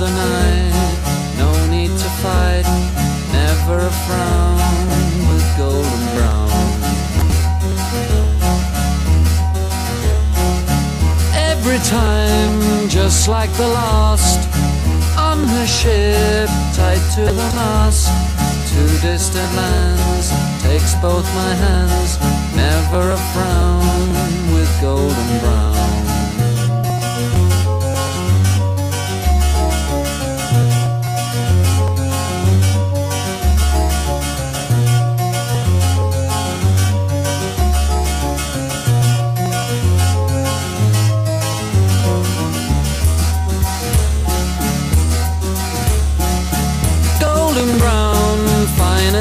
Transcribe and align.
the 0.00 0.08
night. 0.08 0.72
No 1.36 1.50
need 1.66 1.90
to 1.90 2.10
fight, 2.24 2.64
never 3.32 3.76
a 3.84 3.94
frown 4.06 4.56
with 5.28 5.44
golden 5.58 6.02
brown. 6.16 6.50
Every 11.34 11.80
time, 11.84 12.88
just 12.88 13.28
like 13.28 13.52
the 13.58 13.68
last, 13.68 14.40
on 15.18 15.38
the 15.42 15.66
ship, 15.66 16.48
tied 16.72 17.04
to 17.16 17.24
the 17.40 17.48
mast, 17.60 18.08
to 18.70 18.80
distant 19.06 19.52
lands, 19.54 20.32
takes 20.62 20.94
both 21.02 21.26
my 21.34 21.52
hands, 21.66 22.10
never 22.56 23.10
a 23.10 23.20
frown 23.32 24.08
with 24.54 24.70
golden 24.80 25.40
brown. 25.40 25.59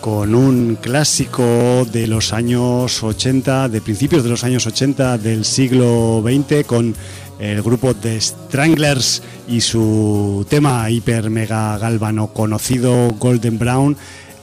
con 0.00 0.34
un 0.34 0.76
clásico 0.76 1.86
de 1.92 2.06
los 2.06 2.32
años 2.32 3.02
80, 3.02 3.68
de 3.68 3.80
principios 3.80 4.24
de 4.24 4.30
los 4.30 4.44
años 4.44 4.66
80 4.66 5.18
del 5.18 5.44
siglo 5.44 6.22
XX, 6.24 6.66
con 6.66 6.94
el 7.38 7.62
grupo 7.62 7.94
de 7.94 8.20
Stranglers 8.20 9.22
y 9.48 9.60
su 9.60 10.46
tema 10.48 10.90
hiper 10.90 11.30
mega 11.30 11.76
galvano 11.78 12.32
conocido 12.32 13.10
Golden 13.18 13.58
Brown, 13.58 13.96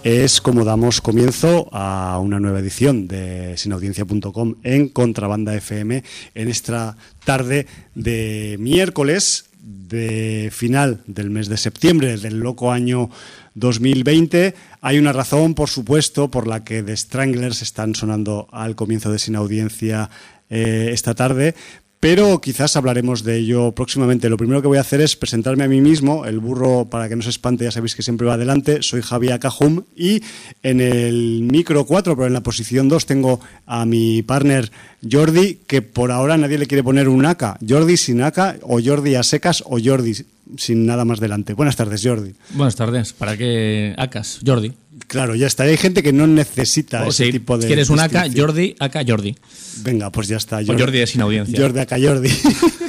es 0.03 0.41
como 0.41 0.63
damos 0.63 1.01
comienzo 1.01 1.67
a 1.71 2.19
una 2.19 2.39
nueva 2.39 2.59
edición 2.59 3.07
de 3.07 3.57
sinaudiencia.com 3.57 4.55
en 4.63 4.89
Contrabanda 4.89 5.55
FM 5.55 6.03
en 6.35 6.47
esta 6.47 6.95
tarde 7.25 7.67
de 7.95 8.57
miércoles 8.59 9.45
de 9.67 10.49
final 10.53 11.01
del 11.07 11.29
mes 11.29 11.49
de 11.49 11.57
septiembre 11.57 12.17
del 12.17 12.39
loco 12.39 12.71
año 12.71 13.09
2020. 13.55 14.55
Hay 14.79 14.97
una 14.97 15.11
razón, 15.11 15.55
por 15.55 15.69
supuesto, 15.69 16.31
por 16.31 16.47
la 16.47 16.63
que 16.63 16.83
The 16.83 16.95
Stranglers 16.95 17.61
están 17.61 17.93
sonando 17.93 18.47
al 18.51 18.75
comienzo 18.75 19.11
de 19.11 19.19
Sin 19.19 19.35
Audiencia 19.35 20.09
eh, 20.49 20.91
esta 20.93 21.15
tarde, 21.15 21.53
pero 21.99 22.39
quizás 22.41 22.75
hablaremos 22.75 23.23
de 23.23 23.37
ello 23.37 23.71
próximamente. 23.71 24.29
Lo 24.29 24.37
primero 24.37 24.61
que 24.61 24.67
voy 24.67 24.77
a 24.77 24.81
hacer 24.81 25.01
es 25.01 25.15
presentarme 25.15 25.63
a 25.63 25.67
mí 25.67 25.81
mismo. 25.81 26.25
El 26.25 26.39
burro, 26.39 26.85
para 26.85 27.09
que 27.09 27.15
no 27.15 27.23
se 27.23 27.29
espante, 27.29 27.63
ya 27.63 27.71
sabéis 27.71 27.95
que 27.95 28.03
siempre 28.03 28.27
va 28.27 28.35
adelante. 28.35 28.79
Soy 28.81 29.01
Javier 29.01 29.39
Cajum 29.39 29.83
y 29.95 30.21
en 30.63 30.79
el 30.79 31.41
micro 31.41 31.85
4, 31.85 32.15
pero 32.15 32.27
en 32.27 32.33
la 32.33 32.41
posición 32.41 32.87
2, 32.87 33.05
tengo 33.05 33.39
a 33.65 33.85
mi 33.85 34.21
partner 34.21 34.71
Jordi, 35.09 35.59
que 35.67 35.81
por 35.81 36.11
ahora 36.11 36.37
nadie 36.37 36.57
le 36.57 36.67
quiere 36.67 36.83
poner 36.83 37.09
un 37.09 37.25
AK. 37.25 37.59
Jordi 37.67 37.97
sin 37.97 38.21
AK, 38.21 38.59
o 38.61 38.79
Jordi 38.83 39.15
a 39.15 39.23
secas, 39.23 39.63
o 39.65 39.79
Jordi 39.83 40.13
sin 40.57 40.85
nada 40.85 41.03
más 41.03 41.19
delante. 41.19 41.53
Buenas 41.53 41.75
tardes, 41.75 42.01
Jordi. 42.03 42.33
Buenas 42.51 42.75
tardes. 42.75 43.13
¿Para 43.13 43.35
qué 43.35 43.93
acas? 43.97 44.39
Jordi. 44.45 44.71
Claro, 45.07 45.35
ya 45.35 45.47
está. 45.47 45.63
Hay 45.63 45.77
gente 45.77 46.03
que 46.03 46.11
no 46.11 46.27
necesita 46.27 47.05
O 47.05 47.09
ese 47.09 47.25
sí, 47.25 47.31
tipo 47.31 47.57
de. 47.57 47.63
si 47.63 47.67
quieres 47.67 47.89
un 47.89 47.99
AK. 47.99 48.31
Jordi, 48.35 48.75
AK, 48.79 49.07
Jordi. 49.07 49.35
Venga, 49.83 50.11
pues 50.11 50.27
ya 50.27 50.37
está. 50.37 50.59
O 50.59 50.77
Jordi 50.77 50.99
de 50.99 51.07
sin 51.07 51.21
audiencia. 51.21 51.59
Jordi 51.59 51.79
acá 51.79 51.97
Jordi. 52.01 52.29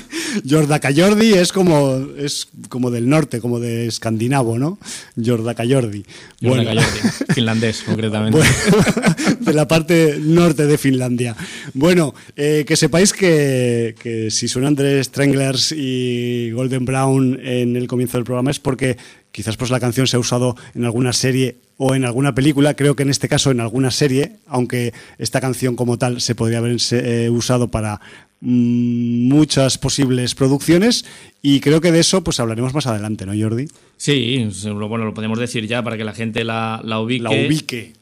Jordaca 0.49 0.91
Jordi 0.95 1.33
es 1.33 1.53
como, 1.53 2.07
es 2.17 2.49
como 2.69 2.91
del 2.91 3.09
norte, 3.09 3.41
como 3.41 3.61
de 3.61 3.87
escandinavo, 3.87 4.59
¿no? 4.59 4.79
Jordaca 5.23 5.65
Jordi. 5.69 6.05
Jordi 6.43 6.67
AK, 6.67 6.75
Jordi. 6.75 7.25
Finlandés, 7.35 7.83
concretamente. 7.83 8.39
Bueno, 8.39 8.53
de 9.41 9.53
la 9.53 9.69
parte 9.69 10.19
norte 10.21 10.67
de 10.67 10.79
Finlandia. 10.79 11.37
Bueno, 11.75 12.15
eh, 12.37 12.65
que 12.67 12.77
sepáis 12.77 13.13
que, 13.13 13.95
que 14.01 14.31
si 14.31 14.49
suenan 14.49 14.77
The 14.77 15.03
Stranglers 15.05 15.73
y 15.73 16.51
Golden 16.53 16.85
Brown 16.85 17.39
en 17.43 17.77
el 17.77 17.87
comienzo 17.87 18.19
del 18.19 18.25
programa 18.25 18.51
es 18.51 18.59
porque 18.59 18.97
quizás 19.33 19.57
pues 19.57 19.71
la 19.71 19.81
canción 19.81 20.07
se 20.07 20.17
ha 20.17 20.21
usado 20.21 20.57
en 20.75 20.85
alguna 20.85 21.13
serie 21.13 21.57
o 21.77 21.95
en 21.95 22.05
alguna 22.05 22.35
película, 22.35 22.75
creo 22.75 22.97
que 22.97 23.05
en 23.05 23.11
este 23.11 23.29
caso 23.29 23.51
en 23.51 23.61
alguna 23.61 23.91
serie, 23.91 24.33
aunque 24.47 24.93
esta 25.19 25.41
canción 25.41 25.77
como 25.77 25.97
tal 25.97 26.21
se 26.21 26.35
podría 26.35 26.59
haber 26.59 26.77
eh, 26.91 27.31
usado 27.31 27.69
para 27.69 28.01
mm, 28.41 29.29
muchas 29.29 29.79
posibles 29.79 30.35
producciones 30.35 31.05
y 31.41 31.61
creo 31.61 31.81
que 31.81 31.93
de 31.93 32.01
eso 32.01 32.25
pues 32.25 32.41
hablaremos 32.41 32.75
más 32.75 32.89
adelante, 32.89 33.27
¿no, 33.27 33.33
Jordi? 33.41 33.67
Sí, 33.97 34.49
bueno, 34.65 35.05
lo 35.05 35.15
podemos 35.15 35.39
decir 35.39 35.67
ya 35.69 35.83
para 35.83 35.97
que 35.97 36.05
la 36.05 36.15
gente 36.15 36.43
la, 36.43 36.81
la 36.85 37.01
ubique. 37.01 37.23
La 37.23 37.31
ubique. 37.31 37.93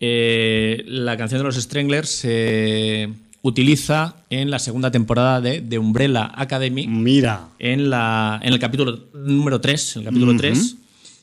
Eh, 0.00 0.82
la 0.86 1.16
canción 1.16 1.40
de 1.40 1.44
los 1.44 1.56
Stranglers 1.56 2.08
se 2.08 3.08
utiliza 3.46 4.16
en 4.30 4.50
la 4.50 4.58
segunda 4.58 4.90
temporada 4.90 5.40
de 5.40 5.60
The 5.60 5.78
Umbrella 5.78 6.30
Academy. 6.34 6.86
Mira. 6.86 7.48
En, 7.58 7.90
la, 7.90 8.40
en 8.42 8.52
el 8.52 8.58
capítulo 8.58 9.04
número 9.14 9.60
3, 9.60 9.96
el 9.96 10.04
capítulo 10.04 10.32
Ujú. 10.32 10.38
3. 10.40 10.76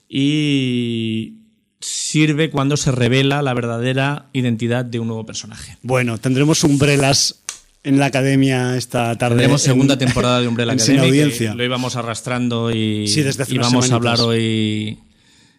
Y 0.09 1.33
sirve 1.79 2.49
cuando 2.49 2.77
se 2.77 2.91
revela 2.91 3.41
la 3.41 3.53
verdadera 3.53 4.27
identidad 4.33 4.85
de 4.85 4.99
un 4.99 5.07
nuevo 5.07 5.25
personaje. 5.25 5.77
Bueno, 5.81 6.17
tendremos 6.17 6.63
umbrellas 6.63 7.41
en 7.83 7.99
la 7.99 8.05
academia 8.05 8.77
esta 8.77 9.17
tarde. 9.17 9.35
Tendremos 9.37 9.61
en- 9.65 9.73
segunda 9.73 9.97
temporada 9.97 10.39
de 10.39 10.47
Umbrella 10.47 10.71
Sin 10.79 10.95
Academy. 10.95 11.17
que 11.17 11.23
audiencia. 11.23 11.55
Lo 11.55 11.63
íbamos 11.65 11.95
arrastrando 11.97 12.71
y, 12.71 13.07
Sí, 13.07 13.21
desde 13.21 13.43
hace 13.43 13.55
y 13.55 13.57
vamos 13.57 13.91
a 13.91 13.95
hablar 13.95 14.21
hoy 14.21 14.99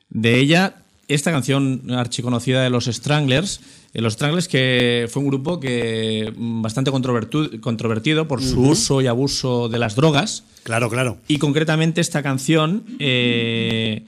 de 0.09 0.39
ella. 0.41 0.77
Esta 1.15 1.31
canción 1.31 1.83
archiconocida 1.93 2.65
de 2.65 2.71
los 2.71 2.87
Stranglers. 2.87 3.61
eh, 3.93 4.01
Los 4.01 4.15
Stranglers 4.15 4.49
que 4.49 5.07
fue 5.09 5.23
un 5.23 5.29
grupo 5.29 5.61
que 5.61 6.33
mm, 6.37 6.61
bastante 6.61 6.91
controvertido 6.91 8.27
por 8.27 8.43
su 8.43 8.61
uso 8.63 9.01
y 9.01 9.07
abuso 9.07 9.69
de 9.69 9.79
las 9.79 9.95
drogas. 9.95 10.43
Claro, 10.65 10.91
claro. 10.91 11.19
Y 11.29 11.39
concretamente 11.39 12.01
esta 12.01 12.21
canción, 12.25 12.85
eh, 12.99 14.07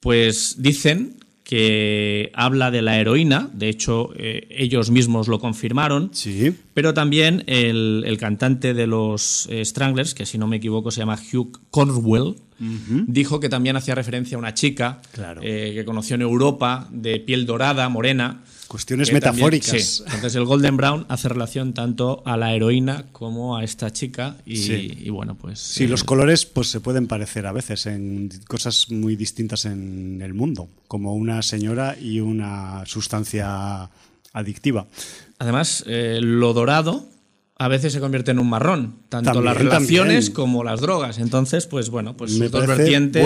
pues 0.00 0.56
dicen 0.58 1.16
que 1.44 2.30
habla 2.34 2.70
de 2.70 2.80
la 2.82 2.98
heroína, 2.98 3.50
de 3.52 3.68
hecho 3.68 4.10
eh, 4.16 4.46
ellos 4.50 4.90
mismos 4.90 5.28
lo 5.28 5.38
confirmaron, 5.38 6.08
Sí. 6.12 6.54
pero 6.72 6.94
también 6.94 7.44
el, 7.46 8.02
el 8.06 8.16
cantante 8.18 8.72
de 8.74 8.86
los 8.86 9.46
eh, 9.50 9.62
Stranglers, 9.64 10.14
que 10.14 10.24
si 10.26 10.38
no 10.38 10.46
me 10.46 10.56
equivoco 10.56 10.90
se 10.90 11.00
llama 11.00 11.18
Hugh 11.32 11.60
Cornwell, 11.70 12.36
dijo 12.58 13.40
que 13.40 13.48
también 13.50 13.76
hacía 13.76 13.94
referencia 13.94 14.36
a 14.36 14.38
una 14.38 14.54
chica 14.54 15.02
Claro. 15.12 15.42
eh, 15.44 15.72
que 15.74 15.84
conoció 15.84 16.14
en 16.14 16.22
Europa, 16.22 16.88
de 16.90 17.20
piel 17.20 17.44
dorada, 17.46 17.88
morena. 17.90 18.42
Cuestiones 18.68 19.08
también- 19.08 19.24
metafóricas. 19.32 19.82
sí. 19.82 20.02
Entonces 20.06 20.34
el 20.36 20.44
Golden 20.44 20.76
Brown 20.76 21.06
hace 21.08 21.28
relación 21.28 21.74
tanto 21.74 22.22
a 22.26 22.36
la 22.36 22.54
heroína 22.54 23.06
como 23.12 23.56
a 23.56 23.64
esta 23.64 23.92
chica 23.92 24.36
y, 24.46 24.56
Sí. 24.56 24.98
y 25.00 25.10
bueno, 25.10 25.36
pues... 25.36 25.58
Sí, 25.60 25.84
eh, 25.84 25.88
los 25.88 26.02
colores 26.04 26.46
pues 26.46 26.68
se 26.68 26.80
pueden 26.80 27.06
parecer 27.06 27.46
a 27.46 27.52
veces 27.52 27.86
en 27.86 28.30
cosas 28.48 28.90
muy 28.90 29.16
distintas 29.16 29.64
en 29.64 30.20
el 30.22 30.34
mundo, 30.34 30.68
como 30.88 31.14
una 31.14 31.42
señora 31.42 31.96
y 32.00 32.20
una 32.20 32.82
sustancia 32.86 33.90
adictiva. 34.32 34.86
Además, 35.38 35.84
eh, 35.86 36.18
lo 36.22 36.52
dorado 36.52 37.06
a 37.56 37.68
veces 37.68 37.92
se 37.92 38.00
convierte 38.00 38.32
en 38.32 38.40
un 38.40 38.48
marrón, 38.48 38.96
tanto 39.08 39.30
También, 39.32 39.44
las 39.44 39.56
relaciones 39.56 40.24
también. 40.26 40.32
como 40.34 40.64
las 40.64 40.80
drogas. 40.80 41.18
Entonces, 41.18 41.66
pues 41.66 41.88
bueno, 41.88 42.16
pues 42.16 42.32
Me 42.32 42.46
sus 42.46 42.50
dos 42.52 42.66
vertientes 42.66 43.24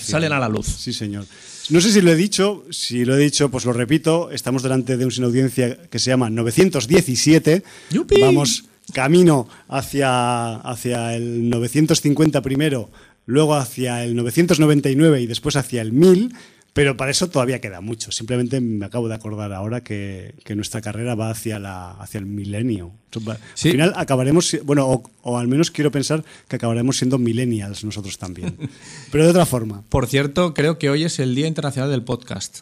salen 0.00 0.32
a 0.32 0.38
la 0.40 0.48
luz. 0.48 0.66
Sí, 0.66 0.94
señor. 0.94 1.26
No 1.70 1.80
sé 1.80 1.92
si 1.92 2.00
lo 2.00 2.12
he 2.12 2.16
dicho, 2.16 2.64
si 2.70 3.04
lo 3.04 3.16
he 3.16 3.18
dicho, 3.18 3.50
pues 3.50 3.64
lo 3.64 3.72
repito. 3.72 4.30
Estamos 4.30 4.62
delante 4.62 4.96
de 4.96 5.04
un 5.04 5.10
sin 5.10 5.24
audiencia 5.24 5.76
que 5.90 5.98
se 5.98 6.10
llama 6.10 6.30
917. 6.30 7.62
¡Yupi! 7.90 8.20
Vamos 8.20 8.64
camino 8.92 9.48
hacia, 9.68 10.56
hacia 10.56 11.14
el 11.14 11.50
950 11.50 12.40
primero, 12.42 12.90
luego 13.24 13.56
hacia 13.56 14.04
el 14.04 14.14
999 14.14 15.22
y 15.22 15.26
después 15.26 15.56
hacia 15.56 15.82
el 15.82 15.92
1000. 15.92 16.34
Pero 16.76 16.94
para 16.96 17.10
eso 17.10 17.28
todavía 17.30 17.58
queda 17.58 17.80
mucho. 17.80 18.12
Simplemente 18.12 18.60
me 18.60 18.84
acabo 18.84 19.08
de 19.08 19.14
acordar 19.14 19.52
ahora 19.54 19.82
que, 19.82 20.34
que 20.44 20.54
nuestra 20.54 20.82
carrera 20.82 21.14
va 21.14 21.30
hacia, 21.30 21.58
la, 21.58 21.92
hacia 21.92 22.18
el 22.18 22.26
milenio. 22.26 22.92
Al 23.26 23.38
final 23.56 23.94
acabaremos, 23.96 24.54
bueno, 24.62 24.86
o, 24.86 25.02
o 25.22 25.38
al 25.38 25.48
menos 25.48 25.70
quiero 25.70 25.90
pensar 25.90 26.22
que 26.48 26.56
acabaremos 26.56 26.98
siendo 26.98 27.16
millennials 27.16 27.82
nosotros 27.82 28.18
también. 28.18 28.56
Pero 29.10 29.24
de 29.24 29.30
otra 29.30 29.46
forma. 29.46 29.84
Por 29.88 30.06
cierto, 30.06 30.52
creo 30.52 30.78
que 30.78 30.90
hoy 30.90 31.04
es 31.04 31.18
el 31.18 31.34
Día 31.34 31.46
Internacional 31.46 31.90
del 31.90 32.02
Podcast. 32.02 32.58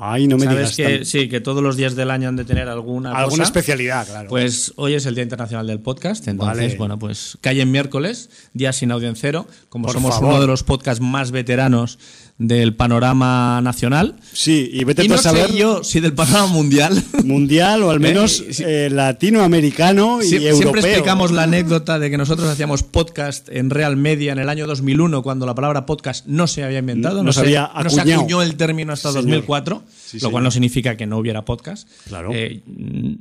Ay, 0.00 0.28
no 0.28 0.38
me 0.38 0.44
Sabes 0.44 0.76
digas. 0.76 0.76
que 0.76 0.96
tan- 0.98 1.04
sí, 1.04 1.28
que 1.28 1.40
todos 1.40 1.60
los 1.62 1.76
días 1.76 1.96
del 1.96 2.10
año 2.12 2.28
han 2.28 2.36
de 2.36 2.44
tener 2.44 2.68
alguna 2.68 3.10
alguna 3.10 3.30
cosa? 3.30 3.42
especialidad, 3.42 4.06
claro. 4.06 4.28
Pues 4.28 4.72
hoy 4.76 4.94
es 4.94 5.04
el 5.06 5.14
Día 5.16 5.24
Internacional 5.24 5.66
del 5.66 5.80
Podcast, 5.80 6.28
entonces, 6.28 6.56
Vale. 6.66 6.76
bueno, 6.78 6.98
pues 7.00 7.36
cae 7.40 7.60
en 7.60 7.70
miércoles, 7.72 8.30
día 8.54 8.72
sin 8.72 8.92
audiencero, 8.92 9.46
como 9.68 9.86
Por 9.86 9.94
somos 9.94 10.14
favor. 10.14 10.30
uno 10.30 10.40
de 10.40 10.46
los 10.46 10.62
podcasts 10.62 11.02
más 11.02 11.32
veteranos 11.32 11.98
del 12.38 12.74
panorama 12.76 13.60
nacional. 13.62 14.14
sí, 14.32 14.70
y 14.72 14.84
vete 14.84 15.02
Y 15.02 15.08
tú 15.08 15.14
no 15.14 15.18
a 15.18 15.22
saber 15.22 15.50
sé 15.50 15.58
yo 15.58 15.82
si 15.82 15.98
del 15.98 16.12
panorama 16.14 16.46
mundial. 16.46 17.02
mundial 17.24 17.82
o 17.82 17.90
al 17.90 17.98
menos 18.08 18.40
Eh, 18.40 18.54
sí. 18.54 18.62
eh, 18.64 18.88
latinoamericano 18.90 20.22
y 20.22 20.26
Sie- 20.26 20.36
europeo. 20.36 20.56
Siempre 20.56 20.80
explicamos 20.82 21.32
la 21.32 21.42
anécdota 21.42 21.98
de 21.98 22.10
que 22.10 22.16
nosotros 22.16 22.48
hacíamos 22.48 22.84
podcast 22.84 23.48
en 23.48 23.70
Real 23.70 23.96
Media 23.96 24.32
en 24.32 24.38
el 24.38 24.48
año 24.48 24.66
2001, 24.68 25.22
cuando 25.22 25.46
la 25.46 25.54
palabra 25.56 25.84
podcast 25.84 26.26
no 26.26 26.46
se 26.46 26.62
había 26.62 26.78
inventado, 26.78 27.16
No 27.18 27.22
no, 27.24 27.32
se 27.32 27.40
había 27.40 27.70
no 27.82 27.90
se 27.90 28.00
acuñado. 28.00 28.20
acuñó 28.20 28.42
el 28.42 28.54
término 28.56 28.92
hasta 28.92 29.08
Señor. 29.08 29.24
2004, 29.24 29.82
Sí, 30.06 30.18
lo 30.20 30.30
cual 30.30 30.30
señor. 30.30 30.42
no 30.44 30.50
significa 30.52 30.96
que 30.96 31.06
no 31.06 31.18
hubiera 31.18 31.44
podcast 31.44 31.88
Claro. 32.06 32.30
eh, 32.32 32.60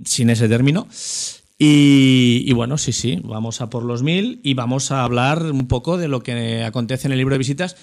sin 0.06 0.30
ese 0.30 0.48
término. 0.48 0.88
Y, 1.60 2.44
y 2.46 2.54
bueno, 2.54 2.78
sí, 2.78 2.92
sí, 2.92 3.20
vamos 3.24 3.62
a 3.62 3.70
por 3.72 3.84
los 3.84 4.04
mil 4.04 4.40
y 4.44 4.54
vamos 4.54 4.92
a 4.92 5.04
hablar 5.04 5.42
un 5.52 5.68
poco 5.68 5.98
de 5.98 6.08
lo 6.08 6.22
que 6.22 6.64
acontece 6.64 7.08
en 7.08 7.14
el 7.14 7.18
libro 7.18 7.34
de 7.34 7.40
visitas, 7.40 7.76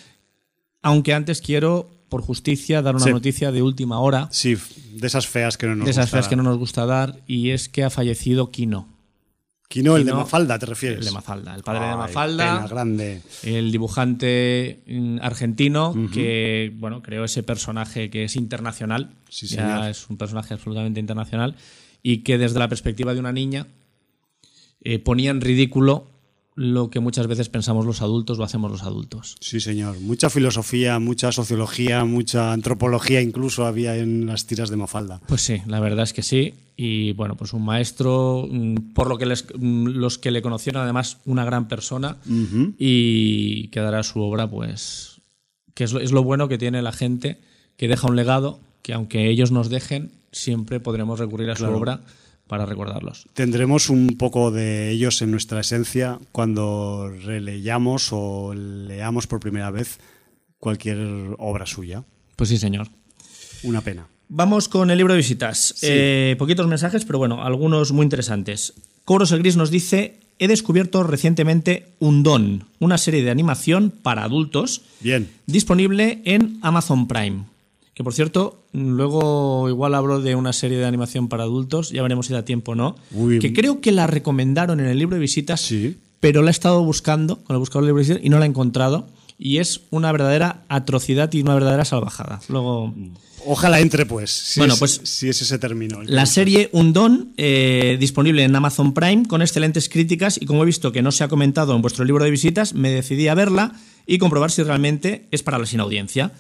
aunque 0.85 1.13
antes 1.15 1.41
quiero, 1.41 1.91
por 2.09 2.23
justicia, 2.23 2.81
dar 2.83 2.95
una 2.95 3.05
Sí. 3.05 3.11
noticia 3.11 3.51
de 3.51 3.63
última 3.63 3.99
hora, 3.99 4.29
Sí, 4.31 4.57
de 4.93 5.07
esas 5.07 5.27
feas 5.27 5.59
que 5.59 5.67
no 5.67 5.75
nos 5.75 5.87
de 5.87 5.91
esas 5.91 6.05
gusta 6.07 6.17
feas 6.17 6.29
que 6.29 6.37
no 6.37 6.43
dar. 6.45 6.51
nos 6.53 6.59
gusta 6.61 6.87
dar, 6.87 7.19
y 7.27 7.51
es 7.51 7.69
que 7.69 7.83
ha 7.83 7.91
fallecido 7.91 8.53
Kino. 8.53 8.89
Quino, 9.67 9.97
el 9.97 10.05
de 10.05 10.13
Mafalda, 10.13 10.59
¿te 10.59 10.67
refieres? 10.67 10.99
El 11.01 11.07
de 11.07 11.11
Mafalda, 11.11 11.55
el 11.55 11.63
padre 11.65 11.87
de 11.89 11.97
Mafalda. 11.97 12.55
pena 12.57 12.69
grande. 12.69 13.23
el 13.43 13.73
dibujante 13.73 14.83
mm, 14.87 15.19
argentino 15.23 15.95
que 16.13 16.71
bueno 16.77 17.03
creó 17.03 17.25
ese 17.25 17.43
personaje 17.43 18.09
que 18.11 18.25
es 18.25 18.37
internacional 18.37 19.11
Sí, 19.31 19.47
ya 19.49 19.57
señor. 19.77 19.91
es 19.91 20.09
un 20.11 20.17
personaje 20.19 20.55
absolutamente 20.55 21.01
internacional 21.01 21.57
y 22.03 22.19
que 22.19 22.37
desde 22.39 22.59
la 22.61 22.69
perspectiva 22.69 23.15
de 23.15 23.21
una 23.21 23.33
niña 23.33 23.67
eh, 24.83 24.99
ponía 25.01 25.31
en 25.31 25.41
ridículo 25.41 26.09
lo 26.57 26.89
que 26.89 27.01
muchas 27.01 27.27
veces 27.27 27.49
pensamos 27.49 27.85
los 27.85 28.01
adultos 28.01 28.39
lo 28.39 28.45
hacemos 28.45 28.71
los 28.71 28.83
adultos 28.85 29.37
Sí, 29.41 29.59
señor. 29.59 29.99
Mucha 30.01 30.31
filosofía, 30.31 30.99
mucha 31.01 31.33
sociología, 31.33 32.05
mucha 32.05 32.53
antropología 32.53 33.21
incluso 33.21 33.67
había 33.67 33.97
en 33.97 34.27
las 34.27 34.47
tiras 34.47 34.71
de 34.71 34.77
Mafalda. 34.77 35.21
pues 35.27 35.43
sí 35.43 35.63
la 35.67 35.81
verdad 35.81 36.05
es 36.05 36.13
que 36.13 36.23
sí 36.23 36.55
y 36.77 37.13
bueno 37.13 37.37
pues 37.37 37.53
un 37.55 37.65
maestro 37.65 38.47
mm, 38.51 38.93
por 38.95 39.09
lo 39.09 39.19
que 39.19 39.27
les- 39.27 39.47
mm, 39.59 39.87
los 39.89 40.19
que 40.19 40.31
le 40.31 40.43
conocieron 40.43 40.83
además 40.83 41.19
una 41.25 41.45
gran 41.45 41.67
persona 41.69 42.19
y 42.79 43.69
quedará 43.69 44.03
su 44.03 44.21
obra 44.21 44.49
pues 44.49 45.21
que 45.75 45.85
es 45.85 45.93
lo, 45.93 46.01
es 46.01 46.13
lo 46.13 46.23
bueno 46.23 46.49
que 46.49 46.59
tiene 46.59 46.83
la 46.83 46.93
gente 46.93 47.39
que 47.77 47.89
deja 47.89 48.07
un 48.09 48.17
legado 48.17 48.61
que 48.83 48.93
aunque 48.93 49.29
ellos 49.29 49.51
nos 49.51 49.71
dejen 49.71 50.13
siempre 50.33 50.79
podremos 50.81 51.19
recurrir 51.19 51.51
a 51.51 51.57
su 51.57 51.65
obra 51.65 52.01
para 52.55 52.67
recordarlos 52.67 53.27
Tendremos 53.35 53.91
un 53.91 54.17
poco 54.17 54.53
de 54.53 54.91
ellos 54.91 55.21
en 55.23 55.33
nuestra 55.33 55.61
esencia 55.61 56.21
cuando 56.31 57.11
releyamos 57.25 58.09
o 58.13 58.55
leamos 58.55 59.27
por 59.27 59.41
primera 59.41 59.73
vez 59.73 59.99
cualquier 60.59 60.99
obra 61.39 61.67
suya. 61.67 62.05
pues 62.37 62.49
sí 62.51 62.59
señor 62.59 62.87
Una 63.65 63.81
pena. 63.81 64.07
Vamos 64.29 64.69
con 64.69 64.91
el 64.91 64.99
libro 64.99 65.13
de 65.15 65.19
visitas. 65.19 65.75
Eh, 65.83 66.37
poquitos 66.39 66.67
mensajes, 66.67 67.05
pero 67.05 67.19
bueno, 67.19 67.45
algunos 67.45 67.93
muy 67.93 68.05
interesantes. 68.05 68.73
Coros 69.05 69.33
el 69.33 69.41
Gris 69.41 69.57
nos 69.57 69.71
dice: 69.71 70.19
He 70.39 70.49
descubierto 70.49 71.03
recientemente 71.03 71.89
Un 71.99 72.23
Don, 72.23 72.65
una 72.79 72.99
serie 72.99 73.23
de 73.23 73.31
animación 73.31 73.91
para 73.91 74.25
adultos 74.25 74.83
Bien. 75.01 75.29
disponible 75.47 76.23
en 76.25 76.59
Amazon 76.63 77.07
Prime. 77.09 77.45
Que 77.95 78.03
por 78.05 78.15
cierto, 78.15 78.64
luego 78.75 79.69
igual 79.69 79.95
hablo 79.95 80.21
de 80.21 80.35
una 80.35 80.53
serie 80.53 80.79
de 80.79 80.85
animación 80.85 81.29
para 81.29 81.45
adultos, 81.45 81.91
ya 81.91 82.03
veremos 82.03 82.27
si 82.27 82.33
da 82.33 82.45
tiempo 82.45 82.73
o 82.73 82.75
no. 82.75 82.97
Uy. 83.13 83.39
Que 83.39 83.53
creo 83.53 83.81
que 83.81 83.93
la 83.93 84.07
recomendaron 84.07 84.81
en 84.81 84.87
el 84.87 84.99
libro 84.99 85.15
de 85.17 85.21
visitas, 85.21 85.61
Sí. 85.61 85.97
pero 86.21 86.43
la 86.43 86.51
he 86.51 86.53
estado 86.53 86.83
buscando 86.85 87.37
con 87.45 87.55
el 87.55 87.61
buscador 87.61 87.85
de 87.85 87.89
libro 87.89 87.99
de 88.03 88.09
visitas 88.09 88.25
y 88.27 88.29
no 88.31 88.39
la 88.39 88.45
he 88.45 88.49
encontrado. 88.49 89.07
Y 89.39 89.59
es 89.59 89.81
una 89.91 90.13
verdadera 90.13 90.63
atrocidad 90.69 91.33
y 91.33 91.41
una 91.43 91.55
verdadera 91.55 91.85
salvajada. 91.85 92.41
Luego. 92.49 92.95
Ojalá 93.47 93.81
entre, 93.81 94.07
pues. 94.07 94.31
Si 94.31 94.61
Bueno, 94.61 94.75
es- 94.75 94.79
pues- 94.81 95.01
Si 95.05 95.29
es 95.29 95.43
ese 95.43 95.59
término. 95.59 96.03
La 96.05 96.25
serie 96.25 96.71
Un 96.73 96.93
Don, 96.93 97.33
eh, 97.37 97.97
disponible 98.01 98.45
en 98.45 98.55
Amazon 98.57 98.95
Prime, 98.95 99.25
con 99.27 99.43
excelentes 99.43 99.89
críticas, 99.89 100.39
y 100.41 100.47
como 100.47 100.63
he 100.63 100.67
visto 100.67 100.93
que 100.93 101.03
no 101.03 101.13
se 101.13 101.25
ha 101.25 101.29
comentado 101.29 101.75
en 101.75 101.83
vuestro 101.83 102.05
libro 102.05 102.25
de 102.25 102.31
visitas, 102.31 102.75
me 102.75 102.91
decidí 102.91 103.29
a 103.29 103.35
verla 103.35 103.73
y 104.07 104.19
comprobar 104.19 104.51
si 104.51 104.63
realmente 104.63 105.27
es 105.31 105.43
para 105.43 105.59
la 105.59 105.67
sin 105.67 105.81
audiencia. 105.81 106.33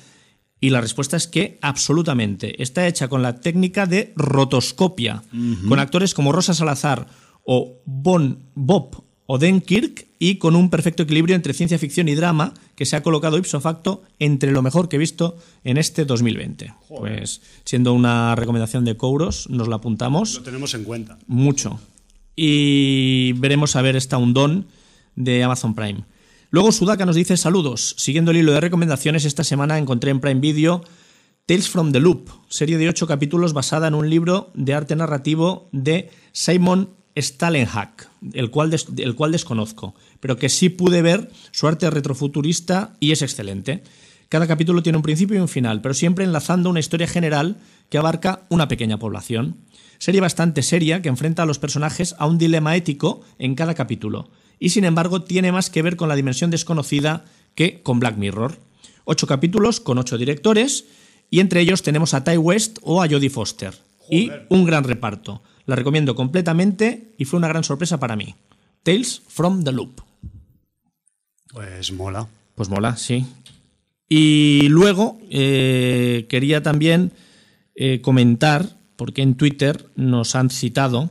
Y 0.61 0.70
la 0.70 0.80
respuesta 0.80 1.16
es 1.16 1.26
que 1.26 1.58
absolutamente. 1.61 2.62
Está 2.62 2.87
hecha 2.87 3.08
con 3.08 3.23
la 3.23 3.40
técnica 3.40 3.87
de 3.87 4.12
rotoscopia, 4.16 5.23
con 5.68 5.78
actores 5.78 6.14
como 6.14 6.32
Rosa 6.32 6.54
Salazar 6.54 7.06
o 7.44 7.82
Bon 7.84 8.38
Bob 8.54 9.04
Odenkirk 9.26 10.06
y 10.18 10.37
con 10.37 10.54
un 10.54 10.70
perfecto 10.70 11.02
equilibrio 11.02 11.34
entre 11.34 11.54
ciencia 11.54 11.78
ficción 11.78 12.08
y 12.08 12.14
drama 12.14 12.54
que 12.76 12.87
se 12.87 12.96
ha 12.96 13.02
colocado 13.02 13.38
ipso 13.38 13.61
facto 13.61 14.02
entre 14.18 14.52
lo 14.52 14.62
mejor 14.62 14.88
que 14.88 14.96
he 14.96 14.99
visto 14.99 15.37
en 15.64 15.76
este 15.78 16.04
2020. 16.04 16.75
Pues 16.88 17.40
siendo 17.64 17.92
una 17.92 18.34
recomendación 18.34 18.84
de 18.84 18.96
Kouros, 18.96 19.49
nos 19.49 19.68
la 19.68 19.76
apuntamos 19.76 20.37
Lo 20.37 20.42
tenemos 20.42 20.75
en 20.75 20.84
cuenta. 20.84 21.18
mucho. 21.26 21.80
Y 22.37 23.32
veremos 23.34 23.76
a 23.76 23.82
ver 23.82 23.96
esta 23.96 24.18
Undón 24.18 24.66
de 25.14 25.42
Amazon 25.44 25.75
Prime. 25.75 26.04
Luego 26.54 26.70
Sudaka 26.70 27.04
nos 27.04 27.16
dice 27.16 27.37
saludos. 27.37 27.96
Siguiendo 27.99 28.30
el 28.30 28.37
hilo 28.37 28.52
de 28.52 28.61
recomendaciones, 28.61 29.25
esta 29.25 29.42
semana 29.42 29.76
encontré 29.76 30.12
en 30.12 30.20
Prime 30.20 30.40
Video 30.40 30.84
Tales 31.46 31.68
from 31.68 31.90
the 31.90 31.99
Loop, 31.99 32.28
serie 32.49 32.78
de 32.78 32.88
ocho 32.88 33.08
capítulos 33.08 33.52
basada 33.52 33.88
en 33.88 33.94
un 33.94 34.08
libro 34.08 34.52
de 34.54 34.73
arte 34.73 34.94
narrativo 34.94 35.68
de 35.73 36.11
Simon 36.30 36.90
Stalenhack, 37.16 38.08
el 38.34 38.52
cual, 38.52 38.73
el 38.99 39.16
cual 39.16 39.32
desconozco, 39.32 39.96
pero 40.20 40.37
que 40.37 40.49
sí 40.49 40.68
pude 40.68 41.02
ver 41.02 41.28
su 41.50 41.66
arte 41.66 41.90
retrofuturista 41.90 42.94
y 43.00 43.11
es 43.11 43.23
excelente. 43.23 43.82
Cada 44.28 44.46
capítulo 44.46 44.80
tiene 44.80 44.99
un 44.99 45.02
principio 45.02 45.37
y 45.37 45.40
un 45.40 45.49
final, 45.49 45.80
pero 45.80 45.92
siempre 45.92 46.25
enlazando 46.25 46.70
una 46.70 46.78
historia 46.78 47.08
general 47.08 47.56
que 47.88 47.99
abarca 47.99 48.46
una 48.49 48.68
pequeña 48.68 49.00
población. 49.00 49.56
Serie 49.99 50.20
bastante 50.20 50.62
seria 50.62 51.02
que 51.02 51.08
enfrenta 51.08 51.42
a 51.42 51.46
los 51.46 51.58
personajes 51.58 52.14
a 52.20 52.26
un 52.28 52.38
dilema 52.38 52.76
ético 52.76 53.23
en 53.40 53.56
cada 53.56 53.75
capítulo, 53.75 54.30
y 54.58 54.70
sin 54.70 54.84
embargo 54.84 55.23
tiene 55.23 55.52
más 55.52 55.70
que 55.70 55.82
ver 55.82 55.96
con 55.96 56.08
la 56.08 56.16
dimensión 56.16 56.50
desconocida 56.50 57.25
que 57.54 57.82
con 57.82 58.00
Black 58.00 58.16
Mirror. 58.16 58.58
Ocho 59.04 59.26
capítulos 59.26 59.80
con 59.80 59.99
ocho 59.99 60.18
directores, 60.18 60.87
y 61.30 61.40
entre 61.40 61.61
ellos 61.61 61.82
tenemos 61.82 62.14
a 62.14 62.25
Ty 62.25 62.38
West 62.38 62.78
o 62.82 63.02
a 63.02 63.08
Jodie 63.08 63.30
Foster. 63.30 63.75
Y 64.11 64.30
un 64.49 64.64
gran 64.64 64.84
reparto. 64.84 65.42
La 65.66 65.76
recomiendo 65.76 66.14
completamente 66.14 67.14
y 67.18 67.25
fue 67.25 67.38
una 67.38 67.49
gran 67.49 67.64
sorpresa 67.64 67.99
para 67.99 68.16
mí. 68.16 68.34
Tales 68.82 69.23
from 69.28 69.64
the 69.64 69.73
Loop. 69.73 70.00
Pues 71.52 71.90
mola. 71.92 72.28
Pues 72.54 72.68
mola, 72.68 72.96
sí. 72.96 73.25
Y 74.08 74.68
luego 74.68 75.18
eh, 75.30 76.26
quería 76.28 76.62
también 76.62 77.12
eh, 77.75 78.00
comentar, 78.00 78.76
porque 78.96 79.23
en 79.23 79.34
Twitter 79.34 79.88
nos 79.96 80.37
han 80.37 80.50
citado 80.50 81.11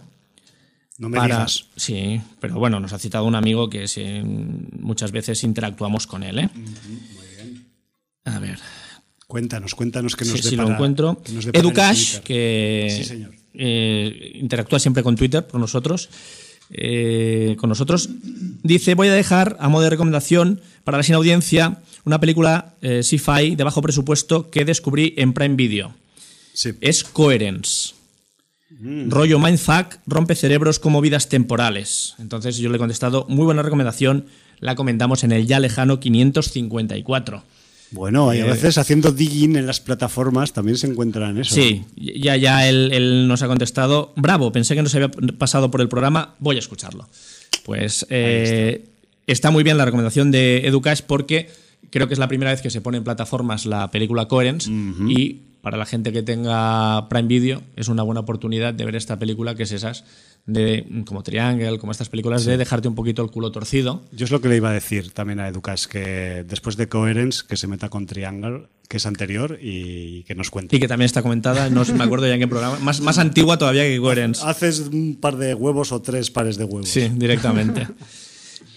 No 1.04 1.10
me 1.10 1.18
para... 1.18 1.36
digas. 1.36 1.66
Sí, 1.76 2.22
pero 2.40 2.56
bueno, 2.56 2.80
nos 2.80 2.94
ha 2.94 2.98
citado 3.00 3.26
un 3.26 3.36
amigo 3.36 3.70
que 3.70 3.88
sí, 3.90 4.04
muchas 4.80 5.12
veces 5.12 5.44
interactuamos 5.44 6.08
con 6.08 6.24
él. 6.24 6.40
¿eh? 6.40 6.50
A 8.26 8.40
ver, 8.40 8.58
Cuéntanos, 9.28 9.74
cuéntanos 9.76 10.16
que 10.16 10.26
nos 10.26 10.40
si, 10.40 10.50
si 10.50 10.56
lo 10.56 10.64
depara- 10.64 10.76
encuentro. 10.76 11.22
que 11.24 11.32
nos 11.34 11.46
depara 11.46 11.60
Educash, 11.62 12.20
que 12.20 12.88
Sí, 12.98 13.04
señor. 13.04 13.32
eh, 13.54 14.32
interactúa 14.36 14.80
siempre 14.80 15.02
con 15.04 15.16
Twitter 15.16 15.46
con 15.48 15.60
nosotros, 15.60 16.10
eh, 16.70 17.56
con 17.60 17.68
nosotros, 17.70 18.10
dice, 18.64 18.94
voy 18.96 19.08
a 19.10 19.14
dejar 19.14 19.58
a 19.60 19.70
modo 19.70 19.84
de 19.84 19.90
recomendación 19.90 20.62
para 20.84 20.98
la 20.98 21.04
sin 21.04 21.16
audiencia 21.16 21.82
una 22.06 22.20
película 22.20 22.76
eh, 22.82 23.02
sci-fi 23.04 23.56
de 23.56 23.64
bajo 23.64 23.82
presupuesto 23.82 24.50
que 24.52 24.66
descubrí 24.66 25.14
en 25.18 25.34
Prime 25.34 25.56
Video. 25.56 25.94
Sí. 26.54 26.72
Es 26.82 27.04
Coherence. 27.04 27.94
Rollo 29.10 29.40
Mindfuck 29.40 29.98
rompe 30.08 30.36
cerebros 30.36 30.80
como 30.80 31.00
vidas 31.02 31.30
temporales. 31.30 32.16
Entonces 32.20 32.58
yo 32.58 32.70
le 32.70 32.76
he 32.76 32.80
contestado, 32.80 33.26
muy 33.30 33.46
buena 33.46 33.62
recomendación, 33.62 34.26
la 34.60 34.76
comentamos 34.76 35.24
en 35.24 35.32
el 35.32 35.46
ya 35.48 35.60
lejano 35.60 36.00
554. 36.00 37.44
Bueno, 37.92 38.34
y 38.34 38.40
a 38.40 38.46
Eh, 38.46 38.50
veces 38.50 38.78
haciendo 38.80 39.12
digging 39.12 39.56
en 39.56 39.68
las 39.68 39.80
plataformas 39.80 40.52
también 40.52 40.78
se 40.78 40.88
encuentran 40.88 41.38
eso. 41.38 41.54
Sí, 41.54 41.84
ya, 41.96 42.36
ya 42.38 42.68
él, 42.68 42.90
él 42.92 43.28
nos 43.28 43.44
ha 43.44 43.48
contestado. 43.48 44.14
Bravo, 44.16 44.52
pensé 44.52 44.74
que 44.76 44.82
no 44.82 44.90
se 44.90 44.98
había 44.98 45.12
pasado 45.38 45.70
por 45.70 45.80
el 45.80 45.88
programa, 45.90 46.34
voy 46.40 46.56
a 46.56 46.60
escucharlo. 46.60 47.08
Pues 47.66 48.06
eh, 48.10 48.86
está. 49.28 49.52
muy 49.52 49.64
bien 49.64 49.78
la 49.78 49.86
recomendación 49.86 50.32
de 50.32 50.66
Educash 50.68 51.02
porque 51.06 51.50
creo 51.92 52.08
que 52.08 52.14
es 52.16 52.20
la 52.20 52.28
primera 52.28 52.50
vez 52.52 52.62
que 52.62 52.72
se 52.72 52.82
pone 52.82 52.98
en 52.98 53.04
plataformas 53.04 53.68
la 53.68 53.92
película 53.92 54.28
Coherence 54.28 54.70
y 54.72 55.42
para 55.64 55.78
la 55.78 55.86
gente 55.86 56.12
que 56.12 56.22
tenga 56.24 57.08
Prime 57.08 57.30
Video 57.30 57.64
es 57.78 57.88
una 57.88 58.04
buena 58.04 58.20
oportunidad 58.20 58.74
de 58.74 58.84
ver 58.84 58.98
esta 58.98 59.18
película 59.18 59.56
que 59.56 59.64
es 59.64 59.72
esas 59.72 60.04
de 60.46 60.86
como 61.06 61.24
Triangle, 61.24 61.80
como 61.80 61.94
estas 61.94 62.10
películas 62.10 62.44
de 62.44 62.58
dejarte 62.58 62.90
un 62.90 62.96
poquito 62.96 63.24
el 63.24 63.32
culo 63.32 63.50
torcido. 63.54 64.04
Yo 64.12 64.26
es 64.26 64.32
lo 64.32 64.42
que 64.42 64.50
le 64.50 64.58
iba 64.58 64.72
a 64.72 64.74
decir 64.74 65.14
también 65.14 65.40
a 65.40 65.48
Educas, 65.48 65.88
que 65.88 66.44
después 66.46 66.76
de 66.76 66.90
Coherence, 66.90 67.44
que 67.48 67.56
se 67.56 67.68
meta 67.68 67.88
con 67.88 68.08
Triangle, 68.08 68.68
que 68.90 68.98
es 68.98 69.06
anterior, 69.06 69.58
y 69.62 70.24
que 70.24 70.36
nos 70.36 70.50
cuente. 70.50 70.76
Y 70.76 70.82
que 70.82 70.90
también 70.90 71.06
está 71.06 71.22
comentada, 71.22 71.70
no 71.70 71.86
me 71.86 72.04
acuerdo 72.04 72.28
ya 72.28 72.34
en 72.34 72.42
qué 72.42 72.48
programa, 72.50 72.78
más, 72.80 73.00
más 73.00 73.18
antigua 73.18 73.58
todavía 73.58 73.84
que 73.84 73.98
Coherence. 74.02 74.46
Haces 74.46 74.82
un 74.82 75.16
par 75.16 75.38
de 75.38 75.54
huevos 75.54 75.94
o 75.94 76.02
tres 76.02 76.30
pares 76.30 76.58
de 76.58 76.66
huevos. 76.66 76.90
Sí, 76.90 77.10
directamente. 77.16 77.88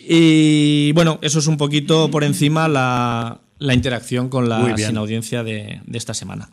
y 0.08 0.92
bueno, 0.92 1.18
eso 1.20 1.40
es 1.40 1.48
un 1.48 1.56
poquito 1.56 2.12
por 2.12 2.22
encima 2.22 2.68
la, 2.68 3.40
la 3.58 3.74
interacción 3.74 4.28
con 4.28 4.48
la 4.48 4.76
sin 4.76 4.96
audiencia 4.96 5.42
de, 5.42 5.80
de 5.84 5.98
esta 5.98 6.14
semana. 6.14 6.48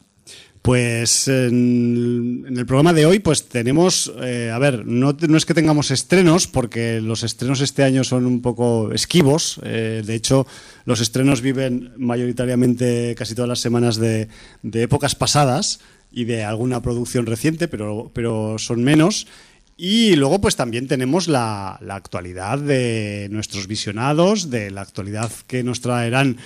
Pues 0.63 1.27
en, 1.27 2.45
el 2.47 2.65
programa 2.65 2.93
de 2.93 3.05
hoy, 3.05 3.19
pues 3.19 3.49
tenemos, 3.49 4.13
eh, 4.21 4.49
a 4.49 4.57
ver, 4.59 4.85
no, 4.85 5.13
es 5.35 5.45
que 5.45 5.53
tengamos 5.53 5.91
estrenos, 5.91 6.47
porque 6.47 7.01
los 7.01 7.23
estrenos 7.23 7.59
este 7.59 7.83
año 7.83 8.05
son 8.05 8.25
un 8.25 8.41
poco 8.41 8.93
esquivos. 8.93 9.59
eh, 9.65 10.03
de 10.05 10.15
hecho, 10.15 10.47
los 10.85 11.01
estrenos 11.01 11.41
viven 11.41 11.91
mayoritariamente 11.97 13.13
casi 13.17 13.35
todas 13.35 13.49
las 13.49 13.59
semanas 13.59 13.97
de, 13.97 14.29
de 14.61 14.83
épocas 14.83 15.15
pasadas 15.15 15.81
y 16.13 16.23
de 16.23 16.45
alguna 16.45 16.81
producción 16.81 17.25
reciente, 17.25 17.67
pero, 17.67 18.09
pero 18.13 18.57
son 18.57 18.85
menos. 18.85 19.27
Y 19.75 20.15
luego, 20.15 20.39
pues 20.39 20.55
también 20.55 20.87
tenemos 20.87 21.27
la, 21.27 21.77
la 21.81 21.95
actualidad 21.95 22.57
de 22.57 23.27
nuestros 23.31 23.67
visionados, 23.67 24.49
de 24.49 24.71
la 24.71 24.79
actualidad 24.79 25.29
que 25.45 25.61
nos 25.61 25.81
traerán 25.81 26.37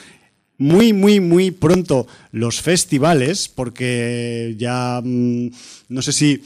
muy, 0.58 0.94
muy, 0.94 1.20
muy 1.20 1.52
pronto 1.52 2.08
los 2.32 2.62
festivales, 2.62 3.48
porque 3.48 4.56
ya 4.58 5.02
mm, 5.04 5.50
no 5.90 6.02
sé 6.02 6.12
si, 6.12 6.44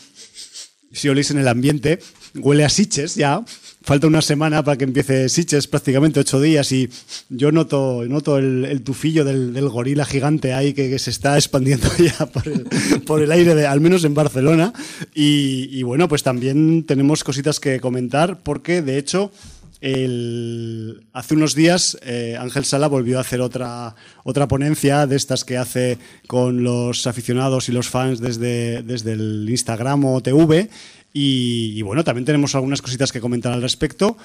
si 0.91 1.09
oléis 1.09 1.31
en 1.31 1.39
el 1.39 1.47
ambiente, 1.47 1.99
huele 2.35 2.65
a 2.65 2.69
Siches 2.69 3.15
ya. 3.15 3.43
Falta 3.83 4.05
una 4.05 4.21
semana 4.21 4.63
para 4.63 4.77
que 4.77 4.83
empiece 4.83 5.27
Siches, 5.27 5.65
prácticamente 5.65 6.19
ocho 6.19 6.39
días, 6.39 6.71
y 6.71 6.87
yo 7.29 7.51
noto, 7.51 8.03
noto 8.07 8.37
el, 8.37 8.65
el 8.65 8.83
tufillo 8.83 9.25
del, 9.25 9.53
del 9.53 9.69
gorila 9.69 10.05
gigante 10.05 10.53
ahí 10.53 10.73
que, 10.73 10.87
que 10.87 10.99
se 10.99 11.09
está 11.09 11.35
expandiendo 11.35 11.87
ya 11.97 12.27
por 12.27 12.47
el, 12.47 12.67
por 13.05 13.23
el 13.23 13.31
aire, 13.31 13.55
de, 13.55 13.65
al 13.65 13.81
menos 13.81 14.03
en 14.03 14.13
Barcelona. 14.13 14.71
Y, 15.15 15.67
y 15.71 15.81
bueno, 15.83 16.07
pues 16.07 16.21
también 16.21 16.83
tenemos 16.83 17.23
cositas 17.23 17.59
que 17.59 17.79
comentar, 17.79 18.43
porque 18.43 18.83
de 18.83 18.99
hecho 18.99 19.31
hace 19.81 21.33
unos 21.33 21.55
días 21.55 21.97
eh, 22.03 22.37
Ángel 22.39 22.65
Sala 22.65 22.87
volvió 22.87 23.17
a 23.17 23.21
hacer 23.21 23.41
otra, 23.41 23.95
otra 24.23 24.47
ponencia 24.47 25.07
de 25.07 25.15
estas 25.15 25.43
que 25.43 25.57
hace 25.57 25.97
con 26.27 26.63
los 26.63 27.07
aficionados 27.07 27.67
y 27.67 27.71
los 27.71 27.89
fans 27.89 28.19
desde, 28.19 28.83
desde 28.83 29.13
el 29.13 29.47
Instagram 29.49 30.05
o 30.05 30.21
TV. 30.21 30.69
Y, 31.13 31.73
y 31.75 31.81
bueno, 31.81 32.03
también 32.03 32.25
tenemos 32.25 32.53
algunas 32.55 32.81
cositas 32.81 33.11
que 33.11 33.19
comentar 33.19 33.51
al 33.53 33.61
respecto. 33.61 34.17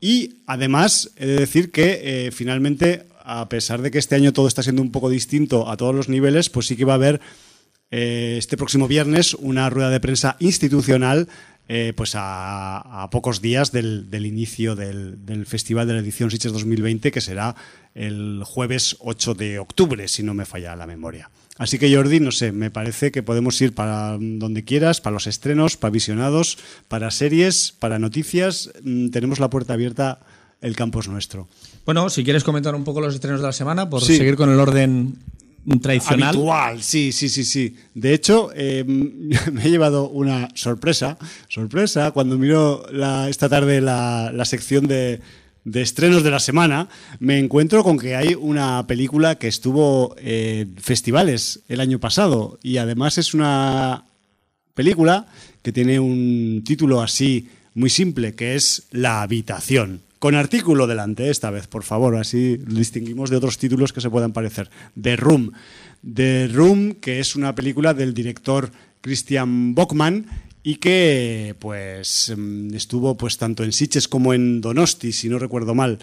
Y 0.00 0.42
además, 0.46 1.12
he 1.16 1.26
de 1.26 1.36
decir 1.36 1.70
que 1.70 2.00
eh, 2.26 2.30
finalmente, 2.32 3.06
a 3.22 3.48
pesar 3.48 3.82
de 3.82 3.92
que 3.92 3.98
este 3.98 4.16
año 4.16 4.32
todo 4.32 4.48
está 4.48 4.62
siendo 4.62 4.82
un 4.82 4.90
poco 4.90 5.08
distinto 5.08 5.68
a 5.70 5.76
todos 5.76 5.94
los 5.94 6.08
niveles, 6.08 6.50
pues 6.50 6.66
sí 6.66 6.74
que 6.74 6.84
va 6.84 6.94
a 6.94 6.96
haber 6.96 7.20
eh, 7.92 8.36
este 8.38 8.56
próximo 8.56 8.88
viernes 8.88 9.34
una 9.34 9.68
rueda 9.68 9.90
de 9.90 10.00
prensa 10.00 10.36
institucional 10.40 11.28
eh, 11.68 11.92
pues 11.96 12.14
a, 12.14 13.02
a 13.02 13.10
pocos 13.10 13.40
días 13.40 13.72
del, 13.72 14.10
del 14.10 14.26
inicio 14.26 14.74
del, 14.76 15.24
del 15.24 15.46
Festival 15.46 15.86
de 15.86 15.94
la 15.94 16.00
edición 16.00 16.30
Sitges 16.30 16.52
2020 16.52 17.10
que 17.12 17.20
será 17.20 17.54
el 17.94 18.42
jueves 18.44 18.96
8 19.00 19.34
de 19.34 19.58
octubre 19.58 20.08
si 20.08 20.22
no 20.22 20.34
me 20.34 20.44
falla 20.44 20.76
la 20.76 20.86
memoria. 20.86 21.30
Así 21.58 21.78
que 21.78 21.94
Jordi, 21.94 22.18
no 22.18 22.32
sé, 22.32 22.50
me 22.50 22.70
parece 22.70 23.12
que 23.12 23.22
podemos 23.22 23.60
ir 23.60 23.74
para 23.74 24.16
donde 24.18 24.64
quieras, 24.64 25.00
para 25.00 25.14
los 25.14 25.26
estrenos, 25.26 25.76
para 25.76 25.90
visionados, 25.92 26.58
para 26.88 27.10
series, 27.10 27.72
para 27.78 27.98
noticias. 27.98 28.70
Mm, 28.82 29.10
Tenemos 29.10 29.38
la 29.38 29.50
puerta 29.50 29.74
abierta, 29.74 30.20
el 30.62 30.74
campo 30.74 31.00
es 31.00 31.08
nuestro. 31.08 31.48
Bueno, 31.84 32.08
si 32.08 32.24
quieres 32.24 32.42
comentar 32.42 32.74
un 32.74 32.84
poco 32.84 33.00
los 33.02 33.14
estrenos 33.14 33.40
de 33.40 33.46
la 33.46 33.52
semana, 33.52 33.90
por 33.90 34.02
Sí. 34.02 34.16
seguir 34.16 34.36
con 34.36 34.48
el 34.50 34.58
orden 34.60 35.16
tradicional. 35.80 36.30
Habitual, 36.30 36.82
sí, 36.82 37.12
sí, 37.12 37.28
sí, 37.28 37.44
sí. 37.44 37.76
De 37.94 38.14
hecho, 38.14 38.50
eh, 38.54 38.84
me 38.86 39.64
he 39.64 39.70
llevado 39.70 40.08
una 40.08 40.48
sorpresa, 40.54 41.18
sorpresa, 41.48 42.10
cuando 42.10 42.38
miro 42.38 42.84
la- 42.92 43.28
esta 43.28 43.48
tarde 43.48 43.80
la, 43.80 44.30
la 44.34 44.44
sección 44.44 44.86
de, 44.86 45.20
de 45.64 45.82
estrenos 45.82 46.22
de 46.24 46.30
la 46.30 46.40
semana, 46.40 46.88
me 47.20 47.38
encuentro 47.38 47.84
con 47.84 47.98
que 47.98 48.16
hay 48.16 48.34
una 48.34 48.86
película 48.86 49.36
que 49.36 49.48
estuvo 49.48 50.16
en 50.18 50.74
festivales 50.76 51.60
el 51.68 51.80
año 51.80 51.98
pasado 52.00 52.58
y 52.62 52.78
además 52.78 53.18
es 53.18 53.34
una 53.34 54.04
película 54.74 55.26
que 55.62 55.70
tiene 55.72 56.00
un 56.00 56.62
título 56.66 57.00
así 57.02 57.48
muy 57.74 57.88
simple, 57.90 58.34
que 58.34 58.54
es 58.56 58.84
La 58.90 59.22
habitación. 59.22 60.00
Con 60.22 60.36
artículo 60.36 60.86
delante, 60.86 61.30
esta 61.30 61.50
vez, 61.50 61.66
por 61.66 61.82
favor, 61.82 62.14
así 62.14 62.56
distinguimos 62.56 63.28
de 63.28 63.38
otros 63.38 63.58
títulos 63.58 63.92
que 63.92 64.00
se 64.00 64.08
puedan 64.08 64.32
parecer. 64.32 64.70
The 64.94 65.16
Room. 65.16 65.50
The 66.14 66.46
Room, 66.46 66.94
que 67.00 67.18
es 67.18 67.34
una 67.34 67.56
película 67.56 67.92
del 67.92 68.14
director 68.14 68.70
Christian 69.00 69.74
Bockman 69.74 70.26
y 70.62 70.76
que 70.76 71.56
pues 71.58 72.32
mm, 72.36 72.72
estuvo 72.72 73.16
pues 73.16 73.36
tanto 73.36 73.64
en 73.64 73.72
Sitges 73.72 74.06
como 74.06 74.32
en 74.32 74.60
Donosti, 74.60 75.10
si 75.10 75.28
no 75.28 75.40
recuerdo 75.40 75.74
mal, 75.74 75.98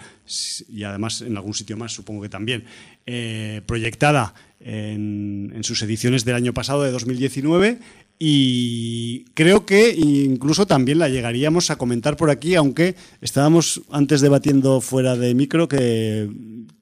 y 0.68 0.84
además 0.84 1.22
en 1.22 1.38
algún 1.38 1.54
sitio 1.54 1.78
más 1.78 1.94
supongo 1.94 2.24
que 2.24 2.28
también, 2.28 2.66
eh, 3.06 3.62
proyectada 3.66 4.34
en 4.60 5.62
sus 5.64 5.82
ediciones 5.82 6.26
del 6.26 6.36
año 6.36 6.54
pasado, 6.54 6.84
de 6.84 6.92
2019, 6.92 7.80
y 8.22 9.24
creo 9.34 9.66
que 9.66 9.96
incluso 9.96 10.68
también 10.68 11.00
la 11.00 11.08
llegaríamos 11.08 11.72
a 11.72 11.78
comentar 11.78 12.18
por 12.18 12.30
aquí, 12.30 12.56
aunque 12.56 12.96
estábamos 13.22 13.82
antes 13.90 14.20
debatiendo 14.20 14.82
fuera 14.82 15.16
de 15.16 15.34
micro 15.34 15.70
que, 15.70 16.30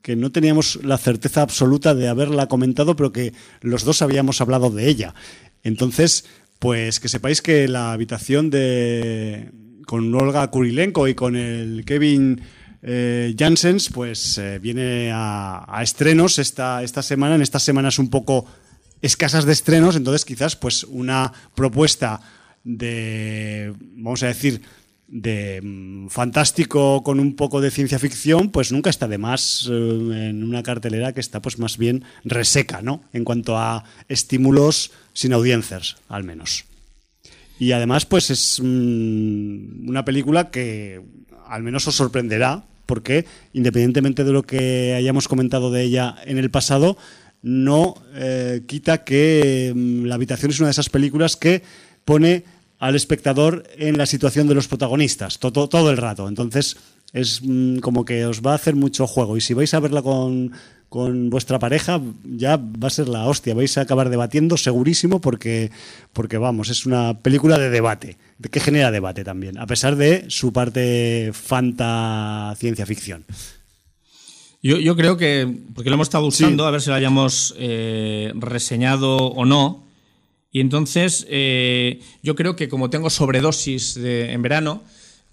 que 0.01 0.15
no 0.15 0.31
teníamos 0.31 0.79
la 0.83 0.97
certeza 0.97 1.43
absoluta 1.43 1.93
de 1.93 2.07
haberla 2.07 2.47
comentado, 2.47 2.95
pero 2.95 3.11
que 3.11 3.33
los 3.61 3.83
dos 3.83 4.01
habíamos 4.01 4.41
hablado 4.41 4.71
de 4.71 4.89
ella. 4.89 5.13
Entonces, 5.63 6.25
pues 6.57 6.99
que 6.99 7.07
sepáis 7.07 7.43
que 7.43 7.67
la 7.67 7.91
habitación 7.91 8.49
de 8.49 9.51
con 9.85 10.13
Olga 10.15 10.49
Kurilenko 10.49 11.07
y 11.07 11.13
con 11.13 11.35
el 11.35 11.85
Kevin 11.85 12.41
eh, 12.81 13.35
Janssens, 13.37 13.89
pues 13.93 14.39
eh, 14.39 14.57
viene 14.59 15.11
a, 15.13 15.65
a 15.67 15.83
estrenos 15.83 16.39
esta, 16.39 16.81
esta 16.83 17.03
semana. 17.03 17.35
En 17.35 17.41
estas 17.43 17.61
semanas 17.61 17.99
un 17.99 18.09
poco 18.09 18.45
escasas 19.01 19.45
de 19.45 19.53
estrenos, 19.53 19.95
entonces 19.95 20.25
quizás 20.25 20.55
pues 20.55 20.83
una 20.83 21.33
propuesta 21.55 22.21
de, 22.63 23.73
vamos 23.95 24.23
a 24.23 24.27
decir, 24.27 24.61
de 25.07 25.61
mm, 25.63 26.07
fantástico 26.09 27.01
con 27.03 27.19
un 27.19 27.35
poco 27.35 27.61
de 27.61 27.71
ciencia 27.71 27.99
ficción, 27.99 28.49
pues 28.49 28.71
nunca 28.71 28.89
está 28.89 29.07
de 29.07 29.17
más 29.17 29.67
eh, 29.71 30.29
en 30.29 30.43
una 30.43 30.63
cartelera 30.63 31.13
que 31.13 31.21
está 31.21 31.41
pues 31.41 31.59
más 31.59 31.77
bien 31.77 32.03
reseca, 32.25 32.81
¿no? 32.81 33.01
En 33.13 33.23
cuanto 33.23 33.57
a 33.57 33.85
estímulos 34.09 34.91
sin 35.13 35.33
audiencias, 35.33 35.95
al 36.09 36.23
menos. 36.23 36.65
Y 37.59 37.71
además, 37.71 38.05
pues 38.05 38.29
es 38.29 38.59
mm, 38.61 39.89
una 39.89 40.05
película 40.05 40.51
que 40.51 41.01
al 41.47 41.63
menos 41.63 41.87
os 41.87 41.95
sorprenderá, 41.95 42.65
porque 42.85 43.25
independientemente 43.53 44.23
de 44.23 44.31
lo 44.31 44.43
que 44.43 44.93
hayamos 44.93 45.27
comentado 45.27 45.71
de 45.71 45.83
ella 45.83 46.15
en 46.25 46.37
el 46.37 46.51
pasado, 46.51 46.97
no 47.41 47.95
eh, 48.15 48.63
quita 48.67 49.03
que 49.03 49.73
mm, 49.75 50.05
La 50.05 50.15
habitación 50.15 50.51
es 50.51 50.59
una 50.59 50.67
de 50.67 50.71
esas 50.71 50.89
películas 50.89 51.35
que 51.35 51.63
pone 52.05 52.43
al 52.79 52.95
espectador 52.95 53.63
en 53.77 53.97
la 53.97 54.05
situación 54.05 54.47
de 54.47 54.55
los 54.55 54.67
protagonistas 54.67 55.39
todo, 55.39 55.67
todo 55.67 55.89
el 55.89 55.97
rato. 55.97 56.27
Entonces 56.27 56.77
es 57.13 57.41
mm, 57.43 57.79
como 57.79 58.05
que 58.05 58.25
os 58.25 58.41
va 58.41 58.51
a 58.51 58.55
hacer 58.55 58.75
mucho 58.75 59.07
juego 59.07 59.37
y 59.37 59.41
si 59.41 59.53
vais 59.53 59.73
a 59.73 59.79
verla 59.79 60.01
con, 60.01 60.51
con 60.89 61.29
vuestra 61.29 61.59
pareja 61.59 62.01
ya 62.23 62.57
va 62.57 62.87
a 62.87 62.91
ser 62.91 63.07
la 63.07 63.25
hostia, 63.25 63.55
vais 63.55 63.77
a 63.77 63.81
acabar 63.81 64.09
debatiendo 64.09 64.57
segurísimo 64.57 65.19
porque, 65.19 65.71
porque 66.13 66.37
vamos, 66.37 66.69
es 66.69 66.85
una 66.85 67.19
película 67.19 67.57
de 67.57 67.69
debate, 67.69 68.17
que 68.49 68.59
genera 68.59 68.91
debate 68.91 69.23
también, 69.23 69.57
a 69.57 69.67
pesar 69.67 69.95
de 69.95 70.25
su 70.29 70.53
parte 70.53 71.31
fanta 71.33 72.53
ciencia 72.57 72.85
ficción. 72.85 73.25
Yo, 74.63 74.77
yo 74.79 74.95
creo 74.95 75.17
que, 75.17 75.47
porque 75.75 75.89
lo 75.89 75.95
hemos 75.95 76.07
estado 76.07 76.25
usando, 76.25 76.65
a 76.65 76.71
ver 76.71 76.81
si 76.81 76.89
lo 76.89 76.95
hayamos 76.95 77.53
eh, 77.57 78.31
reseñado 78.35 79.17
o 79.17 79.45
no. 79.45 79.85
Y 80.51 80.59
entonces, 80.61 81.25
eh, 81.29 82.01
yo 82.23 82.35
creo 82.35 82.55
que 82.55 82.67
como 82.67 82.89
tengo 82.89 83.09
sobredosis 83.09 83.93
de- 83.95 84.31
en 84.33 84.41
verano, 84.41 84.83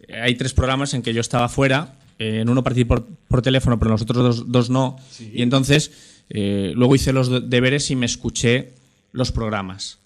eh, 0.07 0.21
hay 0.21 0.35
tres 0.35 0.52
programas 0.52 0.93
en 0.95 1.02
que 1.02 1.14
yo 1.14 1.21
estaba 1.21 1.49
fuera. 1.49 1.99
eh, 2.21 2.40
en 2.43 2.49
uno 2.49 2.62
partí 2.62 2.85
por, 2.85 3.04
por 3.26 3.43
teléfono, 3.43 3.76
pero 3.78 3.88
en 3.88 3.93
los 3.95 4.02
otros 4.02 4.23
dos, 4.23 4.52
dos 4.52 4.71
no. 4.71 4.97
Y 5.33 5.43
entonces, 5.43 5.90
eh, 6.31 6.71
luego 6.76 6.95
hice 6.95 7.12
los 7.12 7.28
de- 7.28 7.40
deberes 7.40 7.90
y 7.90 7.97
me 7.97 8.07
escuché 8.07 8.71
los 9.11 9.33
programas. 9.33 9.99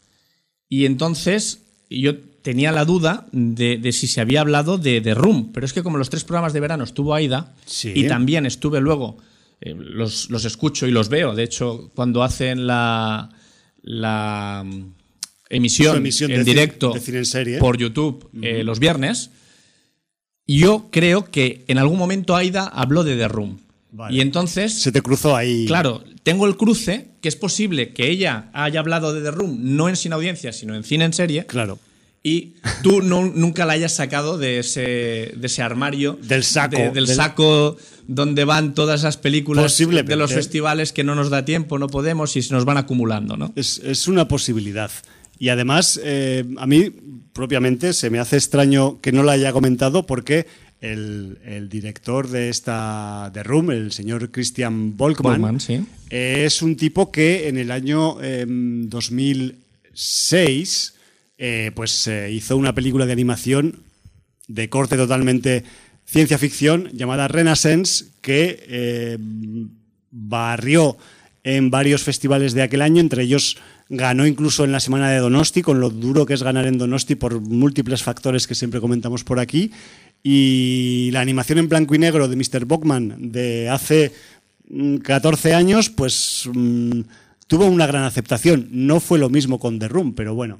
Y 0.70 0.86
entonces 0.86 1.60
yo 1.90 2.12
tenía 2.42 2.72
la 2.72 2.84
duda 2.84 3.26
de, 3.32 3.76
de 3.78 3.92
si 3.92 4.06
se 4.06 4.20
había 4.20 4.40
hablado 4.40 4.78
de, 4.78 5.00
de 5.00 5.14
Room, 5.14 5.50
pero 5.52 5.66
es 5.66 5.72
que 5.72 5.82
como 5.82 5.98
los 5.98 6.10
tres 6.10 6.24
programas 6.24 6.52
de 6.52 6.60
verano 6.60 6.84
estuvo 6.84 7.14
Aida 7.14 7.54
Sí. 7.66 7.92
y 7.94 8.06
también 8.06 8.46
estuve 8.46 8.80
luego, 8.80 9.18
eh, 9.60 9.74
los, 9.76 10.30
los 10.30 10.44
escucho 10.44 10.86
y 10.86 10.90
los 10.90 11.08
veo, 11.08 11.34
de 11.34 11.42
hecho 11.44 11.90
cuando 11.94 12.22
hacen 12.22 12.66
la, 12.66 13.28
la 13.82 14.64
mm, 14.64 14.82
emisión, 15.50 15.96
emisión 15.96 16.30
en 16.30 16.38
de 16.38 16.44
directo 16.44 16.92
de 16.92 17.00
cine 17.00 17.18
en 17.18 17.26
serie. 17.26 17.58
por 17.58 17.76
YouTube 17.76 18.28
eh, 18.42 18.62
los 18.64 18.78
viernes, 18.78 19.30
yo 20.46 20.88
creo 20.90 21.30
que 21.30 21.64
en 21.68 21.78
algún 21.78 21.98
momento 21.98 22.34
Aida 22.36 22.64
habló 22.64 23.04
de 23.04 23.16
The 23.16 23.28
Room. 23.28 23.58
Vale. 23.90 24.14
Y 24.16 24.20
entonces 24.20 24.74
Se 24.82 24.92
te 24.92 25.00
cruzó 25.02 25.34
ahí. 25.34 25.64
Claro, 25.66 26.04
tengo 26.22 26.46
el 26.46 26.56
cruce 26.56 27.08
que 27.22 27.28
es 27.28 27.36
posible 27.36 27.92
que 27.94 28.08
ella 28.10 28.50
haya 28.52 28.80
hablado 28.80 29.12
de 29.14 29.22
The 29.22 29.30
Room 29.30 29.58
no 29.76 29.88
en 29.88 29.96
Sin 29.96 30.12
Audiencia, 30.12 30.52
sino 30.52 30.74
en 30.74 30.84
Cine 30.84 31.04
en 31.06 31.12
Serie, 31.14 31.46
Claro. 31.46 31.78
Y 32.22 32.54
tú 32.82 33.00
no- 33.02 33.26
nunca 33.26 33.64
la 33.64 33.74
hayas 33.74 33.94
sacado 33.94 34.38
de 34.38 34.58
ese, 34.58 34.80
de 35.36 35.46
ese 35.46 35.62
armario. 35.62 36.18
Del 36.22 36.44
saco, 36.44 36.76
de- 36.76 36.90
del 36.90 37.06
del- 37.06 37.16
saco 37.16 37.76
donde 38.06 38.44
van 38.44 38.74
todas 38.74 39.00
esas 39.00 39.16
películas 39.18 39.76
de 39.78 40.16
los 40.16 40.32
festivales 40.32 40.92
que 40.92 41.04
no 41.04 41.14
nos 41.14 41.30
da 41.30 41.44
tiempo, 41.44 41.78
no 41.78 41.88
podemos 41.88 42.34
y 42.36 42.42
se 42.42 42.54
nos 42.54 42.64
van 42.64 42.78
acumulando, 42.78 43.36
¿no? 43.36 43.52
Es, 43.54 43.78
es 43.84 44.08
una 44.08 44.26
posibilidad. 44.28 44.90
Y 45.38 45.50
además, 45.50 46.00
eh, 46.02 46.44
a 46.56 46.66
mí 46.66 46.90
propiamente 47.32 47.92
se 47.92 48.10
me 48.10 48.18
hace 48.18 48.36
extraño 48.36 49.00
que 49.00 49.12
no 49.12 49.22
la 49.22 49.32
haya 49.32 49.52
comentado 49.52 50.06
porque 50.06 50.46
el, 50.80 51.38
el 51.44 51.68
director 51.68 52.28
de 52.28 52.48
esta 52.48 53.30
de 53.32 53.42
Room, 53.42 53.70
el 53.70 53.92
señor 53.92 54.30
Christian 54.30 54.96
Volkmann, 54.96 55.32
Volkmann, 55.40 55.60
sí. 55.60 55.84
eh, 56.10 56.44
es 56.46 56.62
un 56.62 56.76
tipo 56.76 57.12
que 57.12 57.48
en 57.48 57.58
el 57.58 57.70
año 57.70 58.20
em, 58.22 58.88
2006 58.88 60.94
eh, 61.38 61.70
pues 61.74 62.06
eh, 62.08 62.30
hizo 62.32 62.56
una 62.56 62.74
película 62.74 63.06
de 63.06 63.12
animación 63.12 63.76
de 64.48 64.68
corte 64.68 64.96
totalmente 64.96 65.64
ciencia 66.04 66.38
ficción 66.38 66.90
llamada 66.92 67.28
Renaissance 67.28 68.06
que 68.20 68.64
eh, 68.66 69.18
barrió 70.10 70.96
en 71.44 71.70
varios 71.70 72.02
festivales 72.02 72.54
de 72.54 72.62
aquel 72.62 72.82
año, 72.82 73.00
entre 73.00 73.22
ellos 73.22 73.56
ganó 73.88 74.26
incluso 74.26 74.64
en 74.64 74.72
la 74.72 74.80
semana 74.80 75.10
de 75.10 75.18
Donosti, 75.18 75.62
con 75.62 75.80
lo 75.80 75.90
duro 75.90 76.26
que 76.26 76.34
es 76.34 76.42
ganar 76.42 76.66
en 76.66 76.76
Donosti 76.76 77.14
por 77.14 77.40
múltiples 77.40 78.02
factores 78.02 78.46
que 78.46 78.54
siempre 78.54 78.80
comentamos 78.80 79.24
por 79.24 79.38
aquí. 79.38 79.70
Y 80.22 81.10
la 81.12 81.20
animación 81.20 81.58
en 81.58 81.68
blanco 81.68 81.94
y 81.94 81.98
negro 81.98 82.28
de 82.28 82.36
Mr. 82.36 82.64
Bockman 82.64 83.30
de 83.32 83.68
hace 83.68 84.12
mm, 84.68 84.96
14 84.96 85.54
años, 85.54 85.88
pues 85.90 86.48
mm, 86.52 87.00
tuvo 87.46 87.66
una 87.66 87.86
gran 87.86 88.02
aceptación. 88.02 88.68
No 88.72 89.00
fue 89.00 89.18
lo 89.18 89.30
mismo 89.30 89.58
con 89.58 89.78
The 89.78 89.88
Room, 89.88 90.14
pero 90.14 90.34
bueno. 90.34 90.58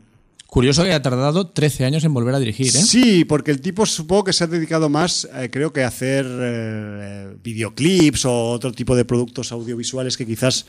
Curioso 0.50 0.82
que 0.82 0.88
haya 0.88 1.02
tardado 1.02 1.48
13 1.48 1.84
años 1.84 2.04
en 2.04 2.14
volver 2.14 2.34
a 2.34 2.38
dirigir, 2.38 2.68
¿eh? 2.68 2.70
Sí, 2.70 3.26
porque 3.26 3.50
el 3.50 3.60
tipo 3.60 3.84
supongo 3.84 4.24
que 4.24 4.32
se 4.32 4.44
ha 4.44 4.46
dedicado 4.46 4.88
más, 4.88 5.28
eh, 5.36 5.50
creo 5.52 5.74
que 5.74 5.84
a 5.84 5.88
hacer 5.88 6.26
eh, 6.26 7.36
videoclips 7.44 8.24
o 8.24 8.50
otro 8.52 8.72
tipo 8.72 8.96
de 8.96 9.04
productos 9.04 9.52
audiovisuales 9.52 10.16
que 10.16 10.24
quizás 10.24 10.64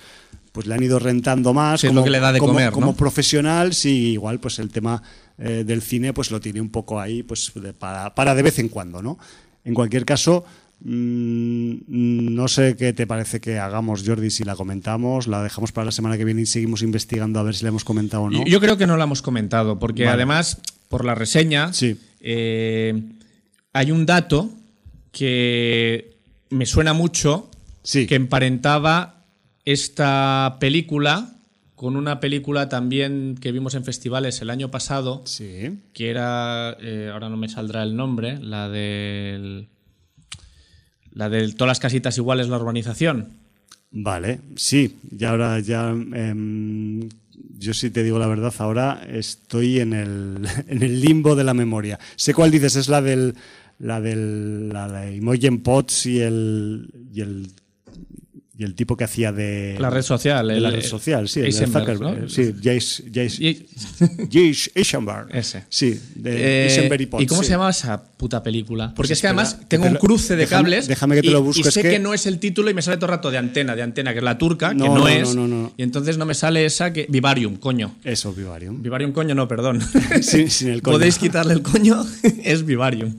pues 0.52 0.68
le 0.68 0.74
han 0.76 0.84
ido 0.84 1.00
rentando 1.00 1.54
más. 1.54 1.80
Sí, 1.80 1.88
es 1.88 1.94
lo 1.94 2.04
que 2.04 2.10
le 2.10 2.20
da 2.20 2.34
de 2.34 2.40
como, 2.40 2.52
comer, 2.54 2.72
como 2.72 2.94
profesional, 2.94 3.74
sí, 3.74 4.12
igual 4.12 4.40
pues 4.42 4.60
el 4.60 4.70
tema 4.70 5.02
eh, 5.38 5.64
del 5.66 5.82
cine 5.82 6.12
pues 6.12 6.30
lo 6.30 6.42
tiene 6.42 6.60
un 6.60 6.70
poco 6.72 7.00
ahí 7.00 7.24
pues 7.24 7.50
de- 7.56 7.72
para, 7.74 8.14
para 8.14 8.36
de 8.36 8.44
vez 8.44 8.60
en 8.60 8.68
cuando, 8.68 9.02
¿no? 9.02 9.18
En 9.64 9.74
cualquier 9.74 10.04
caso, 10.04 10.44
no 10.82 12.48
sé 12.48 12.76
qué 12.78 12.94
te 12.94 13.06
parece 13.08 13.40
que 13.42 13.60
hagamos, 13.60 14.04
Jordi, 14.06 14.30
si 14.30 14.44
la 14.44 14.56
comentamos, 14.56 15.28
la 15.28 15.44
dejamos 15.44 15.72
para 15.72 15.86
la 15.86 15.92
semana 15.92 16.18
que 16.18 16.26
viene 16.26 16.42
y 16.42 16.46
seguimos 16.46 16.82
investigando 16.82 17.40
a 17.40 17.44
ver 17.44 17.56
si 17.56 17.64
la 17.64 17.70
hemos 17.70 17.84
comentado 17.84 18.24
o 18.24 18.30
no. 18.30 18.46
Yo- 18.46 18.60
creo 18.60 18.78
que 18.78 18.88
no 18.88 18.98
la 18.98 19.04
hemos 19.04 19.22
comentado, 19.22 19.80
porque 19.80 20.04
Vale. 20.06 20.16
además, 20.16 20.62
por 20.88 21.06
la 21.06 21.16
reseña, 21.16 21.74
Sí. 21.74 21.98
eh, 22.22 23.02
hay 23.74 23.92
un 23.92 24.06
dato 24.06 24.50
que 25.12 26.18
me 26.50 26.66
suena 26.66 26.94
mucho, 26.94 27.50
Sí. 27.84 28.08
que 28.08 28.16
emparentaba 28.16 29.26
esta 29.66 30.58
película 30.60 31.36
con 31.76 31.96
una 31.96 32.20
película 32.20 32.68
también 32.68 33.36
que 33.40 33.52
vimos 33.54 33.74
en 33.74 33.86
festivales 33.86 34.42
el 34.42 34.50
año 34.50 34.70
pasado, 34.70 35.22
Sí. 35.26 35.80
que 35.94 36.10
era, 36.10 36.76
eh, 36.82 37.10
ahora 37.12 37.30
no 37.30 37.38
me 37.38 37.48
saldrá 37.48 37.84
el 37.84 37.96
nombre, 37.96 38.38
la 38.42 38.68
del... 38.68 39.70
La 41.14 41.30
de 41.30 41.52
todas 41.54 41.70
las 41.70 41.80
casitas 41.80 42.18
iguales, 42.18 42.50
la 42.50 42.58
urbanización. 42.58 43.30
Vale, 43.92 44.42
sí, 44.56 44.98
y 45.18 45.24
ahora 45.26 45.60
ya, 45.60 45.90
em, 45.90 47.10
yo 47.58 47.74
sí 47.74 47.90
te 47.90 48.04
digo 48.04 48.20
la 48.20 48.28
verdad, 48.28 48.54
ahora 48.60 49.02
estoy 49.10 49.80
en 49.80 49.94
el, 49.94 50.48
en 50.68 50.84
el 50.84 51.02
limbo 51.02 51.36
de 51.36 51.44
la 51.44 51.54
memoria. 51.54 52.00
Sé 52.16 52.34
cuál 52.34 52.52
dices, 52.52 52.76
es 52.76 52.88
la 52.88 53.02
del, 53.02 53.36
la 53.80 54.00
del, 54.00 54.70
de 54.70 55.16
Imogen 55.16 55.62
Potts 55.62 56.06
y 56.06 56.20
el, 56.20 56.90
y 57.12 57.22
el, 57.22 57.52
y 58.60 58.66
el 58.66 58.76
tipo 58.76 58.98
que 58.98 59.06
hacía 59.06 59.32
de... 59.32 59.78
La 59.80 59.90
red 59.90 60.02
social. 60.02 60.50
de 60.50 60.56
el- 60.58 60.64
la 60.64 60.70
red 60.72 60.84
social, 60.84 61.30
sí, 61.30 61.40
el 61.40 61.54
Zuckerberg, 61.54 62.02
¿no? 62.02 62.28
sí, 62.30 62.54
Jace, 62.62 63.04
Jace, 63.12 63.66
Jace 64.30 64.72
Eisenberg. 64.76 65.28
Ese. 65.34 65.64
Sí, 65.70 65.98
de 66.16 66.66
Eh, 66.66 66.66
Eisenberg 66.66 67.02
y 67.02 67.06
Potts. 67.06 67.24
¿Y 67.24 67.28
cómo 67.28 67.42
sí. 67.42 67.48
se 67.48 67.52
llamaba 67.54 67.70
esa 67.72 68.04
puta 68.04 68.44
película? 68.44 68.88
Porque 68.94 69.08
Pues 69.08 69.12
es 69.12 69.22
que 69.22 69.28
espera, 69.28 69.42
además 69.44 69.54
que 69.56 69.66
tengo 69.68 69.86
te 69.86 69.92
un 69.92 69.96
cruce 69.96 70.36
de 70.36 70.44
déjame- 70.46 70.50
cables. 70.50 70.88
déjame 70.90 71.16
que 71.16 71.22
te 71.22 71.32
lo 71.32 71.42
busco, 71.42 71.62
Y 71.64 71.68
es 71.68 71.74
sé 71.74 71.82
que... 71.82 71.90
que- 71.92 72.00
no 72.00 72.14
es 72.14 72.26
el 72.26 72.38
título 72.40 72.70
y 72.70 72.74
me 72.74 72.82
sale 72.82 72.98
todo 72.98 73.06
el 73.06 73.12
rato 73.12 73.32
de 73.32 73.38
antena, 73.38 73.78
de 73.78 73.82
antena, 73.82 74.12
que 74.12 74.18
es 74.18 74.24
la 74.26 74.38
turca, 74.38 74.70
que 74.72 74.76
No, 74.76 74.88
no, 74.88 74.98
no, 75.00 75.08
es. 75.08 75.34
no, 75.36 75.48
no, 75.48 75.62
no. 75.64 75.74
Y 75.78 75.84
entonces 75.84 76.18
no 76.18 76.26
me 76.26 76.34
sale 76.34 76.66
esa 76.66 76.92
que. 76.92 77.06
Vivarium, 77.10 77.56
coño. 77.56 77.96
Eso, 78.04 78.34
Vivarium. 78.34 78.82
Vivarium, 78.82 79.14
coño, 79.14 79.36
no, 79.36 79.48
perdón. 79.48 79.80
Sin 80.22 80.68
el 80.68 80.82
coño. 80.82 80.96
Podéis 80.98 81.18
quitarle 81.18 81.54
el 81.54 81.62
coño, 81.62 82.06
es 82.44 82.66
Vivarium. 82.66 83.16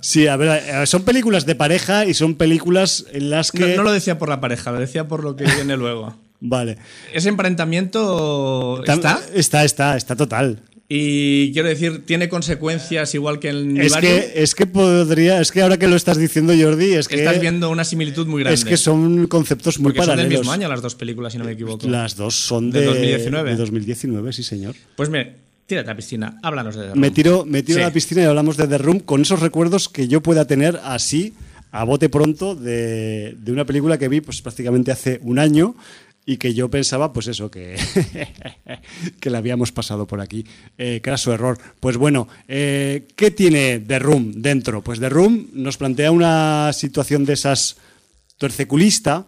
Sí, 0.00 0.26
a 0.26 0.36
ver, 0.36 0.62
eh, 0.66 0.86
son 0.86 1.02
películas 1.02 1.46
de 1.46 1.54
pareja 1.54 2.04
y 2.06 2.14
son 2.14 2.34
películas 2.34 3.06
en 3.12 3.30
las 3.30 3.52
que... 3.52 3.76
no 3.76 3.82
lo 3.82 3.92
decía 3.92 4.18
por 4.18 4.28
la 4.28 4.40
pareja, 4.40 4.72
lo 4.72 4.80
decía 4.80 5.06
por 5.08 5.22
lo 5.24 5.36
que 5.36 5.44
viene 5.44 5.76
luego. 5.76 6.16
Vale. 6.40 6.78
Ese 7.12 7.28
emparentamiento 7.28 8.82
Tam- 8.84 8.94
está. 8.96 9.20
Está, 9.34 9.64
está, 9.64 9.96
está 9.96 10.16
total. 10.16 10.62
Y 10.92 11.52
quiero 11.52 11.68
decir, 11.68 12.04
tiene 12.04 12.28
consecuencias 12.28 13.14
igual 13.14 13.38
que 13.38 13.50
en 13.50 13.80
Es 13.80 13.94
que, 13.96 14.32
es 14.34 14.56
que 14.56 14.66
podría, 14.66 15.40
es 15.40 15.52
que 15.52 15.62
ahora 15.62 15.76
que 15.76 15.86
lo 15.86 15.94
estás 15.94 16.16
diciendo, 16.18 16.52
Jordi, 16.60 16.94
es 16.94 17.06
que, 17.06 17.14
Estás 17.16 17.40
viendo 17.40 17.70
una 17.70 17.84
similitud 17.84 18.26
muy 18.26 18.42
grande. 18.42 18.56
es 18.56 18.64
que 18.64 18.76
son 18.76 19.28
conceptos 19.28 19.78
muy 19.78 19.92
porque 19.92 20.00
son 20.00 20.08
del 20.08 20.16
paralelos. 20.16 20.40
mismo 20.40 20.52
año 20.52 20.68
las 20.68 20.82
dos 20.82 20.96
películas, 20.96 21.32
si 21.32 21.38
no 21.38 21.44
me 21.44 21.52
equivoco. 21.52 21.86
Las 21.88 22.16
dos 22.16 22.34
son 22.34 22.72
¿De 22.72 22.80
de, 22.80 22.86
2019? 22.86 23.50
de 23.50 23.56
2019, 23.56 24.32
sí, 24.32 24.42
señor. 24.42 24.74
Pues 24.96 25.08
me, 25.10 25.36
tírate 25.70 25.88
a 25.90 25.92
la 25.94 25.96
piscina, 25.96 26.38
háblanos 26.42 26.74
de 26.76 26.88
The 26.88 26.94
Me 26.94 27.06
Room. 27.08 27.14
tiro, 27.14 27.44
me 27.46 27.62
tiro 27.62 27.76
Sí. 27.78 27.82
a 27.82 27.86
la 27.86 27.92
piscina 27.92 28.22
y 28.22 28.24
hablamos 28.26 28.56
de 28.56 28.66
The 28.68 28.78
Room 28.78 29.00
con 29.00 29.22
esos 29.22 29.40
recuerdos 29.40 29.88
que 29.88 30.06
yo 30.08 30.20
pueda 30.20 30.44
tener 30.46 30.78
así, 30.84 31.32
a 31.72 31.84
bote 31.84 32.08
pronto, 32.08 32.54
de, 32.54 33.36
de 33.38 33.52
una 33.52 33.64
película 33.64 33.96
que 33.96 34.08
vi 34.08 34.20
pues 34.20 34.42
prácticamente 34.42 34.90
hace 34.92 35.20
un 35.22 35.38
año 35.38 35.74
y 36.26 36.36
que 36.36 36.52
yo 36.54 36.68
pensaba, 36.68 37.12
pues 37.12 37.28
eso, 37.28 37.50
que, 37.50 37.76
que 39.20 39.30
la 39.30 39.38
habíamos 39.38 39.72
pasado 39.72 40.06
por 40.06 40.20
aquí. 40.20 40.44
Eh, 40.78 41.00
craso 41.02 41.32
error. 41.32 41.58
Pues 41.80 41.96
bueno, 41.96 42.28
eh, 42.48 43.06
¿qué 43.16 43.30
tiene 43.30 43.78
The 43.80 43.98
Room 44.00 44.32
dentro? 44.42 44.82
Pues 44.82 45.00
The 45.00 45.08
Room 45.08 45.48
nos 45.54 45.76
plantea 45.76 46.10
una 46.12 46.72
situación 46.72 47.24
de 47.24 47.32
esas 47.34 47.76
tuerceculista 48.38 49.26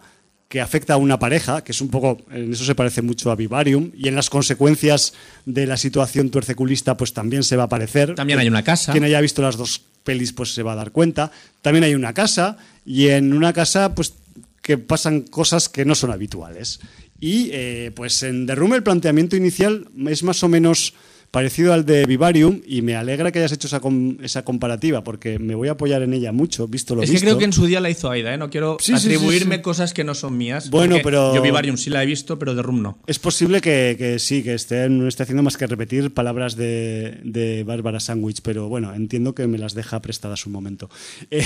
que 0.53 0.61
afecta 0.61 0.93
a 0.93 0.97
una 0.99 1.19
pareja, 1.19 1.65
que 1.65 1.73
es 1.73 1.81
un 1.81 1.89
poco, 1.89 2.19
en 2.31 2.53
eso 2.53 2.67
se 2.67 2.75
parece 2.75 3.01
mucho 3.01 3.31
a 3.31 3.37
Vivarium, 3.37 3.91
y 3.97 4.09
en 4.09 4.15
las 4.15 4.29
consecuencias 4.29 5.15
de 5.47 5.67
la 5.67 5.79
situación 5.79 6.29
tuerceculista, 6.29 6.95
pues 6.99 7.15
también 7.15 7.43
se 7.43 7.57
va 7.57 7.63
a 7.63 7.69
parecer. 7.71 8.15
También 8.15 8.39
hay 8.39 8.49
una 8.49 8.63
casa. 8.63 8.93
Quien 8.93 9.03
haya 9.03 9.19
visto 9.23 9.41
las 9.41 9.57
dos 9.57 9.81
pelis 10.05 10.35
pues 10.35 10.53
se 10.53 10.63
va 10.63 10.73
a 10.73 10.77
dar 10.77 10.91
cuenta. 10.91 11.33
También 11.63 11.85
hay 11.85 11.95
una 11.95 12.13
casa 12.13 12.59
y 12.85 13.09
en 13.09 13.33
una 13.33 13.55
casa 13.55 13.95
pues 13.95 14.13
que 14.61 14.77
pasan 14.77 15.23
cosas 15.23 15.71
que 15.71 15.87
no 15.87 15.95
son 15.95 16.11
habituales. 16.11 16.81
Y 17.19 17.49
eh, 17.53 17.91
pues 17.97 18.23
en 18.23 18.47
Room 18.47 18.75
el 18.75 18.83
planteamiento 18.83 19.37
inicial 19.37 19.89
es 20.07 20.23
más 20.23 20.43
o 20.43 20.49
menos 20.49 20.93
parecido 21.33 21.73
al 21.73 21.85
de 21.87 22.05
Vivarium 22.05 22.61
y 22.67 22.83
me 22.83 22.95
alegra 22.95 23.33
que 23.33 23.39
hayas 23.39 23.53
hecho 23.53 23.67
esa, 23.67 23.81
com- 23.81 24.19
esa 24.23 24.45
comparativa 24.45 25.03
porque 25.03 25.39
me 25.39 25.55
voy 25.55 25.69
a 25.69 25.73
apoyar 25.73 26.03
en 26.03 26.13
ella 26.13 26.31
mucho, 26.31 26.69
visto 26.69 26.95
lo 26.95 27.03
Es 27.03 27.11
visto. 27.11 27.25
que 27.25 27.27
creo 27.31 27.39
que 27.39 27.47
en 27.47 27.55
su 27.55 27.65
día 27.67 27.81
la 27.81 27.89
hizo 27.89 28.11
Aida, 28.11 28.35
¿eh? 28.35 28.37
No 28.37 28.51
quiero 28.51 28.77
Sí, 28.79 28.93
sí, 28.93 28.99
sí, 29.01 29.07
atribuirme 29.15 29.57
sí. 29.57 29.63
cosas 29.63 29.95
que 29.95 30.05
no 30.05 30.15
son 30.15 30.37
mías. 30.37 30.69
Bueno, 30.69 30.99
pero- 31.03 31.35
Yo 31.35 31.41
Vivarium 31.41 31.79
sí 31.79 31.89
la 31.89 32.03
he 32.03 32.07
visto, 32.07 32.39
pero 32.39 32.55
The 32.55 32.61
Room 32.63 32.83
no. 32.83 32.99
Es 33.07 33.19
posible 33.19 33.63
que, 33.63 33.97
que 33.99 34.19
sí, 34.19 34.43
que 34.43 34.53
esté, 34.53 34.89
no 34.91 35.09
esté 35.09 35.23
haciendo 35.23 35.43
más 35.43 35.57
que 35.57 35.67
repetir 35.67 36.13
palabras 36.13 36.55
de, 36.55 37.19
de 37.25 37.65
Bárbara 37.65 37.99
Sandwich, 37.99 38.41
pero 38.43 38.69
bueno, 38.69 38.93
entiendo 38.95 39.35
que 39.35 39.47
me 39.47 39.57
las 39.57 39.73
deja 39.75 40.01
prestadas 40.03 40.47
un 40.47 40.53
momento. 40.53 40.89
Eh, 41.31 41.43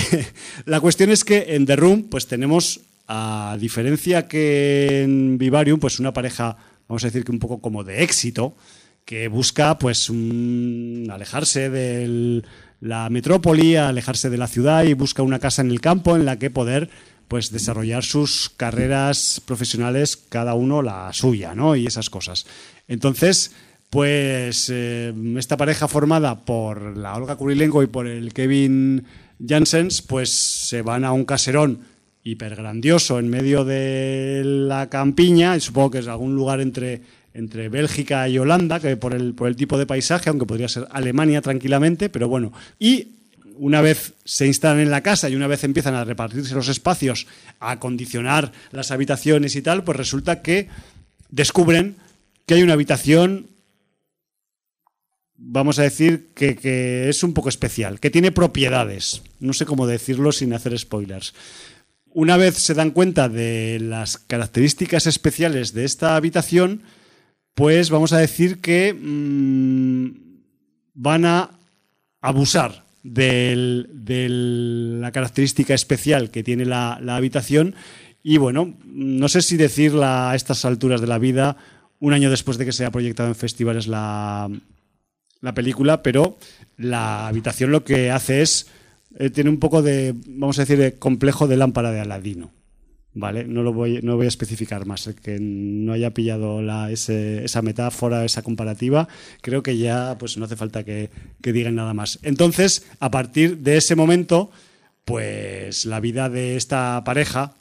la 0.65 0.81
cuestión 0.81 1.11
es 1.11 1.23
que 1.23 1.55
en 1.55 1.65
The 1.65 1.77
Room, 1.77 2.03
pues 2.09 2.27
tenemos, 2.27 2.81
a 3.07 3.57
diferencia 3.57 4.27
que 4.27 5.03
en 5.03 5.37
Vivarium, 5.37 5.79
pues 5.79 5.97
una 6.01 6.11
pareja, 6.11 6.57
vamos 6.89 7.05
a 7.05 7.07
decir 7.07 7.23
que 7.23 7.31
un 7.31 7.39
poco 7.39 7.61
como 7.61 7.85
de 7.85 8.03
éxito, 8.03 8.53
que 9.07 9.29
busca 9.29 9.79
pues 9.79 10.11
alejarse 11.09 11.69
de 11.69 12.43
la 12.81 13.09
metrópoli, 13.09 13.77
alejarse 13.77 14.29
de 14.29 14.37
la 14.37 14.49
ciudad 14.49 14.83
y 14.83 14.95
busca 14.95 15.23
una 15.23 15.39
casa 15.39 15.61
en 15.61 15.71
el 15.71 15.79
campo 15.79 16.17
en 16.17 16.25
la 16.25 16.37
que 16.37 16.49
poder 16.49 16.89
pues 17.29 17.49
desarrollar 17.49 18.03
sus 18.03 18.49
carreras 18.49 19.41
profesionales 19.45 20.17
cada 20.17 20.55
uno 20.55 20.81
la 20.81 21.13
suya, 21.13 21.55
¿no? 21.55 21.77
Y 21.77 21.87
esas 21.87 22.09
cosas. 22.09 22.47
Entonces, 22.89 23.53
pues 23.89 24.69
eh, 24.73 25.13
esta 25.37 25.55
pareja 25.55 25.87
formada 25.87 26.43
por 26.43 26.97
la 26.97 27.15
Olga 27.15 27.37
Kurilenko 27.37 27.83
y 27.83 27.87
por 27.87 28.07
el 28.07 28.33
Kevin 28.33 29.05
Janssens, 29.39 30.01
pues 30.01 30.29
se 30.31 30.81
van 30.81 31.05
a 31.05 31.13
un 31.13 31.23
caserón 31.23 31.79
hipergrandioso 32.23 33.19
en 33.19 33.29
medio 33.29 33.63
de 33.63 34.41
la 34.43 34.89
campiña, 34.89 35.55
y 35.55 35.61
supongo 35.61 35.91
que 35.91 35.99
es 35.99 36.09
algún 36.09 36.35
lugar 36.35 36.59
entre, 36.59 37.03
entre 37.37 37.69
Bélgica 37.69 38.27
y 38.27 38.39
Holanda, 38.39 38.79
que 38.79 38.97
por 38.97 39.13
el, 39.13 39.35
tipo 39.55 39.77
de 39.77 39.85
paisaje, 39.85 40.29
aunque 40.29 40.47
podría 40.47 40.67
ser 40.67 40.87
Alemania 40.89 41.41
tranquilamente, 41.41 42.09
pero 42.09 42.27
bueno. 42.27 42.51
Y 42.79 43.09
una 43.57 43.81
vez 43.81 44.13
se 44.25 44.47
instalan 44.47 44.79
en 44.79 44.89
la 44.89 45.01
casa 45.01 45.29
y 45.29 45.35
una 45.35 45.47
vez 45.47 45.63
empiezan 45.63 45.93
a 45.93 46.03
repartirse 46.03 46.55
los 46.55 46.67
espacios, 46.67 47.27
a 47.59 47.71
acondicionar 47.71 48.51
las 48.71 48.89
habitaciones 48.89 49.55
y 49.55 49.61
tal, 49.61 49.83
pues 49.83 49.97
resulta 49.97 50.41
que 50.41 50.67
descubren 51.29 51.97
que 52.47 52.55
hay 52.55 52.63
una 52.63 52.73
habitación, 52.73 53.47
vamos 55.35 55.77
a 55.77 55.83
decir, 55.83 56.29
que 56.33 57.07
es 57.07 57.23
un 57.23 57.33
poco 57.33 57.49
especial, 57.49 57.99
que 57.99 58.09
tiene 58.09 58.31
propiedades. 58.31 59.21
No 59.39 59.53
sé 59.53 59.65
cómo 59.65 59.85
decirlo 59.85 60.31
sin 60.31 60.53
hacer 60.53 60.77
spoilers. 60.77 61.35
Una 62.13 62.35
vez 62.35 62.55
se 62.55 62.73
dan 62.73 62.89
cuenta 62.89 63.29
de 63.29 63.77
las 63.79 64.17
características 64.17 65.05
especiales 65.05 65.73
de 65.73 65.85
esta 65.85 66.15
habitación, 66.15 66.81
pues 67.57 67.89
vamos 67.89 68.13
a 68.13 68.19
decir 68.19 68.59
que 68.59 68.93
mm, 68.93 70.11
van 70.93 71.25
a 71.25 71.49
abusar 72.21 72.83
de 73.01 74.27
la 74.29 75.11
característica 75.11 75.73
especial 75.73 76.29
que 76.29 76.43
tiene 76.43 76.65
la, 76.65 76.93
habitación 76.93 77.73
y 78.21 78.37
bueno, 78.37 78.75
no 78.85 79.27
sé 79.27 79.41
si 79.41 79.57
decirla 79.57 80.29
a 80.29 80.35
estas 80.35 80.65
alturas 80.65 81.01
de 81.01 81.07
la 81.07 81.17
vida, 81.17 81.57
un 81.99 82.13
año 82.13 82.29
después 82.29 82.59
de 82.59 82.65
que 82.65 82.71
se 82.71 82.85
ha 82.85 82.91
proyectado 82.91 83.29
en 83.29 83.35
festivales 83.35 83.87
la, 83.87 84.51
la 85.41 85.53
película, 85.55 86.03
pero 86.03 86.37
la 86.77 87.27
habitación 87.27 87.71
lo 87.71 87.83
que 87.83 88.11
hace 88.11 88.43
es, 88.43 88.67
eh, 89.17 89.31
tiene 89.31 89.49
un 89.49 89.57
poco 89.57 89.81
de, 89.81 90.13
vamos 90.27 90.59
a 90.59 90.61
decir, 90.61 90.77
de 90.77 90.99
complejo 90.99 91.47
de 91.47 91.57
lámpara 91.57 91.91
de 91.91 92.01
Aladino. 92.01 92.51
¿Vale? 93.19 93.45
No 93.45 93.63
lo 93.63 93.73
voy, 93.73 93.97
a 93.97 94.27
especificar 94.27 94.85
más. 94.85 95.07
El 95.07 95.15
que 95.15 95.39
no 95.39 95.93
haya 95.93 96.13
pillado 96.13 96.61
esa 96.87 97.61
metáfora, 97.63 98.23
esa 98.23 98.43
comparativa, 98.43 99.07
creo 99.41 99.63
que 99.63 99.75
ya 99.75 100.17
pues 100.19 100.37
no 100.37 100.45
hace 100.45 100.55
falta 100.55 100.83
que, 100.83 101.09
digan 101.41 101.73
nada 101.73 101.95
más. 101.95 102.19
Entonces, 102.21 102.85
a 102.99 103.09
partir 103.09 103.57
de 103.57 103.77
ese 103.77 103.95
momento, 103.95 104.51
pues 105.03 105.85
la 105.85 105.99
vida 105.99 106.29
de 106.29 106.57
esta 106.57 107.03
pareja, 107.03 107.55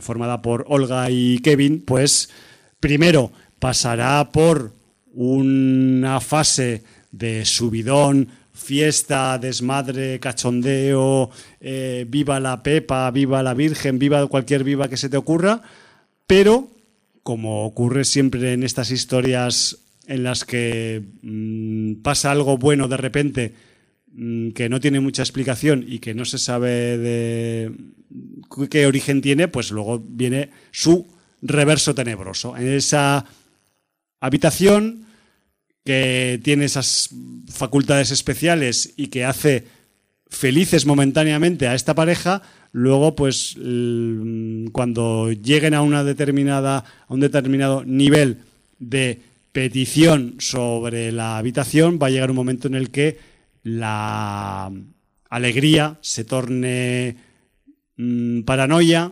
formada 0.00 0.40
por 0.40 0.64
Olga 0.68 1.10
y 1.10 1.40
Kevin, 1.40 1.82
pues 1.84 2.30
primero 2.78 3.32
pasará 3.58 4.30
por 4.30 4.72
una 5.12 6.20
fase 6.20 6.84
de 7.10 7.44
subidón, 7.44 8.28
fiesta, 8.60 9.38
desmadre, 9.38 10.20
cachondeo, 10.20 11.30
eh, 11.60 12.04
viva 12.08 12.38
la 12.38 12.62
Pepa, 12.62 13.10
viva 13.10 13.42
la 13.42 13.54
Virgen, 13.54 13.98
viva 13.98 14.26
cualquier 14.26 14.62
viva 14.62 14.88
que 14.88 14.96
se 14.96 15.08
te 15.08 15.16
ocurra, 15.16 15.62
pero 16.26 16.68
como 17.22 17.64
ocurre 17.64 18.04
siempre 18.04 18.52
en 18.52 18.62
estas 18.62 18.90
historias 18.90 19.78
en 20.06 20.22
las 20.22 20.44
que 20.44 21.02
mm, 21.22 22.02
pasa 22.02 22.30
algo 22.30 22.58
bueno 22.58 22.86
de 22.86 22.96
repente 22.96 23.54
mm, 24.12 24.50
que 24.50 24.68
no 24.68 24.78
tiene 24.78 25.00
mucha 25.00 25.22
explicación 25.22 25.84
y 25.86 25.98
que 25.98 26.14
no 26.14 26.24
se 26.24 26.38
sabe 26.38 26.98
de 26.98 27.72
qué 28.70 28.86
origen 28.86 29.22
tiene, 29.22 29.48
pues 29.48 29.70
luego 29.70 30.02
viene 30.04 30.50
su 30.70 31.08
reverso 31.40 31.94
tenebroso. 31.94 32.56
En 32.56 32.68
esa 32.68 33.24
habitación 34.20 35.06
que 35.90 36.38
tiene 36.44 36.66
esas 36.66 37.10
facultades 37.48 38.12
especiales 38.12 38.94
y 38.96 39.08
que 39.08 39.24
hace 39.24 39.64
felices 40.28 40.86
momentáneamente 40.86 41.66
a 41.66 41.74
esta 41.74 41.96
pareja, 41.96 42.42
luego 42.70 43.16
pues 43.16 43.56
cuando 44.70 45.32
lleguen 45.32 45.74
a 45.74 45.82
una 45.82 46.04
determinada 46.04 46.84
a 47.08 47.12
un 47.12 47.18
determinado 47.18 47.84
nivel 47.84 48.38
de 48.78 49.18
petición 49.50 50.36
sobre 50.38 51.10
la 51.10 51.38
habitación 51.38 51.98
va 52.00 52.06
a 52.06 52.10
llegar 52.10 52.30
un 52.30 52.36
momento 52.36 52.68
en 52.68 52.76
el 52.76 52.90
que 52.90 53.18
la 53.64 54.70
alegría 55.28 55.98
se 56.02 56.22
torne 56.22 57.16
mm, 57.96 58.42
paranoia, 58.42 59.10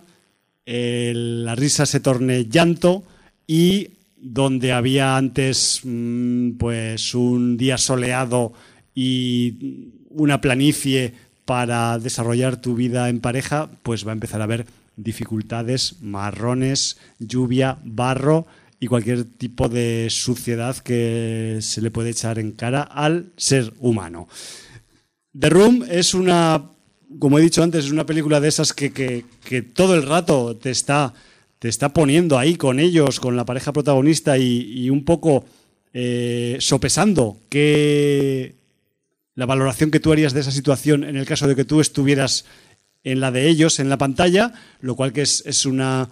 la 0.64 1.55
risa 1.57 1.87
se 1.87 1.99
torne 1.99 2.45
llanto 2.45 3.03
y 3.49 3.98
donde 4.20 4.72
había 4.72 5.16
antes 5.16 5.81
mm, 5.85 6.52
pues 6.52 7.14
un 7.14 7.57
día 7.57 7.78
soleado 7.78 8.52
y 8.94 9.90
una 10.11 10.40
planicie 10.40 11.14
para 11.44 11.98
desarrollar 11.98 12.61
tu 12.61 12.74
vida 12.74 13.09
en 13.09 13.20
pareja, 13.20 13.70
pues 13.83 14.07
va 14.07 14.11
a 14.11 14.14
empezar 14.14 14.40
a 14.40 14.44
haber 14.44 14.66
dificultades, 14.96 15.96
marrones, 16.02 16.98
lluvia, 17.18 17.78
barro 17.85 18.46
y 18.81 18.87
cualquier 18.87 19.24
tipo 19.24 19.68
de 19.68 20.09
suciedad 20.11 20.76
que 20.76 21.59
se 21.62 21.81
le 21.81 21.90
puede 21.90 22.11
echar 22.11 22.38
en 22.38 22.52
cara 22.52 22.83
al 22.83 23.33
ser 23.37 23.72
humano. 23.78 24.28
The 25.38 25.50
Room 25.50 25.85
es 25.88 26.14
una, 26.14 26.70
como 27.18 27.38
he 27.38 27.42
dicho 27.42 27.62
antes, 27.62 27.85
es 27.87 27.90
una 27.92 28.07
película 28.07 28.40
de 28.40 28.48
esas 28.48 28.72
que, 28.72 28.92
que- 28.92 29.24
que 29.44 29.62
todo 29.62 29.94
el 29.94 30.02
rato 30.02 30.57
te 30.57 30.70
está, 30.70 31.14
te 31.59 31.68
está 31.68 31.92
poniendo 31.92 32.38
ahí 32.38 32.57
con 32.57 32.79
ellos, 32.79 33.21
con 33.21 33.37
la 33.37 33.44
pareja 33.44 33.73
protagonista 33.73 34.38
y, 34.38 34.90
un 34.90 35.05
poco 35.05 35.44
eh, 35.92 36.57
sopesando 36.61 37.38
que 37.49 38.55
la 39.35 39.47
valoración 39.47 39.90
que 39.90 40.01
tú 40.01 40.12
harías 40.12 40.33
de 40.33 40.40
esa 40.40 40.51
situación 40.51 41.05
en 41.05 41.16
el 41.16 41.27
caso 41.27 41.47
de 41.47 41.57
que 41.57 41.64
tú 41.64 41.81
estuvieras 41.81 42.44
en 43.05 43.21
la 43.21 43.31
de 43.31 43.49
ellos, 43.49 43.81
en 43.81 43.88
la 43.88 43.99
pantalla, 43.99 44.53
lo 44.81 44.94
cual 44.97 45.12
que 45.12 45.23
es, 45.23 45.42
es 45.47 45.64
una, 45.66 46.09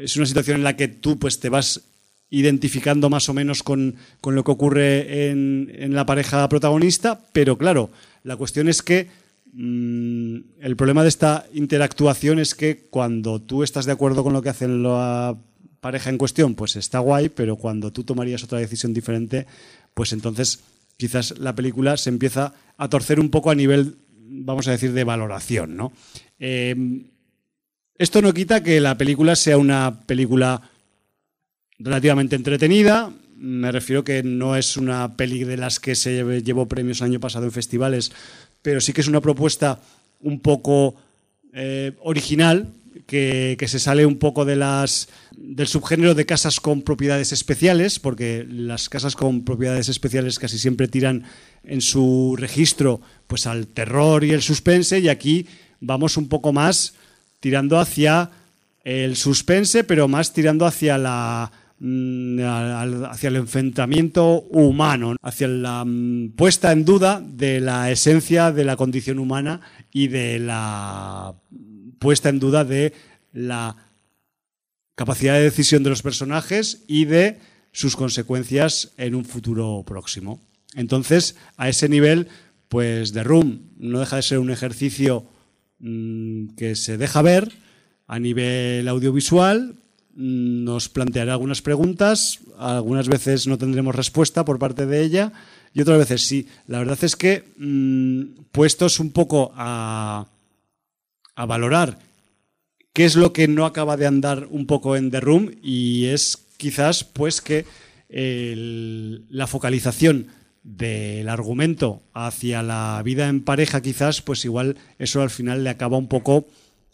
es 0.00 0.16
una 0.16 0.26
situación 0.26 0.58
en 0.58 0.64
la 0.64 0.76
que 0.76 0.88
tú 0.88 1.18
pues 1.18 1.40
te 1.40 1.48
vas 1.48 1.82
identificando 2.28 3.08
más 3.08 3.28
o 3.28 3.34
menos 3.34 3.62
con, 3.62 3.96
con 4.20 4.34
lo 4.34 4.42
que 4.42 4.50
ocurre 4.50 5.30
en, 5.30 5.72
en 5.74 5.94
la 5.94 6.06
pareja 6.06 6.48
protagonista, 6.48 7.20
pero 7.32 7.56
claro, 7.56 7.90
la 8.24 8.36
cuestión 8.36 8.68
es 8.68 8.82
que 8.82 9.08
mm, 9.56 10.36
el 10.60 10.76
problema 10.76 11.02
de 11.02 11.08
esta 11.08 11.46
interactuación 11.52 12.38
es 12.38 12.54
que 12.54 12.86
cuando 12.90 13.40
tú 13.40 13.62
estás 13.62 13.86
de 13.86 13.92
acuerdo 13.92 14.22
con 14.22 14.32
lo 14.32 14.42
que 14.42 14.50
hacen 14.50 14.82
la 14.82 15.36
pareja 15.80 16.10
en 16.10 16.18
cuestión, 16.18 16.54
pues 16.54 16.76
está 16.76 16.98
guay, 16.98 17.28
pero 17.28 17.56
cuando 17.56 17.92
tú 17.92 18.04
tomarías 18.04 18.44
otra 18.44 18.58
decisión 18.58 18.92
diferente, 18.92 19.46
pues 19.94 20.12
entonces 20.12 20.60
quizás 20.96 21.38
la 21.38 21.54
película 21.54 21.96
se 21.96 22.10
empieza 22.10 22.54
a 22.76 22.88
torcer 22.88 23.20
un 23.20 23.30
poco 23.30 23.50
a 23.50 23.54
nivel, 23.54 23.96
vamos 24.10 24.68
a 24.68 24.72
decir, 24.72 24.92
de 24.92 25.04
valoración. 25.04 25.92
Eh, 26.38 26.74
esto 27.98 28.20
no 28.20 28.34
quita 28.34 28.62
que 28.62 28.80
la 28.80 28.98
película 28.98 29.36
sea 29.36 29.56
una 29.56 30.00
película 30.06 30.60
relativamente 31.78 32.36
entretenida. 32.36 33.12
Me 33.36 33.72
refiero 33.72 34.04
que 34.04 34.22
no 34.22 34.56
es 34.56 34.76
una 34.76 35.16
peli 35.16 35.44
de 35.44 35.56
las 35.56 35.80
que 35.80 35.94
se 35.94 36.42
llevó 36.42 36.66
premios 36.66 37.00
el 37.00 37.08
año 37.08 37.20
pasado 37.20 37.46
en 37.46 37.52
festivales, 37.52 38.12
pero 38.66 38.80
sí 38.80 38.92
que 38.92 39.00
es 39.00 39.06
una 39.06 39.20
propuesta 39.20 39.80
un 40.22 40.40
poco 40.40 40.96
eh, 41.52 41.92
original, 42.00 42.72
que, 43.06 43.54
que 43.56 43.68
se 43.68 43.78
sale 43.78 44.04
un 44.04 44.18
poco 44.18 44.44
de 44.44 44.56
las 44.56 45.08
del 45.36 45.68
subgénero 45.68 46.16
de 46.16 46.26
casas 46.26 46.58
con 46.58 46.82
propiedades 46.82 47.30
especiales, 47.30 48.00
porque 48.00 48.44
las 48.50 48.88
casas 48.88 49.14
con 49.14 49.44
propiedades 49.44 49.88
especiales 49.88 50.40
casi 50.40 50.58
siempre 50.58 50.88
tiran 50.88 51.22
en 51.62 51.80
su 51.80 52.34
registro 52.36 53.00
pues 53.28 53.46
al 53.46 53.68
terror 53.68 54.24
y 54.24 54.32
el 54.32 54.42
suspense, 54.42 54.98
y 54.98 55.10
aquí 55.10 55.46
vamos 55.78 56.16
un 56.16 56.26
poco 56.26 56.52
más 56.52 56.94
tirando 57.38 57.78
hacia 57.78 58.32
el 58.82 59.14
suspense, 59.14 59.84
pero 59.84 60.08
más 60.08 60.32
tirando 60.32 60.66
hacia 60.66 60.98
la 60.98 61.52
hacia 61.78 63.28
el 63.28 63.36
enfrentamiento 63.36 64.42
humano, 64.50 65.16
hacia 65.22 65.48
la 65.48 65.84
mm, 65.84 66.30
puesta 66.30 66.72
en 66.72 66.84
duda 66.84 67.20
de 67.20 67.60
la 67.60 67.90
esencia 67.90 68.50
de 68.50 68.64
la 68.64 68.76
condición 68.76 69.18
humana 69.18 69.60
y 69.92 70.08
de 70.08 70.38
la 70.38 71.34
puesta 71.98 72.30
en 72.30 72.38
duda 72.38 72.64
de 72.64 72.94
la 73.32 73.76
capacidad 74.94 75.34
de 75.34 75.42
decisión 75.42 75.82
de 75.82 75.90
los 75.90 76.02
personajes 76.02 76.84
y 76.88 77.04
de 77.04 77.38
sus 77.72 77.94
consecuencias 77.94 78.92
en 78.96 79.14
un 79.14 79.26
futuro 79.26 79.84
próximo. 79.86 80.40
Entonces, 80.74 81.36
a 81.58 81.68
ese 81.68 81.88
nivel, 81.90 82.28
pues 82.68 83.12
The 83.12 83.22
Room 83.22 83.70
no 83.76 84.00
deja 84.00 84.16
de 84.16 84.22
ser 84.22 84.38
un 84.38 84.50
ejercicio 84.50 85.26
mm, 85.78 86.54
que 86.56 86.74
se 86.74 86.96
deja 86.96 87.20
ver 87.20 87.52
a 88.06 88.18
nivel 88.18 88.88
audiovisual, 88.88 89.74
mm, 89.74 89.85
nos 90.16 90.88
planteará 90.88 91.34
algunas 91.34 91.60
preguntas, 91.60 92.40
algunas 92.58 93.06
veces 93.06 93.46
no 93.46 93.58
tendremos 93.58 93.94
respuesta 93.94 94.46
por 94.46 94.58
parte 94.58 94.86
de 94.86 95.02
ella 95.02 95.32
y 95.74 95.82
otras 95.82 95.98
veces 95.98 96.22
sí. 96.22 96.48
La 96.66 96.78
verdad 96.78 96.98
es 97.02 97.16
que 97.16 97.44
mm, 97.58 98.44
puestos 98.50 98.98
un 98.98 99.10
poco 99.10 99.52
a, 99.54 100.26
valorar 101.36 101.98
qué 102.94 103.04
es 103.04 103.14
lo 103.14 103.34
que 103.34 103.46
no 103.46 103.66
acaba 103.66 103.98
de 103.98 104.06
andar 104.06 104.48
un 104.50 104.66
poco 104.66 104.96
en 104.96 105.10
The 105.10 105.20
Room 105.20 105.50
y 105.62 106.06
es 106.06 106.46
quizás 106.56 107.04
pues 107.04 107.42
que 107.42 107.66
la 108.08 109.46
focalización 109.46 110.28
del 110.62 111.28
argumento 111.28 112.00
hacia 112.14 112.62
la 112.62 113.02
vida 113.04 113.28
en 113.28 113.44
pareja 113.44 113.82
quizás 113.82 114.22
pues 114.22 114.46
igual 114.46 114.78
eso 114.98 115.20
al 115.20 115.28
final 115.28 115.62
le 115.62 115.70
acaba 115.70 115.98
un 115.98 116.08
poco 116.08 116.46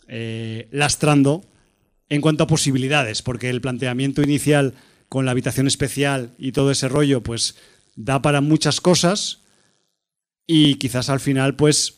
eh, 0.09 0.67
lastrando 0.73 1.45
en 2.13 2.21
cuanto 2.21 2.45
a 2.45 2.47
posibilidades 2.47 3.23
porque 3.23 3.49
el 3.49 3.63
planteamiento 3.63 4.21
inicial 4.21 4.75
con 5.09 5.25
la 5.25 5.31
habitación 5.31 5.67
especial 5.67 6.35
y 6.37 6.53
todo 6.53 6.71
ese 6.71 6.87
rollo 6.87 7.23
pues 7.23 7.57
da 7.97 8.21
para 8.21 8.43
muchas 8.43 8.83
cosas 8.83 9.41
y 10.47 10.75
quizás 10.75 11.09
al 11.09 11.21
final 11.21 11.57
pues 11.57 11.95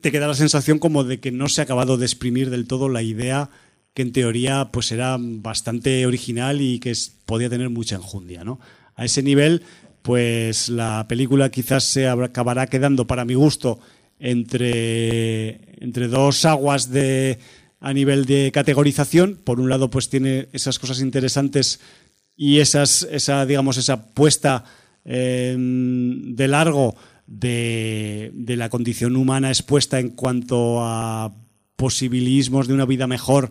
te 0.00 0.10
queda 0.10 0.26
la 0.26 0.34
sensación 0.34 0.80
como 0.80 1.04
de 1.04 1.20
que 1.20 1.30
no 1.30 1.48
se 1.48 1.60
ha 1.60 1.64
acabado 1.64 1.98
de 1.98 2.06
exprimir 2.06 2.50
del 2.50 2.66
todo 2.66 2.88
la 2.88 3.02
idea 3.02 3.50
que 3.94 4.02
en 4.02 4.10
teoría 4.10 4.70
pues 4.72 4.90
era 4.90 5.16
bastante 5.20 6.04
original 6.04 6.60
y 6.60 6.80
que 6.80 6.92
podía 7.26 7.48
tener 7.48 7.70
mucha 7.70 7.94
enjundia, 7.94 8.42
¿no? 8.42 8.58
A 8.96 9.04
ese 9.04 9.22
nivel, 9.22 9.62
pues 10.02 10.68
la 10.68 11.06
película 11.08 11.50
quizás 11.50 11.84
se 11.84 12.08
acabará 12.08 12.66
quedando, 12.66 13.06
para 13.06 13.24
mi 13.24 13.34
gusto, 13.34 13.78
entre, 14.18 15.60
entre 15.82 16.08
dos 16.08 16.44
aguas 16.44 16.90
de 16.90 17.38
a 17.80 17.92
nivel 17.92 18.24
de 18.26 18.50
categorización. 18.52 19.38
Por 19.42 19.58
un 19.60 19.68
lado, 19.68 19.90
pues 19.90 20.08
tiene 20.08 20.48
esas 20.52 20.78
cosas 20.78 21.00
interesantes 21.00 21.80
y 22.36 22.58
esas, 22.58 23.02
esa, 23.10 23.44
digamos, 23.46 23.76
esa 23.76 24.12
puesta 24.14 24.64
eh, 25.04 25.56
de 25.58 26.48
largo 26.48 26.94
de, 27.26 28.30
de 28.34 28.56
la 28.56 28.68
condición 28.68 29.16
humana 29.16 29.48
expuesta 29.48 29.98
en 29.98 30.10
cuanto 30.10 30.80
a 30.84 31.32
posibilismos 31.76 32.68
de 32.68 32.74
una 32.74 32.84
vida 32.86 33.06
mejor 33.06 33.50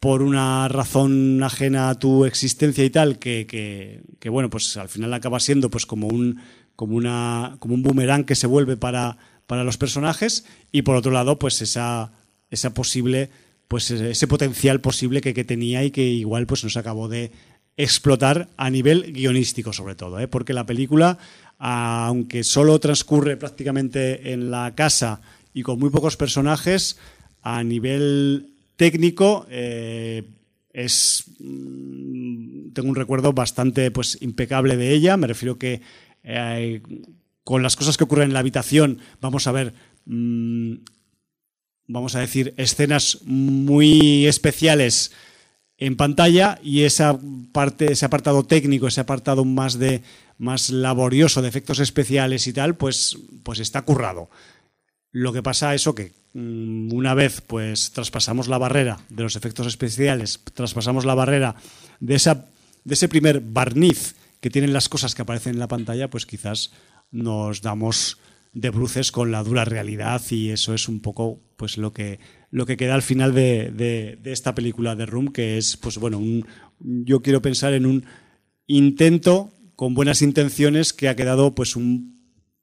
por 0.00 0.22
una 0.22 0.66
razón 0.68 1.42
ajena 1.42 1.90
a 1.90 1.98
tu 1.98 2.24
existencia 2.24 2.84
y 2.84 2.90
tal, 2.90 3.18
que, 3.18 3.46
que- 3.46 4.00
que, 4.18 4.28
bueno, 4.30 4.48
pues 4.50 4.76
al 4.78 4.88
final 4.88 5.12
acaba 5.12 5.38
siendo 5.40 5.68
pues 5.70 5.84
como 5.86 6.08
un, 6.08 6.40
como 6.74 6.96
una, 6.96 7.56
como 7.58 7.74
un 7.74 7.82
boomerang 7.82 8.24
que 8.24 8.34
se 8.34 8.46
vuelve 8.46 8.76
para, 8.78 9.18
para 9.46 9.62
los 9.62 9.76
personajes, 9.76 10.46
y 10.72 10.82
por 10.82 10.96
otro 10.96 11.12
lado, 11.12 11.38
pues 11.38 11.60
esa, 11.60 12.12
esa 12.50 12.72
posible, 12.72 13.28
pues 13.70 13.88
ese 13.92 14.26
potencial 14.26 14.80
posible 14.80 15.20
que, 15.20 15.44
tenía 15.44 15.84
y 15.84 15.92
que 15.92 16.02
igual 16.02 16.44
pues 16.44 16.64
no 16.64 16.70
se 16.70 16.80
acabó 16.80 17.08
de 17.08 17.30
explotar 17.76 18.48
a 18.56 18.68
nivel 18.68 19.12
guionístico 19.12 19.72
sobre 19.72 19.94
todo, 19.94 20.18
¿eh? 20.18 20.26
porque 20.26 20.52
la 20.52 20.66
película, 20.66 21.18
aunque 21.56 22.42
solo 22.42 22.80
transcurre 22.80 23.36
prácticamente 23.36 24.32
en 24.32 24.50
la 24.50 24.74
casa 24.74 25.20
y 25.54 25.62
con 25.62 25.78
muy 25.78 25.90
pocos 25.90 26.16
personajes, 26.16 26.98
a 27.42 27.62
nivel 27.62 28.54
técnico 28.74 29.46
eh, 29.48 30.24
es 30.72 31.26
mm, 31.38 32.72
tengo 32.72 32.88
un 32.88 32.96
recuerdo 32.96 33.32
bastante 33.32 33.92
pues 33.92 34.18
impecable 34.20 34.76
de 34.76 34.90
ella 34.90 35.16
me 35.16 35.28
refiero 35.28 35.58
que 35.58 35.80
eh, 36.24 36.82
con 37.44 37.62
las 37.62 37.76
cosas 37.76 37.96
que 37.96 38.02
ocurren 38.02 38.30
en 38.30 38.34
la 38.34 38.40
habitación 38.40 38.98
vamos 39.20 39.46
a 39.46 39.52
ver 39.52 39.74
mm, 40.06 40.74
vamos 41.92 42.14
a 42.14 42.20
decir 42.20 42.54
escenas 42.56 43.18
muy 43.24 44.26
especiales 44.26 45.12
en 45.76 45.96
pantalla 45.96 46.58
y 46.62 46.82
esa 46.82 47.18
parte 47.52 47.92
ese 47.92 48.04
apartado 48.04 48.44
técnico 48.44 48.86
ese 48.86 49.00
apartado 49.00 49.44
más 49.44 49.78
de 49.78 50.02
más 50.38 50.70
laborioso 50.70 51.42
de 51.42 51.48
efectos 51.48 51.80
especiales 51.80 52.46
y 52.46 52.52
tal 52.52 52.76
pues 52.76 53.18
pues 53.42 53.58
está 53.60 53.82
currado. 53.82 54.30
Lo 55.12 55.32
que 55.32 55.42
pasa 55.42 55.74
eso 55.74 55.94
que 55.94 56.12
mm, 56.34 56.92
una 56.92 57.14
vez 57.14 57.40
pues 57.40 57.90
traspasamos 57.90 58.46
la 58.46 58.58
barrera 58.58 59.00
de 59.08 59.24
los 59.24 59.34
efectos 59.34 59.66
especiales, 59.66 60.40
traspasamos 60.54 61.04
la 61.04 61.14
barrera 61.14 61.56
de 61.98 62.14
esa 62.14 62.46
de 62.84 62.94
ese 62.94 63.08
primer 63.08 63.40
barniz 63.40 64.14
que 64.40 64.50
tienen 64.50 64.72
las 64.72 64.88
cosas 64.88 65.14
que 65.14 65.22
aparecen 65.22 65.54
en 65.54 65.60
la 65.60 65.68
pantalla, 65.68 66.08
pues 66.08 66.24
quizás 66.24 66.70
nos 67.10 67.60
damos 67.60 68.18
de 68.52 68.70
bruces 68.70 69.12
con 69.12 69.30
la 69.30 69.42
dura 69.44 69.64
realidad 69.64 70.20
y 70.30 70.50
eso 70.50 70.74
es 70.74 70.88
un 70.88 71.00
poco 71.00 71.40
pues 71.56 71.78
lo 71.78 71.92
que 71.92 72.18
lo 72.50 72.66
que 72.66 72.76
queda 72.76 72.94
al 72.94 73.02
final 73.02 73.32
de, 73.32 73.70
de- 73.70 74.18
esta 74.32 74.54
película 74.54 74.96
de 74.96 75.06
Room 75.06 75.28
que 75.28 75.56
es 75.56 75.76
pues 75.76 75.98
bueno 75.98 76.18
un, 76.18 76.46
yo 76.80 77.22
quiero 77.22 77.40
pensar 77.42 77.74
en 77.74 77.86
un 77.86 78.04
intento 78.66 79.52
con 79.76 79.94
buenas 79.94 80.22
intenciones 80.22 80.92
que 80.92 81.08
ha 81.08 81.16
quedado 81.16 81.54
pues 81.54 81.76
un 81.76 82.18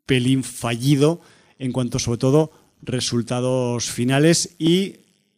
pelín 0.05 0.43
fallido 0.43 1.21
en 1.59 1.71
cuanto 1.71 1.99
sobre 1.99 2.17
todo 2.19 2.51
resultados 2.81 3.85
finales 3.89 4.55
y 4.59 4.95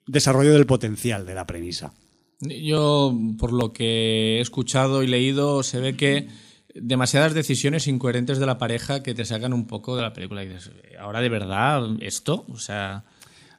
desarrollo 0.07 0.53
del 0.53 0.65
potencial 0.65 1.25
de 1.25 1.35
la 1.35 1.47
premisa. 1.47 1.93
Yo, 2.41 3.17
por 3.37 3.53
lo 3.53 3.71
que 3.73 4.37
he 4.37 4.41
escuchado 4.41 5.03
y 5.03 5.07
leído, 5.07 5.61
se 5.63 5.79
ve 5.79 5.95
que 5.95 6.27
demasiadas 6.75 7.33
decisiones 7.33 7.87
incoherentes 7.87 8.37
de 8.39 8.45
la 8.45 8.57
pareja 8.57 9.01
que 9.03 9.13
te 9.13 9.25
sacan 9.25 9.53
un 9.53 9.67
poco 9.67 9.95
de 9.95 10.01
la 10.03 10.13
película. 10.13 10.43
Y 10.43 10.47
dices, 10.49 10.71
¿ahora 10.99 11.21
de 11.21 11.29
verdad 11.29 11.83
esto? 12.01 12.45
O 12.49 12.57
sea. 12.59 13.03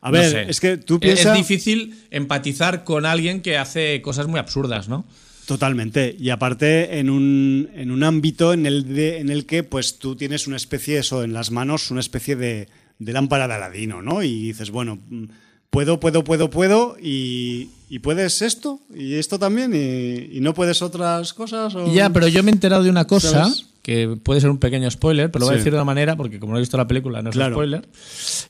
A 0.02 0.10
no 0.10 0.12
ver, 0.18 0.30
sé. 0.30 0.50
es 0.50 0.60
que 0.60 0.76
tú 0.78 0.98
piensas- 0.98 1.32
Es 1.38 1.46
difícil 1.46 1.94
empatizar 2.10 2.84
con 2.84 3.04
alguien 3.04 3.42
que 3.42 3.58
hace 3.58 4.00
cosas 4.00 4.26
muy 4.28 4.40
absurdas, 4.40 4.88
¿no? 4.88 5.04
Totalmente. 5.46 6.14
Y 6.18 6.30
aparte 6.30 6.98
en 7.00 7.10
un, 7.10 7.68
en 7.74 7.90
un 7.90 8.02
ámbito 8.04 8.52
en 8.52 8.64
el, 8.66 8.94
de- 8.94 9.18
en 9.18 9.28
el 9.30 9.44
que 9.46 9.62
pues 9.62 9.98
tú 9.98 10.16
tienes 10.16 10.46
una 10.46 10.56
especie, 10.56 10.98
eso, 10.98 11.22
en 11.24 11.32
las 11.32 11.50
manos, 11.50 11.90
una 11.90 12.00
especie 12.00 12.36
de, 12.36 12.68
de 12.98 13.12
lámpara 13.12 13.46
de 13.48 13.54
Aladino, 13.54 14.00
¿no? 14.00 14.22
Y 14.22 14.42
dices, 14.44 14.70
bueno, 14.70 15.00
mm, 15.08 15.24
puedo, 15.70 16.00
puedo, 16.00 16.24
puedo, 16.24 16.50
puedo, 16.50 16.96
y, 17.00 17.70
y 17.88 17.98
puedes 18.00 18.42
esto, 18.42 18.80
y 18.94 19.14
esto 19.14 19.38
también, 19.38 19.72
y, 19.74 20.36
y 20.36 20.40
no 20.40 20.54
puedes 20.54 20.82
otras 20.82 21.32
cosas. 21.32 21.74
o- 21.74 21.92
Ya, 21.92 22.10
pero 22.10 22.28
yo 22.28 22.42
me 22.42 22.50
he 22.50 22.54
enterado 22.54 22.82
de 22.82 22.90
una 22.90 23.06
cosa 23.06 23.44
¿Sabes? 23.44 23.66
que 23.82 24.16
puede 24.22 24.40
ser 24.40 24.50
un 24.50 24.58
pequeño 24.58 24.90
spoiler, 24.90 25.30
pero 25.30 25.40
lo 25.40 25.46
voy 25.46 25.54
a 25.54 25.58
decir 25.58 25.72
de 25.72 25.78
una 25.78 25.84
manera, 25.84 26.16
porque 26.16 26.38
como 26.40 26.52
no 26.52 26.58
he 26.58 26.60
visto 26.62 26.76
la 26.76 26.86
película, 26.88 27.22
no 27.22 27.30
es 27.30 27.36
Claro. 27.36 27.54
spoiler. 27.54 27.88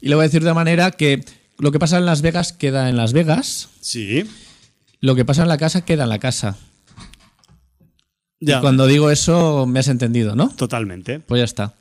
Y 0.01 0.09
lo 0.09 0.17
voy 0.17 0.25
a 0.25 0.29
decir 0.29 0.41
de 0.43 0.47
una 0.47 0.55
manera 0.55 0.91
que 0.91 1.25
lo 1.59 1.71
que 1.73 1.79
pasa 1.79 1.99
en 1.99 2.07
Las 2.07 2.23
Vegas 2.23 2.53
queda 2.53 2.89
en 2.89 2.97
Las 2.97 3.13
Vegas, 3.13 3.69
Sí. 3.81 4.25
lo 5.01 5.15
que 5.15 5.25
pasa 5.25 5.43
en 5.43 5.49
la 5.49 5.59
casa 5.59 5.85
queda 5.85 6.05
en 6.05 6.09
la 6.09 6.19
casa. 6.19 6.57
Ya. 8.41 8.59
Y 8.59 8.61
cuando 8.63 8.87
digo 8.87 9.11
eso, 9.11 9.67
me 9.67 9.81
has 9.81 9.89
entendido, 9.89 10.35
¿no? 10.35 10.49
Totalmente. 10.57 11.21
Pues 11.21 11.41
ya 11.41 11.45
está. 11.45 11.75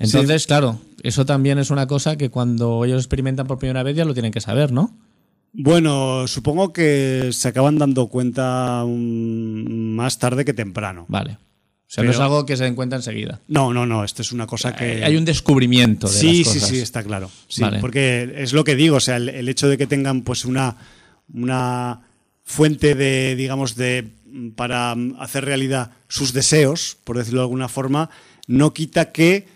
Entonces, 0.00 0.46
claro, 0.48 0.80
eso 1.02 1.26
también 1.26 1.58
es 1.58 1.70
una 1.70 1.86
cosa 1.86 2.16
que 2.16 2.30
cuando 2.30 2.84
ellos 2.84 3.00
experimentan 3.00 3.46
por 3.46 3.58
primera 3.58 3.82
vez 3.82 3.96
ya 3.96 4.04
lo 4.04 4.14
tienen 4.14 4.32
que 4.32 4.40
saber, 4.40 4.72
¿no? 4.72 4.96
Bueno, 5.52 6.26
supongo 6.28 6.72
que 6.72 7.30
se 7.32 7.48
acaban 7.48 7.78
dando 7.78 8.06
cuenta 8.06 8.84
más 8.86 10.18
tarde 10.18 10.44
que 10.44 10.54
temprano. 10.54 11.04
Vale. 11.08 11.32
O 11.32 11.94
sea, 11.94 12.04
no 12.04 12.10
es 12.10 12.20
algo 12.20 12.46
que 12.46 12.56
se 12.56 12.64
den 12.64 12.74
cuenta 12.74 12.96
enseguida. 12.96 13.42
No, 13.48 13.74
no, 13.74 13.84
no, 13.84 14.02
esto 14.02 14.22
es 14.22 14.32
una 14.32 14.46
cosa 14.46 14.74
que... 14.74 15.04
Hay 15.04 15.14
un 15.14 15.26
descubrimiento 15.26 16.08
de 16.08 16.14
sí, 16.14 16.26
las 16.26 16.36
sí, 16.36 16.44
cosas. 16.54 16.68
sí, 16.70 16.78
está 16.78 17.02
claro. 17.02 17.30
Sí, 17.48 17.60
Vale. 17.60 17.80
Porque 17.80 18.32
es 18.38 18.54
lo 18.54 18.64
que 18.64 18.76
digo, 18.76 18.96
o 18.96 19.00
sea, 19.00 19.16
el, 19.16 19.28
el 19.28 19.46
hecho 19.50 19.68
de 19.68 19.76
que 19.76 19.86
tengan 19.86 20.22
pues 20.22 20.46
una, 20.46 20.76
una 21.34 22.00
fuente 22.44 22.94
de, 22.94 23.36
digamos, 23.36 23.76
de 23.76 24.10
para 24.56 24.96
hacer 25.18 25.44
realidad 25.44 25.90
sus 26.08 26.32
deseos, 26.32 26.96
por 27.04 27.18
decirlo 27.18 27.40
de 27.40 27.44
alguna 27.44 27.68
forma, 27.68 28.08
no 28.46 28.72
quita 28.72 29.12
que, 29.12 29.46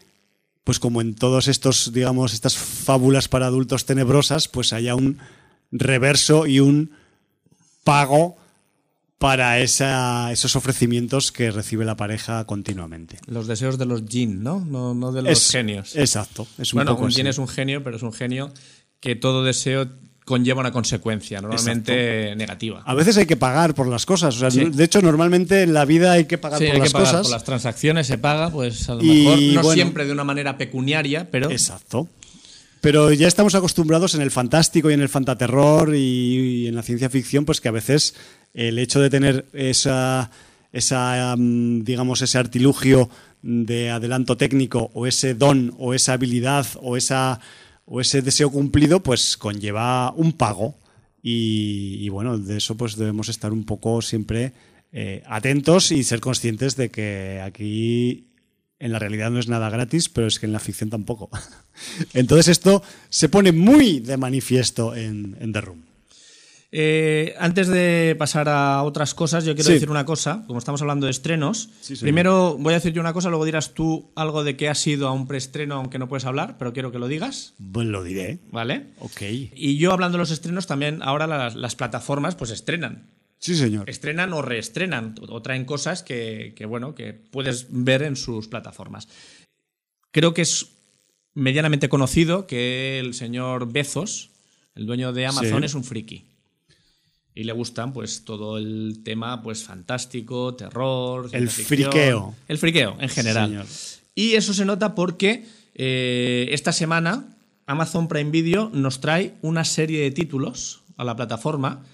pues 0.67 0.81
como 0.81 1.01
en 1.01 1.15
todos 1.15 1.47
estos, 1.47 1.93
digamos, 1.93 2.35
estas 2.35 2.57
fábulas 2.59 3.29
para 3.29 3.47
adultos 3.47 3.87
tenebrosas, 3.87 4.49
pues 4.49 4.73
haya 4.73 4.97
un 4.97 5.19
reverso 5.71 6.49
y 6.49 6.59
un 6.59 6.91
pago 7.85 8.37
para 9.19 9.61
esa, 9.61 10.33
esos 10.33 10.57
ofrecimientos 10.57 11.31
que 11.31 11.53
recibe 11.53 11.85
la 11.85 11.97
pareja 11.97 12.45
continuamente. 12.47 13.19
Los 13.29 13.47
deseos 13.47 13.79
de 13.79 13.87
los 13.87 14.03
jin, 14.09 14.43
¿no? 14.43 14.59
No, 14.59 14.93
no 14.93 15.13
de 15.13 15.23
los 15.23 15.31
Es- 15.33 15.53
genios. 15.53 15.95
Exacto. 15.95 16.49
Es 16.59 16.73
un 16.73 16.79
bueno, 16.79 16.95
poco 16.97 17.05
un 17.05 17.13
jin 17.13 17.29
es 17.29 17.39
un 17.39 17.47
genio, 17.47 17.85
pero 17.85 17.97
es 17.97 18.03
un 18.03 18.13
genio 18.13 18.53
que 18.99 19.15
todo 19.15 19.45
deseo 19.45 19.89
conlleva 20.27 20.61
una 20.61 20.73
consecuencia, 20.73 21.41
normalmente 21.41 22.35
negativa. 22.37 22.83
A 22.85 22.95
veces 22.95 23.17
hay 23.17 23.27
que 23.27 23.37
pagar 23.37 23.75
por 23.75 23.87
las 23.87 24.05
cosas. 24.05 24.35
O 24.37 24.39
sea, 24.41 24.51
Sí. 24.51 24.65
De 24.67 24.85
hecho, 24.85 25.01
normalmente 25.01 25.63
en 25.63 25.73
la 25.73 25.85
vida 25.87 26.13
hay 26.13 26.25
que 26.27 26.37
pagar 26.37 26.59
Sí, 26.59 26.67
por 26.67 26.75
hay 26.75 26.81
las 26.81 26.89
que 26.89 26.93
pagar 26.93 27.07
cosas. 27.09 27.23
por 27.23 27.31
las 27.31 27.45
transacciones, 27.45 28.07
se 28.09 28.19
paga, 28.19 28.51
pues 28.51 28.89
a 28.91 28.97
lo 28.97 29.03
Y, 29.05 29.25
mejor 29.25 29.39
no 29.55 29.63
bueno. 29.63 29.73
siempre 29.75 30.05
de 30.05 30.13
una 30.13 30.25
manera 30.25 30.59
pecuniaria, 30.59 31.29
pero 31.31 31.49
Exacto. 31.51 32.09
Pero 32.81 33.13
ya 33.13 33.27
estamos 33.29 33.55
acostumbrados 33.55 34.15
en 34.17 34.21
el 34.21 34.31
fantástico 34.31 34.91
y 34.91 34.95
en 34.95 35.01
el 35.01 35.09
fantaterror 35.09 35.95
y, 35.95 36.65
y 36.65 36.67
en 36.67 36.75
la 36.75 36.83
ciencia 36.83 37.09
ficción, 37.09 37.45
pues 37.45 37.61
que 37.61 37.69
a 37.69 37.73
veces 37.73 38.15
el 38.53 38.79
hecho 38.81 39.01
de 39.01 39.11
tener 39.11 39.47
esa, 39.53 40.31
esa 40.73 41.35
mm, 41.39 41.85
digamos, 41.85 42.21
ese 42.23 42.37
artilugio 42.39 43.09
de 43.43 43.91
adelanto 43.91 44.37
técnico 44.37 44.91
o 44.93 45.07
ese 45.07 45.35
don 45.35 45.73
o 45.79 45.95
esa 45.95 46.15
habilidad 46.15 46.67
o 46.83 46.97
esa 46.97 47.39
o 47.87 48.01
ese 48.01 48.21
deseo 48.21 48.51
cumplido, 48.51 49.03
pues 49.03 49.37
conlleva 49.37 50.13
un 50.13 50.33
pago. 50.33 50.77
Y, 51.23 52.09
bueno, 52.11 52.39
de 52.39 52.59
eso 52.59 52.77
pues 52.77 52.97
debemos 52.97 53.29
estar 53.29 53.53
un 53.53 53.65
poco 53.65 54.01
siempre 54.01 54.53
eh, 54.93 55.25
atentos 55.27 55.91
y 55.91 56.05
ser 56.05 56.21
conscientes 56.21 56.77
de 56.77 56.91
que 56.91 57.41
aquí 57.45 58.29
en 58.79 58.93
la 58.93 59.01
realidad 59.01 59.31
no 59.31 59.41
es 59.41 59.49
nada 59.49 59.69
gratis, 59.71 60.09
pero 60.09 60.29
es 60.29 60.39
que 60.39 60.47
en 60.47 60.53
la 60.53 60.61
ficción 60.61 60.91
tampoco. 60.91 61.31
Entonces 62.15 62.49
esto 62.49 62.83
se 63.09 63.29
pone 63.29 63.51
muy 63.51 63.99
de 63.99 64.17
manifiesto 64.17 64.95
en 64.95 65.53
The 65.53 65.61
Room. 65.61 65.86
Eh, 66.73 67.35
antes 67.39 67.69
de 67.69 68.17
pasar 68.19 68.49
a 68.49 68.83
otras 68.83 69.15
cosas, 69.15 69.45
yo 69.45 69.55
quiero 69.55 69.69
Sí. 69.69 69.75
decir 69.75 69.91
una 69.91 70.05
cosa. 70.05 70.45
Como 70.47 70.59
estamos 70.59 70.81
hablando 70.83 71.07
de 71.07 71.13
estrenos, 71.13 71.71
Sí, 71.81 71.95
primero 71.97 72.57
voy 72.59 72.73
a 72.75 72.77
decir 72.79 72.93
yo 72.93 73.01
una 73.01 73.13
cosa, 73.13 73.29
luego 73.31 73.45
dirás 73.45 73.73
tú 73.73 74.11
algo 74.17 74.43
de 74.45 74.57
que 74.57 74.69
ha 74.69 74.75
sido 74.75 75.07
a 75.09 75.13
un 75.13 75.27
preestreno, 75.27 75.77
aunque 75.77 75.99
no 75.99 76.09
puedes 76.09 76.25
hablar, 76.25 76.57
pero 76.59 76.73
quiero 76.73 76.91
que 76.93 76.99
lo 76.99 77.09
digas, 77.09 77.55
Pues 77.73 77.87
lo 77.87 78.03
diré. 78.03 78.41
¿vale? 78.51 78.87
Ok. 78.99 79.23
Y 79.55 79.79
yo 79.79 79.93
hablando 79.93 80.19
de 80.19 80.23
los 80.23 80.31
estrenos, 80.33 80.67
también 80.67 81.03
ahora 81.03 81.27
las, 81.27 81.55
las 81.55 81.77
plataformas 81.77 82.35
pues 82.35 82.51
estrenan. 82.51 83.11
Sí, 83.39 83.55
señor. 83.55 83.89
Estrenan 83.89 84.33
o 84.33 84.43
reestrenan 84.43 85.15
o 85.29 85.43
traen 85.43 85.67
cosas 85.67 86.03
que, 86.03 86.53
que, 86.57 86.67
bueno, 86.67 86.95
que 86.95 87.13
puedes 87.13 87.67
ver 87.71 88.03
en 88.03 88.17
sus 88.17 88.49
plataformas. 88.49 89.09
Creo 90.11 90.35
que 90.35 90.43
es 90.43 90.69
medianamente 91.35 91.89
conocido 91.89 92.47
que 92.47 92.99
el 92.99 93.13
señor 93.15 93.71
Bezos, 93.71 94.31
el 94.75 94.87
dueño 94.87 95.13
de 95.13 95.27
Amazon, 95.27 95.61
Sí. 95.61 95.67
es 95.67 95.75
un 95.75 95.85
friki. 95.85 96.25
Y 97.37 97.45
le 97.45 97.53
gustan, 97.53 97.93
pues, 97.93 98.25
todo 98.25 98.57
el 98.59 99.03
tema, 99.05 99.43
pues, 99.43 99.63
fantástico, 99.63 100.55
terror. 100.55 101.29
El 101.33 101.49
ficción. 101.51 101.67
friqueo. 101.93 102.35
El 102.49 102.59
friqueo, 102.59 102.97
en 102.99 103.09
general. 103.11 103.49
Señor. 103.51 103.67
Y 104.15 104.33
eso 104.35 104.53
se 104.55 104.65
nota 104.65 104.95
porque 104.95 105.45
eh, 105.75 106.49
esta 106.53 106.73
semana 106.73 107.37
Amazon 107.67 108.09
Prime 108.09 108.31
Video 108.31 108.71
nos 108.73 109.01
trae 109.01 109.35
una 109.43 109.65
serie 109.65 110.01
de 110.03 110.11
títulos 110.13 110.81
a 110.97 111.05
la 111.05 111.15
plataforma, 111.15 111.85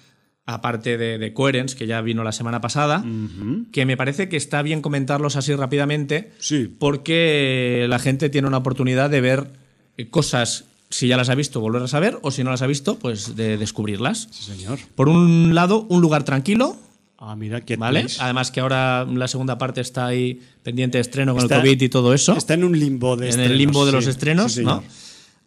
aparte 0.47 0.97
de, 0.97 1.19
de 1.19 1.33
Coherence, 1.33 1.77
que 1.77 1.89
ya 1.89 2.01
vino 2.03 2.23
la 2.23 2.31
semana 2.33 2.61
pasada, 2.61 3.05
que 3.73 3.85
me 3.85 3.97
parece 3.97 4.29
que 4.29 4.37
está 4.37 4.63
bien 4.63 4.81
comentarlos 4.83 5.35
así 5.35 5.53
rápidamente, 5.57 6.31
Sí. 6.39 6.69
porque 6.79 7.87
la 7.89 7.99
gente 7.99 8.29
tiene 8.31 8.47
una 8.47 8.59
oportunidad 8.59 9.11
de 9.11 9.21
ver 9.21 9.47
cosas, 10.11 10.65
si 10.93 11.09
ya 11.09 11.17
las 11.17 11.29
ha 11.29 11.35
visto, 11.35 11.61
volverlas 11.61 11.95
a 11.95 12.01
ver, 12.01 12.19
o 12.23 12.31
si 12.31 12.45
no 12.45 12.51
las 12.51 12.63
ha 12.63 12.67
visto, 12.69 12.99
pues 12.99 13.35
de 13.35 13.57
descubrirlas. 13.59 14.29
Sí, 14.31 14.45
señor. 14.53 14.79
Por 14.95 15.09
un 15.09 15.55
lado, 15.55 15.87
un 15.89 16.01
lugar 16.01 16.23
tranquilo, 16.25 16.77
Ah, 17.25 17.37
mira, 17.37 17.61
Quiet 17.61 17.79
¿vale? 17.79 18.05
Además 18.19 18.51
que 18.51 18.59
ahora 18.59 19.05
la 19.05 19.29
segunda 19.29 19.57
parte 19.57 19.81
está 19.81 20.07
ahí 20.07 20.41
pendiente 20.65 20.99
de 20.99 21.03
estreno 21.03 21.35
con 21.35 21.45
Está- 21.45 21.57
el 21.57 21.61
COVID 21.63 21.83
y 21.83 21.89
todo 21.89 22.15
eso 22.15 22.37
Está 22.37 22.55
en 22.55 22.65
un 22.65 22.77
limbo 22.77 23.17
de 23.17 23.27
en 23.27 23.31
estrenos, 23.31 23.53
el 23.53 23.59
limbo 23.59 23.87
de 23.87 23.93
los 23.93 24.07
estrenos, 24.09 24.53
Sí. 24.55 24.65
¿no? 24.65 24.83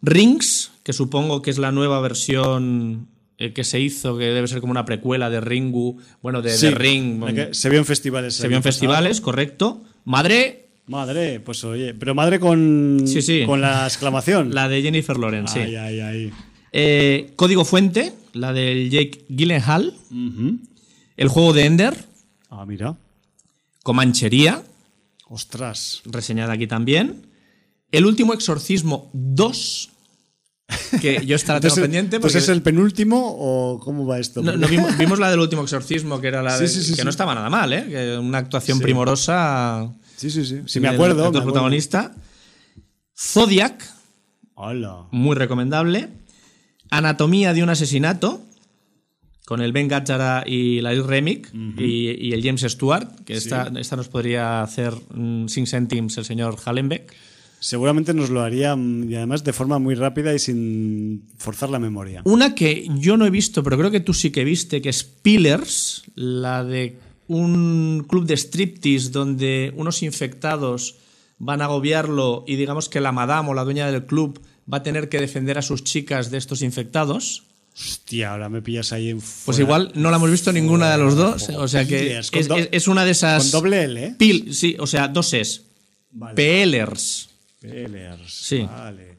Rings, 0.02 0.70
que 0.82 0.92
supongo 0.94 1.42
que 1.42 1.50
es 1.50 1.58
la 1.58 1.72
nueva 1.72 2.00
versión 2.00 3.08
eh, 3.38 3.52
que 3.52 3.64
se 3.64 3.78
hizo, 3.80 4.16
que 4.16 4.24
debe 4.24 4.48
ser 4.48 4.60
como 4.62 4.70
una 4.70 4.86
precuela 4.86 5.28
de 5.28 5.42
Ringu, 5.42 5.98
bueno, 6.22 6.40
de, 6.40 6.56
de 6.56 6.70
Ring, 6.70 7.22
que 7.34 7.52
se 7.52 7.68
vio 7.68 7.78
en 7.78 7.84
festivales. 7.84 8.34
se 8.34 8.48
vio 8.48 8.56
en 8.56 8.62
festivales, 8.62 9.20
correcto. 9.20 9.82
Madre, 10.06 10.65
Madre, 10.88 11.40
pues 11.40 11.64
oye, 11.64 11.94
pero 11.94 12.14
madre 12.14 12.38
con, 12.38 13.02
Sí, 13.06 13.20
sí. 13.22 13.42
con 13.44 13.60
la 13.60 13.86
exclamación. 13.86 14.54
la 14.54 14.68
de 14.68 14.82
Jennifer 14.82 15.16
Lawrence, 15.18 15.54
sí. 15.54 15.60
Ay, 15.60 15.76
ay, 15.76 16.00
ay. 16.00 16.32
Eh, 16.72 17.32
Código 17.36 17.64
Fuente, 17.64 18.12
la 18.34 18.52
del 18.52 18.90
Jake 18.90 19.24
Gyllenhaal. 19.28 19.94
El 21.16 21.28
juego 21.28 21.52
de 21.52 21.64
Ender, 21.64 22.04
Ah, 22.50 22.64
mira. 22.66 22.96
Comanchería, 23.82 24.62
Ostras. 25.28 26.02
reseñada 26.06 26.52
aquí 26.52 26.66
también. 26.66 27.26
El 27.90 28.06
último 28.06 28.32
exorcismo 28.34 29.10
2, 29.12 29.90
que 31.00 31.24
yo 31.26 31.36
estará 31.36 31.60
tengo 31.60 31.74
Entonces, 31.74 31.82
pendiente. 31.82 32.20
pues 32.20 32.34
es 32.34 32.48
el 32.48 32.62
penúltimo 32.62 33.34
o 33.38 33.78
cómo 33.80 34.06
va 34.06 34.18
esto? 34.18 34.42
No, 34.42 34.56
no, 34.56 34.66
vimos, 34.68 34.96
vimos 34.98 35.18
la 35.18 35.30
del 35.30 35.40
último 35.40 35.62
exorcismo, 35.62 36.20
que 36.20 36.28
era 36.28 36.42
la 36.42 36.56
de- 36.58 36.68
sí, 36.68 36.82
sí, 36.82 36.90
que 36.92 36.96
sí. 36.98 37.04
no 37.04 37.10
estaba 37.10 37.34
nada 37.34 37.48
mal, 37.50 37.72
¿eh? 37.72 37.86
Que 37.88 38.18
una 38.18 38.38
actuación 38.38 38.78
primorosa. 38.80 39.92
Sí, 40.16 40.30
sí, 40.30 40.44
sí. 40.44 40.62
Sí, 40.66 40.80
me 40.80 40.88
acuerdo. 40.88 41.24
actor 41.26 41.32
me 41.32 41.38
acuerdo. 41.38 41.52
protagonista. 41.52 42.14
Zodiac, 43.18 43.82
Hola. 44.54 45.06
muy 45.10 45.36
recomendable. 45.36 46.08
Anatomía 46.90 47.52
de 47.52 47.62
un 47.62 47.70
asesinato, 47.70 48.42
con 49.46 49.60
el 49.60 49.72
Ben 49.72 49.88
Gazzara 49.88 50.44
y 50.46 50.80
la 50.80 50.92
Remick 50.92 51.52
y, 51.78 52.10
y 52.28 52.32
el 52.32 52.42
James 52.42 52.62
Stewart, 52.62 53.08
que 53.24 53.34
esta, 53.34 53.70
esta 53.76 53.96
nos 53.96 54.08
podría 54.08 54.62
hacer 54.62 54.92
mm, 55.14 55.46
sin 55.48 55.66
céntimos 55.66 56.18
el 56.18 56.24
señor 56.24 56.56
Hallenbeck. 56.64 57.14
Seguramente 57.58 58.12
nos 58.12 58.30
lo 58.30 58.42
haría 58.42 58.76
mm, 58.76 59.10
y 59.10 59.14
además 59.14 59.44
de 59.44 59.52
forma 59.52 59.78
muy 59.78 59.94
rápida 59.94 60.34
y 60.34 60.38
sin 60.38 61.24
forzar 61.38 61.70
la 61.70 61.78
memoria. 61.78 62.22
Una 62.24 62.54
que 62.54 62.86
yo 62.98 63.16
no 63.16 63.24
he 63.24 63.30
visto, 63.30 63.62
pero 63.62 63.78
creo 63.78 63.90
que 63.90 64.00
tú 64.00 64.14
sí 64.14 64.30
que 64.30 64.44
viste, 64.44 64.82
que 64.82 64.88
es 64.90 65.04
Pillars, 65.04 66.02
la 66.14 66.64
de 66.64 66.98
un 67.28 68.04
club 68.08 68.26
de 68.26 68.34
striptease 68.36 69.10
donde 69.10 69.72
unos 69.76 70.02
infectados 70.02 70.96
van 71.38 71.60
a 71.60 71.64
agobiarlo 71.64 72.44
y 72.46 72.56
digamos 72.56 72.88
que 72.88 73.00
la 73.00 73.12
madame 73.12 73.50
o 73.50 73.54
la 73.54 73.64
dueña 73.64 73.90
del 73.90 74.06
club 74.06 74.40
va 74.72 74.78
a 74.78 74.82
tener 74.82 75.08
que 75.08 75.20
defender 75.20 75.58
a 75.58 75.62
sus 75.62 75.84
chicas 75.84 76.30
de 76.30 76.38
estos 76.38 76.62
infectados. 76.62 77.42
Hostia, 77.78 78.32
ahora 78.32 78.48
me 78.48 78.62
pillas 78.62 78.92
ahí 78.92 79.10
en 79.10 79.20
Pues 79.44 79.58
igual 79.58 79.92
no 79.94 80.10
la 80.10 80.16
hemos 80.16 80.30
visto 80.30 80.50
ninguna 80.52 80.90
de 80.90 80.98
los 80.98 81.14
dos. 81.14 81.48
O 81.50 81.68
sea 81.68 81.86
que 81.86 82.16
es, 82.18 82.48
do- 82.48 82.56
es- 82.56 82.68
es 82.72 82.88
una 82.88 83.04
de 83.04 83.10
esas. 83.10 83.42
Con 83.42 83.50
doble 83.62 83.84
L, 83.84 84.02
¿eh? 84.06 84.14
Pil, 84.18 84.54
sí, 84.54 84.76
o 84.78 84.86
sea, 84.86 85.08
dos 85.08 85.34
es. 85.34 85.62
Vale. 86.12 86.34
Pellers. 86.34 87.28
Pelears, 87.60 88.32
Sí. 88.32 88.60
Vale. 88.62 89.18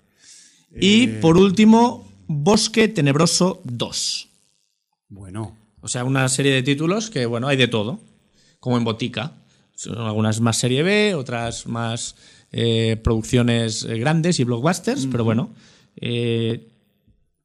Y 0.79 1.03
Eh. 1.03 1.07
por 1.21 1.37
último, 1.37 2.11
Bosque 2.27 2.87
Tenebroso 2.87 3.61
2. 3.63 4.27
Bueno. 5.09 5.55
O 5.87 5.89
sea, 5.89 6.03
una 6.03 6.27
serie 6.27 6.51
de 6.51 6.63
títulos 6.63 7.09
que, 7.09 7.25
bueno, 7.25 7.47
hay 7.47 7.55
de 7.55 7.69
todo, 7.69 8.01
como 8.59 8.77
en 8.77 8.83
Botica. 8.83 9.31
Son 9.73 9.97
algunas 9.97 10.41
más 10.41 10.57
serie 10.57 10.83
B, 10.83 11.15
otras 11.15 11.65
más 11.65 12.17
eh, 12.51 12.99
producciones 13.01 13.85
eh, 13.85 13.97
grandes 13.97 14.41
y 14.41 14.43
blockbusters, 14.43 15.07
pero 15.09 15.23
bueno, 15.23 15.49
eh, 15.95 16.67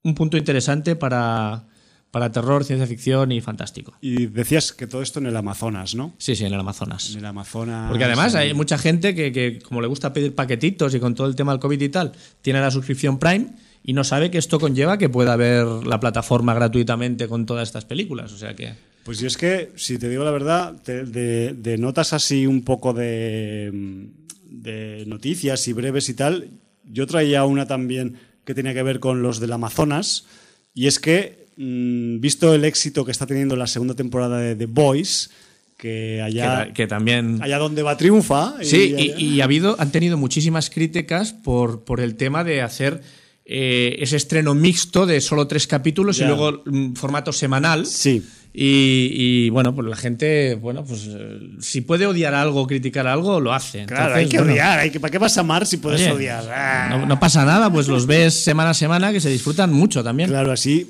un 0.03 0.17
punto 0.17 0.37
interesante 0.37 0.97
para, 0.97 1.69
para 2.11 2.33
terror, 2.33 2.65
ciencia 2.65 2.89
ficción 2.89 3.31
y 3.31 3.41
fantástico. 3.41 3.95
Y 4.01 4.27
decías 4.27 4.73
que 4.73 4.89
todo 4.89 5.03
esto 5.03 5.21
en 5.21 5.27
el 5.27 5.37
Amazonas, 5.37 5.95
¿no? 5.95 6.13
Sí, 6.19 6.35
sí, 6.35 6.45
en 6.45 6.53
el 6.53 6.59
Amazonas. 6.59 7.13
En 7.13 7.21
el 7.21 7.27
Amazonas. 7.27 7.91
Porque 7.91 8.07
además 8.07 8.35
hay 8.35 8.55
mucha 8.55 8.77
gente 8.77 9.15
que, 9.15 9.31
que, 9.31 9.61
como 9.61 9.81
le 9.81 9.87
gusta 9.87 10.13
pedir 10.13 10.35
paquetitos 10.35 10.93
y 10.97 10.99
con 10.99 11.15
todo 11.15 11.29
el 11.29 11.37
tema 11.37 11.53
del 11.53 11.61
COVID 11.61 11.81
y 11.81 11.89
tal, 11.91 12.11
tiene 12.41 12.61
la 12.61 12.73
suscripción 12.73 13.21
Prime 13.21 13.53
y 13.85 13.93
no 13.93 14.05
sabe 14.05 14.31
que 14.31 14.39
esto 14.39 14.59
conlleva 14.61 14.99
que 14.99 15.09
pueda 15.09 15.37
ver 15.37 15.67
la 15.67 15.99
plataforma 16.01 16.55
gratuitamente 16.55 17.29
con 17.29 17.47
todas 17.47 17.69
estas 17.69 17.85
películas. 17.85 18.33
O 18.33 18.39
sea 18.39 18.55
que... 18.55 18.75
Pues 19.05 19.19
yo 19.19 19.27
es 19.27 19.37
que, 19.37 19.73
si 19.75 19.99
te 19.99 20.09
digo 20.09 20.23
la 20.23 20.31
verdad, 20.31 20.75
te- 20.85 21.05
de, 21.05 21.55
de 21.55 21.77
notas 21.79 22.13
así 22.13 22.47
un 22.47 22.63
poco 22.63 22.93
de, 22.93 24.09
de 24.49 25.05
noticias 25.07 25.67
y 25.67 25.73
breves 25.73 26.09
y 26.09 26.15
tal, 26.15 26.49
yo 26.89 27.07
traía 27.09 27.45
una 27.45 27.67
también 27.67 28.17
que 28.45 28.55
tenía 28.55 28.75
que 28.75 28.83
ver 28.85 29.01
con 29.01 29.23
los 29.23 29.41
del 29.41 29.53
Amazonas, 29.53 30.27
y 30.75 30.87
es 30.87 31.01
que, 31.01 31.47
mm, 31.57 32.21
visto 32.21 32.55
el 32.55 32.65
éxito 32.65 33.05
que 33.05 33.11
está 33.11 33.27
teniendo 33.27 33.57
la 33.57 33.67
segunda 33.67 33.95
temporada 33.95 34.39
de 34.39 34.55
The 34.55 34.67
Boys, 34.67 35.31
que 35.77 36.23
allá, 36.23 36.67
que, 36.67 36.73
que 36.73 36.87
también... 36.87 37.39
allá 37.43 37.59
donde 37.59 37.83
va 37.83 37.97
triunfa. 37.97 38.55
Sí, 38.63 38.95
y, 38.97 39.25
y 39.25 39.41
ha 39.41 39.45
habido, 39.45 39.75
han 39.81 39.91
tenido 39.91 40.17
muchísimas 40.17 40.71
críticas 40.71 41.33
por, 41.33 41.83
por 41.85 41.99
el 42.01 42.15
tema 42.15 42.45
de 42.45 42.63
hacer 42.63 43.03
eh, 43.45 43.97
ese 44.01 44.17
estreno 44.17 44.55
mixto 44.55 45.07
de 45.07 45.21
solo 45.21 45.47
tres 45.47 45.67
capítulos 45.67 46.19
y 46.21 46.25
luego 46.25 46.63
mm, 46.65 46.93
formato 46.95 47.33
semanal. 47.33 47.87
Sí. 47.87 48.23
Y, 48.55 49.09
y, 49.47 49.51
bueno, 49.51 49.75
pues 49.75 49.89
la 49.89 49.97
gente, 49.97 50.57
bueno, 50.57 50.85
pues 50.85 51.09
eh, 51.09 51.39
si 51.61 51.81
puede 51.81 52.05
odiar 52.07 52.35
algo, 52.35 52.67
criticar 52.67 53.07
algo, 53.07 53.41
lo 53.41 53.55
hace. 53.55 53.87
Claro, 53.87 54.03
Entonces, 54.03 54.17
hay 54.19 54.29
que 54.29 54.37
bueno, 54.39 54.53
odiar. 54.53 54.79
Hay 54.81 54.91
que, 54.91 55.01
¿Para 55.01 55.11
qué 55.11 55.17
vas 55.19 55.39
a 55.39 55.41
amar 55.41 55.65
si 55.67 55.79
puedes 55.79 56.03
oye, 56.03 56.13
odiar? 56.13 56.45
Ah. 56.55 56.89
No, 56.91 57.07
no 57.07 57.19
pasa 57.19 57.47
nada, 57.47 57.73
pues 57.73 57.89
los 57.89 58.07
ves 58.07 58.45
semana 58.45 58.71
a 58.71 58.75
semana 58.75 59.11
que 59.11 59.21
se 59.23 59.31
disfrutan 59.31 59.73
mucho 59.73 60.05
también. 60.05 60.29
Claro, 60.29 60.53
así 60.53 60.87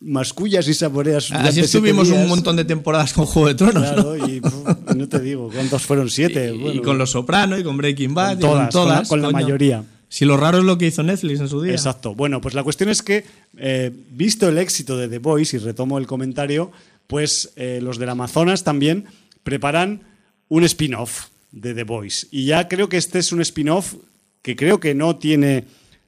mascullas 0.00 0.68
y 0.68 0.74
saboreas. 0.74 1.32
Así 1.32 1.60
estuvimos 1.60 2.10
un 2.10 2.28
montón 2.28 2.56
de 2.56 2.64
temporadas 2.64 3.12
con 3.14 3.24
Juego 3.26 3.48
de 3.48 3.54
Tronos, 3.54 3.82
¿no? 3.82 3.94
Claro, 4.14 4.28
y 4.28 4.40
puf, 4.40 4.52
no 4.94 5.08
te 5.08 5.20
digo, 5.20 5.50
¿cuántos 5.52 5.82
fueron? 5.82 6.10
Siete. 6.10 6.52
Y, 6.54 6.58
Bueno, 6.58 6.82
con 6.82 6.98
Los 6.98 7.10
Soprano 7.10 7.58
y 7.58 7.64
con 7.64 7.76
Breaking 7.76 8.14
Bad 8.14 8.32
con 8.32 8.38
y 8.38 8.40
todas, 8.42 8.60
con 8.64 8.70
todas. 8.70 9.08
con 9.08 9.20
la- 9.22 9.28
con 9.28 9.32
la 9.32 9.38
coño. 9.38 9.46
mayoría. 9.46 9.84
Si 10.16 10.24
lo 10.24 10.38
raro 10.38 10.60
es 10.60 10.64
lo 10.64 10.78
que 10.78 10.86
hizo 10.86 11.02
Netflix 11.02 11.40
en 11.40 11.48
su 11.48 11.60
día. 11.60 11.72
Exacto. 11.72 12.14
Bueno, 12.14 12.40
pues 12.40 12.54
la 12.54 12.62
cuestión 12.62 12.88
es 12.88 13.02
que, 13.02 13.26
eh, 13.58 13.90
visto 14.12 14.48
el 14.48 14.56
éxito 14.56 14.96
de 14.96 15.08
The 15.08 15.18
Voice, 15.18 15.54
y 15.54 15.60
retomo 15.60 15.98
el 15.98 16.06
comentario, 16.06 16.72
pues 17.06 17.52
eh, 17.56 17.80
los 17.82 17.98
del 17.98 18.08
Amazonas 18.08 18.64
también 18.64 19.04
preparan 19.42 20.04
un 20.48 20.64
spin-off 20.64 21.26
de 21.52 21.74
The 21.74 21.84
Voice. 21.84 22.28
Y 22.30 22.46
ya 22.46 22.66
creo 22.66 22.88
que 22.88 22.96
este 22.96 23.18
es 23.18 23.30
un 23.30 23.42
spin-off 23.42 23.96
que 24.40 24.56
creo 24.56 24.80
que 24.80 24.94
no 24.94 25.16
tiene 25.16 25.64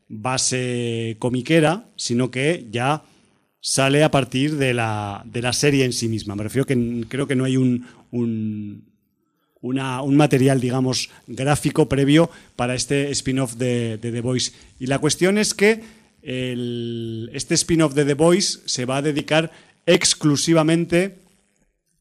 base 0.09 1.16
comiquera, 1.18 1.84
sino 1.96 2.30
que 2.30 2.66
ya 2.70 3.02
sale 3.61 4.04
a 4.04 4.11
partir 4.11 4.56
de 4.56 4.72
la, 4.72 5.22
de 5.26 5.42
la 5.42 5.52
serie 5.52 5.84
en 5.84 5.92
sí 5.92 6.09
misma. 6.09 6.34
Me 6.34 6.44
refiero 6.44 6.64
que 6.64 7.04
creo 7.11 7.26
que 7.28 7.36
no 7.36 7.44
hay 7.44 7.59
un, 7.59 8.84
un 9.61 10.16
material, 10.16 10.61
digamos, 10.61 11.11
gráfico 11.26 11.88
previo 11.88 12.30
para 12.56 12.74
este 12.74 13.11
spin-off 13.11 13.54
de, 13.54 13.98
The 14.00 14.20
Voice. 14.20 14.52
Y 14.78 14.86
la 14.86 14.98
cuestión 14.98 15.38
es 15.38 15.54
que 15.54 15.82
este 16.22 17.54
spin-off 17.54 17.94
de 17.94 18.04
The 18.04 18.14
Voice 18.14 18.61
se 18.66 18.84
va 18.84 18.98
a 18.98 19.02
dedicar 19.02 19.50
exclusivamente 19.86 21.18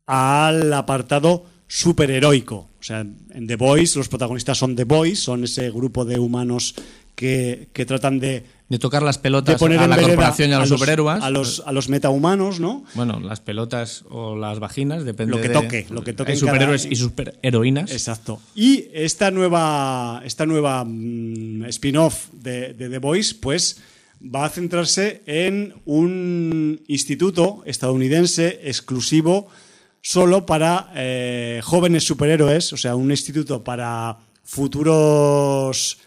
al 0.06 0.72
apartado 0.74 1.46
superheroico. 1.68 2.70
O 2.80 2.84
sea, 2.84 3.02
en 3.02 3.48
The 3.48 3.56
Voice 3.56 3.98
los 3.98 4.08
protagonistas 4.08 4.58
son 4.58 4.76
The 4.76 4.86
Boys, 4.86 5.20
son 5.20 5.44
ese 5.44 5.70
grupo 5.72 6.06
de 6.06 6.20
humanos 6.20 6.76
que, 7.16 7.68
que 7.74 7.86
tratan 7.86 8.20
de, 8.20 8.44
De 8.70 8.80
tocar 8.80 9.02
las 9.02 9.16
de 9.18 9.22
pelotas 9.24 9.56
poner 9.60 9.80
a 9.80 9.88
la 9.88 9.96
vereda 9.96 10.08
corporación 10.16 10.50
y 10.50 10.54
a 10.54 10.60
los, 10.60 10.68
superhéroes. 10.70 11.24
a 11.24 11.30
los, 11.30 11.64
a 11.66 11.72
los 11.72 11.88
metahumanos, 11.88 12.60
¿no? 12.60 12.84
Bueno, 12.96 13.20
las 13.22 13.40
pelotas 13.40 14.04
o 14.10 14.36
las 14.36 14.60
vaginas, 14.60 15.06
depende 15.06 15.32
Lo 15.36 15.42
que 15.42 15.48
de- 15.48 15.54
toque, 15.54 15.86
lo 15.90 16.04
que 16.04 16.12
toque 16.14 16.34
Hay 16.34 16.40
cada- 16.40 16.52
superhéroes 16.52 16.86
y 16.86 16.96
superheroínas. 16.98 17.92
Exacto. 17.92 18.42
Y 18.56 18.86
esta 18.94 19.32
nueva, 19.32 20.22
esta 20.26 20.46
nueva 20.46 20.84
mm, 20.86 21.64
spin-off 21.70 22.28
de, 22.34 22.74
de 22.74 22.90
The 22.90 22.98
Voice, 22.98 23.36
pues 23.40 23.78
va 24.22 24.44
a 24.46 24.50
centrarse 24.50 25.22
en 25.28 25.74
un 25.86 26.82
instituto 26.88 27.62
estadounidense 27.66 28.60
exclusivo 28.64 29.48
solo 30.02 30.46
para 30.46 30.92
eh, 30.96 31.62
jóvenes 31.64 32.04
superhéroes, 32.04 32.74
o 32.74 32.78
sea, 32.78 32.96
un 32.96 33.12
instituto 33.12 33.64
para 33.64 34.18
futuros 34.44 35.98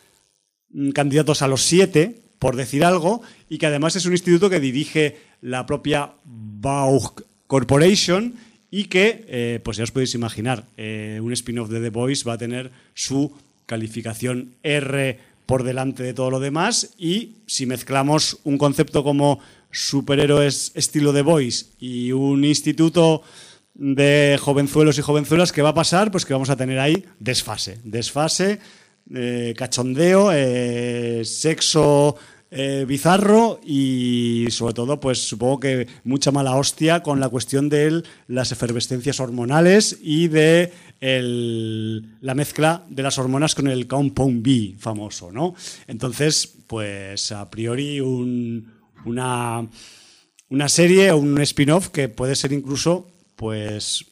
mm, 0.71 0.91
candidatos 0.91 1.43
a 1.43 1.49
los 1.49 1.63
siete, 1.63 2.23
por 2.41 2.57
decir 2.57 2.85
algo, 2.85 3.23
y 3.49 3.59
que 3.59 3.67
además 3.67 3.95
es 3.95 4.07
un 4.07 4.13
instituto 4.13 4.51
que 4.51 4.59
dirige 4.59 5.19
la 5.43 5.67
propia 5.67 6.11
Baugh 6.25 7.23
Corporation 7.47 8.35
y 8.71 8.85
que, 8.85 9.25
eh, 9.29 9.61
pues 9.63 9.77
ya 9.77 9.85
os 9.85 9.93
podéis 9.93 10.15
imaginar, 10.15 10.65
eh, 10.77 11.21
un 11.23 11.33
spin-off 11.33 11.69
de 11.69 11.81
The 11.81 11.91
Voice 11.91 12.25
va 12.25 12.35
a 12.35 12.39
tener 12.39 12.71
su 12.95 13.33
calificación 13.67 14.55
R 14.63 15.19
por 15.45 15.65
delante 15.65 16.03
de 16.03 16.15
todo 16.15 16.31
lo 16.31 16.41
demás 16.41 16.95
y 16.97 17.37
si 17.47 17.67
mezclamos 17.67 18.39
un 18.45 18.57
concepto 18.57 19.05
como 19.05 19.41
superhéroes 19.71 20.73
estilo 20.75 21.13
The 21.13 21.23
Voice 21.23 21.67
y 21.79 22.13
un 22.13 22.45
instituto 22.45 23.23
de 23.75 24.39
jovenzuelos 24.41 24.99
y 24.99 25.03
jovenzuelas, 25.03 25.53
¿qué 25.53 25.63
va 25.63 25.71
a 25.71 25.75
pasar? 25.75 26.11
Pues 26.11 26.25
que 26.25 26.33
vamos 26.33 26.51
a 26.51 26.57
tener 26.57 26.79
ahí 26.79 27.05
desfase. 27.19 27.79
Desfase, 27.85 28.61
eh, 29.13 29.55
cachondeo, 29.57 30.31
sexo 31.25 32.17
eh, 32.51 32.85
bizarro 32.87 33.61
y 33.65 34.47
sobre 34.51 34.75
todo, 34.75 34.99
pues 34.99 35.19
supongo 35.29 35.61
que 35.61 35.87
mucha 36.05 36.31
mala 36.33 36.57
hostia 36.57 37.03
con 37.03 37.21
la 37.21 37.29
cuestión 37.29 37.69
de 37.69 38.03
las 38.27 38.51
efervescencias 38.53 39.21
hormonales 39.21 39.99
y 40.03 40.29
de 40.29 40.73
la 42.21 42.35
mezcla 42.35 42.85
de 42.89 43.03
las 43.03 43.19
hormonas 43.19 43.55
con 43.55 43.69
el 43.69 43.87
compound 43.87 44.43
B 44.43 44.75
famoso, 44.79 45.31
¿no? 45.33 45.55
Entonces, 45.87 46.47
pues 46.67 47.33
a 47.33 47.49
priori 47.51 48.01
un- 48.01 48.73
una, 49.05 49.67
una 50.49 50.69
serie 50.69 51.11
o 51.13 51.17
un 51.19 51.41
spin-off 51.41 51.89
que 51.89 52.09
puede 52.09 52.35
ser 52.37 52.53
incluso, 52.53 53.07
pues, 53.37 54.05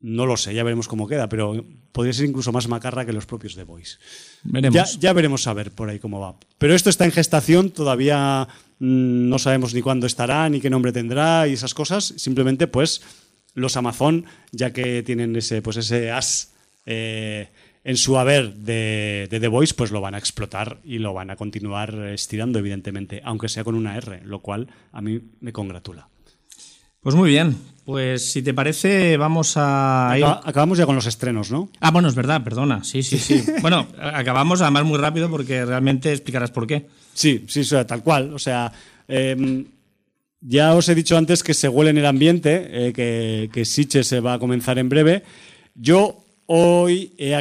no 0.00 0.26
lo 0.26 0.36
sé, 0.36 0.54
ya 0.54 0.62
veremos 0.64 0.88
cómo 0.88 1.06
queda, 1.08 1.28
pero 1.28 1.64
podría 1.92 2.12
ser 2.12 2.26
incluso 2.26 2.52
más 2.52 2.68
macarra 2.68 3.04
que 3.04 3.12
los 3.12 3.26
propios 3.26 3.54
The. 3.54 3.98
Veremos. 4.44 4.74
Ya, 4.74 4.98
ya 4.98 5.12
veremos 5.12 5.46
a 5.46 5.54
ver 5.54 5.70
por 5.70 5.88
ahí 5.88 5.98
cómo 5.98 6.20
va. 6.20 6.36
Pero 6.58 6.74
esto 6.74 6.90
está 6.90 7.04
en 7.04 7.12
gestación, 7.12 7.70
todavía 7.70 8.48
mm, 8.78 9.28
no 9.28 9.38
sabemos 9.38 9.74
ni 9.74 9.82
cuándo 9.82 10.06
estará, 10.06 10.48
ni 10.48 10.60
qué 10.60 10.70
nombre 10.70 10.92
tendrá 10.92 11.46
y 11.48 11.54
esas 11.54 11.74
cosas. 11.74 12.14
Simplemente, 12.16 12.66
pues, 12.66 13.02
los 13.54 13.76
Amazon, 13.76 14.24
ya 14.52 14.72
que 14.72 15.02
tienen 15.02 15.34
ese, 15.36 15.62
pues, 15.62 15.76
ese 15.76 16.10
as 16.10 16.52
eh, 16.86 17.48
en 17.84 17.96
su 17.96 18.18
haber 18.18 18.54
de, 18.54 19.26
de 19.30 19.40
The 19.40 19.48
Voice, 19.48 19.74
pues 19.74 19.90
lo 19.90 20.00
van 20.00 20.14
a 20.14 20.18
explotar 20.18 20.80
y 20.84 20.98
lo 20.98 21.14
van 21.14 21.30
a 21.30 21.36
continuar 21.36 21.94
estirando, 22.08 22.58
evidentemente, 22.58 23.22
aunque 23.24 23.48
sea 23.48 23.64
con 23.64 23.74
una 23.74 23.96
R, 23.96 24.22
lo 24.24 24.40
cual 24.40 24.68
a 24.92 25.00
mí 25.00 25.20
me 25.40 25.52
congratula. 25.52 26.08
Pues 27.00 27.14
muy 27.14 27.30
bien. 27.30 27.56
Pues 27.90 28.30
si 28.30 28.40
te 28.42 28.54
parece, 28.54 29.16
vamos 29.16 29.54
a 29.56 30.14
ir. 30.16 30.24
Acaba- 30.24 30.40
acabamos 30.44 30.78
ya 30.78 30.86
con 30.86 30.94
los 30.94 31.06
estrenos, 31.06 31.50
¿no? 31.50 31.68
Ah, 31.80 31.90
bueno, 31.90 32.06
es 32.08 32.14
verdad, 32.14 32.44
perdona. 32.44 32.84
Sí, 32.84 33.02
sí, 33.02 33.18
sí. 33.18 33.42
bueno, 33.62 33.88
acabamos 34.00 34.60
además 34.62 34.84
muy 34.84 34.96
rápido 34.96 35.28
porque 35.28 35.64
realmente 35.64 36.12
explicarás 36.12 36.52
por 36.52 36.68
qué. 36.68 36.86
Sí, 37.14 37.44
sí, 37.48 37.62
tal 37.88 38.04
cual. 38.04 38.32
O 38.32 38.38
sea, 38.38 38.70
em, 39.08 39.64
ya 40.40 40.74
os 40.74 40.88
he 40.88 40.94
dicho 40.94 41.18
antes 41.18 41.42
que 41.42 41.52
se 41.52 41.68
huele 41.68 41.90
en 41.90 41.98
el 41.98 42.06
ambiente, 42.06 42.68
eh, 42.70 42.92
que, 42.92 43.50
que 43.52 43.64
Siche 43.64 44.04
se 44.04 44.20
va 44.20 44.34
a 44.34 44.38
comenzar 44.38 44.78
en 44.78 44.88
breve. 44.88 45.24
Yo 45.74 46.24
hoy 46.46 47.12
he 47.18 47.34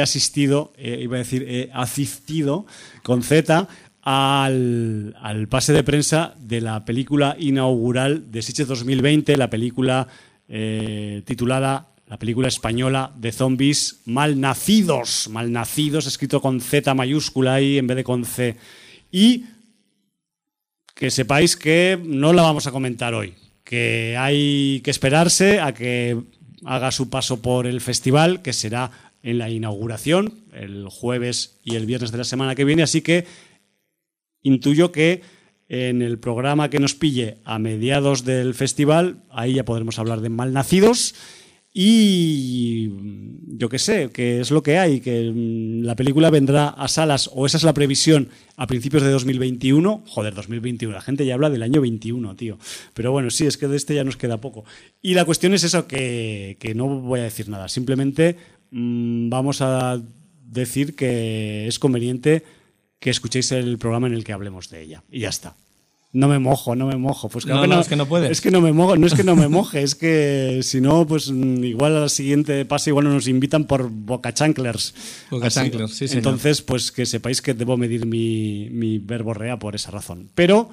asistido, 0.00 0.72
eh, 0.76 0.98
iba 1.00 1.14
a 1.14 1.18
decir, 1.18 1.46
he 1.48 1.70
asistido 1.72 2.66
con 3.04 3.22
Z 3.22 3.68
al, 4.02 5.16
al 5.20 5.48
pase 5.48 5.72
de 5.72 5.84
prensa 5.84 6.34
de 6.38 6.60
la 6.60 6.84
película 6.84 7.36
inaugural 7.38 8.30
de 8.30 8.42
Siche 8.42 8.64
2020, 8.64 9.36
la 9.36 9.48
película 9.48 10.08
eh, 10.48 11.22
titulada 11.24 11.88
la 12.12 12.18
película 12.18 12.48
española 12.48 13.10
de 13.16 13.32
zombies 13.32 14.02
malnacidos, 14.04 15.30
malnacidos, 15.30 16.06
escrito 16.06 16.42
con 16.42 16.60
Z 16.60 16.92
mayúscula 16.92 17.54
ahí 17.54 17.78
en 17.78 17.86
vez 17.86 17.96
de 17.96 18.04
con 18.04 18.26
C. 18.26 18.56
Y 19.10 19.46
que 20.94 21.10
sepáis 21.10 21.56
que 21.56 21.98
no 22.04 22.34
la 22.34 22.42
vamos 22.42 22.66
a 22.66 22.70
comentar 22.70 23.14
hoy, 23.14 23.32
que 23.64 24.14
hay 24.18 24.82
que 24.84 24.90
esperarse 24.90 25.58
a 25.60 25.72
que 25.72 26.20
haga 26.66 26.90
su 26.90 27.08
paso 27.08 27.40
por 27.40 27.66
el 27.66 27.80
festival, 27.80 28.42
que 28.42 28.52
será 28.52 28.90
en 29.22 29.38
la 29.38 29.48
inauguración, 29.48 30.34
el 30.52 30.88
jueves 30.90 31.60
y 31.64 31.76
el 31.76 31.86
viernes 31.86 32.12
de 32.12 32.18
la 32.18 32.24
semana 32.24 32.54
que 32.54 32.66
viene, 32.66 32.82
así 32.82 33.00
que 33.00 33.24
intuyo 34.42 34.92
que 34.92 35.22
en 35.68 36.02
el 36.02 36.18
programa 36.18 36.68
que 36.68 36.78
nos 36.78 36.94
pille 36.94 37.38
a 37.44 37.58
mediados 37.58 38.24
del 38.24 38.54
festival, 38.54 39.22
ahí 39.30 39.54
ya 39.54 39.64
podremos 39.64 39.98
hablar 39.98 40.20
de 40.20 40.28
malnacidos 40.28 41.14
y 41.74 42.88
mm, 42.90 43.56
yo 43.56 43.68
qué 43.68 43.78
sé, 43.78 44.10
que 44.10 44.40
es 44.40 44.50
lo 44.50 44.62
que 44.62 44.76
hay, 44.76 45.00
que 45.00 45.30
mm, 45.34 45.84
la 45.84 45.96
película 45.96 46.28
vendrá 46.28 46.68
a 46.68 46.88
salas, 46.88 47.30
o 47.32 47.46
esa 47.46 47.56
es 47.56 47.62
la 47.62 47.72
previsión, 47.72 48.28
a 48.56 48.66
principios 48.66 49.02
de 49.02 49.10
2021. 49.10 50.04
Joder, 50.06 50.34
2021, 50.34 50.94
la 50.94 51.00
gente 51.00 51.24
ya 51.24 51.34
habla 51.34 51.48
del 51.48 51.62
año 51.62 51.80
21, 51.80 52.36
tío. 52.36 52.58
Pero 52.92 53.12
bueno, 53.12 53.30
sí, 53.30 53.46
es 53.46 53.56
que 53.56 53.68
de 53.68 53.76
este 53.76 53.94
ya 53.94 54.04
nos 54.04 54.18
queda 54.18 54.38
poco. 54.40 54.64
Y 55.00 55.14
la 55.14 55.24
cuestión 55.24 55.54
es 55.54 55.64
eso, 55.64 55.86
que, 55.86 56.58
que 56.60 56.74
no 56.74 56.88
voy 57.00 57.20
a 57.20 57.24
decir 57.24 57.48
nada, 57.48 57.68
simplemente 57.68 58.36
mm, 58.70 59.30
vamos 59.30 59.62
a 59.62 60.02
decir 60.44 60.94
que 60.94 61.66
es 61.66 61.78
conveniente 61.78 62.42
que 63.02 63.10
escuchéis 63.10 63.50
el 63.50 63.78
programa 63.78 64.06
en 64.06 64.14
el 64.14 64.22
que 64.22 64.32
hablemos 64.32 64.70
de 64.70 64.80
ella. 64.80 65.02
Y 65.10 65.20
ya 65.20 65.28
está. 65.28 65.56
No 66.12 66.28
me 66.28 66.38
mojo, 66.38 66.76
no 66.76 66.86
me 66.86 66.96
mojo. 66.96 67.28
Pues 67.28 67.44
claro 67.44 67.56
No, 67.56 67.62
que 67.62 67.68
no, 67.74 67.80
es 67.80 67.88
que 67.88 67.96
no 67.96 68.06
puedes. 68.06 68.30
Es 68.30 68.40
que 68.40 68.52
no 68.52 68.60
me 68.60 68.72
mojo, 68.72 68.96
no 68.96 69.08
es 69.08 69.14
que 69.14 69.24
no 69.24 69.34
me 69.34 69.48
moje, 69.48 69.82
es 69.82 69.96
que 69.96 70.60
si 70.62 70.80
no, 70.80 71.04
pues 71.04 71.28
mm, 71.32 71.64
igual 71.64 71.96
al 71.96 72.10
siguiente 72.10 72.64
pase 72.64 72.90
igual 72.90 73.06
no 73.06 73.12
nos 73.14 73.26
invitan 73.26 73.64
por 73.64 73.90
Boca 73.90 74.32
Chanklers. 74.32 74.94
Boca 75.32 75.50
Chanklers, 75.50 75.94
sí, 75.94 76.06
señor. 76.06 76.18
Entonces, 76.18 76.62
pues 76.62 76.92
que 76.92 77.04
sepáis 77.04 77.42
que 77.42 77.54
debo 77.54 77.76
medir 77.76 78.06
mi, 78.06 78.68
mi 78.70 78.98
verborrea 78.98 79.58
por 79.58 79.74
esa 79.74 79.90
razón. 79.90 80.30
Pero 80.36 80.70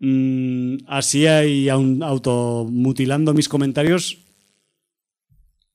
mm, 0.00 0.76
así 0.86 1.26
hay 1.26 1.68
aun 1.68 2.02
automutilando 2.02 3.34
mis 3.34 3.50
comentarios, 3.50 4.16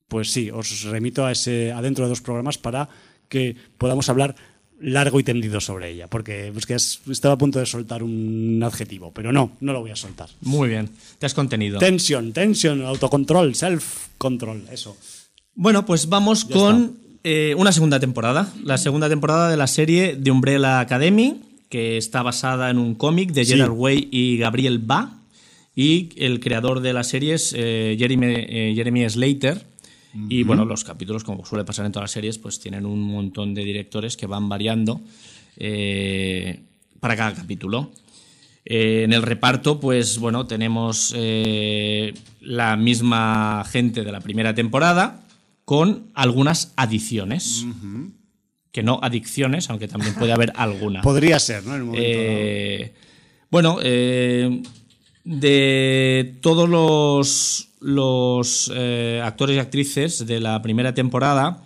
pues 0.08 0.32
sí, 0.32 0.50
os 0.50 0.82
remito 0.82 1.24
a 1.24 1.30
ese 1.30 1.70
adentro 1.70 2.06
de 2.06 2.08
dos 2.08 2.22
programas 2.22 2.58
para 2.58 2.88
que 3.28 3.54
podamos 3.78 4.08
hablar 4.08 4.34
largo 4.82 5.20
y 5.20 5.24
tendido 5.24 5.60
sobre 5.60 5.90
ella, 5.90 6.08
porque 6.08 6.50
pues, 6.52 6.66
que 6.66 6.74
es- 6.74 7.00
estaba 7.10 7.34
a 7.34 7.38
punto 7.38 7.58
de 7.58 7.66
soltar 7.66 8.02
un 8.02 8.60
adjetivo, 8.64 9.12
pero 9.14 9.32
no, 9.32 9.52
no 9.60 9.72
lo 9.72 9.80
voy 9.80 9.90
a 9.90 9.96
soltar. 9.96 10.28
Muy 10.40 10.68
bien. 10.68 10.88
Te 11.18 11.26
has 11.26 11.34
contenido. 11.34 11.78
Tension, 11.78 12.32
tension, 12.32 12.82
autocontrol, 12.82 13.54
self-control, 13.54 14.64
eso. 14.72 14.96
Bueno, 15.54 15.84
pues 15.86 16.08
vamos 16.08 16.48
Ya 16.48 16.54
con 16.54 16.96
eh, 17.24 17.54
una 17.56 17.72
segunda 17.72 18.00
temporada. 18.00 18.52
La 18.64 18.78
segunda 18.78 19.08
temporada 19.08 19.50
de 19.50 19.56
la 19.56 19.66
serie 19.66 20.16
de 20.16 20.30
Umbrella 20.30 20.80
Academy, 20.80 21.40
que 21.68 21.96
está 21.96 22.22
basada 22.22 22.70
en 22.70 22.78
un 22.78 22.94
cómic 22.94 23.32
de 23.32 23.44
Sí. 23.44 23.52
Gerard 23.54 23.70
Way 23.72 24.08
y 24.10 24.36
Gabriel 24.38 24.78
Ba. 24.78 25.18
y 25.74 26.10
el 26.16 26.38
creador 26.40 26.80
de 26.80 26.92
la 26.92 27.02
serie 27.02 27.32
es 27.34 27.54
eh, 27.56 27.96
Jeremy, 27.98 28.26
eh, 28.36 28.72
Jeremy 28.74 29.08
Slater. 29.08 29.64
Y 30.28 30.42
bueno, 30.42 30.64
los 30.64 30.84
capítulos, 30.84 31.24
como 31.24 31.44
suele 31.44 31.64
pasar 31.64 31.86
en 31.86 31.92
todas 31.92 32.04
las 32.04 32.10
series, 32.10 32.38
pues 32.38 32.60
tienen 32.60 32.84
un 32.84 33.00
montón 33.00 33.54
de 33.54 33.64
directores 33.64 34.16
que 34.16 34.26
van 34.26 34.48
variando 34.48 35.00
eh, 35.56 36.60
para 37.00 37.16
cada 37.16 37.34
capítulo. 37.34 37.90
Eh, 38.64 39.02
en 39.04 39.12
el 39.12 39.22
reparto, 39.22 39.80
pues 39.80 40.18
bueno, 40.18 40.46
tenemos 40.46 41.12
eh, 41.16 42.14
la 42.40 42.76
misma 42.76 43.64
gente 43.68 44.04
de 44.04 44.12
la 44.12 44.20
primera 44.20 44.54
temporada 44.54 45.24
con 45.64 46.06
algunas 46.14 46.72
adiciones. 46.76 47.66
Que 48.70 48.82
no 48.82 49.00
adicciones, 49.02 49.68
aunque 49.68 49.88
también 49.88 50.14
puede 50.14 50.32
haber 50.32 50.52
alguna. 50.56 51.02
Podría 51.02 51.38
ser, 51.38 51.64
¿no? 51.64 51.74
En 51.74 51.82
un 51.82 51.86
momento. 51.88 52.08
Eh, 52.08 52.94
bueno, 53.50 53.78
de 55.24 56.38
todos 56.40 56.68
los, 56.68 57.68
los 57.82 58.70
eh, 58.74 59.20
actores 59.22 59.56
y 59.56 59.58
actrices 59.58 60.26
de 60.26 60.40
la 60.40 60.62
primera 60.62 60.94
temporada, 60.94 61.62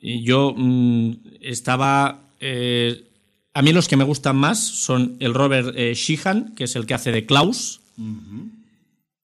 yo 0.00 0.54
mm, 0.56 1.12
estaba... 1.40 2.22
eh, 2.40 3.04
a 3.54 3.60
mí 3.60 3.72
los 3.72 3.86
que 3.86 3.96
me 3.96 4.04
gustan 4.04 4.36
más 4.36 4.58
son 4.58 5.16
el 5.20 5.34
Robert 5.34 5.74
eh, 5.76 5.92
Sheehan, 5.94 6.54
que 6.54 6.64
es 6.64 6.74
el 6.74 6.86
que 6.86 6.94
hace 6.94 7.12
de 7.12 7.26
Klaus, 7.26 7.80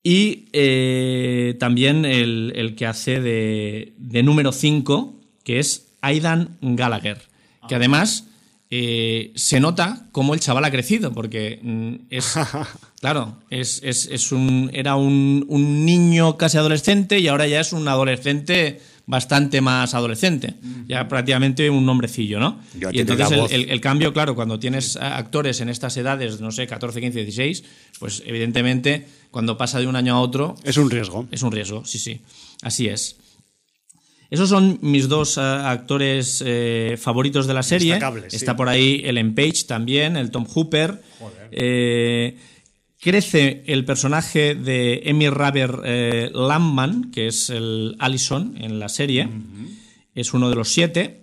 y 0.02 0.44
eh, 0.52 1.56
también 1.58 2.04
el, 2.04 2.52
el 2.54 2.74
que 2.76 2.86
hace 2.86 3.20
de, 3.20 3.94
de 3.96 4.22
número 4.22 4.52
5, 4.52 5.14
que 5.44 5.58
es 5.58 5.88
Aidan 6.02 6.58
Gallagher, 6.60 7.22
que 7.68 7.74
además 7.74 8.27
eh, 8.70 9.32
se 9.34 9.60
nota 9.60 10.06
cómo 10.12 10.34
el 10.34 10.40
chaval 10.40 10.64
ha 10.64 10.70
crecido, 10.70 11.12
porque 11.12 11.58
mm, 11.62 11.94
es, 12.10 12.34
claro, 13.00 13.38
es, 13.50 13.80
es- 13.82 14.08
es 14.12 14.32
un, 14.32 14.70
era 14.74 14.96
un, 14.96 15.44
un 15.48 15.84
niño 15.84 16.36
casi 16.36 16.58
adolescente 16.58 17.18
y 17.18 17.28
ahora 17.28 17.46
ya 17.46 17.60
es 17.60 17.72
un 17.72 17.86
adolescente 17.88 18.80
bastante 19.06 19.62
más 19.62 19.94
adolescente, 19.94 20.52
ya 20.86 21.08
prácticamente 21.08 21.70
un 21.70 21.88
hombrecillo, 21.88 22.38
¿no? 22.38 22.60
Y 22.92 23.00
entonces 23.00 23.30
el, 23.50 23.62
el- 23.64 23.70
el 23.70 23.80
cambio, 23.80 24.12
claro, 24.12 24.34
cuando 24.34 24.58
tienes 24.58 24.96
actores 24.96 25.62
en 25.62 25.70
estas 25.70 25.96
edades, 25.96 26.42
no 26.42 26.50
sé, 26.50 26.66
14, 26.66 27.00
15, 27.00 27.20
16, 27.24 27.64
pues 27.98 28.22
evidentemente 28.26 29.06
cuando 29.30 29.56
pasa 29.56 29.80
de 29.80 29.86
un 29.86 29.96
año 29.96 30.14
a 30.14 30.20
otro 30.20 30.56
Es 30.62 30.76
un 30.76 30.90
riesgo. 30.90 31.26
es 31.30 31.40
un 31.42 31.52
riesgo, 31.52 31.86
sí, 31.86 31.98
sí. 31.98 32.20
Así 32.60 32.88
es. 32.88 33.16
Esos 34.30 34.48
son 34.48 34.78
mis 34.82 35.08
dos 35.08 35.38
eh, 35.38 35.40
actores 35.40 36.42
eh, 36.46 36.96
favoritos 37.00 37.46
de 37.46 37.54
la 37.54 37.62
serie. 37.62 37.98
Sí. 38.28 38.36
Está 38.36 38.56
por 38.56 38.68
ahí 38.68 39.00
Ellen 39.04 39.34
Page 39.34 39.64
también, 39.66 40.16
el 40.16 40.30
Tom 40.30 40.44
Hooper. 40.44 41.02
Eh, 41.50 42.36
crece 43.00 43.62
el 43.66 43.84
personaje 43.84 44.54
de 44.54 45.02
Emmy 45.04 45.30
Raver 45.30 45.80
eh, 45.84 46.30
Landman, 46.34 47.10
que 47.10 47.28
es 47.28 47.48
el 47.48 47.96
Allison 47.98 48.54
en 48.58 48.78
la 48.78 48.88
serie. 48.88 49.28
Es 50.14 50.34
uno 50.34 50.50
de 50.50 50.56
los 50.56 50.68
siete. 50.68 51.22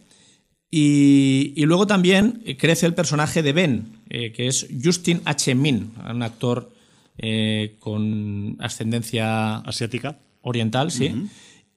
Y, 0.71 1.53
y 1.55 1.65
luego 1.65 1.85
también 1.85 2.43
crece 2.57 2.85
el 2.87 2.95
personaje 2.95 3.43
de 3.43 3.53
Ben, 3.53 3.85
eh, 4.09 4.31
que 4.31 4.47
es 4.47 4.67
Justin 4.83 5.21
H. 5.23 5.53
Min, 5.53 5.91
un 6.09 6.23
actor 6.23 6.71
eh, 7.17 7.75
con 7.79 8.57
ascendencia 8.59 9.57
Asiática. 9.57 10.17
oriental, 10.41 10.91
sí. 10.91 11.13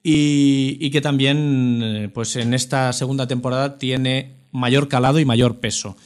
Y, 0.03 0.77
y 0.79 0.91
que 0.91 1.01
también, 1.01 1.81
eh, 1.83 2.09
pues 2.13 2.35
en 2.35 2.53
esta 2.53 2.93
segunda 2.93 3.27
temporada 3.27 3.77
tiene 3.77 4.31
mayor 4.51 4.87
calado 4.87 5.19
y 5.19 5.25
mayor 5.25 5.57
peso. 5.59 5.97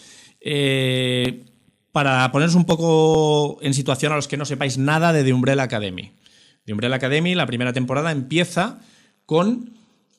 Eh, 0.42 1.44
para 1.92 2.32
poneros 2.32 2.56
un 2.56 2.66
poco 2.66 3.60
en 3.62 3.74
situación 3.74 4.12
a 4.12 4.16
los 4.16 4.28
que 4.28 4.36
no 4.38 4.46
sepáis 4.46 4.78
nada 4.78 5.14
de 5.14 5.24
The 5.24 5.34
Umbrella 5.34 5.64
Academy. 5.64 6.12
The 6.66 6.74
Umbrella 6.74 6.96
Academy, 6.96 7.36
la 7.36 7.46
primera 7.46 7.72
temporada, 7.74 8.12
empieza 8.12 8.80
con 9.26 9.72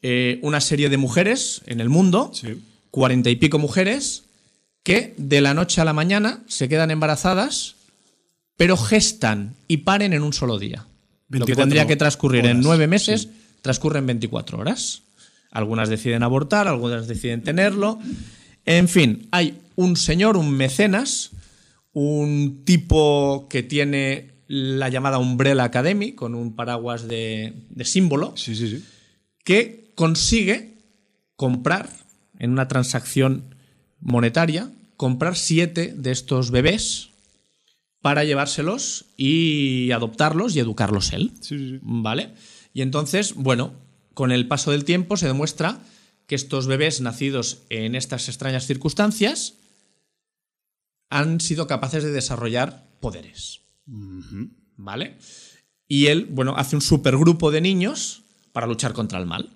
eh, 0.03 0.39
una 0.43 0.61
serie 0.61 0.89
de 0.89 0.97
mujeres 0.97 1.63
en 1.67 1.81
el 1.81 1.89
mundo, 1.89 2.31
Sí. 2.33 2.61
cuarenta 2.91 3.31
y 3.31 3.37
pico 3.37 3.59
mujeres, 3.59 4.25
que 4.85 5.15
de 5.17 5.41
la 5.41 5.55
noche 5.55 5.81
a 5.81 5.85
la 5.85 5.93
mañana 5.95 6.43
se 6.47 6.69
quedan 6.69 6.91
embarazadas, 6.91 7.75
pero 8.57 8.77
gestan 8.77 9.55
y 9.67 9.79
paren 9.79 10.13
en 10.13 10.23
un 10.23 10.33
solo 10.33 10.59
día. 10.59 10.87
Lo 11.29 11.45
que 11.47 11.55
24 11.55 11.63
tendría 11.63 11.87
que 11.87 11.97
transcurrir 11.97 12.47
en 12.47 12.61
nueve 12.61 12.87
meses 12.87 13.29
en 13.99 14.07
24 14.07 14.59
horas. 14.59 15.03
Algunas 15.51 15.89
deciden 15.89 16.23
abortar, 16.23 16.69
algunas 16.69 17.07
deciden 17.09 17.43
tenerlo. 17.43 17.99
En 18.65 18.89
fin, 18.89 19.29
hay 19.31 19.59
un 19.77 19.97
señor, 19.97 20.37
un 20.37 20.51
mecenas, 20.51 21.31
un 21.93 22.63
tipo 22.65 23.47
que 23.49 23.63
tiene 23.63 24.33
la 24.49 24.89
llamada 24.89 25.19
Umbrella 25.19 25.65
Academy, 25.65 26.13
con 26.13 26.35
un 26.35 26.55
paraguas 26.55 27.09
de, 27.09 27.55
de 27.71 27.85
símbolo, 27.85 28.35
Sí, 28.37 28.55
sí, 28.55 28.69
sí. 28.69 28.85
que 29.45 29.93
consigue 29.95 30.75
comprar 31.37 31.89
en 32.39 32.51
una 32.51 32.69
transacción 32.69 33.55
monetaria, 34.01 34.71
comprar 34.97 35.37
siete 35.37 35.95
de 35.97 36.11
estos 36.11 36.51
bebés 36.51 37.11
para 38.03 38.25
llevárselos 38.25 39.07
y 39.17 39.91
adoptarlos 39.93 40.55
y 40.55 40.61
educarlos 40.61 41.13
él. 41.13 41.31
Sí, 41.41 41.59
sí, 41.59 41.71
sí. 41.71 41.79
¿Vale? 41.83 42.31
Y 42.75 42.83
entonces, 42.83 43.35
bueno, 43.35 43.73
con 44.13 44.33
el 44.33 44.47
paso 44.47 44.73
del 44.73 44.85
tiempo 44.85 45.17
se 45.17 45.29
demuestra 45.29 45.81
que 46.27 46.35
estos 46.35 46.67
bebés 46.67 47.01
nacidos 47.01 47.63
en 47.71 47.95
estas 47.95 48.29
extrañas 48.29 48.67
circunstancias 48.67 49.55
han 51.09 51.41
sido 51.41 51.67
capaces 51.67 52.03
de 52.03 52.13
desarrollar 52.13 52.89
poderes. 53.01 53.61
¿Vale? 54.77 55.17
Y 55.87 56.07
él, 56.07 56.27
bueno, 56.31 56.55
hace 56.57 56.77
un 56.77 56.83
supergrupo 56.83 57.51
de 57.51 57.61
niños 57.61 58.25
para 58.53 58.67
luchar 58.67 58.93
contra 58.93 59.19
el 59.21 59.27
mal. 59.27 59.51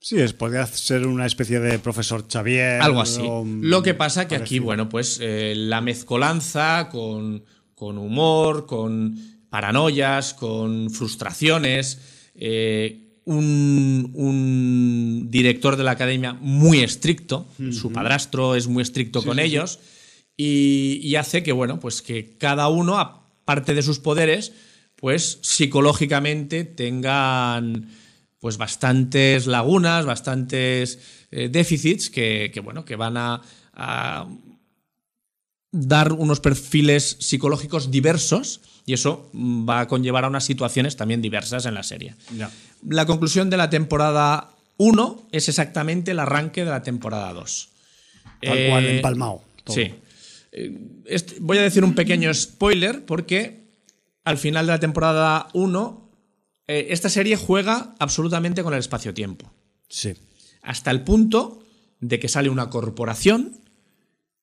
Sí, 0.00 0.18
es, 0.18 0.32
podría 0.32 0.66
ser 0.66 1.06
una 1.06 1.26
especie 1.26 1.60
de 1.60 1.78
profesor 1.78 2.26
Xavier. 2.28 2.82
Algo 2.82 3.00
así. 3.00 3.22
o, 3.24 3.44
Lo 3.44 3.82
que 3.82 3.94
pasa 3.94 4.26
que 4.26 4.36
aquí, 4.36 4.58
bueno, 4.58 4.88
pues 4.88 5.18
eh, 5.20 5.54
la 5.56 5.80
mezcolanza 5.80 6.88
con, 6.90 7.44
con 7.74 7.98
humor, 7.98 8.66
con 8.66 9.16
paranoias, 9.50 10.34
con 10.34 10.90
frustraciones, 10.90 12.15
eh, 12.38 13.20
un, 13.24 14.12
un 14.14 15.28
director 15.30 15.76
de 15.76 15.84
la 15.84 15.92
academia 15.92 16.32
muy 16.34 16.80
estricto, 16.80 17.48
su 17.72 17.92
padrastro 17.92 18.54
es 18.54 18.68
muy 18.68 18.82
estricto 18.82 19.22
con 19.22 19.38
ellos, 19.38 19.80
y, 20.36 21.00
y 21.02 21.16
hace 21.16 21.42
que, 21.42 21.52
bueno, 21.52 21.80
pues 21.80 22.02
que 22.02 22.36
cada 22.38 22.68
uno, 22.68 22.98
aparte 22.98 23.74
de 23.74 23.82
sus 23.82 23.98
poderes, 23.98 24.52
pues 24.96 25.38
psicológicamente 25.42 26.64
tengan 26.64 27.90
pues 28.38 28.58
bastantes 28.58 29.46
lagunas, 29.46 30.06
bastantes 30.06 30.98
eh, 31.30 31.48
déficits 31.48 32.10
que, 32.10 32.50
que, 32.52 32.60
bueno, 32.60 32.84
que 32.84 32.96
van 32.96 33.16
a, 33.16 33.42
a 33.72 34.28
dar 35.72 36.12
unos 36.12 36.40
perfiles 36.40 37.16
psicológicos 37.20 37.90
diversos 37.90 38.60
y 38.86 38.92
eso 38.94 39.30
va 39.34 39.80
a 39.80 39.88
conllevar 39.88 40.24
a 40.24 40.28
unas 40.28 40.44
situaciones 40.44 40.96
también 40.96 41.20
diversas 41.20 41.66
en 41.66 41.74
la 41.74 41.82
serie. 41.82 42.14
Ya. 42.36 42.50
La 42.88 43.04
conclusión 43.04 43.50
de 43.50 43.56
la 43.56 43.68
temporada 43.68 44.50
1 44.78 45.28
es 45.32 45.48
exactamente 45.48 46.12
el 46.12 46.18
arranque 46.20 46.64
de 46.64 46.70
la 46.70 46.82
temporada 46.82 47.32
2. 47.32 47.68
Tal 48.42 48.58
Eh, 48.58 48.68
cual, 48.70 48.86
empalmado. 48.86 49.42
todo. 49.64 49.74
Sí. 49.76 49.92
Eh, 50.52 50.78
este- 51.06 51.36
voy 51.40 51.58
a 51.58 51.62
decir 51.62 51.82
un 51.84 51.94
pequeño 51.94 52.32
spoiler 52.32 53.04
porque 53.04 53.66
al 54.24 54.38
final 54.38 54.66
de 54.66 54.72
la 54.72 54.80
temporada 54.80 55.48
1 55.52 56.10
eh, 56.68 56.88
esta 56.90 57.08
serie 57.08 57.36
juega 57.36 57.94
absolutamente 57.98 58.62
con 58.62 58.72
el 58.74 58.80
espacio-tiempo. 58.80 59.52
Sí. 59.88 60.14
Hasta 60.62 60.90
el 60.90 61.02
punto 61.02 61.62
de 62.00 62.18
que 62.18 62.28
sale 62.28 62.50
una 62.50 62.70
corporación 62.70 63.60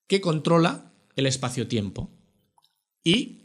que 0.08 0.22
controla 0.22 0.92
el 1.16 1.26
espacio-tiempo. 1.28 2.10
Y 3.04 3.43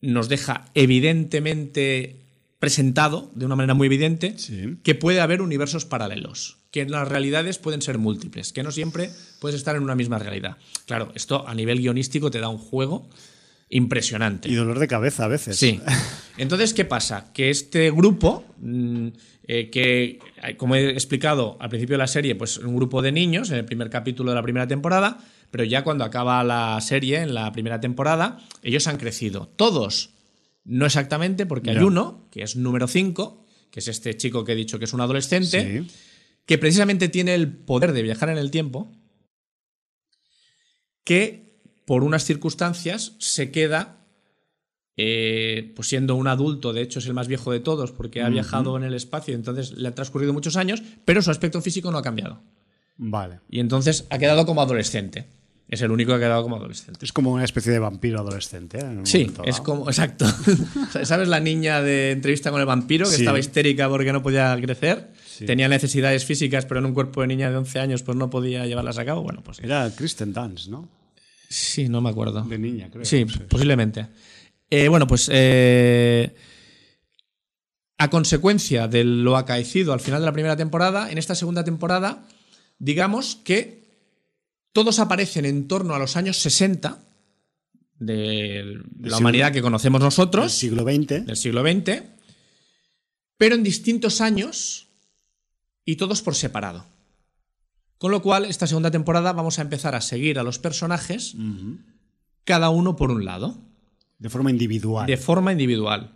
nos 0.00 0.28
deja 0.28 0.66
evidentemente 0.74 2.16
presentado, 2.58 3.30
de 3.34 3.44
una 3.46 3.56
manera 3.56 3.74
muy 3.74 3.86
evidente, 3.86 4.34
Sí. 4.38 4.76
que 4.82 4.94
puede 4.94 5.20
haber 5.20 5.42
universos 5.42 5.84
paralelos, 5.84 6.58
que 6.70 6.84
las 6.86 7.06
realidades 7.06 7.58
pueden 7.58 7.82
ser 7.82 7.98
múltiples, 7.98 8.52
que 8.52 8.62
no 8.62 8.70
siempre 8.70 9.10
puedes 9.40 9.56
estar 9.56 9.76
en 9.76 9.82
una 9.82 9.94
misma 9.94 10.18
realidad. 10.18 10.56
Claro, 10.86 11.12
esto 11.14 11.46
a 11.46 11.54
nivel 11.54 11.78
guionístico 11.80 12.30
te 12.30 12.40
da 12.40 12.48
un 12.48 12.58
juego 12.58 13.08
impresionante. 13.68 14.48
Y 14.48 14.54
dolor 14.54 14.78
de 14.78 14.88
cabeza 14.88 15.24
a 15.24 15.28
veces. 15.28 15.56
Sí. 15.58 15.80
Entonces, 16.38 16.72
¿qué 16.72 16.84
pasa? 16.84 17.32
Que 17.32 17.50
este 17.50 17.90
grupo, 17.90 18.44
mm, 18.58 19.08
eh, 19.48 19.70
que, 19.70 20.18
como 20.56 20.76
he 20.76 20.90
explicado 20.90 21.56
al 21.60 21.68
principio 21.68 21.94
de 21.94 21.98
la 21.98 22.06
serie, 22.06 22.34
pues 22.36 22.58
un 22.58 22.76
grupo 22.76 23.02
de 23.02 23.12
niños 23.12 23.50
en 23.50 23.56
el 23.58 23.64
primer 23.64 23.90
capítulo 23.90 24.30
de 24.30 24.36
la 24.36 24.42
primera 24.42 24.66
temporada, 24.66 25.18
pero 25.50 25.64
ya 25.64 25.84
cuando 25.84 26.04
acaba 26.04 26.42
la 26.44 26.80
serie, 26.80 27.20
en 27.22 27.34
la 27.34 27.50
primera 27.52 27.80
temporada, 27.80 28.38
ellos 28.62 28.86
han 28.86 28.96
crecido. 28.98 29.48
Todos, 29.56 30.10
no 30.64 30.86
exactamente, 30.86 31.46
porque 31.46 31.70
hay 31.70 31.78
uno, 31.78 32.28
que 32.30 32.42
es 32.42 32.56
número 32.56 32.88
5, 32.88 33.46
que 33.70 33.80
es 33.80 33.88
este 33.88 34.16
chico 34.16 34.44
que 34.44 34.52
he 34.52 34.56
dicho 34.56 34.78
que 34.78 34.84
es 34.86 34.92
un 34.92 35.00
adolescente, 35.00 35.84
Sí. 35.86 35.90
que 36.44 36.58
precisamente 36.58 37.08
tiene 37.08 37.34
el 37.34 37.52
poder 37.56 37.92
de 37.92 38.02
viajar 38.02 38.28
en 38.30 38.38
el 38.38 38.50
tiempo, 38.50 38.92
que 41.04 41.60
por 41.84 42.02
unas 42.02 42.24
circunstancias 42.24 43.14
se 43.18 43.50
queda 43.50 43.92
eh, 44.98 45.72
pues 45.76 45.88
siendo 45.88 46.14
un 46.14 46.26
adulto, 46.26 46.72
de 46.72 46.80
hecho 46.80 47.00
es 47.00 47.06
el 47.06 47.12
más 47.12 47.28
viejo 47.28 47.52
de 47.52 47.60
todos 47.60 47.92
porque 47.92 48.22
ha 48.22 48.28
viajado 48.30 48.78
en 48.78 48.82
el 48.82 48.94
espacio, 48.94 49.34
entonces 49.34 49.72
le 49.72 49.88
han 49.88 49.94
transcurrido 49.94 50.32
muchos 50.32 50.56
años, 50.56 50.82
pero 51.04 51.20
su 51.20 51.30
aspecto 51.30 51.60
físico 51.60 51.90
no 51.92 51.98
ha 51.98 52.02
cambiado. 52.02 52.42
Vale. 52.98 53.40
Y 53.50 53.60
entonces 53.60 54.06
ha 54.10 54.18
quedado 54.18 54.46
como 54.46 54.62
adolescente. 54.62 55.26
Es 55.68 55.82
el 55.82 55.90
único 55.90 56.12
que 56.12 56.16
ha 56.16 56.20
quedado 56.20 56.44
como 56.44 56.56
adolescente. 56.56 57.04
Es 57.04 57.12
como 57.12 57.32
una 57.32 57.42
especie 57.44 57.72
de 57.72 57.80
vampiro 57.80 58.20
adolescente. 58.20 58.78
¿eh? 58.78 59.00
Sí, 59.02 59.32
es 59.44 59.60
como, 59.60 59.88
exacto. 59.88 60.24
¿Sabes 61.02 61.26
la 61.26 61.40
niña 61.40 61.82
de 61.82 62.12
entrevista 62.12 62.52
con 62.52 62.60
el 62.60 62.66
vampiro 62.66 63.04
que 63.06 63.16
Sí. 63.16 63.22
estaba 63.22 63.38
histérica 63.40 63.88
porque 63.88 64.12
no 64.12 64.22
podía 64.22 64.56
crecer? 64.60 65.10
Sí. 65.26 65.44
Tenía 65.44 65.68
necesidades 65.68 66.24
físicas, 66.24 66.66
pero 66.66 66.78
en 66.78 66.86
un 66.86 66.94
cuerpo 66.94 67.20
de 67.22 67.26
niña 67.26 67.50
de 67.50 67.56
11 67.56 67.80
años 67.80 68.02
pues 68.04 68.16
no 68.16 68.30
podía 68.30 68.64
llevarlas 68.64 68.96
a 68.98 69.04
cabo. 69.04 69.22
Bueno, 69.24 69.42
pues 69.42 69.58
Era 69.58 69.90
Kristen 69.94 70.32
Dance, 70.32 70.70
¿no? 70.70 70.88
sí, 71.48 71.88
no 71.88 72.00
me 72.00 72.10
acuerdo. 72.10 72.42
De 72.44 72.58
niña, 72.58 72.88
creo. 72.90 73.04
Sí, 73.04 73.24
posiblemente. 73.48 74.06
Eh, 74.70 74.86
bueno, 74.88 75.06
pues 75.08 75.28
eh, 75.32 76.32
a 77.98 78.08
consecuencia 78.10 78.86
de 78.88 79.02
lo 79.04 79.36
acaecido 79.36 79.92
al 79.92 80.00
final 80.00 80.20
de 80.20 80.26
la 80.26 80.32
primera 80.32 80.56
temporada, 80.56 81.10
en 81.10 81.18
esta 81.18 81.34
segunda 81.34 81.64
temporada, 81.64 82.26
digamos 82.78 83.36
que 83.36 83.84
todos 84.72 84.98
aparecen 84.98 85.44
en 85.46 85.68
torno 85.68 85.94
a 85.94 85.98
los 85.98 86.16
años 86.16 86.38
60 86.38 87.02
de 87.98 88.62
la 88.64 88.82
siglo- 89.08 89.18
humanidad 89.18 89.52
que 89.52 89.62
conocemos 89.62 90.00
Del 90.00 90.06
nosotros, 90.06 90.52
siglo 90.52 90.82
XX. 90.82 91.24
del 91.26 91.36
siglo 91.36 91.62
XX, 91.62 92.02
pero 93.38 93.54
en 93.54 93.62
distintos 93.62 94.20
años 94.20 94.88
y 95.84 95.96
todos 95.96 96.22
por 96.22 96.34
separado. 96.34 96.84
Con 97.98 98.10
lo 98.10 98.20
cual, 98.20 98.44
esta 98.44 98.66
segunda 98.66 98.90
temporada 98.90 99.32
vamos 99.32 99.58
a 99.58 99.62
empezar 99.62 99.94
a 99.94 100.02
seguir 100.02 100.38
a 100.38 100.42
los 100.42 100.58
personajes, 100.58 101.34
cada 102.44 102.68
uno 102.68 102.94
por 102.96 103.10
un 103.10 103.24
lado 103.24 103.56
De 104.18 104.28
forma 104.28 104.50
individual. 104.50 105.06
de 105.06 105.16
forma 105.16 105.52
individual. 105.52 106.12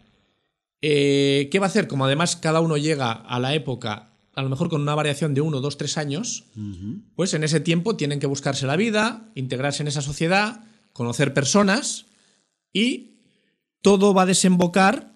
Eh, 0.82 1.48
¿Qué 1.50 1.58
va 1.58 1.66
a 1.66 1.68
hacer? 1.68 1.88
Como 1.88 2.04
además 2.04 2.36
cada 2.36 2.60
uno 2.60 2.76
llega 2.76 3.12
a 3.12 3.38
la 3.40 3.54
época, 3.54 4.09
a 4.40 4.42
lo 4.42 4.48
mejor 4.48 4.70
con 4.70 4.80
una 4.80 4.94
variación 4.94 5.34
de 5.34 5.42
uno, 5.42 5.60
dos, 5.60 5.76
tres 5.76 5.98
años, 5.98 6.44
pues 7.14 7.34
en 7.34 7.44
ese 7.44 7.60
tiempo 7.60 7.96
tienen 7.96 8.20
que 8.20 8.26
buscarse 8.26 8.66
la 8.66 8.76
vida, 8.76 9.30
integrarse 9.34 9.82
en 9.82 9.88
esa 9.88 10.00
sociedad, 10.00 10.64
conocer 10.94 11.34
personas 11.34 12.06
y 12.72 13.18
todo 13.82 14.14
va 14.14 14.22
a 14.22 14.26
desembocar 14.26 15.12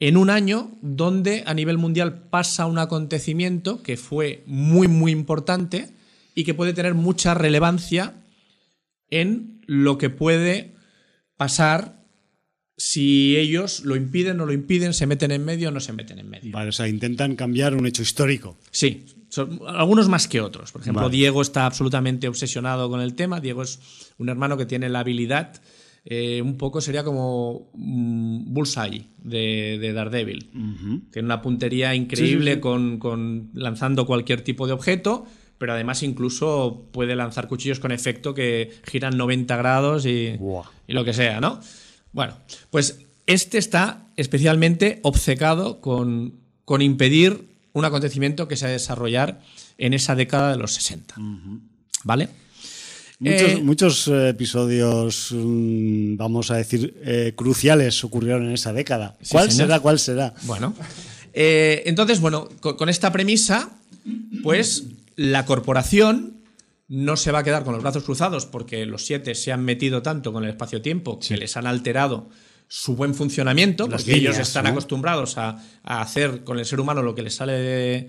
en 0.00 0.16
un 0.16 0.28
año 0.28 0.72
donde 0.82 1.44
a 1.46 1.54
nivel 1.54 1.78
mundial 1.78 2.28
pasa 2.30 2.66
un 2.66 2.78
acontecimiento 2.78 3.80
que 3.82 3.96
fue 3.96 4.42
muy, 4.46 4.88
muy 4.88 5.12
importante 5.12 5.88
y 6.34 6.42
que 6.42 6.54
puede 6.54 6.72
tener 6.72 6.94
mucha 6.94 7.34
relevancia 7.34 8.14
en 9.08 9.60
lo 9.66 9.98
que 9.98 10.10
puede 10.10 10.74
pasar 11.36 11.97
si 12.80 13.36
ellos 13.36 13.80
lo 13.84 13.96
impiden, 13.96 14.36
no 14.36 14.46
lo 14.46 14.52
impiden, 14.52 14.94
se 14.94 15.06
meten 15.06 15.32
en 15.32 15.44
medio 15.44 15.68
o 15.68 15.72
no 15.72 15.80
se 15.80 15.92
meten 15.92 16.20
en 16.20 16.30
medio. 16.30 16.52
Vale, 16.52 16.68
o 16.68 16.72
sea, 16.72 16.86
intentan 16.86 17.34
cambiar 17.34 17.74
un 17.74 17.86
hecho 17.86 18.02
histórico. 18.02 18.56
Sí, 18.70 19.04
son- 19.28 19.58
algunos 19.66 20.08
más 20.08 20.28
que 20.28 20.40
otros. 20.40 20.70
Por 20.70 20.82
ejemplo, 20.82 21.02
Vale. 21.02 21.16
Diego 21.16 21.42
está 21.42 21.66
absolutamente 21.66 22.28
obsesionado 22.28 22.88
con 22.88 23.00
el 23.00 23.14
tema. 23.14 23.40
Diego 23.40 23.62
es 23.62 23.80
un 24.18 24.28
hermano 24.28 24.56
que 24.56 24.64
tiene 24.64 24.88
la 24.88 25.00
habilidad, 25.00 25.60
eh, 26.04 26.40
un 26.40 26.56
poco 26.56 26.80
sería 26.80 27.02
como 27.02 27.68
Bullseye 27.74 29.06
de, 29.18 29.78
de 29.80 29.92
Daredevil. 29.92 30.48
Tiene 31.10 31.26
una 31.26 31.42
puntería 31.42 31.94
increíble 31.96 32.60
Con, 32.60 32.98
con 32.98 33.50
lanzando 33.54 34.06
cualquier 34.06 34.42
tipo 34.42 34.66
de 34.68 34.72
objeto, 34.72 35.26
pero 35.58 35.72
además 35.72 36.04
incluso 36.04 36.86
puede 36.92 37.16
lanzar 37.16 37.48
cuchillos 37.48 37.80
con 37.80 37.90
efecto 37.90 38.32
que 38.34 38.70
giran 38.86 39.16
90 39.18 39.56
grados 39.56 40.06
y, 40.06 40.36
y 40.86 40.92
lo 40.92 41.04
que 41.04 41.12
sea, 41.12 41.40
¿no? 41.40 41.60
Bueno, 42.12 42.36
pues 42.70 42.98
este 43.26 43.58
está 43.58 44.06
especialmente 44.16 45.00
obcecado 45.02 45.80
con, 45.80 46.34
con 46.64 46.82
impedir 46.82 47.48
un 47.72 47.84
acontecimiento 47.84 48.48
que 48.48 48.56
se 48.56 48.64
va 48.64 48.70
a 48.70 48.72
desarrollar 48.72 49.40
en 49.76 49.94
esa 49.94 50.14
década 50.14 50.50
de 50.50 50.56
los 50.56 50.72
60. 50.74 51.14
¿Vale? 52.04 52.28
Muchos, 53.20 53.42
Eh, 53.50 53.60
muchos, 53.62 54.08
eh, 54.08 54.28
episodios, 54.30 55.32
mm, 55.32 56.16
vamos 56.16 56.50
a 56.50 56.56
decir, 56.56 56.94
eh, 57.04 57.32
cruciales 57.36 58.02
ocurrieron 58.04 58.46
en 58.46 58.52
esa 58.54 58.72
década. 58.72 59.16
Sí, 59.20 59.30
¿Cuál 59.32 59.50
señor. 59.50 59.66
será? 59.68 59.80
¿Cuál 59.80 59.98
será? 59.98 60.34
Bueno, 60.44 60.74
eh, 61.32 61.82
entonces, 61.86 62.20
bueno, 62.20 62.48
con, 62.60 62.76
con 62.76 62.88
esta 62.88 63.10
premisa, 63.12 63.70
pues 64.42 64.84
la 65.16 65.44
corporación 65.46 66.37
no 66.88 67.16
se 67.16 67.32
va 67.32 67.40
a 67.40 67.44
quedar 67.44 67.64
con 67.64 67.74
los 67.74 67.82
brazos 67.82 68.02
cruzados 68.04 68.46
porque 68.46 68.86
los 68.86 69.04
siete 69.04 69.34
se 69.34 69.52
han 69.52 69.64
metido 69.64 70.00
tanto 70.02 70.32
con 70.32 70.44
el 70.44 70.50
espacio-tiempo 70.50 71.18
que 71.20 71.36
les 71.36 71.56
han 71.56 71.66
alterado 71.66 72.30
su 72.66 72.96
buen 72.96 73.14
funcionamiento, 73.14 73.86
Las 73.88 74.02
porque 74.02 74.16
ellos 74.16 74.38
están 74.38 74.64
¿no? 74.64 74.70
acostumbrados 74.70 75.38
a, 75.38 75.56
a 75.82 76.00
hacer 76.02 76.44
con 76.44 76.58
el 76.58 76.64
ser 76.66 76.80
humano 76.80 77.02
lo 77.02 77.14
que 77.14 77.22
les 77.22 77.34
sale 77.34 77.52
de, 77.54 78.08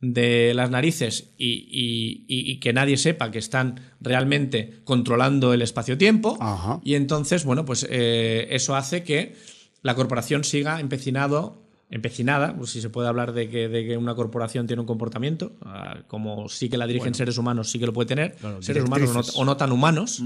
de 0.00 0.54
las 0.54 0.70
narices 0.70 1.32
y, 1.36 1.46
y- 1.70 2.24
y- 2.28 2.50
y 2.52 2.60
que 2.60 2.72
nadie 2.72 2.96
sepa 2.96 3.30
que 3.30 3.38
están 3.38 3.94
realmente 4.00 4.80
controlando 4.84 5.52
el 5.52 5.60
espacio-tiempo. 5.62 6.38
Y 6.82 6.94
entonces, 6.94 7.44
bueno, 7.44 7.64
pues 7.66 7.86
eh, 7.90 8.48
eso 8.50 8.74
hace 8.76 9.02
que 9.02 9.34
la 9.82 9.94
corporación 9.94 10.44
siga 10.44 10.80
empecinado, 10.80 11.69
empecinada, 11.90 12.56
pues 12.56 12.70
si 12.70 12.80
se 12.80 12.88
puede 12.88 13.08
hablar 13.08 13.32
de 13.32 13.48
que, 13.48 13.68
de 13.68 13.84
que 13.84 13.96
una 13.96 14.14
corporación 14.14 14.66
tiene 14.66 14.80
un 14.80 14.86
comportamiento, 14.86 15.56
ah, 15.62 16.04
como 16.06 16.48
sí 16.48 16.68
que 16.68 16.76
la 16.76 16.86
dirigen 16.86 17.14
seres 17.14 17.36
humanos, 17.36 17.70
sí 17.70 17.78
que 17.78 17.86
lo 17.86 17.92
puede 17.92 18.06
tener, 18.06 18.36
seres 18.60 18.84
humanos 18.84 19.10
o 19.10 19.12
no, 19.12 19.12
directrices. 19.12 19.36
o 19.36 19.44
no 19.44 19.56
tan 19.56 19.72
humanos, 19.72 20.22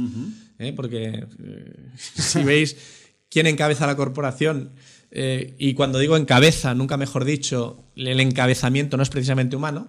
¿eh? 0.59 0.73
porque 0.77 1.27
eh, 1.43 1.91
si 1.97 2.43
veis 2.43 2.77
quién 3.31 3.47
encabeza 3.47 3.87
la 3.87 3.97
corporación, 3.97 4.73
eh, 5.11 5.55
y 5.59 5.75
cuando 5.75 5.99
digo 5.99 6.17
encabeza, 6.17 6.75
nunca 6.75 6.97
mejor 6.97 7.25
dicho, 7.25 7.85
el 7.97 8.21
encabezamiento 8.21 8.97
no 8.97 9.03
es 9.03 9.09
precisamente 9.09 9.57
humano, 9.57 9.89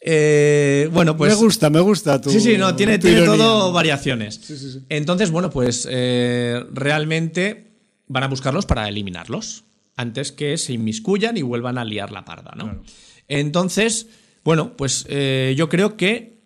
eh, 0.00 0.88
bueno, 0.92 1.16
pues... 1.16 1.32
me 1.32 1.36
gusta, 1.36 1.70
me 1.70 1.80
gusta 1.80 2.20
tu 2.20 2.30
Sí, 2.30 2.40
sí, 2.40 2.56
no, 2.56 2.74
tiene, 2.76 2.98
todo 2.98 3.72
variaciones. 3.72 4.84
Entonces, 4.88 5.30
bueno, 5.30 5.50
pues 5.50 5.88
eh, 5.90 6.64
realmente 6.72 7.72
van 8.06 8.22
a 8.22 8.28
buscarlos 8.28 8.64
para 8.64 8.88
eliminarlos 8.88 9.64
antes 9.98 10.30
que 10.30 10.56
se 10.56 10.72
inmiscuyan 10.72 11.36
y 11.36 11.42
vuelvan 11.42 11.76
a 11.76 11.84
liar 11.84 12.12
la 12.12 12.24
parda, 12.24 12.52
¿no? 12.56 12.82
Entonces, 13.26 14.08
bueno, 14.44 14.76
pues 14.76 15.04
eh, 15.08 15.54
yo 15.58 15.68
creo 15.68 15.96
que 15.96 16.38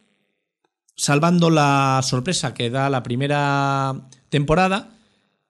salvando 0.97 1.51
la 1.51 2.01
sorpresa 2.03 2.55
que 2.55 2.71
da 2.71 2.89
la 2.89 3.03
primera 3.03 4.09
temporada, 4.31 4.97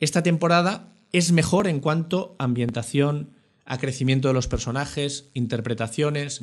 esta 0.01 0.25
temporada 0.25 0.93
es 1.13 1.31
mejor 1.31 1.69
en 1.69 1.79
cuanto 1.79 2.35
a 2.41 2.45
ambientación, 2.45 3.37
a 3.65 3.79
crecimiento 3.79 4.27
de 4.27 4.35
los 4.35 4.49
personajes, 4.49 5.31
interpretaciones. 5.33 6.41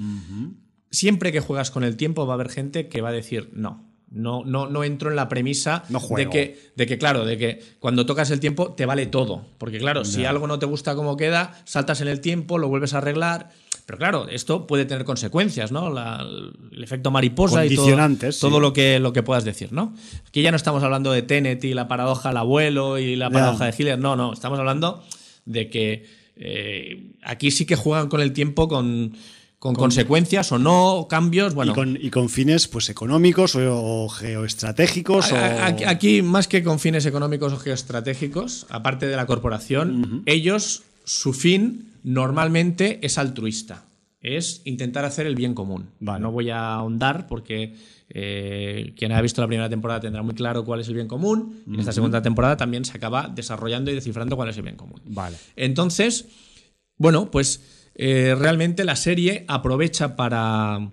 Siempre 0.91 1.33
que 1.33 1.41
juegas 1.41 1.71
con 1.71 1.83
el 1.83 1.97
tiempo 1.97 2.25
va 2.25 2.33
a 2.33 2.35
haber 2.35 2.49
gente 2.49 2.87
que 2.87 3.01
va 3.01 3.09
a 3.09 3.13
decir 3.13 3.49
no. 3.51 3.88
No, 4.11 4.43
no, 4.43 4.67
no 4.67 4.83
entro 4.83 5.09
en 5.11 5.15
la 5.15 5.29
premisa 5.29 5.83
No 5.89 5.99
de 5.99 6.29
que, 6.31 6.71
de 6.75 6.87
que, 6.87 6.97
claro, 6.97 7.25
de 7.25 7.37
que 7.37 7.59
cuando 7.79 8.05
tocas 8.07 8.31
el 8.31 8.39
tiempo 8.39 8.73
te 8.73 8.85
vale 8.87 9.05
todo. 9.05 9.45
Porque, 9.59 9.77
claro, 9.77 10.03
si 10.03 10.25
algo 10.25 10.47
no 10.47 10.57
te 10.57 10.65
gusta 10.65 10.95
como 10.95 11.15
queda, 11.15 11.61
saltas 11.65 12.01
en 12.01 12.07
el 12.07 12.19
tiempo, 12.19 12.57
lo 12.57 12.67
vuelves 12.69 12.93
a 12.95 12.97
arreglar. 12.99 13.51
Pero 13.85 13.97
claro, 13.99 14.27
esto 14.29 14.65
puede 14.67 14.85
tener 14.85 15.03
consecuencias, 15.03 15.71
¿no? 15.71 15.91
La- 15.91 16.25
el 16.71 16.83
efecto 16.83 17.11
mariposa 17.11 17.65
y 17.65 17.69
todo, 17.75 17.85
sí. 18.35 18.41
todo 18.41 18.59
lo 18.59 18.71
que, 18.73 18.99
lo 18.99 19.13
que 19.13 19.23
puedas 19.23 19.45
decir, 19.45 19.73
¿no? 19.73 19.93
Aquí 20.27 20.41
ya 20.41 20.51
no 20.51 20.57
estamos 20.57 20.81
hablando 20.83 21.11
de 21.11 21.21
Tenet 21.23 21.63
y 21.63 21.73
la 21.73 21.87
paradoja 21.87 22.29
del 22.29 22.37
abuelo 22.37 22.97
y 22.99 23.15
la 23.15 23.29
paradoja 23.31 23.65
de 23.65 23.71
Hitler. 23.77 23.99
No, 23.99 24.15
no, 24.15 24.33
estamos 24.33 24.57
hablando 24.59 25.03
de 25.45 25.69
que 25.69 26.05
eh, 26.35 27.11
aquí 27.23 27.51
sí 27.51 27.65
que 27.65 27.75
juegan 27.75 28.09
con 28.09 28.21
el 28.21 28.31
tiempo 28.33 28.67
con, 28.67 29.13
con, 29.59 29.75
consecuencias 29.75 30.51
o 30.51 30.57
no, 30.57 31.07
cambios. 31.09 31.53
Bueno, 31.53 31.73
y, 31.73 31.75
con, 31.75 31.97
y 32.01 32.09
con 32.09 32.29
fines 32.29 32.67
pues 32.67 32.89
económicos 32.89 33.55
o, 33.55 34.03
o 34.05 34.09
geoestratégicos. 34.09 35.31
a- 35.33 35.65
Aquí, 35.67 36.21
más 36.21 36.47
que 36.47 36.63
con 36.63 36.79
fines 36.79 37.05
económicos 37.05 37.53
o 37.53 37.57
geoestratégicos, 37.57 38.65
aparte 38.69 39.07
de 39.07 39.15
la 39.15 39.25
corporación, 39.25 40.23
ellos, 40.25 40.83
su 41.03 41.33
fin 41.33 41.91
normalmente 42.03 42.99
es 43.01 43.17
altruista. 43.17 43.85
Es 44.21 44.61
intentar 44.65 45.05
hacer 45.05 45.25
el 45.27 45.35
bien 45.35 45.53
común. 45.53 45.91
Vale. 46.01 46.21
No 46.21 46.31
voy 46.31 46.49
a 46.49 46.73
ahondar 46.73 47.25
porque 47.27 47.75
eh, 48.09 48.93
quien 48.97 49.13
ha 49.13 49.21
visto 49.21 49.39
la 49.41 49.47
primera 49.47 49.69
temporada 49.69 50.01
tendrá 50.01 50.21
muy 50.23 50.33
claro 50.35 50.65
cuál 50.65 50.81
es 50.81 50.89
el 50.89 50.95
bien 50.95 51.07
común. 51.07 51.63
Y 51.67 51.75
en 51.75 51.79
esta 51.79 51.93
segunda 51.93 52.21
temporada 52.21 52.57
también 52.57 52.83
se 52.83 52.97
acaba 52.97 53.29
desarrollando 53.33 53.91
y 53.91 53.95
descifrando 53.95 54.35
cuál 54.35 54.49
es 54.49 54.57
el 54.57 54.63
bien 54.63 54.75
común. 54.75 54.99
Vale. 55.05 55.37
Entonces, 55.55 56.25
bueno, 56.97 57.31
pues 57.31 57.61
eh, 57.95 58.35
realmente 58.37 58.83
la 58.85 58.95
serie 58.95 59.45
aprovecha 59.47 60.15
para, 60.15 60.89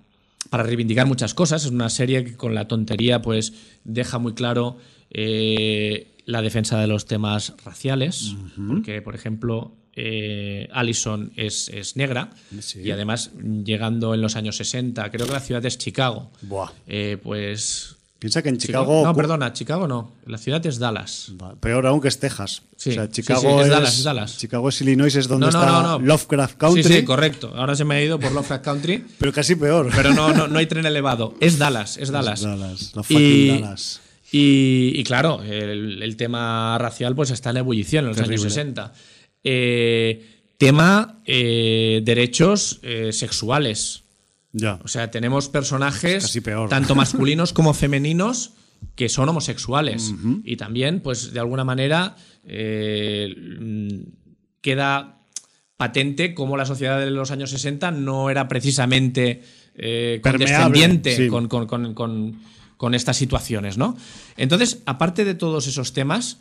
para 0.49 0.63
reivindicar 0.63 1.05
muchas 1.07 1.33
cosas. 1.33 1.65
Es 1.65 1.71
una 1.71 1.89
serie 1.89 2.23
que 2.23 2.35
con 2.35 2.53
la 2.55 2.67
tontería 2.67 3.21
pues 3.21 3.53
deja 3.83 4.17
muy 4.19 4.33
claro 4.33 4.77
eh, 5.09 6.13
la 6.25 6.41
defensa 6.41 6.79
de 6.79 6.87
los 6.87 7.05
temas 7.05 7.53
raciales, 7.63 8.35
porque 8.67 9.01
por 9.01 9.15
ejemplo 9.15 9.73
eh, 9.99 10.67
Allison 10.73 11.31
es, 11.35 11.69
es 11.69 11.95
negra 11.95 12.29
Sí. 12.59 12.81
y 12.81 12.91
además 12.91 13.31
llegando 13.63 14.13
en 14.13 14.21
los 14.21 14.35
años 14.35 14.57
60, 14.57 15.09
creo 15.09 15.25
que 15.25 15.33
la 15.33 15.39
ciudad 15.39 15.65
es 15.65 15.77
Chicago, 15.77 16.31
Buah. 16.41 16.69
eh, 16.87 17.17
pues 17.23 17.95
Piensa 18.19 18.41
que 18.41 18.49
en 18.49 18.57
Chicago. 18.57 19.03
No, 19.05 19.13
perdona, 19.15 19.53
Chicago 19.53 19.87
no. 19.87 20.13
La 20.25 20.39
ciudad 20.39 20.65
es 20.65 20.79
Dallas. 20.79 21.33
Peor 21.59 21.85
aún 21.85 22.01
que 22.01 22.07
es 22.07 22.19
Texas. 22.19 22.63
Sí, 22.75 22.89
o 22.89 22.93
sea, 22.93 23.09
Chicago 23.09 23.41
sí, 23.41 23.47
es 23.47 23.61
es, 23.65 23.69
Dallas, 23.69 23.97
es 23.99 24.03
Dallas. 24.03 24.37
Chicago 24.39 24.69
es 24.69 24.81
Illinois, 24.81 25.15
es 25.15 25.27
donde 25.27 25.45
No, 25.45 25.51
no, 25.51 25.59
está 25.59 25.81
no. 25.83 25.99
Lovecraft 25.99 26.57
Country. 26.57 26.83
Sí, 26.83 26.93
sí, 26.93 27.03
correcto. 27.03 27.53
Ahora 27.55 27.75
se 27.75 27.85
me 27.85 27.95
ha 27.95 28.03
ido 28.03 28.19
por 28.19 28.31
Lovecraft 28.31 28.63
Country. 28.63 29.05
Pero 29.19 29.31
casi 29.31 29.55
peor. 29.55 29.89
Pero 29.95 30.13
no, 30.15 30.33
no, 30.33 30.47
no 30.47 30.57
hay 30.57 30.65
tren 30.65 30.85
elevado. 30.87 31.35
Es 31.39 31.59
Dallas, 31.59 31.97
es 31.97 32.09
Dallas. 32.11 32.41
Dallas, 32.41 32.91
la 32.95 33.03
fucking 33.03 33.19
Y, 33.19 33.47
Dallas. 33.61 34.01
y- 34.31 34.91
y 34.95 35.03
claro, 35.03 35.43
el, 35.43 36.01
el 36.01 36.15
tema 36.17 36.77
racial 36.79 37.15
pues 37.15 37.29
está 37.29 37.51
en 37.51 37.57
ebullición 37.57 38.05
en 38.05 38.09
los 38.09 38.17
Terrible. 38.17 38.41
años 38.41 38.53
60. 38.53 38.93
Eh, 39.43 40.25
tema 40.57 41.21
eh, 41.25 42.01
derechos 42.03 42.79
eh, 42.81 43.11
sexuales. 43.13 44.03
Ya. 44.51 44.79
O 44.83 44.87
sea, 44.87 45.11
tenemos 45.11 45.49
personajes 45.49 46.23
tanto 46.69 46.95
masculinos 46.95 47.53
como 47.53 47.73
femeninos 47.73 48.53
que 48.95 49.09
son 49.09 49.27
homosexuales. 49.29 50.13
Y 50.43 50.55
también, 50.57 51.01
pues, 51.01 51.33
de 51.33 51.39
alguna 51.39 51.63
manera, 51.63 52.15
eh, 52.45 53.35
queda 54.61 55.19
patente 55.77 56.33
cómo 56.33 56.57
la 56.57 56.65
sociedad 56.65 56.99
de 56.99 57.11
los 57.11 57.31
años 57.31 57.51
60 57.51 57.91
no 57.91 58.29
era 58.29 58.47
precisamente 58.47 59.43
eh, 59.75 60.19
Permeable, 60.23 60.53
condescendiente 60.63 61.15
sí. 61.15 61.27
con, 61.27 61.47
con- 61.47 61.67
con- 61.67 61.93
con- 61.93 62.39
con 62.77 62.93
estas 62.93 63.17
situaciones, 63.17 63.77
¿no? 63.77 63.97
Entonces, 64.37 64.81
aparte 64.85 65.25
de 65.25 65.33
todos 65.33 65.65
esos 65.67 65.93
temas, 65.93 66.37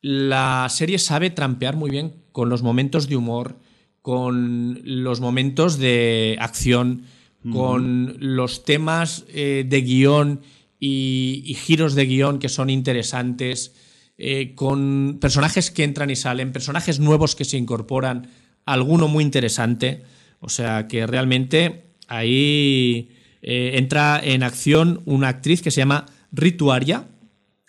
la 0.00 0.68
serie 0.70 0.98
sabe 0.98 1.30
trampear 1.30 1.74
muy 1.76 1.90
bien 1.90 2.14
con 2.30 2.48
los 2.48 2.62
momentos 2.62 3.08
de 3.08 3.16
humor, 3.16 3.56
con 4.00 4.80
los 4.84 5.20
momentos 5.20 5.78
de 5.78 6.36
acción, 6.40 7.02
con 7.50 8.16
los 8.18 8.64
temas 8.64 9.24
eh, 9.28 9.64
de 9.66 9.80
guion 9.80 10.40
y, 10.78 11.42
y 11.44 11.54
giros 11.54 11.94
de 11.94 12.06
guion 12.06 12.38
que 12.38 12.48
son 12.48 12.70
interesantes, 12.70 13.74
eh, 14.18 14.54
con 14.54 15.18
personajes 15.20 15.70
que 15.70 15.84
entran 15.84 16.10
y 16.10 16.16
salen, 16.16 16.52
personajes 16.52 17.00
nuevos 17.00 17.34
que 17.34 17.44
se 17.44 17.56
incorporan, 17.56 18.28
alguno 18.64 19.08
muy 19.08 19.24
interesante. 19.24 20.02
O 20.38 20.48
sea 20.48 20.86
que 20.86 21.06
realmente 21.06 21.84
ahí 22.08 23.10
eh, 23.42 23.72
entra 23.74 24.20
en 24.22 24.42
acción 24.42 25.02
una 25.06 25.28
actriz 25.28 25.62
que 25.62 25.70
se 25.70 25.80
llama 25.80 26.06
Rituaria, 26.30 27.08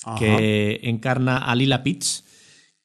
Ajá. 0.03 0.19
que 0.19 0.81
encarna 0.83 1.37
a 1.37 1.55
Lila 1.55 1.81
Pitts, 1.81 2.23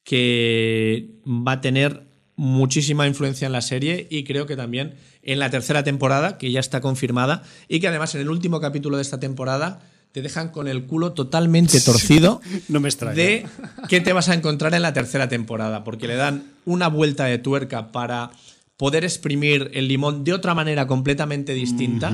que 0.03 1.11
va 1.25 1.53
a 1.53 1.61
tener 1.61 2.07
muchísima 2.35 3.05
influencia 3.05 3.45
en 3.45 3.51
la 3.51 3.61
serie 3.61 4.07
y 4.09 4.23
creo 4.23 4.45
que 4.45 4.55
también 4.55 4.95
en 5.23 5.39
la 5.39 5.49
tercera 5.49 5.83
temporada, 5.83 6.37
que 6.37 6.51
ya 6.51 6.59
está 6.59 6.81
confirmada, 6.81 7.43
y 7.67 7.79
que 7.79 7.87
además 7.87 8.15
en 8.15 8.21
el 8.21 8.29
último 8.29 8.59
capítulo 8.59 8.97
de 8.97 9.03
esta 9.03 9.19
temporada 9.19 9.81
te 10.11 10.21
dejan 10.21 10.49
con 10.49 10.67
el 10.67 10.85
culo 10.85 11.13
totalmente 11.13 11.79
torcido 11.81 12.41
No 12.67 12.79
me 12.79 12.89
extraña. 12.89 13.15
de 13.15 13.45
qué 13.87 14.01
te 14.01 14.11
vas 14.11 14.29
a 14.29 14.33
encontrar 14.33 14.73
en 14.73 14.81
la 14.81 14.93
tercera 14.93 15.29
temporada, 15.29 15.83
porque 15.83 16.07
le 16.07 16.15
dan 16.15 16.43
una 16.65 16.87
vuelta 16.87 17.25
de 17.25 17.37
tuerca 17.37 17.91
para 17.91 18.31
poder 18.77 19.03
exprimir 19.03 19.71
el 19.73 19.87
limón 19.87 20.23
de 20.23 20.33
otra 20.33 20.55
manera 20.55 20.87
completamente 20.87 21.53
distinta. 21.53 22.13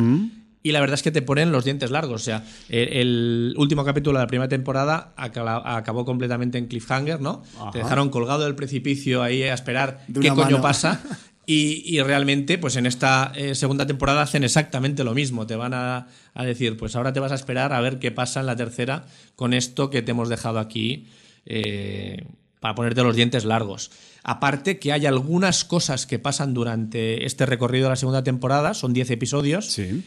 Y 0.64 0.72
la 0.72 0.80
verdad 0.80 0.96
es 0.96 1.04
que 1.04 1.12
te 1.12 1.22
ponen 1.22 1.52
los 1.52 1.64
dientes 1.64 1.92
largos. 1.92 2.22
O 2.22 2.26
sea, 2.26 2.44
el, 2.70 3.54
último 3.56 3.86
capítulo 3.86 4.18
de 4.18 4.24
la 4.24 4.28
primera 4.28 4.50
temporada 4.50 5.14
acabó 5.16 6.06
completamente 6.06 6.58
en 6.58 6.66
cliffhanger, 6.66 7.22
¿no? 7.22 7.44
Te 7.72 7.78
dejaron 7.78 8.10
colgado 8.10 8.46
del 8.46 8.56
precipicio 8.56 9.22
ahí 9.22 9.44
a 9.44 9.54
esperar 9.54 10.04
qué 10.20 10.30
coño 10.30 10.60
pasa. 10.60 11.04
Y, 11.48 11.84
y 11.86 12.02
realmente, 12.02 12.58
pues 12.58 12.76
en 12.76 12.86
esta 12.86 13.32
eh, 13.36 13.54
segunda 13.56 13.86
temporada 13.86 14.22
hacen 14.24 14.44
exactamente 14.44 15.04
lo 15.04 15.14
mismo. 15.14 15.46
Te 15.46 15.56
van 15.56 15.74
a, 15.74 16.08
a 16.34 16.44
decir, 16.44 16.76
pues 16.78 16.96
ahora 16.96 17.14
te 17.14 17.20
vas 17.20 17.32
a 17.32 17.36
esperar 17.36 17.72
a 17.74 17.82
ver 17.82 18.00
qué 18.00 18.12
pasa 18.12 18.40
en 18.40 18.48
la 18.48 18.56
tercera 18.56 19.06
con 19.36 19.54
esto 19.54 19.90
que 19.90 20.02
te 20.02 20.12
hemos 20.12 20.30
dejado 20.30 20.58
aquí 20.60 21.08
eh, 21.46 22.26
para 22.60 22.74
ponerte 22.74 23.04
los 23.04 23.16
dientes 23.16 23.46
largos. 23.46 23.92
Aparte 24.24 24.80
que 24.80 24.92
hay 24.92 25.06
algunas 25.06 25.66
cosas 25.66 26.08
que 26.08 26.18
pasan 26.18 26.56
durante 26.56 27.26
este 27.26 27.46
recorrido 27.46 27.86
de 27.86 27.90
la 27.92 27.96
segunda 27.96 28.24
temporada, 28.24 28.74
son 28.74 28.92
10 28.94 29.12
episodios, 29.12 29.72
Sí. 29.72 30.04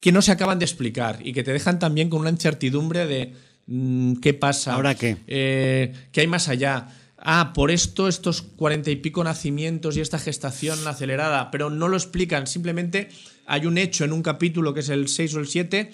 que 0.00 0.12
no 0.12 0.22
se 0.22 0.32
acaban 0.32 0.58
de 0.58 0.64
explicar 0.64 1.18
y 1.22 1.34
que 1.34 1.42
te 1.44 1.52
dejan 1.52 1.78
también 1.78 2.08
con 2.08 2.20
una 2.20 2.30
incertidumbre 2.30 3.06
de 3.06 3.34
mm, 3.66 4.14
qué 4.14 4.32
pasa. 4.32 4.72
¿Ahora 4.74 4.94
qué? 4.94 5.18
Eh, 5.26 5.92
¿Qué 6.10 6.22
hay 6.22 6.26
más 6.26 6.48
allá? 6.48 6.88
Ah, 7.26 7.52
por 7.54 7.70
esto, 7.70 8.06
estos 8.06 8.42
cuarenta 8.42 8.90
y 8.90 8.96
pico 8.96 9.24
nacimientos 9.24 9.96
y 9.96 10.00
esta 10.00 10.18
gestación 10.18 10.86
acelerada, 10.86 11.50
pero 11.50 11.70
no 11.70 11.88
lo 11.88 11.96
explican. 11.96 12.46
Simplemente 12.46 13.08
hay 13.46 13.64
un 13.64 13.78
hecho 13.78 14.04
en 14.04 14.12
un 14.12 14.22
capítulo 14.22 14.74
que 14.74 14.80
es 14.80 14.90
el 14.90 15.08
6 15.08 15.34
o 15.34 15.40
el 15.40 15.46
7 15.48 15.90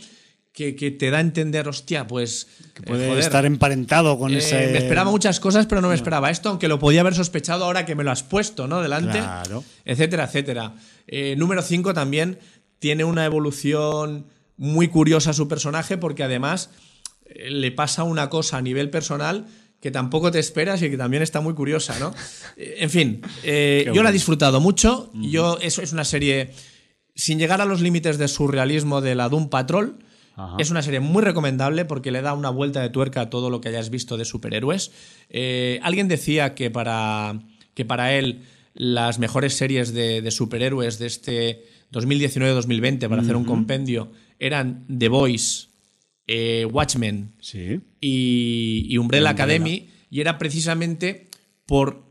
que, 0.53 0.75
que 0.75 0.91
te 0.91 1.11
da 1.11 1.19
a 1.19 1.21
entender, 1.21 1.69
hostia, 1.69 2.09
pues. 2.09 2.49
eh, 2.77 2.83
Puede 2.85 3.07
joder, 3.07 3.23
estar 3.23 3.47
emparentado 3.47 4.19
con 4.19 4.35
eh, 4.35 4.39
ese. 4.39 4.73
Me 4.73 4.79
esperaba 4.79 5.09
muchas 5.13 5.39
cosas, 5.39 5.67
pero 5.67 5.81
no 5.81 5.89
me 5.89 5.95
esperaba 5.95 6.31
esto, 6.31 6.49
aunque 6.49 6.67
lo 6.67 6.81
podía 6.81 7.03
haber 7.03 7.15
sospechado 7.15 7.65
ahora 7.65 7.87
que 7.87 7.95
me 7.95 8.03
lo 8.03 8.11
has 8.11 8.25
puesto, 8.25 8.67
¿no? 8.67 8.83
Delante. 8.83 9.19
Claro. 9.19 9.63
Etcétera, 9.85 10.25
etcétera. 10.25 10.75
Eh, 11.07 11.37
número 11.39 11.63
5 11.63 11.95
también 11.95 12.41
tiene 12.81 13.05
una 13.05 13.25
evolución 13.25 14.27
muy 14.57 14.89
curiosa 14.89 15.31
a 15.31 15.35
su 15.35 15.47
personaje, 15.47 15.97
porque 15.97 16.25
además 16.25 16.71
le 17.33 17.71
pasa 17.71 18.03
una 18.03 18.29
cosa 18.29 18.57
a 18.57 18.63
nivel 18.63 18.91
personal 18.91 19.47
que 19.81 19.91
tampoco 19.91 20.31
te 20.31 20.39
esperas 20.39 20.83
y 20.83 20.91
que 20.91 20.97
también 20.97 21.23
está 21.23 21.41
muy 21.41 21.55
curiosa, 21.55 21.99
¿no? 21.99 22.15
Eh, 22.57 22.77
en 22.81 22.91
fin, 22.91 23.23
eh, 23.43 23.91
yo 23.95 24.03
la 24.03 24.11
he 24.11 24.13
disfrutado 24.13 24.61
mucho. 24.61 25.11
Yo, 25.15 25.59
eso 25.61 25.83
es 25.83 25.93
una 25.93 26.05
serie 26.05 26.51
sin 27.15 27.39
llegar 27.39 27.61
a 27.61 27.65
los 27.65 27.81
límites 27.81 28.19
de 28.19 28.29
surrealismo 28.29 29.01
de 29.01 29.15
la 29.15 29.29
Doom 29.29 29.49
Patrol. 29.49 29.99
Ajá. 30.37 30.57
Es 30.59 30.71
una 30.71 30.83
serie 30.83 31.01
muy 31.01 31.23
recomendable 31.23 31.85
porque 31.85 32.11
le 32.11 32.23
da 32.23 32.35
una 32.35 32.51
vuelta 32.51 32.83
de 32.83 32.91
tuerca 32.91 33.23
a 33.23 33.31
todo 33.31 33.51
lo 33.51 33.61
que 33.61 33.69
hayas 33.69 33.91
visto 33.91 34.17
de 34.17 34.25
superhéroes. 34.25 34.91
Eh, 35.29 35.81
alguien 35.83 36.09
decía 36.09 36.55
que 36.55 36.71
para, 36.71 37.41
que 37.75 37.85
para 37.85 38.15
él 38.15 38.43
las 38.75 39.19
mejores 39.19 39.57
series 39.57 39.93
de, 39.93 40.23
de 40.23 40.31
superhéroes 40.31 40.99
de 40.99 41.07
este 41.07 41.65
2019-2020 41.93 43.09
para 43.09 43.23
hacer 43.23 43.37
un 43.37 43.45
compendio 43.45 44.13
eran 44.39 44.87
The 44.87 45.09
Voice, 45.09 45.69
eh, 46.33 46.65
Watchmen 46.71 47.33
Sí. 47.41 47.81
y, 48.01 48.87
y 48.89 48.99
Umbrella 48.99 49.31
Academy 49.31 49.89
y 50.11 50.21
era 50.21 50.39
precisamente 50.39 51.29
por 51.67 52.05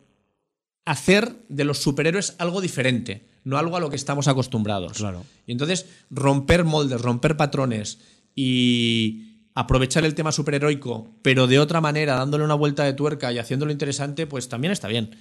hacer 0.86 1.36
de 1.48 1.64
los 1.64 1.78
superhéroes 1.80 2.36
algo 2.38 2.60
diferente, 2.60 3.26
no 3.46 3.58
algo 3.58 3.78
a 3.78 3.80
lo 3.80 3.90
que 3.90 3.96
estamos 3.96 4.28
acostumbrados. 4.28 4.94
Claro. 4.98 5.24
Y 5.48 5.54
entonces 5.54 5.86
romper 6.10 6.66
moldes, 6.66 7.00
romper 7.02 7.38
patrones 7.38 8.00
y 8.36 9.26
aprovechar 9.56 10.04
el 10.04 10.16
tema 10.16 10.32
superheroico, 10.32 11.10
pero 11.22 11.48
de 11.48 11.60
otra 11.60 11.80
manera, 11.80 12.16
dándole 12.16 12.44
una 12.44 12.56
vuelta 12.56 12.84
de 12.84 12.94
tuerca 12.94 13.32
y 13.32 13.38
haciéndolo 13.38 13.72
interesante, 13.72 14.28
pues 14.28 14.50
también 14.50 14.72
está 14.74 14.88
bien. 14.88 15.12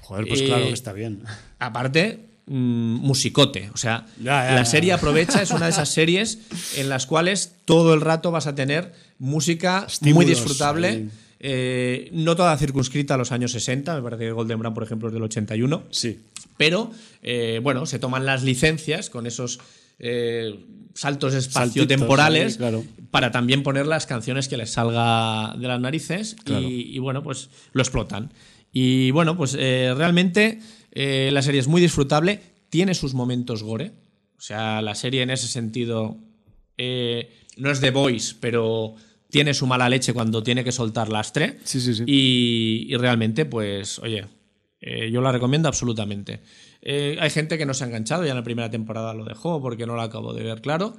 Joder, 0.00 0.26
pues 0.28 0.40
Eh, 0.40 0.46
claro 0.46 0.64
que 0.64 0.72
está 0.72 0.92
bien. 0.92 1.22
Aparte, 1.58 2.20
mm, 2.46 2.94
musicote. 3.00 3.70
O 3.74 3.76
sea, 3.76 4.06
Ya, 4.18 4.48
ya, 4.48 4.54
la 4.54 4.64
serie 4.64 4.92
aprovecha, 4.92 5.42
es 5.42 5.50
una 5.50 5.66
de 5.66 5.70
esas 5.72 5.88
series 5.92 6.38
en 6.76 6.88
las 6.88 7.06
cuales 7.06 7.54
todo 7.64 7.94
el 7.94 8.00
rato 8.00 8.30
vas 8.30 8.46
a 8.46 8.54
tener 8.54 8.92
música 9.18 9.86
muy 10.02 10.24
disfrutable. 10.24 11.08
eh, 11.40 12.08
no 12.12 12.34
toda 12.36 12.56
circunscrita 12.56 13.14
a 13.14 13.16
los 13.18 13.30
años 13.32 13.52
60, 13.52 13.94
me 13.96 14.02
parece 14.02 14.24
que 14.24 14.32
Golden 14.32 14.58
Brown, 14.58 14.74
por 14.74 14.82
ejemplo, 14.84 15.08
es 15.08 15.14
del 15.14 15.22
81. 15.22 15.84
Sí. 15.90 16.20
Pero, 16.56 16.90
eh, 17.22 17.60
bueno, 17.62 17.84
se 17.86 17.98
toman 17.98 18.24
las 18.24 18.42
licencias 18.42 19.10
con 19.10 19.26
esos 19.26 19.60
eh, 19.98 20.58
saltos 20.94 21.34
espaciotemporales 21.34 22.52
ahí, 22.54 22.58
claro. 22.58 22.84
para 23.10 23.30
también 23.30 23.62
poner 23.62 23.86
las 23.86 24.06
canciones 24.06 24.48
que 24.48 24.56
les 24.56 24.70
salga 24.70 25.54
de 25.58 25.68
las 25.68 25.80
narices 25.80 26.36
Claro. 26.44 26.62
y, 26.66 26.94
y, 26.96 26.98
bueno, 26.98 27.22
pues 27.22 27.50
lo 27.72 27.82
explotan. 27.82 28.30
Y 28.72 29.10
bueno, 29.10 29.36
pues 29.36 29.52
realmente 29.54 30.60
eh, 30.92 31.30
la 31.32 31.42
serie 31.42 31.60
es 31.60 31.68
muy 31.68 31.80
disfrutable, 31.80 32.40
tiene 32.70 32.94
sus 32.94 33.14
momentos 33.14 33.62
gore, 33.62 33.92
o 34.36 34.40
sea, 34.40 34.82
la 34.82 34.94
serie 34.94 35.22
en 35.22 35.30
ese 35.30 35.48
sentido 35.48 36.18
eh, 36.76 37.30
no 37.56 37.70
es 37.70 37.80
The 37.80 37.90
Voice, 37.90 38.36
pero 38.40 38.94
tiene 39.30 39.54
su 39.54 39.66
mala 39.66 39.88
leche 39.88 40.12
cuando 40.12 40.42
tiene 40.42 40.62
que 40.64 40.72
soltar 40.72 41.08
lastre. 41.08 41.58
Sí, 41.64 41.80
sí, 41.80 41.94
sí. 41.94 42.04
Y, 42.06 42.86
y 42.88 42.96
realmente, 42.96 43.44
pues, 43.44 43.98
oye, 43.98 44.26
eh, 44.80 45.10
yo 45.10 45.20
la 45.20 45.32
recomiendo 45.32 45.68
absolutamente. 45.68 46.40
Eh, 46.82 47.16
hay 47.20 47.30
gente 47.30 47.58
que 47.58 47.66
no 47.66 47.74
se 47.74 47.84
ha 47.84 47.86
enganchado, 47.88 48.24
ya 48.24 48.30
en 48.30 48.36
la 48.36 48.44
primera 48.44 48.70
temporada 48.70 49.14
lo 49.14 49.24
dejó 49.24 49.60
porque 49.60 49.86
no 49.86 49.96
lo 49.96 50.02
acabo 50.02 50.32
de 50.32 50.44
ver 50.44 50.60
claro. 50.60 50.96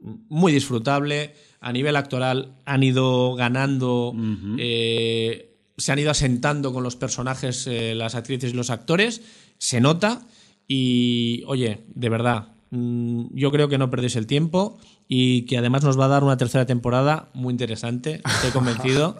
Muy 0.00 0.52
disfrutable. 0.52 1.34
A 1.60 1.72
nivel 1.72 1.96
actoral 1.96 2.56
han 2.64 2.82
ido 2.82 3.34
ganando, 3.34 4.14
eh, 4.58 5.57
se 5.78 5.92
han 5.92 5.98
ido 5.98 6.10
asentando 6.10 6.72
con 6.72 6.82
los 6.82 6.96
personajes, 6.96 7.66
eh, 7.66 7.94
las 7.94 8.14
actrices 8.14 8.52
y 8.52 8.56
los 8.56 8.68
actores. 8.70 9.22
Se 9.58 9.80
nota. 9.80 10.26
Y, 10.66 11.42
oye, 11.46 11.80
de 11.94 12.08
verdad, 12.10 12.48
mm, 12.70 13.28
yo 13.32 13.50
creo 13.50 13.68
que 13.68 13.78
no 13.78 13.88
perdéis 13.90 14.16
el 14.16 14.26
tiempo 14.26 14.78
y 15.08 15.42
que 15.46 15.56
además 15.56 15.82
nos 15.84 15.98
va 15.98 16.04
a 16.04 16.08
dar 16.08 16.24
una 16.24 16.36
tercera 16.36 16.66
temporada 16.66 17.30
muy 17.32 17.52
interesante, 17.52 18.20
estoy 18.34 18.50
convencido. 18.50 19.18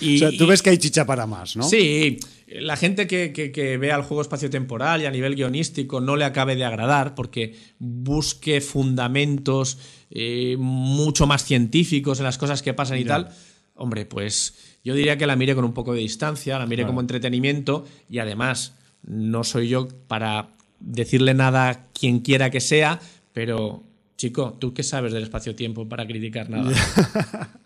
Y, 0.00 0.16
o 0.22 0.30
sea, 0.30 0.38
tú 0.38 0.46
ves 0.46 0.62
que 0.62 0.70
hay 0.70 0.78
chicha 0.78 1.04
para 1.04 1.26
más, 1.26 1.56
¿no? 1.56 1.64
Sí, 1.64 2.18
la 2.48 2.76
gente 2.76 3.06
que, 3.06 3.32
que- 3.34 3.52
que 3.52 3.76
vea 3.76 3.96
el 3.96 4.02
juego 4.02 4.22
espacio-temporal 4.22 5.02
y 5.02 5.06
a 5.06 5.10
nivel 5.10 5.34
guionístico 5.36 6.00
no 6.00 6.16
le 6.16 6.24
acabe 6.24 6.56
de 6.56 6.64
agradar 6.64 7.14
porque 7.14 7.56
busque 7.78 8.60
fundamentos 8.62 9.78
eh, 10.10 10.56
mucho 10.58 11.26
más 11.26 11.44
científicos 11.44 12.18
en 12.20 12.24
las 12.24 12.38
cosas 12.38 12.62
que 12.62 12.74
pasan 12.74 12.98
y 12.98 13.04
tal, 13.04 13.28
hombre, 13.74 14.06
pues 14.06 14.54
yo 14.84 14.94
diría 14.94 15.16
que 15.18 15.26
la 15.26 15.36
mire 15.36 15.54
con 15.54 15.64
un 15.64 15.72
poco 15.74 15.92
de 15.94 16.00
distancia, 16.00 16.58
la 16.58 16.66
mire 16.66 16.86
como 16.86 17.00
entretenimiento 17.00 17.84
y 18.08 18.18
además 18.18 18.74
no 19.02 19.44
soy 19.44 19.68
yo 19.68 19.88
para 20.08 20.48
decirle 20.80 21.34
nada 21.34 21.68
a 21.68 21.86
quien 21.92 22.20
quiera 22.20 22.50
que 22.50 22.60
sea, 22.60 23.00
pero 23.32 23.82
chico, 24.16 24.56
¿tú 24.58 24.72
qué 24.74 24.82
sabes 24.82 25.12
del 25.12 25.22
espacio-tiempo 25.22 25.88
para 25.88 26.06
criticar 26.06 26.48
nada? 26.50 26.70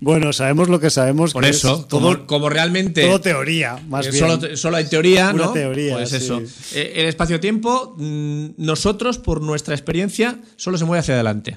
Bueno, 0.00 0.32
sabemos 0.32 0.68
lo 0.68 0.80
que 0.80 0.90
sabemos. 0.90 1.32
Por 1.32 1.44
que 1.44 1.50
eso, 1.50 1.80
es 1.80 1.88
todo, 1.88 2.00
como, 2.14 2.26
como 2.26 2.48
realmente... 2.50 3.02
todo 3.06 3.20
teoría, 3.20 3.78
más 3.88 4.06
Eh, 4.06 4.10
bien. 4.10 4.26
Solo, 4.26 4.56
solo 4.56 4.76
hay 4.76 4.86
teoría, 4.88 5.30
Pura 5.30 5.46
¿no? 5.46 5.52
teoría, 5.52 5.94
Pues 5.94 6.12
eso. 6.12 6.42
Eh, 6.74 6.92
El 6.96 7.06
espacio-tiempo, 7.06 7.94
mm, 7.96 8.46
nosotros, 8.58 9.18
por 9.18 9.40
nuestra 9.40 9.74
experiencia, 9.74 10.38
solo 10.56 10.76
se 10.76 10.84
mueve 10.84 11.00
hacia 11.00 11.14
adelante. 11.14 11.56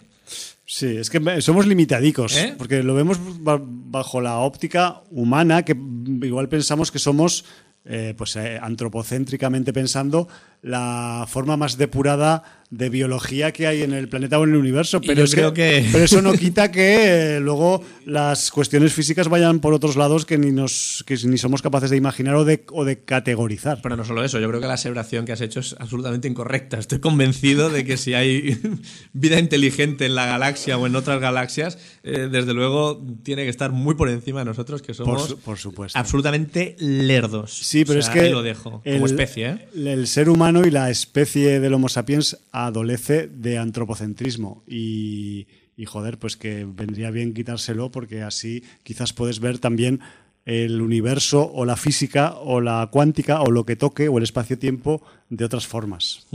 Sí, 0.74 0.86
es 0.96 1.10
que 1.10 1.42
somos 1.42 1.68
limitadicos, 1.68 2.38
¿Eh? 2.38 2.56
porque 2.58 2.82
lo 2.82 2.94
vemos 2.96 3.20
ba- 3.44 3.60
bajo 3.62 4.22
la 4.22 4.38
óptica 4.38 5.02
humana, 5.12 5.66
que 5.66 5.76
igual 6.24 6.48
pensamos 6.48 6.92
que 6.94 6.98
somos, 6.98 7.44
eh, 7.84 8.14
pues 8.18 8.38
eh, 8.38 8.58
antropocéntricamente 8.62 9.74
pensando, 9.74 10.30
la 10.62 11.26
forma 11.28 11.58
más 11.58 11.78
depurada 11.78 12.44
de 12.70 12.88
biología 12.88 13.52
que 13.52 13.68
hay 13.68 13.82
en 13.82 13.92
el 13.92 14.08
planeta 14.08 14.40
o 14.40 14.46
en 14.46 14.52
el 14.52 14.56
universo. 14.56 15.02
Pero, 15.02 15.16
yo 15.16 15.24
es 15.26 15.36
creo 15.36 15.54
que- 15.54 15.86
pero 15.92 16.06
eso 16.06 16.22
no 16.22 16.32
quita 16.44 16.72
que 16.72 17.36
eh, 17.36 17.40
luego 17.42 17.84
las 18.06 18.50
cuestiones 18.50 18.94
físicas 18.94 19.28
vayan 19.28 19.60
por 19.60 19.74
otros 19.74 19.98
lados 19.98 20.26
que 20.26 20.38
ni, 20.38 20.52
nos, 20.54 21.04
que 21.06 21.18
ni 21.26 21.38
somos 21.38 21.62
capaces 21.62 21.90
de 21.90 21.98
imaginar 21.98 22.36
o 22.36 22.46
de, 22.46 22.64
o 22.72 22.86
de 22.86 23.04
categorizar. 23.04 23.80
Pero 23.84 23.98
no 23.98 24.06
solo 24.06 24.24
eso, 24.24 24.40
yo 24.40 24.48
creo 24.48 24.62
que 24.62 24.68
la 24.68 24.76
aseveración 24.76 25.26
que 25.26 25.34
has 25.34 25.42
hecho 25.42 25.60
es 25.60 25.76
absolutamente 25.80 26.30
incorrecta. 26.30 26.80
Estoy 26.80 27.00
convencido 27.00 27.70
de 27.70 27.84
que 27.84 27.98
si 27.98 28.14
hay 28.14 28.58
vida 29.14 29.38
inteligente 29.38 30.06
en 30.06 30.16
la 30.16 30.26
galaxia 30.28 30.78
o 30.78 30.88
en 30.88 30.96
otras 30.96 31.20
galaxias, 31.20 31.78
eh, 32.04 32.30
desde 32.32 32.54
luego 32.54 33.04
tiene 33.24 33.44
que 33.44 33.50
estar 33.50 33.72
muy 33.74 33.96
por 33.96 34.08
encima 34.10 34.40
de 34.40 34.46
nosotros, 34.46 34.82
que 34.82 34.94
somos 34.94 35.28
su- 35.28 35.40
por 35.40 35.58
supuesto. 35.58 36.00
absolutamente 36.00 36.78
lerdos. 36.80 37.52
Sí, 37.52 37.84
pero 37.84 38.00
O 38.00 38.02
sea, 38.02 38.14
es 38.14 38.18
que 38.18 38.26
ahí 38.28 38.32
lo 38.32 38.44
dejo, 38.44 38.82
como 38.82 39.06
especie. 39.08 39.50
¿eh? 39.50 39.68
el 39.76 40.08
ser 40.08 40.30
humano 40.30 40.51
y 40.60 40.72
la 40.72 40.90
especie 40.90 41.60
del 41.60 41.74
Homo 41.74 41.90
sapiens 41.90 42.38
adolece 42.52 43.28
de 43.28 43.58
antropocentrismo 43.58 44.64
y, 44.68 45.48
y, 45.78 45.86
joder, 45.86 46.20
pues 46.20 46.38
que 46.38 46.66
vendría 46.66 47.12
bien 47.12 47.34
quitárselo 47.34 47.92
porque 47.92 48.22
así 48.22 48.64
quizás 48.84 49.14
puedes 49.14 49.40
ver 49.40 49.60
también 49.60 50.02
el 50.46 50.82
universo 50.82 51.52
o 51.54 51.66
la 51.66 51.78
física 51.78 52.34
o 52.34 52.62
la 52.62 52.88
cuántica 52.92 53.42
o 53.42 53.52
lo 53.52 53.66
que 53.66 53.76
toque 53.76 54.10
o 54.10 54.18
el 54.18 54.24
espacio-tiempo 54.24 55.02
de 55.30 55.46
otras 55.46 55.68
formas. 55.68 56.28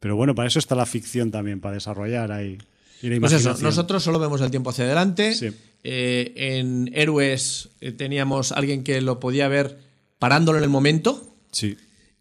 Pero 0.00 0.16
bueno, 0.16 0.34
para 0.34 0.48
eso 0.48 0.58
está 0.58 0.74
la 0.74 0.86
ficción 0.86 1.30
también, 1.30 1.60
para 1.60 1.74
desarrollar 1.74 2.32
ahí. 2.32 2.58
Pues 3.20 3.32
eso, 3.32 3.56
nosotros 3.60 4.02
solo 4.02 4.18
vemos 4.18 4.40
el 4.40 4.50
tiempo 4.50 4.70
hacia 4.70 4.84
adelante. 4.84 5.34
Sí. 5.34 5.50
Eh, 5.84 6.32
en 6.34 6.90
Héroes 6.94 7.68
eh, 7.80 7.92
teníamos 7.92 8.52
alguien 8.52 8.82
que 8.82 9.00
lo 9.00 9.20
podía 9.20 9.48
ver 9.48 9.78
parándolo 10.18 10.58
en 10.58 10.64
el 10.64 10.70
momento. 10.70 11.34
Sí. 11.52 11.76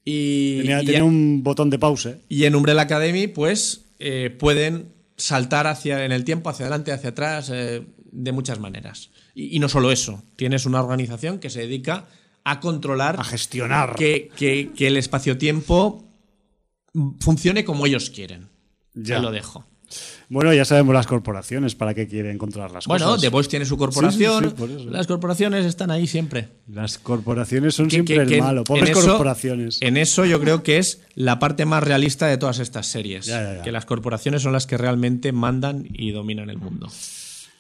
Y, 0.06 0.58
Tenía, 0.60 0.84
y- 0.84 0.86
tenía 0.86 1.03
un 1.03 1.41
botón 1.43 1.70
de 1.72 1.80
pausa. 1.80 2.12
¿eh? 2.12 2.22
y 2.30 2.43
en 2.45 2.56
Umbrella 2.56 2.82
Academy, 2.84 3.28
pues 3.28 3.86
eh, 3.99 4.30
pueden 4.30 4.93
saltar 5.18 5.66
hacia, 5.68 6.06
en 6.06 6.12
el 6.12 6.24
tiempo, 6.24 6.49
hacia 6.49 6.66
adelante, 6.68 6.91
hacia 6.91 7.10
atrás, 7.10 7.49
eh, 7.51 7.82
de 8.12 8.32
muchas 8.32 8.60
maneras. 8.60 9.10
Y, 9.34 9.56
y 9.56 9.60
no 9.60 9.68
solo 9.68 9.91
eso, 9.91 10.24
tienes 10.36 10.66
una 10.66 10.82
organización 10.82 11.39
que 11.39 11.49
se 11.49 11.62
dedica 11.62 12.06
a 12.43 12.60
controlar 12.60 13.16
A 13.20 13.24
gestionar. 13.24 13.95
que, 13.95 14.30
que- 14.38 14.72
que 14.76 14.88
el 14.88 14.97
espacio-tiempo 14.97 16.08
funcione 17.20 17.66
como 17.66 17.86
ellos 17.86 18.10
quieren. 18.10 18.49
Ya. 18.93 19.16
Ya 19.16 19.20
lo 19.20 19.32
dejo. 19.32 19.66
Bueno, 20.30 20.53
ya 20.53 20.65
sabemos 20.65 20.93
las 20.95 21.05
corporaciones 21.07 21.76
para 21.76 21.93
qué 21.93 22.07
quieren 22.07 22.38
controlar 22.38 22.71
las 22.71 22.86
Bueno, 22.88 23.05
cosas. 23.05 23.21
The 23.21 23.30
Voice 23.30 23.49
tiene 23.49 23.65
su 23.65 23.78
corporación. 23.78 24.43
Sí, 24.43 24.49
sí, 24.49 24.55
sí, 24.55 24.55
por 24.59 24.69
eso. 24.71 24.89
Las 24.89 25.05
corporaciones 25.07 25.65
están 25.65 25.91
ahí 25.91 26.07
siempre. 26.07 26.49
Las 26.67 26.97
corporaciones 26.97 27.76
son 27.76 27.86
Que- 27.88 27.97
siempre 27.97 28.15
que- 28.15 28.21
el 28.23 28.30
que 28.30 28.41
malo. 28.41 28.63
Pobres 28.63 28.89
en 28.89 28.97
eso- 28.97 29.07
corporaciones. 29.07 29.78
En 29.82 29.97
eso 29.97 30.26
yo 30.26 30.39
creo 30.41 30.63
que 30.63 30.78
es 30.80 31.01
la 31.13 31.38
parte 31.39 31.65
más 31.65 31.84
realista 31.84 32.26
de 32.28 32.38
todas 32.38 32.59
estas 32.59 32.88
series. 32.88 33.28
Ya, 33.28 33.43
ya, 33.43 33.55
ya. 33.57 33.61
Que 33.61 33.71
las 33.71 33.86
corporaciones 33.86 34.41
son 34.41 34.53
las 34.53 34.65
que 34.65 34.78
realmente 34.78 35.32
mandan 35.32 35.88
y 35.93 36.11
dominan 36.11 36.49
el 36.49 36.57
mundo. 36.57 36.88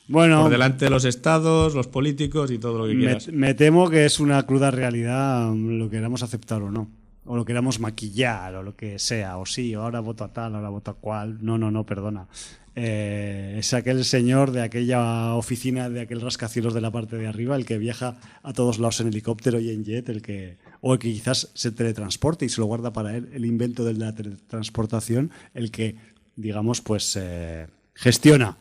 Bueno, 0.07 0.43
Por 0.43 0.51
delante 0.51 0.85
de 0.85 0.91
los 0.91 1.03
estados, 1.05 1.73
los 1.73 1.87
políticos 1.87 2.51
y 2.51 2.59
todo 2.59 2.77
lo 2.77 2.87
que 2.87 2.93
me, 2.93 2.99
quieras. 3.05 3.27
me 3.29 3.53
temo 3.55 3.89
que 3.89 4.05
es 4.05 4.19
una 4.19 4.43
cruda 4.45 4.69
realidad 4.69 5.49
mm, 5.51 5.79
lo 5.79 5.89
queramos 5.89 6.21
aceptar 6.21 6.61
o 6.61 6.69
no. 6.69 6.89
O 7.25 7.35
lo 7.35 7.45
queramos 7.45 7.79
maquillar 7.79 8.55
o 8.55 8.63
lo 8.63 8.75
que 8.75 8.99
sea. 8.99 9.37
O 9.37 9.45
sí, 9.45 9.75
o 9.75 9.81
ahora 9.81 9.99
voto 9.99 10.23
a 10.23 10.33
tal, 10.33 10.55
ahora 10.55 10.69
voto 10.69 10.91
a 10.91 10.93
cual. 10.95 11.37
No, 11.41 11.57
no, 11.57 11.71
no, 11.71 11.85
perdona. 11.85 12.27
Eh, 12.75 13.55
es 13.59 13.73
aquel 13.73 14.03
señor 14.03 14.51
de 14.51 14.61
aquella 14.61 15.33
oficina, 15.35 15.89
de 15.89 16.01
aquel 16.01 16.19
rascacielos 16.21 16.73
de 16.73 16.81
la 16.81 16.91
parte 16.91 17.15
de 17.17 17.27
arriba, 17.27 17.55
el 17.55 17.65
que 17.65 17.77
viaja 17.77 18.17
a 18.43 18.51
todos 18.51 18.79
lados 18.79 18.99
en 18.99 19.07
helicóptero 19.07 19.59
y 19.59 19.69
en 19.69 19.85
jet, 19.85 20.09
el 20.09 20.21
que, 20.21 20.57
o 20.81 20.93
el 20.93 20.99
que 20.99 21.11
quizás 21.11 21.51
se 21.53 21.71
teletransporte 21.71 22.45
y 22.45 22.49
se 22.49 22.59
lo 22.59 22.67
guarda 22.67 22.91
para 22.91 23.15
él, 23.15 23.29
el 23.33 23.45
invento 23.45 23.85
de 23.85 23.93
la 23.93 24.13
teletransportación, 24.13 25.31
el 25.53 25.71
que, 25.71 25.95
digamos, 26.35 26.81
pues 26.81 27.15
eh, 27.15 27.67
gestiona, 27.93 28.57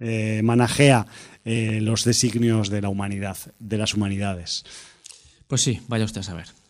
eh, 0.00 0.42
eh, 1.44 1.78
los 1.80 2.04
designios 2.04 2.68
de 2.68 2.82
la 2.82 2.88
humanidad, 2.88 3.36
de 3.60 3.78
las 3.78 3.94
humanidades. 3.94 4.64
Pues 5.46 5.62
sí, 5.62 5.80
vaya 5.86 6.04
usted 6.04 6.20
a 6.20 6.24
saber. 6.24 6.61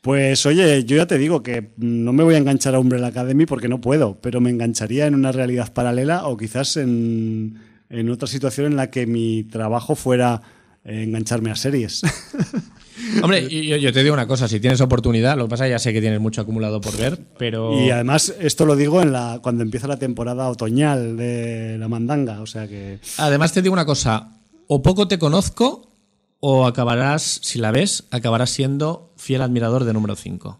Pues 0.00 0.46
oye, 0.46 0.84
yo 0.84 0.96
ya 0.96 1.06
te 1.06 1.18
digo 1.18 1.42
que 1.42 1.72
no 1.76 2.12
me 2.12 2.24
voy 2.24 2.34
a 2.34 2.38
enganchar 2.38 2.74
a 2.74 2.80
Umbrella 2.80 3.08
Academy 3.08 3.44
porque 3.44 3.68
no 3.68 3.80
puedo, 3.80 4.18
pero 4.20 4.40
me 4.40 4.48
engancharía 4.48 5.06
en 5.06 5.14
una 5.14 5.30
realidad 5.30 5.72
paralela 5.72 6.26
o 6.26 6.38
quizás 6.38 6.78
en, 6.78 7.58
en 7.90 8.08
otra 8.08 8.26
situación 8.26 8.66
en 8.66 8.76
la 8.76 8.90
que 8.90 9.06
mi 9.06 9.44
trabajo 9.44 9.94
fuera 9.94 10.40
eh, 10.84 11.02
engancharme 11.02 11.50
a 11.50 11.56
series. 11.56 12.02
Hombre, 13.22 13.48
yo, 13.48 13.76
yo 13.76 13.92
te 13.92 14.02
digo 14.02 14.14
una 14.14 14.26
cosa, 14.26 14.48
si 14.48 14.60
tienes 14.60 14.80
oportunidad, 14.80 15.36
lo 15.36 15.44
que 15.44 15.50
pasa 15.50 15.68
ya 15.68 15.78
sé 15.78 15.92
que 15.92 16.00
tienes 16.00 16.20
mucho 16.20 16.40
acumulado 16.40 16.80
por 16.80 16.96
ver, 16.96 17.18
pero... 17.38 17.78
Y 17.78 17.90
además 17.90 18.34
esto 18.40 18.64
lo 18.64 18.76
digo 18.76 19.02
en 19.02 19.12
la, 19.12 19.40
cuando 19.42 19.62
empieza 19.62 19.86
la 19.86 19.98
temporada 19.98 20.48
otoñal 20.48 21.16
de 21.16 21.76
la 21.78 21.88
mandanga, 21.88 22.40
o 22.40 22.46
sea 22.46 22.68
que... 22.68 23.00
Además 23.18 23.52
te 23.52 23.62
digo 23.62 23.72
una 23.72 23.84
cosa, 23.84 24.38
o 24.66 24.82
poco 24.82 25.08
te 25.08 25.18
conozco 25.18 25.89
o 26.40 26.66
acabarás, 26.66 27.40
si 27.42 27.58
la 27.58 27.70
ves, 27.70 28.04
acabarás 28.10 28.50
siendo 28.50 29.12
fiel 29.16 29.42
admirador 29.42 29.84
de 29.84 29.92
número 29.92 30.16
5. 30.16 30.58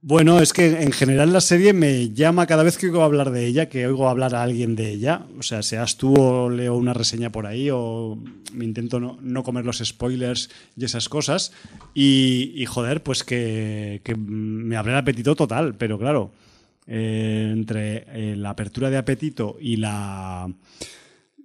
Bueno, 0.00 0.38
es 0.38 0.52
que 0.52 0.82
en 0.82 0.92
general 0.92 1.32
la 1.32 1.40
serie 1.40 1.72
me 1.72 2.10
llama 2.10 2.46
cada 2.46 2.62
vez 2.62 2.78
que 2.78 2.86
oigo 2.86 3.02
hablar 3.02 3.32
de 3.32 3.46
ella, 3.46 3.68
que 3.68 3.86
oigo 3.86 4.08
hablar 4.08 4.32
a 4.34 4.44
alguien 4.44 4.76
de 4.76 4.92
ella, 4.92 5.26
o 5.36 5.42
sea, 5.42 5.62
seas 5.62 5.96
tú 5.96 6.14
o 6.14 6.48
leo 6.48 6.76
una 6.76 6.94
reseña 6.94 7.30
por 7.30 7.46
ahí 7.46 7.68
o 7.72 8.16
me 8.52 8.64
intento 8.64 9.00
no, 9.00 9.42
comer 9.42 9.66
los 9.66 9.78
spoilers 9.78 10.50
y 10.76 10.84
esas 10.84 11.08
cosas, 11.08 11.52
y, 11.94 12.64
joder, 12.66 13.02
pues 13.02 13.24
que, 13.24 14.00
que 14.04 14.14
me 14.14 14.76
abre 14.76 14.92
el 14.92 14.98
apetito 14.98 15.34
total, 15.34 15.74
pero 15.74 15.98
claro, 15.98 16.30
eh, 16.86 17.50
entre 17.52 18.04
eh, 18.14 18.36
la 18.36 18.50
apertura 18.50 18.90
de 18.90 18.96
apetito 18.96 19.58
y 19.60 19.76
la 19.76 20.48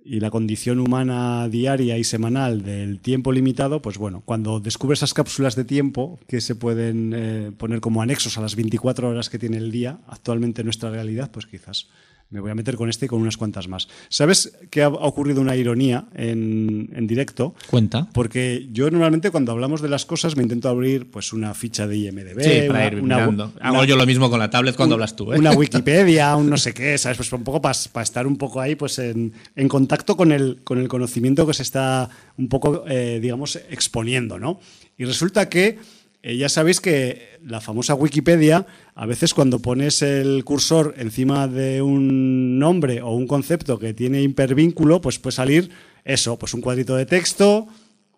y 0.05 0.19
la 0.19 0.29
condición 0.29 0.79
humana 0.79 1.47
diaria 1.47 1.97
y 1.97 2.03
semanal 2.03 2.63
del 2.63 2.99
tiempo 2.99 3.31
limitado, 3.31 3.81
pues 3.81 3.97
bueno, 3.97 4.21
cuando 4.25 4.59
descubres 4.59 4.99
esas 4.99 5.13
cápsulas 5.13 5.55
de 5.55 5.63
tiempo 5.63 6.19
que 6.27 6.41
se 6.41 6.55
pueden 6.55 7.13
eh, 7.15 7.51
poner 7.57 7.79
como 7.79 8.01
anexos 8.01 8.37
a 8.37 8.41
las 8.41 8.55
24 8.55 9.09
horas 9.09 9.29
que 9.29 9.39
tiene 9.39 9.57
el 9.57 9.71
día, 9.71 9.99
actualmente 10.07 10.61
en 10.61 10.65
nuestra 10.65 10.89
realidad, 10.89 11.31
pues 11.31 11.45
quizás 11.45 11.87
me 12.33 12.39
voy 12.39 12.49
a 12.49 12.55
meter 12.55 12.75
con 12.75 12.89
este 12.89 13.05
y 13.05 13.09
con 13.09 13.21
unas 13.21 13.37
cuantas 13.37 13.67
más. 13.67 13.87
¿Sabes 14.09 14.57
que 14.71 14.81
ha, 14.81 14.87
ocurrido 14.87 15.39
una 15.39 15.55
ironía 15.55 16.05
en, 16.15 16.89
en, 16.95 17.05
directo? 17.05 17.53
Cuenta. 17.69 18.09
Porque 18.11 18.67
yo 18.71 18.89
normalmente 18.89 19.29
cuando 19.29 19.51
hablamos 19.51 19.81
de 19.83 19.89
las 19.89 20.05
cosas 20.05 20.35
me 20.35 20.41
intento 20.41 20.67
abrir 20.67 21.11
pues 21.11 21.31
una 21.31 21.53
ficha 21.53 21.85
de 21.85 21.97
IMDB. 21.97 22.41
Sí, 22.41 22.67
para 22.67 22.79
una, 22.79 22.87
ir 22.87 23.01
una, 23.03 23.15
mirando. 23.17 23.53
Hago 23.61 23.77
una, 23.77 23.85
yo 23.85 23.95
lo 23.95 24.05
mismo 24.07 24.31
con 24.31 24.39
la 24.39 24.49
tablet 24.49 24.75
cuando 24.75 24.95
un, 24.95 25.01
hablas 25.01 25.15
tú. 25.15 25.31
¿eh? 25.31 25.37
Una 25.37 25.51
Wikipedia, 25.53 26.35
un 26.35 26.49
no 26.49 26.57
sé 26.57 26.73
qué, 26.73 26.97
¿sabes? 26.97 27.17
Pues 27.17 27.31
un 27.31 27.43
poco 27.43 27.61
para 27.61 27.77
pa 27.91 28.01
estar 28.01 28.25
un 28.25 28.37
poco 28.37 28.59
ahí 28.59 28.75
pues 28.75 28.97
en, 28.97 29.33
en, 29.55 29.67
contacto 29.67 30.17
con 30.17 30.31
el, 30.31 30.61
con 30.63 30.79
el 30.79 30.87
conocimiento 30.87 31.45
que 31.45 31.53
se 31.53 31.61
está 31.61 32.09
un 32.37 32.49
poco, 32.49 32.83
eh, 32.87 33.19
digamos, 33.21 33.57
exponiendo, 33.69 34.39
¿no? 34.39 34.59
Y 34.97 35.05
resulta 35.05 35.49
que 35.49 35.77
eh, 36.23 36.37
ya 36.37 36.47
sabéis 36.47 36.79
que 36.79 37.37
la 37.43 37.59
famosa 37.59 37.95
Wikipedia, 37.95 38.65
a 38.95 39.05
veces 39.05 39.33
cuando 39.33 39.59
pones 39.59 40.01
el 40.01 40.45
cursor 40.45 40.95
encima 40.97 41.49
de 41.49 41.81
un 41.81 42.57
nombre 42.57 43.01
o 43.01 43.11
un 43.11 43.27
concepto 43.27 43.77
que 43.77 43.93
tiene 43.93 44.21
hipervínculo, 44.21 45.01
pues 45.01 45.19
puede 45.19 45.35
salir 45.35 45.69
eso, 46.05 46.39
pues 46.39 46.53
un 46.53 46.61
cuadrito 46.61 46.95
de 46.95 47.05
texto, 47.05 47.67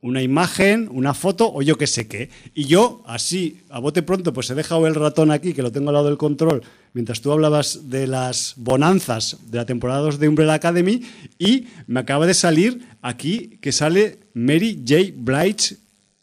una 0.02 0.22
imagen, 0.22 0.88
una 0.92 1.16
foto 1.16 1.52
o 1.52 1.64
yo 1.64 1.80
qué 1.80 1.88
sé 1.88 2.08
qué. 2.08 2.30
Y 2.54 2.66
yo, 2.66 3.02
así, 3.08 3.62
a 3.72 3.80
bote 3.80 4.04
pronto, 4.04 4.34
pues 4.34 4.52
he 4.52 4.54
dejado 4.54 4.86
el 4.86 4.94
ratón 4.94 5.32
aquí, 5.32 5.54
que 5.54 5.64
lo 5.64 5.72
tengo 5.72 5.90
al 5.90 5.96
lado 5.96 6.06
del 6.06 6.18
control, 6.18 6.62
mientras 6.94 7.22
tú 7.22 7.32
hablabas 7.32 7.90
de 7.90 8.06
las 8.06 8.54
bonanzas 8.58 9.38
de 9.50 9.58
la 9.58 9.66
temporada 9.66 10.02
2 10.02 10.20
de 10.20 10.30
Umbrella 10.30 10.54
Academy, 10.54 11.02
y 11.40 11.66
me 11.88 12.02
acaba 12.02 12.28
de 12.28 12.36
salir 12.36 12.88
aquí 13.02 13.58
que 13.62 13.72
sale 13.72 14.20
Mary 14.36 14.84
J. 14.88 15.12
Blige 15.16 15.78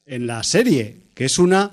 en 0.06 0.28
la 0.28 0.44
serie, 0.44 1.01
que 1.14 1.24
es 1.24 1.38
una 1.38 1.72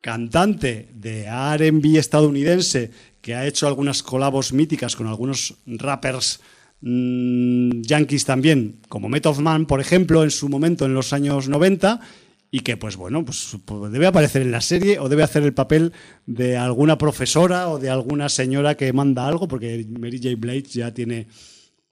cantante 0.00 0.88
de 0.94 1.26
RB 1.26 1.96
estadounidense 1.96 2.90
que 3.20 3.34
ha 3.34 3.46
hecho 3.46 3.66
algunas 3.66 4.02
colabos 4.02 4.52
míticas 4.52 4.94
con 4.94 5.08
algunos 5.08 5.54
rappers 5.66 6.40
mm, 6.80 7.80
yankees 7.82 8.24
también, 8.24 8.76
como 8.88 9.08
Method 9.08 9.38
Man, 9.38 9.66
por 9.66 9.80
ejemplo, 9.80 10.22
en 10.22 10.30
su 10.30 10.48
momento 10.48 10.84
en 10.86 10.94
los 10.94 11.12
años 11.12 11.48
90, 11.48 12.00
y 12.50 12.60
que, 12.60 12.76
pues 12.76 12.96
bueno, 12.96 13.24
pues, 13.24 13.56
pues 13.64 13.90
debe 13.90 14.06
aparecer 14.06 14.42
en 14.42 14.52
la 14.52 14.60
serie 14.60 15.00
o 15.00 15.08
debe 15.08 15.24
hacer 15.24 15.42
el 15.42 15.52
papel 15.52 15.92
de 16.26 16.56
alguna 16.56 16.96
profesora 16.96 17.68
o 17.68 17.78
de 17.78 17.90
alguna 17.90 18.28
señora 18.28 18.76
que 18.76 18.92
manda 18.92 19.26
algo, 19.26 19.48
porque 19.48 19.84
Mary 19.98 20.20
J. 20.22 20.36
Blige 20.38 20.78
ya 20.78 20.94
tiene 20.94 21.26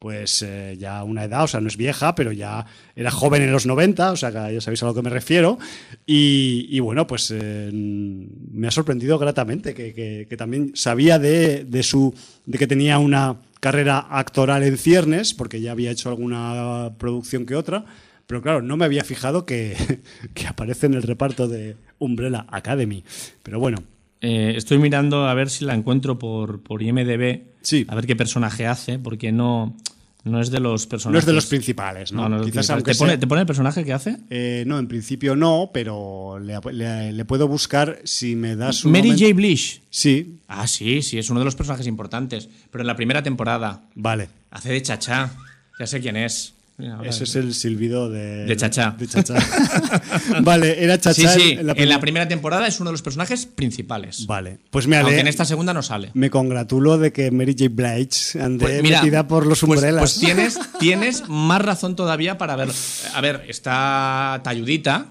pues 0.04 0.42
eh, 0.42 0.76
ya 0.78 1.02
una 1.02 1.24
edad, 1.24 1.44
o 1.44 1.46
sea, 1.46 1.62
no 1.62 1.68
es 1.68 1.78
vieja, 1.78 2.14
pero 2.14 2.30
ya 2.30 2.66
era 2.94 3.10
joven 3.10 3.40
en 3.40 3.50
los 3.52 3.64
90, 3.64 4.12
o 4.12 4.16
sea, 4.16 4.30
ya 4.52 4.60
sabéis 4.60 4.82
a 4.82 4.86
lo 4.86 4.92
que 4.94 5.00
me 5.00 5.08
refiero. 5.08 5.58
Y, 6.04 6.66
y 6.68 6.78
bueno, 6.80 7.06
pues 7.06 7.32
eh, 7.34 7.70
me 7.72 8.68
ha 8.68 8.70
sorprendido 8.70 9.18
gratamente 9.18 9.72
que, 9.72 9.94
que- 9.94 10.26
que 10.28 10.36
también 10.36 10.72
sabía 10.74 11.18
de, 11.18 11.64
de 11.64 11.82
su 11.82 12.12
de 12.44 12.58
que 12.58 12.66
tenía 12.66 12.98
una 12.98 13.36
carrera 13.60 14.06
actoral 14.10 14.62
en 14.62 14.76
ciernes, 14.76 15.32
porque 15.32 15.62
ya 15.62 15.72
había 15.72 15.90
hecho 15.90 16.10
alguna 16.10 16.90
producción 16.98 17.46
que 17.46 17.54
otra. 17.56 17.86
Pero 18.26 18.42
claro, 18.42 18.60
no 18.60 18.76
me 18.76 18.84
había 18.84 19.04
fijado 19.04 19.46
que, 19.46 19.74
que 20.34 20.46
aparece 20.46 20.84
en 20.84 20.92
el 20.94 21.02
reparto 21.02 21.48
de 21.48 21.76
Umbrella 21.98 22.44
Academy. 22.50 23.04
Pero 23.42 23.58
bueno, 23.58 23.78
Eh, 24.26 24.54
estoy 24.56 24.78
mirando 24.78 25.26
a 25.28 25.34
ver 25.34 25.48
si 25.50 25.64
la 25.66 25.74
encuentro 25.74 26.18
por, 26.18 26.60
por 26.62 26.82
IMDB. 26.82 27.42
Sí. 27.60 27.84
A 27.88 27.94
ver 27.94 28.06
qué 28.06 28.16
personaje 28.16 28.66
hace, 28.66 28.98
porque 28.98 29.32
no, 29.32 29.76
no 30.24 30.40
es 30.40 30.50
de 30.50 30.58
los 30.60 30.86
personajes. 30.86 31.12
no 31.12 31.18
es 31.18 31.26
de 31.26 31.32
los 31.32 31.46
principales, 31.46 32.12
¿no? 32.12 32.28
No, 32.28 32.38
no 32.38 32.44
Quizás 32.44 32.70
aunque 32.70 32.92
¿Te, 32.92 32.98
pone, 32.98 33.18
¿Te 33.18 33.26
pone 33.26 33.42
el 33.42 33.46
personaje 33.46 33.84
que 33.84 33.92
hace? 33.92 34.16
Eh, 34.30 34.64
no, 34.66 34.78
en 34.78 34.88
principio 34.88 35.36
no, 35.36 35.70
pero 35.72 36.38
le, 36.38 36.58
le- 36.72 37.12
le 37.12 37.24
puedo 37.24 37.46
buscar 37.46 37.98
si 38.04 38.34
me 38.36 38.56
das 38.56 38.84
un 38.84 38.92
Mary 38.92 39.08
momento- 39.08 39.24
J. 39.26 39.34
Blige. 39.36 39.80
Sí, 39.90 40.40
Ah, 40.48 40.66
sí, 40.66 41.02
sí, 41.02 41.18
es 41.18 41.30
uno 41.30 41.40
de 41.40 41.44
los 41.44 41.54
personajes 41.56 41.86
importantes. 41.86 42.48
Pero 42.70 42.82
en 42.82 42.86
la 42.86 42.96
primera 42.96 43.22
temporada 43.22 43.82
vale. 43.94 44.28
hace 44.50 44.70
de 44.70 44.82
chachá. 44.82 45.30
Ya 45.78 45.86
sé 45.86 46.00
quién 46.00 46.16
es. 46.16 46.54
Mira, 46.76 46.98
Ese 47.04 47.22
es 47.22 47.36
el 47.36 47.54
silbido 47.54 48.10
de... 48.10 48.46
De 48.46 48.56
Chachá. 48.56 48.96
de 48.98 49.06
Chachá. 49.06 49.34
vale, 50.42 50.82
era 50.82 50.96
Sí, 50.96 51.00
Chachá 51.22 51.28
sí, 51.34 51.50
en 51.52 51.66
la 51.66 51.72
en 51.72 51.76
primera... 51.76 51.86
la 51.96 52.00
primera 52.00 52.28
temporada 52.28 52.66
es 52.66 52.80
uno 52.80 52.90
de 52.90 52.94
los 52.94 53.02
personajes 53.02 53.46
principales. 53.46 54.26
Vale, 54.26 54.58
pues 54.70 54.86
me, 54.88 54.96
Aunque 54.96 55.20
en 55.20 55.28
esta 55.28 55.44
segunda 55.44 55.72
no 55.72 55.82
sale. 55.82 56.10
me 56.14 56.30
congratulo 56.30 56.98
de 56.98 57.12
que 57.12 57.30
Mary 57.30 57.54
J. 57.56 57.70
Blige 57.70 58.40
ande 58.42 58.64
Pues 58.66 58.82
mira, 58.82 59.00
metida 59.02 59.28
por 59.28 59.46
los 59.46 59.60
pues- 59.60 59.78
umbrellas. 59.78 60.00
Pues, 60.00 60.18
tienes, 60.18 60.58
tienes 60.80 61.28
más 61.28 61.62
razón 61.62 61.94
todavía 61.94 62.38
para 62.38 62.56
verlo. 62.56 62.74
A 63.14 63.20
ver, 63.20 63.44
está 63.48 64.40
talludita, 64.42 65.06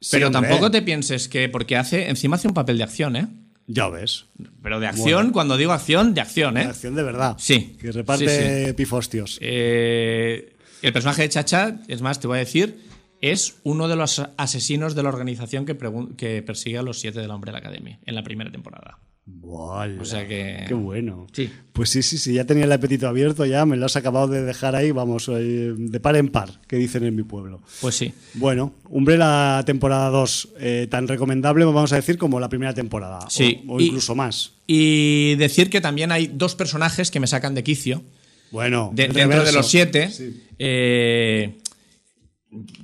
Sí, 0.00 0.08
pero 0.12 0.26
hombre. 0.26 0.42
tampoco 0.42 0.70
te 0.70 0.82
pienses 0.82 1.28
que. 1.28 1.48
Porque 1.48 1.76
hace. 1.76 2.10
Encima 2.10 2.36
hace 2.36 2.46
un 2.48 2.54
papel 2.54 2.76
de 2.76 2.84
acción, 2.84 3.16
¿eh? 3.16 3.26
Ya 3.66 3.88
ves. 3.88 4.26
Pero 4.62 4.78
de 4.78 4.86
acción, 4.86 5.30
cuando 5.30 5.56
digo 5.56 5.72
acción, 5.72 6.12
de 6.14 6.20
acción, 6.20 6.58
¿eh? 6.58 6.64
Acción 6.64 6.94
de 6.94 7.02
verdad. 7.02 7.36
Sí. 7.38 7.74
Que 7.80 7.90
reparte 7.90 8.66
Sí, 8.66 8.72
pifostios. 8.74 9.38
Eh, 9.40 10.52
el 10.82 10.92
personaje 10.92 11.22
de 11.22 11.28
Chacha, 11.28 11.80
es 11.88 12.02
más, 12.02 12.20
te 12.20 12.26
voy 12.26 12.36
a 12.36 12.40
decir, 12.40 12.78
es 13.20 13.56
uno 13.64 13.88
de 13.88 13.96
los 13.96 14.22
asesinos 14.36 14.94
de 14.94 15.02
la 15.02 15.08
organización 15.08 15.64
que, 15.64 15.74
persigue 15.74 16.78
a 16.78 16.82
los 16.82 17.00
siete 17.00 17.20
de 17.20 17.28
la 17.28 17.34
Academy 17.34 17.98
en 18.04 18.14
la 18.14 18.22
primera 18.22 18.50
temporada. 18.50 18.98
Buala, 19.28 20.00
O 20.00 20.04
sea 20.04 20.26
que- 20.28 20.66
Qué 20.68 20.74
bueno. 20.74 21.26
Sí. 21.32 21.50
Pues 21.72 21.90
sí, 21.90 22.02
sí, 22.04 22.16
sí, 22.16 22.32
ya 22.34 22.44
tenía 22.44 22.62
el 22.64 22.70
apetito 22.70 23.08
abierto, 23.08 23.44
ya 23.44 23.66
me 23.66 23.76
lo 23.76 23.86
has 23.86 23.96
acabado 23.96 24.28
de 24.28 24.42
dejar 24.42 24.76
ahí, 24.76 24.92
vamos, 24.92 25.28
eh, 25.28 25.74
de 25.76 26.00
par 26.00 26.14
en 26.14 26.28
par, 26.28 26.60
que 26.68 26.76
dicen 26.76 27.02
en 27.02 27.16
mi 27.16 27.24
pueblo. 27.24 27.60
Pues 27.80 27.96
sí. 27.96 28.12
Bueno, 28.34 28.72
Umbrella 28.88 29.64
temporada 29.66 30.10
2, 30.10 30.50
eh, 30.60 30.86
tan 30.88 31.08
recomendable, 31.08 31.64
vamos 31.64 31.92
a 31.92 31.96
decir, 31.96 32.18
como 32.18 32.38
la 32.38 32.48
primera 32.48 32.72
temporada. 32.72 33.28
Sí, 33.28 33.64
O, 33.66 33.80
incluso 33.80 34.14
más. 34.14 34.52
Y 34.68 35.34
decir 35.36 35.70
que 35.70 35.80
también 35.80 36.12
hay 36.12 36.28
dos 36.28 36.54
personajes 36.54 37.10
que 37.10 37.18
me 37.18 37.26
sacan 37.26 37.54
de 37.56 37.64
quicio. 37.64 38.04
Bueno, 38.50 38.90
De- 38.94 39.08
dentro 39.08 39.44
de 39.44 39.52
los 39.52 39.68
siete, 39.68 40.10
Sí. 40.10 40.42
eh, 40.58 41.58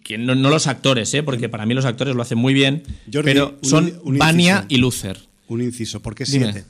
que 0.05 0.19
no, 0.19 0.35
no 0.35 0.51
los 0.51 0.67
actores, 0.67 1.13
¿eh? 1.15 1.23
porque 1.23 1.49
para 1.49 1.65
mí 1.67 1.75
los 1.75 1.85
actores 1.85 2.15
lo 2.15 2.23
hacen 2.23 2.39
muy 2.39 2.53
bien, 2.53 2.83
Jordi, 3.13 3.25
pero 3.25 3.59
son 3.63 3.99
un 4.03 4.17
inciso. 4.17 4.65
y 4.69 4.77
Luther. 4.77 5.19
Un 5.49 5.63
inciso, 5.63 6.01
¿por 6.03 6.15
qué 6.15 6.25
Dime. 6.25 6.53
siete? 6.53 6.69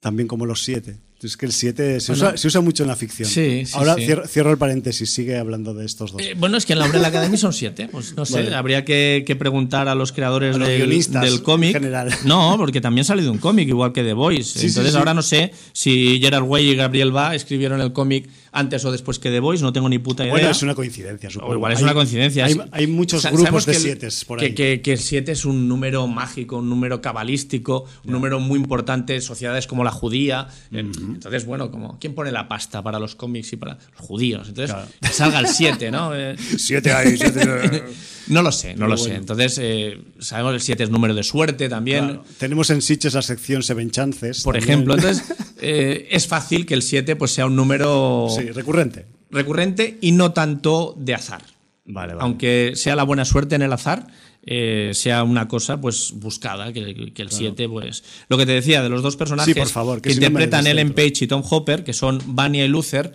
También 0.00 0.28
como 0.28 0.46
los 0.46 0.62
siete. 0.62 0.96
Es 1.20 1.36
que 1.36 1.46
el 1.46 1.52
7 1.52 1.98
se, 2.00 2.12
usa, 2.12 2.36
se 2.36 2.46
usa 2.46 2.60
mucho 2.60 2.84
en 2.84 2.88
la 2.88 2.94
ficción. 2.94 3.28
Sí, 3.28 3.66
sí, 3.66 3.72
Ahora 3.74 3.94
sí. 3.96 4.04
Cierro, 4.04 4.26
cierro 4.28 4.50
el 4.52 4.58
paréntesis, 4.58 5.10
sigue 5.12 5.36
hablando 5.36 5.74
de 5.74 5.84
estos 5.84 6.12
dos. 6.12 6.22
Eh, 6.22 6.34
bueno, 6.36 6.56
es 6.56 6.64
que 6.64 6.74
en 6.74 6.78
la 6.78 6.84
Umbrella 6.84 7.08
Academy 7.08 7.36
son 7.36 7.52
siete. 7.52 7.88
Pues 7.90 8.14
no 8.16 8.24
sé, 8.24 8.34
Vale. 8.44 8.54
habría 8.54 8.84
que, 8.84 9.24
que 9.26 9.34
preguntar 9.34 9.88
a 9.88 9.96
los 9.96 10.12
creadores 10.12 10.54
A 10.54 10.58
los 10.60 10.68
del, 10.68 10.78
guionistas, 10.82 11.24
del 11.24 11.42
cómic. 11.42 11.72
general. 11.72 12.14
No, 12.24 12.54
porque 12.56 12.80
también 12.80 13.04
sale 13.04 13.22
de 13.22 13.30
un 13.30 13.38
cómic, 13.38 13.68
igual 13.68 13.92
que 13.92 14.04
The 14.04 14.12
Voice. 14.12 14.64
Entonces 14.64 14.92
sí. 14.92 14.96
ahora 14.98 15.12
no 15.12 15.22
sé 15.22 15.52
si 15.72 16.20
Gerard 16.20 16.44
Way 16.44 16.70
y 16.70 16.76
Gabriel 16.76 17.10
Ba 17.10 17.34
escribieron 17.34 17.80
el 17.80 17.92
cómic 17.92 18.28
antes 18.52 18.84
o 18.84 18.92
después 18.92 19.18
que 19.18 19.30
The 19.30 19.40
Voice, 19.40 19.62
no 19.62 19.72
tengo 19.72 19.88
ni 19.88 19.98
puta 19.98 20.22
idea. 20.22 20.32
Bueno, 20.32 20.50
es 20.50 20.62
una 20.62 20.74
coincidencia, 20.76 21.30
supongo. 21.30 21.52
O 21.52 21.56
igual 21.56 21.72
es 21.72 21.78
Hay- 21.78 21.84
una 21.84 21.94
coincidencia. 21.94 22.46
Hay, 22.70 22.86
muchos 22.86 23.22
Sa- 23.22 23.30
grupos 23.30 23.66
de 23.66 23.72
que 23.72 23.76
el- 23.78 23.82
siete 23.82 24.08
por 24.26 24.38
que- 24.38 24.44
ahí. 24.46 24.54
Que, 24.54 24.80
que 24.82 24.92
el 24.92 24.98
7 25.00 25.32
es 25.32 25.44
un 25.44 25.68
número 25.68 26.06
mágico, 26.06 26.58
un 26.58 26.68
número 26.70 27.00
cabalístico, 27.00 27.86
un 28.04 28.12
número 28.12 28.38
muy 28.40 28.58
importante 28.58 29.16
en 29.16 29.22
sociedades 29.22 29.66
como 29.66 29.82
la 29.84 29.90
judía. 29.90 30.46
Eh, 30.72 30.84
Entonces, 31.14 31.44
bueno, 31.46 31.70
como 31.70 31.98
¿quién 31.98 32.14
pone 32.14 32.30
la 32.32 32.48
pasta 32.48 32.82
para 32.82 32.98
los 32.98 33.14
cómics 33.14 33.52
y 33.52 33.56
para 33.56 33.74
los 33.74 34.00
judíos? 34.00 34.48
Entonces, 34.48 34.74
Claro. 34.74 34.88
que 35.00 35.08
salga 35.08 35.38
el 35.40 35.48
7, 35.48 35.90
¿no? 35.90 36.10
Eh, 36.14 36.36
Siete 36.38 36.92
hay, 36.92 37.16
siete. 37.16 37.84
no 38.28 38.42
lo 38.42 38.52
sé, 38.52 38.74
no 38.76 38.86
lo 38.88 38.96
sé. 38.96 39.04
bueno. 39.10 39.20
Entonces, 39.20 39.58
eh, 39.62 40.00
sabemos 40.18 40.52
que 40.52 40.56
el 40.56 40.62
7 40.62 40.82
es 40.84 40.90
número 40.90 41.14
de 41.14 41.22
suerte 41.22 41.68
también. 41.68 42.04
Claro. 42.04 42.24
Tenemos 42.38 42.70
en 42.70 42.82
Sitges 42.82 43.14
la 43.14 43.22
sección 43.22 43.62
Seven 43.62 43.90
Chances. 43.90 44.42
Por 44.42 44.54
también. 44.54 44.70
ejemplo, 44.72 44.94
entonces 44.94 45.24
eh, 45.60 46.08
es 46.10 46.26
fácil 46.26 46.66
que 46.66 46.74
el 46.74 46.82
7 46.82 47.16
pues, 47.16 47.30
sea 47.32 47.46
un 47.46 47.56
número 47.56 48.28
Sí, 48.30 48.50
recurrente. 48.50 49.06
recurrente 49.30 49.98
y 50.00 50.12
no 50.12 50.32
tanto 50.32 50.94
de 50.98 51.14
azar. 51.14 51.42
Vale, 51.90 52.14
vale. 52.14 52.22
Aunque 52.24 52.72
sea 52.74 52.94
la 52.96 53.02
buena 53.02 53.24
suerte 53.24 53.54
en 53.54 53.62
el 53.62 53.72
azar, 53.72 54.06
eh, 54.50 54.92
sea 54.94 55.24
una 55.24 55.46
cosa 55.46 55.78
pues 55.78 56.12
buscada, 56.14 56.72
que, 56.72 57.12
que 57.12 57.20
el 57.20 57.30
7, 57.30 57.68
pues. 57.68 58.02
Lo 58.30 58.38
que 58.38 58.46
te 58.46 58.52
decía 58.52 58.82
de 58.82 58.88
los 58.88 59.02
dos 59.02 59.14
personajes 59.14 59.52
Sí, 59.52 59.60
por 59.60 59.68
favor, 59.68 60.00
que 60.00 60.08
que 60.08 60.14
si 60.14 60.20
no 60.20 60.22
me 60.22 60.26
interpretan 60.28 60.64
descentro. 60.64 60.80
Ellen 60.80 60.94
Page 60.94 61.24
y 61.24 61.26
Tom 61.26 61.42
Hopper, 61.50 61.84
que 61.84 61.92
son 61.92 62.18
Vania 62.28 62.64
y 62.64 62.68
Luther, 62.68 63.12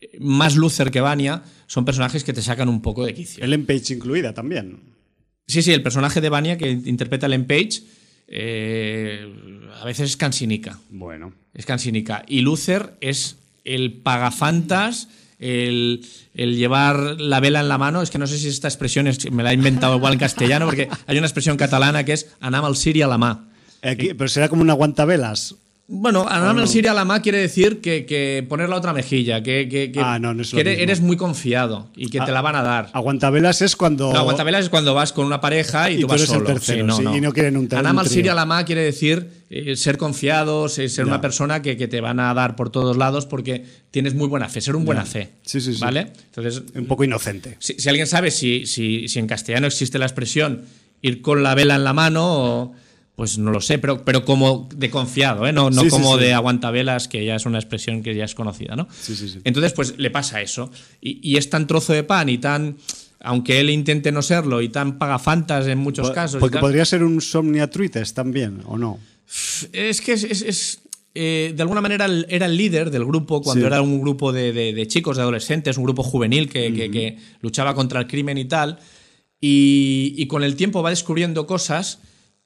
eh, 0.00 0.18
más 0.20 0.54
Luther 0.54 0.92
que 0.92 1.00
Vania, 1.00 1.42
son 1.66 1.84
personajes 1.84 2.22
que 2.22 2.32
te 2.32 2.42
sacan 2.42 2.68
un 2.68 2.80
poco 2.80 3.04
de 3.04 3.12
quicio. 3.12 3.42
Ellen 3.42 3.66
Page 3.66 3.94
incluida 3.94 4.32
también. 4.34 4.78
Sí, 5.48 5.62
sí, 5.62 5.72
el 5.72 5.82
personaje 5.82 6.20
de 6.20 6.28
Vania 6.28 6.56
que 6.56 6.70
interpreta 6.70 7.26
Ellen 7.26 7.48
Page 7.48 7.82
eh, 8.28 9.26
a 9.80 9.84
veces 9.84 10.10
es 10.10 10.16
cansinica. 10.16 10.78
Bueno. 10.90 11.32
Es 11.54 11.66
cansinica. 11.66 12.24
Y 12.28 12.42
Luther 12.42 12.94
es 13.00 13.36
el 13.64 13.94
pagafantas, 13.94 15.08
el, 15.38 16.04
el 16.34 16.56
llevar 16.56 17.20
la 17.20 17.40
vela 17.40 17.60
en 17.60 17.68
la 17.68 17.78
mano. 17.78 18.02
Es 18.02 18.10
que 18.10 18.18
no 18.18 18.26
sé 18.26 18.38
si 18.38 18.48
esta 18.48 18.68
expresión 18.68 19.06
es- 19.06 19.30
me 19.30 19.42
la 19.42 19.50
he 19.50 19.54
inventado 19.54 19.96
igual 19.96 20.14
en 20.14 20.18
castellano, 20.18 20.66
porque 20.66 20.88
hay 21.06 21.18
una 21.18 21.26
expresión 21.26 21.56
catalana 21.56 22.04
que 22.04 22.12
es 22.14 22.26
anam 22.40 22.64
al 22.64 22.76
siri 22.76 23.02
a 23.02 23.06
la 23.06 23.18
mà. 23.18 23.48
Aquí- 23.82 24.14
pero 24.14 24.28
será 24.28 24.48
como 24.48 24.62
una 24.62 24.72
aguantavelas. 24.72 25.54
Bueno, 25.90 26.26
anam 26.28 26.58
al 26.58 26.68
siri 26.68 26.86
a 26.86 26.92
la 26.92 27.06
mà 27.08 27.22
quiere 27.24 27.38
decir 27.38 27.80
que, 27.80 28.04
que 28.04 28.44
poner 28.46 28.68
la 28.68 28.76
otra 28.76 28.92
mejilla, 28.92 29.42
que, 29.42 29.70
que, 29.70 29.90
que- 29.90 30.00
Ah, 30.00 30.18
no, 30.18 30.34
no 30.34 30.42
eres, 30.54 31.00
muy 31.00 31.16
confiado 31.16 31.88
y 31.96 32.10
que 32.10 32.20
te 32.20 32.30
la 32.30 32.42
van 32.42 32.56
a 32.56 32.62
dar. 32.62 32.90
Aguantavelas 32.92 33.62
es 33.62 33.74
cuando. 33.74 34.12
No, 34.12 34.18
aguantabelas 34.18 34.64
es 34.64 34.68
cuando 34.68 34.92
vas 34.92 35.14
con 35.14 35.24
una 35.24 35.40
pareja 35.40 35.88
y, 35.90 35.94
Y 35.94 35.96
tú 35.96 36.02
tú 36.02 36.06
vas 36.08 36.20
eres 36.20 36.28
el 36.30 36.34
solo. 36.40 36.46
tercero, 36.46 36.94
sí, 36.94 37.02
y 37.16 37.20
no 37.22 37.32
quieren 37.32 37.56
un 37.56 37.68
ter- 37.68 37.78
Anam 37.78 37.98
al 38.00 38.04
trío. 38.04 38.16
siri 38.16 38.28
a 38.28 38.34
la 38.34 38.44
mà 38.44 38.66
quiere 38.66 38.82
decir 38.82 39.30
eh, 39.48 39.76
ser 39.76 39.96
confiado, 39.96 40.68
ser, 40.68 40.90
ser 40.90 41.06
Ya. 41.06 41.08
una 41.08 41.22
persona 41.22 41.62
que, 41.62 41.78
que 41.78 41.88
te 41.88 42.02
van 42.02 42.20
a 42.20 42.34
dar 42.34 42.54
por 42.54 42.68
todos 42.68 42.98
lados 42.98 43.24
porque 43.24 43.64
tienes 43.90 44.12
muy 44.14 44.28
buena 44.28 44.50
fe, 44.50 44.60
ser 44.60 44.76
un 44.76 44.84
buena 44.84 45.06
fe. 45.06 45.30
Sí, 45.46 45.58
sí, 45.62 45.72
sí. 45.72 45.80
¿Vale? 45.80 46.12
Entonces, 46.26 46.64
Un 46.74 46.84
poco 46.84 47.02
inocente. 47.04 47.56
si, 47.60 47.72
si 47.78 47.88
alguien 47.88 48.06
sabe 48.06 48.30
si, 48.30 48.66
si, 48.66 49.08
si 49.08 49.18
en 49.18 49.26
castellano 49.26 49.66
existe 49.66 49.98
la 49.98 50.04
expresión 50.04 50.66
ir 51.00 51.22
con 51.22 51.42
la 51.42 51.54
vela 51.54 51.76
en 51.76 51.84
la 51.84 51.94
mano, 51.94 52.24
o- 52.26 52.72
pues 53.18 53.36
no 53.36 53.50
lo 53.50 53.60
sé, 53.60 53.80
pero, 53.80 54.04
pero 54.04 54.24
como 54.24 54.68
de 54.76 54.90
confiado, 54.90 55.44
¿eh? 55.44 55.52
no, 55.52 55.70
no 55.70 55.80
Sí, 55.82 55.86
sí, 55.86 55.90
como 55.90 56.16
sí. 56.16 56.22
de 56.22 56.34
aguantavelas, 56.34 57.08
que 57.08 57.24
ya 57.24 57.34
es 57.34 57.46
una 57.46 57.58
expresión 57.58 58.00
que 58.04 58.14
ya 58.14 58.24
es 58.24 58.36
conocida. 58.36 58.76
¿no? 58.76 58.86
Sí, 58.96 59.16
sí, 59.16 59.28
sí. 59.28 59.40
Entonces, 59.42 59.72
pues 59.72 59.98
le 59.98 60.10
pasa 60.10 60.40
eso. 60.40 60.70
Y, 61.00 61.18
y 61.28 61.36
es 61.36 61.50
tan 61.50 61.66
trozo 61.66 61.92
de 61.92 62.04
pan 62.04 62.28
y 62.28 62.38
tan, 62.38 62.76
aunque 63.18 63.58
él 63.58 63.70
intente 63.70 64.12
no 64.12 64.22
serlo, 64.22 64.62
y 64.62 64.68
tan 64.68 64.98
pagafantas 64.98 65.66
en 65.66 65.78
muchos 65.78 66.12
casos. 66.12 66.38
Porque 66.38 66.58
podría 66.58 66.84
ser 66.84 67.02
un 67.02 67.20
Somniatruites 67.20 68.14
también, 68.14 68.62
¿o 68.66 68.78
no? 68.78 69.00
es 69.72 70.00
que 70.00 70.12
es, 70.12 70.22
es- 70.22 70.42
es, 70.42 70.80
eh, 71.16 71.52
de 71.56 71.62
alguna 71.62 71.80
manera 71.80 72.06
era 72.28 72.46
el 72.46 72.56
líder 72.56 72.92
del 72.92 73.04
grupo 73.04 73.42
cuando 73.42 73.62
Sí. 73.62 73.66
era 73.66 73.82
un 73.82 74.00
grupo 74.00 74.30
de, 74.32 74.52
de- 74.52 74.72
de 74.72 74.86
chicos, 74.86 75.16
de 75.16 75.22
adolescentes, 75.24 75.76
un 75.76 75.82
grupo 75.82 76.04
juvenil 76.04 76.48
que, 76.48 76.72
que- 76.72 76.88
que 76.88 77.18
luchaba 77.40 77.74
contra 77.74 77.98
el 77.98 78.06
crimen 78.06 78.38
y 78.38 78.44
tal. 78.44 78.78
y, 79.40 80.14
y 80.16 80.26
con 80.28 80.44
el 80.44 80.54
tiempo 80.54 80.82
va 80.84 80.90
descubriendo 80.90 81.46
cosas 81.48 81.98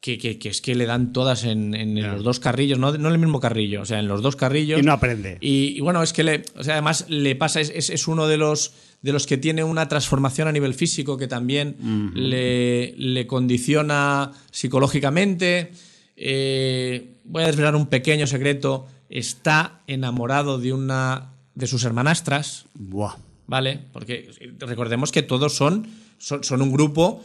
que, 0.03 0.18
que- 0.18 0.38
que 0.38 0.48
es 0.50 0.61
que 0.61 0.74
le 0.74 0.84
dan 0.84 1.12
todas 1.14 1.44
en, 1.44 1.74
en 1.74 1.94
los 2.03 2.22
dos 2.24 2.40
carrillos, 2.40 2.78
no, 2.78 2.90
no 2.98 3.09
en 3.09 3.14
el 3.14 3.18
mismo 3.20 3.38
carrillo, 3.40 3.80
o 3.82 3.84
sea, 3.86 4.00
en 4.00 4.09
los 4.09 4.20
dos 4.20 4.34
carrillos. 4.36 4.80
Y 4.80 4.82
no 4.82 4.92
aprende. 4.92 5.38
Y, 5.40 5.74
y 5.76 5.80
bueno, 5.80 6.03
es 6.03 6.12
que 6.12 6.24
le, 6.24 6.42
o 6.57 6.64
sea, 6.64 6.74
además 6.74 7.07
le 7.09 7.36
pasa, 7.36 7.61
es, 7.61 7.70
es- 7.74 7.88
es 7.88 8.09
uno 8.09 8.26
de 8.26 8.36
los, 8.36 8.72
de 9.00 9.12
los 9.12 9.26
que 9.28 9.36
tiene 9.38 9.62
una 9.64 9.86
transformación 9.88 10.48
a 10.48 10.53
nivel 10.53 10.74
físico 10.74 11.16
que 11.16 11.28
también 11.28 11.76
le, 12.14 12.94
le 12.96 13.26
condiciona 13.28 14.32
psicológicamente. 14.50 15.70
Eh, 16.16 17.14
voy 17.24 17.44
a 17.44 17.46
desvelar 17.46 17.76
un 17.76 17.86
pequeño 17.86 18.26
secreto. 18.26 18.86
Está 19.09 19.82
enamorado 19.86 20.59
de 20.59 20.72
una 20.72 21.32
de 21.55 21.66
sus 21.66 21.84
hermanastras. 21.84 22.66
Buah. 22.74 23.14
¿vale? 23.46 23.78
Porque 23.92 24.30
recordemos 24.61 25.12
que 25.12 25.22
todos 25.22 25.55
son, 25.55 25.86
son, 26.18 26.42
son 26.42 26.62
un 26.62 26.72
grupo 26.72 27.22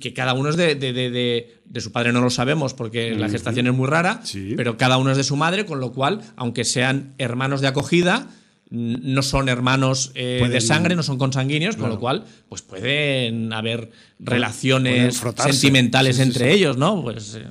que 0.00 0.12
cada 0.12 0.34
uno 0.34 0.50
es 0.50 0.56
de, 0.56 0.74
de, 0.74 0.92
de- 0.92 1.10
de- 1.10 1.80
su 1.80 1.90
padre, 1.90 2.12
no 2.12 2.20
lo 2.20 2.28
sabemos 2.30 2.74
porque 2.74 3.14
la 3.14 3.28
gestación 3.28 3.66
es 3.66 3.72
muy 3.74 3.88
rara, 3.88 4.20
Sí. 4.24 4.54
pero 4.56 4.76
cada 4.76 4.98
uno 4.98 5.10
es 5.10 5.16
de 5.16 5.24
su 5.24 5.36
madre, 5.36 5.64
con 5.66 5.80
lo 5.80 5.92
cual, 5.92 6.20
aunque 6.36 6.64
sean 6.64 7.14
hermanos 7.18 7.60
de 7.62 7.68
acogida, 7.68 8.28
no 8.70 9.22
son 9.22 9.48
hermanos 9.48 10.10
eh, 10.14 10.46
de 10.50 10.60
sangre, 10.60 10.96
no 10.96 11.02
son 11.02 11.16
consanguíneos, 11.18 11.76
con 11.76 11.88
lo 11.90 11.98
cual, 12.00 12.24
pues 12.48 12.62
pueden 12.62 13.52
haber 13.52 13.90
relaciones 14.18 15.18
pueden 15.18 15.36
sentimentales 15.52 16.16
Sí, 16.16 16.22
sí, 16.22 16.28
entre 16.28 16.52
ellos, 16.52 16.76
¿no? 16.76 17.02
Pues 17.02 17.34
eh, 17.36 17.44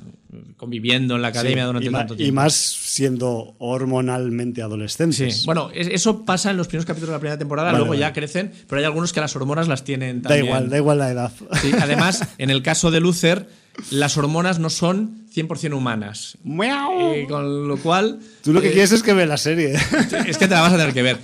conviviendo 0.64 1.14
en 1.16 1.22
la 1.22 1.28
academia 1.28 1.62
Sí, 1.62 1.66
durante 1.66 1.88
y, 1.88 1.92
tanto 1.92 2.14
y 2.14 2.16
tiempo. 2.16 2.34
más 2.34 2.54
siendo 2.54 3.54
hormonalmente 3.58 4.62
adolescentes. 4.62 5.38
Sí. 5.40 5.42
Bueno, 5.46 5.70
es- 5.74 5.88
eso 5.88 6.24
pasa 6.24 6.50
en 6.50 6.56
los 6.56 6.66
primeros 6.68 6.86
capítulos 6.86 7.08
de 7.10 7.14
la 7.16 7.20
primera 7.20 7.38
temporada, 7.38 7.68
Vale, 7.68 7.78
luego 7.78 7.90
vale. 7.90 8.00
ya 8.00 8.12
crecen, 8.12 8.52
pero 8.68 8.78
hay 8.80 8.84
algunos 8.84 9.12
que 9.12 9.20
las 9.20 9.34
hormonas 9.36 9.68
las 9.68 9.84
tienen 9.84 10.22
da 10.22 10.28
también. 10.30 10.46
igual, 10.46 10.70
da 10.70 10.76
igual 10.76 10.98
la 10.98 11.10
edad. 11.10 11.32
Sí, 11.62 11.70
además, 11.80 12.22
en 12.38 12.50
el 12.50 12.62
caso 12.62 12.90
de 12.90 13.00
Luther, 13.00 13.48
las 13.90 14.16
hormonas 14.16 14.58
no 14.58 14.70
son 14.70 15.26
100% 15.34 15.74
humanas. 15.76 16.38
Eh, 16.44 17.26
con 17.28 17.66
lo 17.68 17.76
cual. 17.76 18.20
Tú 18.42 18.52
lo 18.52 18.60
que 18.60 18.68
eh, 18.68 18.72
quieres 18.72 18.92
es 18.92 19.02
que 19.02 19.12
ve 19.12 19.26
la 19.26 19.36
serie. 19.36 19.74
Es 20.26 20.38
que 20.38 20.46
te 20.48 20.54
la 20.54 20.60
vas 20.62 20.72
a 20.72 20.76
tener 20.76 20.94
que 20.94 21.02
ver. 21.02 21.18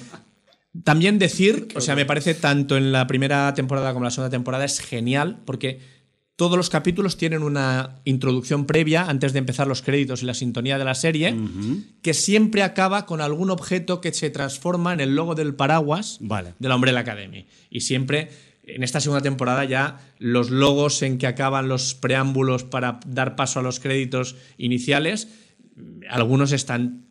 También 0.84 1.18
decir, 1.18 1.68
o 1.74 1.80
sea, 1.80 1.97
me 1.97 2.05
parece 2.07 2.34
tanto 2.34 2.76
en 2.76 2.93
la 2.93 3.07
primera 3.07 3.53
temporada 3.55 3.93
como 3.93 4.05
en 4.05 4.07
la 4.07 4.11
segunda 4.12 4.30
temporada 4.30 4.64
es 4.64 4.78
genial 4.80 5.38
porque 5.45 5.80
todos 6.41 6.57
los 6.57 6.70
capítulos 6.70 7.18
tienen 7.18 7.43
una 7.43 8.01
introducción 8.07 8.64
previa 8.64 9.03
antes 9.03 9.34
de 9.34 9.41
empezar 9.41 9.66
los 9.66 9.82
créditos 9.82 10.22
y 10.22 10.24
la 10.24 10.32
sintonía 10.32 10.78
de 10.78 10.86
la 10.86 10.95
serie 10.95 11.36
que 12.01 12.14
siempre 12.14 12.62
acaba 12.62 13.05
con 13.05 13.20
algún 13.20 13.51
objeto 13.51 14.01
que 14.01 14.11
se 14.14 14.30
transforma 14.30 14.95
en 14.95 15.01
el 15.01 15.14
logo 15.14 15.34
del 15.34 15.55
paraguas 15.55 16.16
Vale. 16.22 16.55
de 16.59 16.68
la 16.70 16.76
Umbrella 16.76 17.01
Academy. 17.01 17.45
Y 17.68 17.82
siempre, 17.82 18.30
en 18.62 18.82
esta 18.82 19.01
segunda 19.01 19.20
temporada 19.20 19.66
ya, 19.66 20.01
los 20.18 20.49
logos 20.49 21.03
en 21.03 21.18
que 21.18 21.26
acaban 21.26 21.68
los 21.68 21.95
preámbulos 21.95 22.64
para 22.64 23.01
dar 23.05 23.36
paso 23.36 23.61
a 23.61 23.62
los 23.62 23.78
créditos 23.78 24.34
iniciales, 24.57 25.28
algunos 26.09 26.53
están 26.53 27.05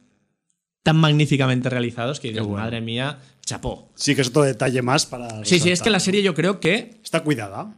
tan 0.82 0.98
magníficamente 0.98 1.70
realizados 1.70 2.20
que 2.20 2.30
dices, 2.30 2.42
bueno. 2.42 2.64
madre 2.64 2.82
mía, 2.82 3.20
chapó. 3.46 3.92
Sí, 3.94 4.16
que 4.16 4.22
es 4.22 4.30
otro 4.30 4.42
detalle 4.42 4.82
más 4.82 5.06
para. 5.06 5.46
Sí, 5.46 5.60
sí, 5.60 5.70
es 5.70 5.84
que 5.84 5.92
la 5.92 6.00
serie 6.00 6.24
yo 6.24 6.34
creo 6.34 6.60
que 6.60 6.98
Está 7.04 7.24
cuidada. 7.24 7.76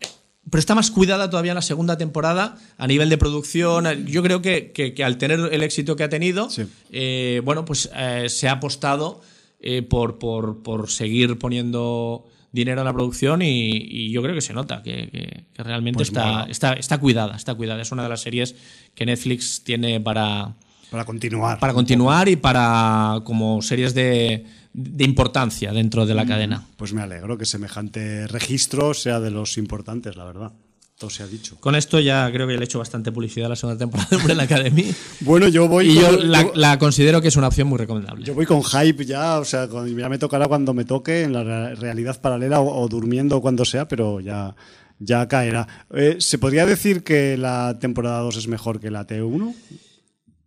Pero 0.49 0.59
está 0.59 0.73
más 0.75 0.89
cuidada 0.91 1.29
todavía 1.29 1.51
en 1.51 1.55
la 1.55 1.61
segunda 1.61 1.97
temporada 1.97 2.57
a 2.77 2.87
nivel 2.87 3.09
de 3.09 3.17
producción. 3.17 4.05
Yo 4.07 4.23
creo 4.23 4.41
que, 4.41 4.71
que- 4.71 4.93
que 4.93 5.03
al 5.03 5.17
tener 5.17 5.39
el 5.51 5.61
éxito 5.63 5.95
que 5.95 6.03
ha 6.03 6.09
tenido, 6.09 6.49
Sí. 6.49 6.63
eh, 6.91 7.41
bueno, 7.45 7.63
pues 7.65 7.89
eh, 7.95 8.25
se 8.29 8.47
ha 8.47 8.53
apostado 8.53 9.21
eh, 9.59 9.83
por, 9.83 10.17
por- 10.17 10.63
por 10.63 10.89
seguir 10.89 11.37
poniendo 11.37 12.25
dinero 12.51 12.81
en 12.81 12.85
la 12.85 12.93
producción 12.93 13.41
y, 13.43 13.69
y 13.71 14.11
yo 14.11 14.21
creo 14.23 14.33
que 14.33 14.41
se 14.41 14.53
nota 14.53 14.81
que, 14.83 15.09
que- 15.53 15.63
realmente 15.63 15.97
Pues 15.97 16.09
está, 16.09 16.45
está, 16.49 16.73
está 16.73 16.97
cuidada, 16.97 17.35
está 17.35 17.53
cuidada. 17.53 17.81
Es 17.81 17.91
una 17.91 18.03
de 18.03 18.09
las 18.09 18.21
series 18.21 18.55
que 18.95 19.05
Netflix 19.05 19.63
tiene 19.63 20.01
para, 20.01 20.55
Para 20.89 21.05
continuar. 21.05 21.59
para 21.59 21.73
continuar 21.73 22.27
y 22.27 22.35
para 22.35 23.21
como 23.23 23.61
series 23.61 23.93
de, 23.93 24.45
de 24.73 25.03
importancia 25.03 25.71
dentro 25.73 26.05
de 26.05 26.13
la 26.15 26.25
cadena. 26.25 26.65
Pues 26.77 26.93
me 26.93 27.01
alegro 27.01 27.37
que 27.37 27.45
semejante 27.45 28.27
registro 28.27 28.93
sea 28.93 29.19
de 29.19 29.31
los 29.31 29.57
importantes, 29.57 30.15
la 30.15 30.25
verdad. 30.25 30.51
Todo 30.97 31.09
se 31.09 31.23
ha 31.23 31.27
dicho. 31.27 31.57
Con 31.59 31.73
esto 31.75 31.99
ya 31.99 32.29
creo 32.31 32.45
que 32.45 32.53
le 32.53 32.59
he 32.59 32.63
hecho 32.63 32.77
bastante 32.77 33.11
publicidad 33.11 33.47
a 33.47 33.49
la 33.49 33.55
segunda 33.55 33.79
temporada 33.79 34.07
de 34.11 34.17
Umbrella 34.17 34.43
Academy. 34.43 34.85
Bueno, 35.21 35.47
yo 35.47 35.67
voy. 35.67 35.89
Y 35.89 35.95
yo 35.95 36.09
con- 36.15 36.31
la, 36.31 36.41
yo- 36.43 36.51
la 36.55 36.77
considero 36.77 37.21
que 37.21 37.29
es 37.29 37.35
una 37.35 37.47
opción 37.47 37.67
muy 37.67 37.79
recomendable. 37.79 38.23
Yo 38.23 38.35
voy 38.35 38.45
con 38.45 38.63
hype 38.63 39.03
ya, 39.05 39.39
o 39.39 39.43
sea, 39.45 39.67
ya 39.67 40.09
me 40.09 40.19
tocará 40.19 40.47
cuando 40.47 40.73
me 40.75 40.85
toque 40.85 41.23
en 41.23 41.33
la 41.33 41.43
re- 41.43 41.75
realidad 41.75 42.21
paralela 42.21 42.59
o, 42.61 42.83
o 42.83 42.87
durmiendo 42.87 43.41
cuando 43.41 43.65
sea, 43.65 43.87
pero 43.87 44.19
ya, 44.19 44.55
ya 44.99 45.27
caerá. 45.27 45.67
Eh, 45.91 46.17
¿Se 46.19 46.37
podría 46.37 46.67
decir 46.67 47.03
que 47.03 47.35
la 47.35 47.79
temporada 47.79 48.19
2 48.19 48.37
es 48.37 48.47
mejor 48.47 48.79
que 48.79 48.91
la 48.91 49.07
T1? 49.07 49.55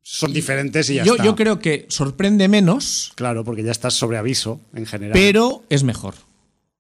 Son 0.07 0.33
diferentes 0.35 0.91
y 0.91 0.95
ya 0.97 1.05
yo, 1.05 1.13
está. 1.15 1.25
yo 1.25 1.35
creo 1.35 1.59
que 1.59 1.87
sorprende 1.89 2.47
menos, 2.47 3.13
Claro, 3.15 3.43
porque 3.43 3.63
ya 3.63 3.71
estás 3.73 3.95
sobre 3.95 4.19
aviso 4.19 4.61
en 4.75 4.85
general. 4.85 5.13
pero 5.15 5.65
es 5.71 5.83
mejor. 5.83 6.15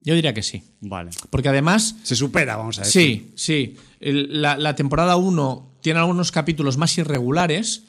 Yo 0.02 0.14
diría 0.14 0.34
que 0.34 0.42
sí. 0.42 0.62
Vale. 0.82 1.10
Porque 1.30 1.48
además, 1.48 1.96
Se 2.02 2.14
supera, 2.16 2.56
vamos 2.56 2.78
a 2.78 2.82
decir. 2.82 3.32
sí, 3.34 3.74
sí. 3.74 3.76
la, 4.00 4.58
la 4.58 4.74
temporada 4.76 5.16
1 5.16 5.78
tiene 5.80 6.00
algunos 6.00 6.30
capítulos 6.32 6.76
más 6.76 6.96
irregulares 6.98 7.84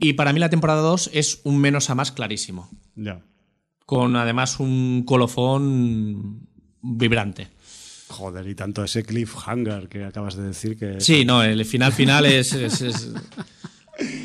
y 0.00 0.12
para 0.12 0.34
mí 0.34 0.40
la 0.40 0.50
temporada 0.50 0.82
2 0.82 1.10
es 1.14 1.40
un 1.44 1.58
menos 1.58 1.88
a 1.88 1.94
más 1.94 2.12
clarísimo. 2.12 2.68
Ya. 2.94 3.22
Con 3.86 4.14
además 4.16 4.60
un 4.60 5.04
colofón 5.06 6.46
vibrante. 6.82 7.48
Joder, 8.08 8.46
y 8.46 8.54
tanto 8.54 8.84
ese 8.84 9.02
cliffhanger 9.02 9.88
que 9.88 10.04
acabas 10.04 10.36
de 10.36 10.42
decir 10.42 10.76
que. 10.78 11.00
Sí, 11.00 11.24
no, 11.24 11.42
el 11.42 11.64
final 11.64 11.92
final 11.94 12.26
es, 12.26 12.52
es- 12.52 12.82
es 12.82 13.08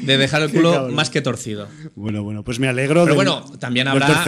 de 0.02 0.18
dejar 0.18 0.42
el 0.42 0.52
culo 0.52 0.90
más 0.90 1.10
que 1.10 1.22
torcido. 1.22 1.68
Bueno, 1.96 2.24
bueno, 2.24 2.44
pues 2.44 2.60
me 2.60 2.68
alegro 2.68 3.04
Pero 3.04 3.06
del- 3.06 3.16
bueno, 3.16 3.46
también 3.60 3.88
habrá, 3.88 4.24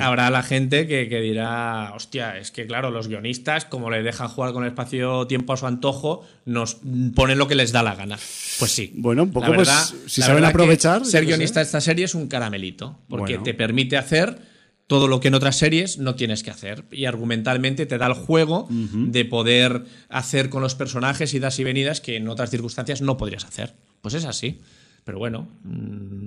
habrá 0.00 0.30
la 0.30 0.42
gente 0.42 0.86
que, 0.86 1.08
que 1.08 1.20
dirá, 1.20 1.92
hostia, 1.94 2.38
es 2.38 2.50
que 2.50 2.66
claro, 2.66 2.90
los 2.90 3.08
guionistas, 3.08 3.64
como 3.66 3.90
le 3.90 4.02
dejan 4.02 4.28
jugar 4.28 4.52
con 4.52 4.62
el 4.64 4.68
espacio-tiempo 4.70 5.52
a 5.52 5.56
su 5.56 5.66
antojo, 5.66 6.26
nos 6.44 6.78
ponen 7.14 7.38
lo 7.38 7.48
que 7.48 7.54
les 7.54 7.72
da 7.72 7.82
la 7.82 7.94
gana. 7.94 8.16
Pues 8.58 8.70
sí. 8.70 8.92
Bueno, 8.96 9.24
un 9.24 9.32
poco, 9.32 9.48
La 9.48 9.54
pues, 9.56 9.68
verdad- 9.68 9.84
si 10.06 10.22
saben 10.22 10.44
aprovechar, 10.44 11.04
Ser 11.04 11.26
guionista 11.26 11.54
sé. 11.54 11.60
de 11.60 11.64
esta 11.64 11.80
serie 11.80 12.04
es 12.06 12.14
un 12.14 12.28
caramelito, 12.28 12.98
porque 13.08 13.34
Bueno. 13.34 13.44
te 13.44 13.54
permite 13.54 13.96
hacer 13.96 14.56
todo 14.86 15.08
lo 15.08 15.18
que 15.18 15.28
en 15.28 15.34
otras 15.34 15.56
series 15.56 15.98
no 15.98 16.14
tienes 16.14 16.44
que 16.44 16.50
hacer. 16.52 16.84
Y 16.92 17.06
argumentalmente 17.06 17.86
te 17.86 17.98
da 17.98 18.06
el 18.06 18.12
juego 18.14 18.68
de 18.70 19.24
poder 19.24 19.82
hacer 20.08 20.48
con 20.48 20.62
los 20.62 20.76
personajes 20.76 21.34
idas 21.34 21.58
y 21.58 21.64
venidas 21.64 22.00
que 22.00 22.16
en 22.16 22.28
otras 22.28 22.50
circunstancias 22.50 23.02
no 23.02 23.16
podrías 23.16 23.44
hacer. 23.44 23.74
Pues 24.00 24.14
es 24.14 24.24
así. 24.24 24.60
Pero 25.06 25.20
bueno, 25.20 25.46
mm, 25.62 26.26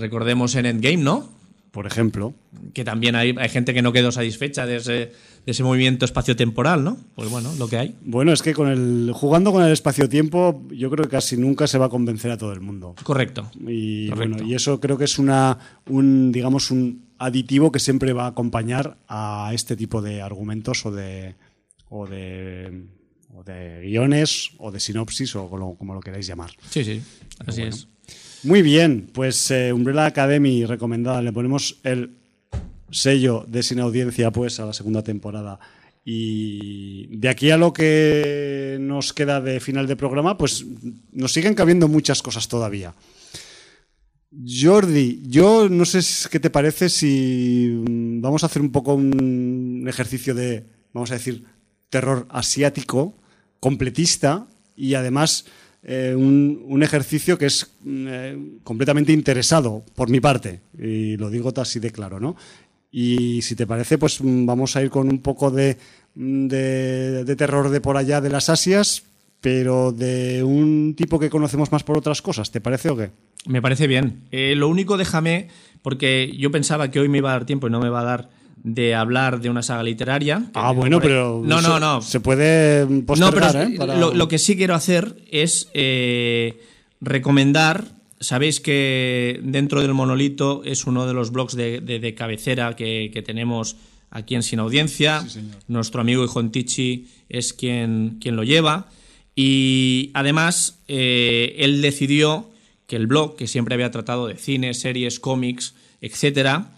recordemos 0.00 0.54
en 0.54 0.66
Endgame, 0.66 0.98
¿no? 0.98 1.28
Por 1.72 1.88
ejemplo. 1.88 2.32
Que 2.72 2.84
también 2.84 3.16
hay, 3.16 3.34
hay 3.36 3.48
gente 3.48 3.74
que 3.74 3.82
no 3.82 3.92
quedó 3.92 4.12
satisfecha 4.12 4.66
de 4.66 4.76
ese, 4.76 4.92
de 4.92 5.12
ese 5.44 5.64
movimiento 5.64 6.04
espacio-temporal, 6.04 6.84
¿no? 6.84 6.96
Pues 7.16 7.28
bueno, 7.28 7.52
lo 7.58 7.66
que 7.66 7.76
hay. 7.76 7.96
Bueno, 8.02 8.32
es 8.32 8.40
que 8.42 8.54
con 8.54 8.68
el 8.68 9.10
jugando 9.12 9.50
con 9.50 9.64
el 9.64 9.72
espacio-tiempo, 9.72 10.62
yo 10.70 10.88
creo 10.90 11.06
que 11.06 11.10
casi 11.10 11.36
nunca 11.36 11.66
se 11.66 11.76
va 11.76 11.86
a 11.86 11.88
convencer 11.88 12.30
a 12.30 12.38
todo 12.38 12.52
el 12.52 12.60
mundo. 12.60 12.94
Correcto. 13.02 13.50
Y 13.66 14.10
Correcto. 14.10 14.34
bueno, 14.36 14.48
y 14.48 14.54
eso 14.54 14.78
creo 14.78 14.96
que 14.96 15.06
es 15.06 15.18
una 15.18 15.58
un 15.90 16.30
digamos 16.30 16.70
un 16.70 17.06
aditivo 17.18 17.72
que 17.72 17.80
siempre 17.80 18.12
va 18.12 18.26
a 18.26 18.28
acompañar 18.28 18.96
a 19.08 19.50
este 19.52 19.74
tipo 19.74 20.00
de 20.02 20.22
argumentos 20.22 20.86
o 20.86 20.92
de 20.92 21.34
o 21.88 22.06
de 22.06 22.84
o 23.34 23.42
de 23.42 23.80
guiones 23.82 24.52
o 24.58 24.70
de 24.70 24.78
sinopsis 24.78 25.34
o 25.34 25.50
como, 25.50 25.76
como 25.76 25.94
lo 25.94 26.00
queráis 26.00 26.28
llamar. 26.28 26.52
Sí, 26.70 26.84
sí. 26.84 27.02
Así 27.44 27.62
es. 27.62 27.88
Muy 28.44 28.60
bien, 28.60 29.08
pues 29.10 29.50
eh, 29.50 29.72
Umbrella 29.72 30.04
Academy 30.04 30.66
recomendada, 30.66 31.22
le 31.22 31.32
ponemos 31.32 31.80
el 31.82 32.18
sello 32.90 33.46
de 33.48 33.62
sin 33.62 33.80
audiencia 33.80 34.30
pues 34.30 34.60
a 34.60 34.66
la 34.66 34.74
segunda 34.74 35.02
temporada. 35.02 35.58
Y 36.04 37.06
de 37.16 37.30
aquí 37.30 37.50
a 37.50 37.56
lo 37.56 37.72
que 37.72 38.76
nos 38.78 39.14
queda 39.14 39.40
de 39.40 39.60
final 39.60 39.86
de 39.86 39.96
programa, 39.96 40.36
pues 40.36 40.62
nos 41.12 41.32
siguen 41.32 41.54
cabiendo 41.54 41.88
muchas 41.88 42.20
cosas 42.20 42.46
todavía. 42.46 42.94
Jordi, 44.46 45.22
yo 45.26 45.70
no 45.70 45.86
sé 45.86 46.28
qué 46.28 46.38
te 46.38 46.50
parece 46.50 46.90
si 46.90 47.82
mm, 47.88 48.20
vamos 48.20 48.42
a 48.42 48.46
hacer 48.46 48.60
un 48.60 48.72
poco 48.72 48.92
un 48.92 49.86
ejercicio 49.88 50.34
de, 50.34 50.66
vamos 50.92 51.10
a 51.12 51.14
decir, 51.14 51.44
terror 51.88 52.26
asiático, 52.28 53.16
completista 53.58 54.48
y 54.76 54.94
además 54.94 55.46
eh, 55.84 56.14
un, 56.16 56.64
un 56.66 56.82
ejercicio 56.82 57.36
que 57.36 57.46
es 57.46 57.70
mm, 57.82 58.06
eh, 58.08 58.38
completamente 58.62 59.12
interesado 59.12 59.84
por 59.94 60.08
mi 60.08 60.20
parte, 60.20 60.60
y 60.78 61.16
lo 61.16 61.30
digo 61.30 61.52
así 61.56 61.78
de 61.78 61.90
claro, 61.90 62.18
¿no? 62.18 62.36
Y 62.90 63.42
si 63.42 63.54
te 63.54 63.66
parece, 63.66 63.98
pues 63.98 64.20
mm, 64.20 64.46
vamos 64.46 64.76
a 64.76 64.82
ir 64.82 64.90
con 64.90 65.08
un 65.08 65.18
poco 65.18 65.50
de, 65.50 65.76
mm, 66.14 66.46
de, 66.46 67.24
de 67.24 67.36
terror 67.36 67.68
de 67.68 67.80
por 67.80 67.96
allá 67.96 68.20
de 68.20 68.30
las 68.30 68.48
Asias, 68.48 69.04
pero 69.40 69.92
de 69.92 70.42
un 70.42 70.94
tipo 70.96 71.18
que 71.18 71.28
conocemos 71.28 71.70
más 71.70 71.84
por 71.84 71.98
otras 71.98 72.22
cosas, 72.22 72.50
¿te 72.50 72.62
parece 72.62 72.88
o 72.88 72.96
qué? 72.96 73.10
Me 73.46 73.60
parece 73.60 73.86
bien. 73.86 74.22
Eh, 74.30 74.54
lo 74.56 74.68
único, 74.68 74.96
déjame, 74.96 75.48
porque 75.82 76.34
yo 76.38 76.50
pensaba 76.50 76.90
que 76.90 76.98
hoy 76.98 77.10
me 77.10 77.18
iba 77.18 77.28
a 77.28 77.34
dar 77.34 77.44
tiempo 77.44 77.66
y 77.66 77.70
no 77.70 77.78
me 77.78 77.90
va 77.90 78.00
a 78.00 78.04
dar 78.04 78.30
de 78.56 78.94
hablar 78.94 79.40
de 79.40 79.50
una 79.50 79.62
saga 79.62 79.82
literaria. 79.82 80.50
Ah, 80.54 80.72
bueno, 80.72 81.00
pero 81.00 81.42
no, 81.44 81.60
no, 81.60 81.78
no. 81.80 82.00
se 82.02 82.20
puede 82.20 82.86
postergar, 83.02 83.54
no, 83.54 83.60
pero 83.60 83.62
¿eh? 83.68 83.76
Para- 83.76 83.98
lo, 83.98 84.14
lo 84.14 84.28
que 84.28 84.38
sí 84.38 84.56
quiero 84.56 84.74
hacer 84.74 85.16
es 85.30 85.68
eh, 85.74 86.60
recomendar. 87.00 87.84
Sabéis 88.20 88.60
que 88.60 89.38
dentro 89.42 89.82
del 89.82 89.92
monolito 89.92 90.62
es 90.64 90.86
uno 90.86 91.06
de 91.06 91.12
los 91.12 91.30
blogs 91.30 91.54
de, 91.56 91.80
de- 91.80 91.98
de 91.98 92.14
cabecera 92.14 92.74
que, 92.74 93.10
que 93.12 93.22
tenemos 93.22 93.76
aquí 94.10 94.34
en 94.34 94.42
Sin 94.42 94.60
Audiencia. 94.60 95.26
Nuestro 95.68 96.00
amigo 96.00 96.24
Ijontichi 96.24 97.06
es 97.28 97.52
quien, 97.52 98.18
quien 98.20 98.36
lo 98.36 98.44
lleva. 98.44 98.86
Y 99.36 100.10
además, 100.14 100.78
eh, 100.88 101.56
él 101.58 101.82
decidió 101.82 102.48
que 102.86 102.96
el 102.96 103.06
blog, 103.08 103.36
que 103.36 103.46
siempre 103.48 103.74
había 103.74 103.90
tratado 103.90 104.26
de 104.28 104.36
cine, 104.36 104.72
series, 104.74 105.18
cómics, 105.20 105.74
etcétera, 106.00 106.68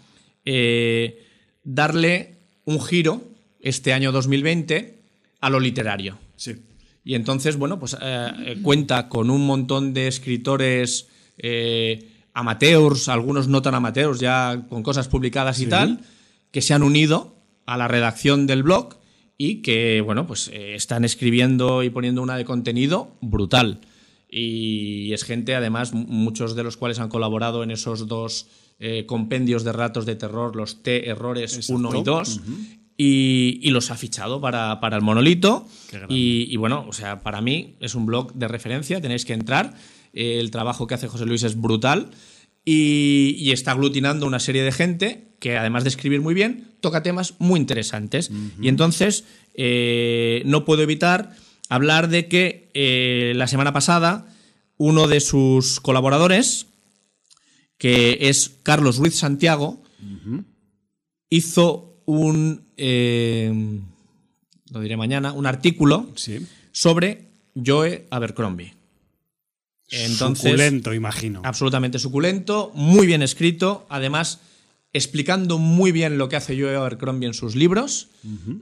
eh, 0.45 1.23
darle 1.67 2.39
un 2.65 2.81
giro 2.81 3.23
este 3.61 3.93
año 3.93 4.13
2020 4.13 5.03
a 5.41 5.51
lo 5.51 5.61
literario. 5.61 6.19
Sí. 6.37 6.55
Y 7.05 7.15
entonces, 7.15 7.57
bueno, 7.57 7.79
pues 7.79 7.95
eh, 8.01 8.31
eh, 8.47 8.59
cuenta 8.63 9.09
con 9.11 9.29
un 9.29 9.47
montón 9.47 9.93
de 9.93 10.09
escritores 10.09 11.09
eh, 11.37 12.11
amateurs, 12.33 13.09
algunos 13.09 13.49
no 13.49 13.63
tan 13.63 13.75
amateurs, 13.75 14.19
ya 14.19 14.65
con 14.69 14.83
cosas 14.83 15.09
publicadas 15.09 15.61
y 15.61 15.67
tal, 15.67 16.01
que 16.51 16.63
se 16.63 16.75
han 16.75 16.83
unido 16.83 17.37
a 17.67 17.77
la 17.77 17.89
redacción 17.89 18.47
del 18.47 18.63
blog 18.63 18.97
y 19.39 19.63
que, 19.63 20.01
bueno, 20.01 20.27
pues 20.27 20.49
eh, 20.49 20.75
están 20.75 21.05
escribiendo 21.05 21.83
y 21.83 21.91
poniendo 21.91 22.23
una 22.23 22.37
de 22.37 22.45
contenido 22.45 23.17
brutal. 23.21 23.81
Y 24.29 25.13
es 25.13 25.25
gente, 25.25 25.55
además, 25.55 25.93
muchos 25.93 26.57
de 26.57 26.65
los 26.65 26.77
cuales 26.77 26.99
han 26.99 27.09
colaborado 27.09 27.63
en 27.63 27.71
esos 27.71 28.09
dos 28.09 28.49
eh, 28.79 29.07
compendios 29.07 29.65
de 29.65 29.73
ratos 29.73 30.07
de 30.07 30.17
terror, 30.17 30.57
los 30.57 30.83
T-errores 30.83 31.69
1 31.69 32.01
y 32.01 32.03
2, 32.03 32.41
y, 32.97 33.61
y 33.63 33.71
los 33.71 33.91
ha 33.91 33.97
fichado 33.97 34.41
para, 34.41 34.81
para 34.81 34.97
el 34.97 35.03
monolito. 35.03 35.67
Y, 36.09 36.49
y 36.51 36.57
bueno, 36.57 36.85
o 36.89 36.93
sea, 36.93 37.23
para 37.23 37.41
mí 37.41 37.77
es 37.81 37.95
un 37.95 38.07
blog 38.07 38.35
de 38.35 38.49
referencia, 38.49 39.01
tenéis 39.01 39.25
que 39.25 39.33
entrar. 39.33 39.75
El 40.13 40.51
trabajo 40.51 40.87
que 40.87 40.95
hace 40.95 41.09
José 41.09 41.27
Luis 41.27 41.43
es 41.43 41.61
brutal 41.61 42.11
y, 42.65 43.37
y 43.39 43.53
está 43.53 43.73
aglutinando 43.73 44.27
una 44.27 44.41
serie 44.41 44.63
de 44.63 44.73
gente 44.73 45.27
que, 45.39 45.57
además 45.57 45.85
de 45.85 45.91
escribir 45.91 46.21
muy 46.21 46.35
bien, 46.35 46.73
toca 46.81 47.03
temas 47.03 47.35
muy 47.39 47.61
interesantes. 47.61 48.31
Y 48.61 48.69
entonces, 48.69 49.25
eh, 49.55 50.43
no 50.47 50.65
puedo 50.65 50.83
evitar 50.83 51.35
hablar 51.69 52.09
de 52.09 52.29
que 52.29 52.71
eh, 52.75 53.33
la 53.37 53.47
semana 53.47 53.73
pasada 53.73 54.27
uno 54.79 55.09
de 55.09 55.21
sus 55.21 55.81
colaboradores, 55.81 56.67
que 57.79 58.19
es 58.29 58.59
Carlos 58.63 58.97
Ruiz 58.99 59.17
Santiago, 59.19 59.83
hizo 61.31 62.01
un, 62.07 62.65
eh, 62.77 63.53
lo 64.71 64.81
diré 64.81 64.97
mañana, 64.97 65.33
un 65.33 65.47
artículo 65.47 66.09
Sí. 66.15 66.47
sobre 66.73 67.29
Joe 67.65 68.07
Abercrombie. 68.11 68.75
Entonces, 69.89 70.51
Suculento, 70.51 70.93
imagino. 70.95 71.43
absolutamente 71.45 71.99
suculento, 71.99 72.73
muy 72.75 73.07
bien 73.07 73.23
escrito, 73.23 73.87
además 73.89 74.41
explicando 74.97 75.59
muy 75.59 75.93
bien 75.93 76.17
lo 76.17 76.29
que 76.29 76.37
hace 76.37 76.59
Joe 76.59 76.75
Abercrombie 76.75 77.27
en 77.27 77.35
sus 77.35 77.55
libros. 77.55 78.09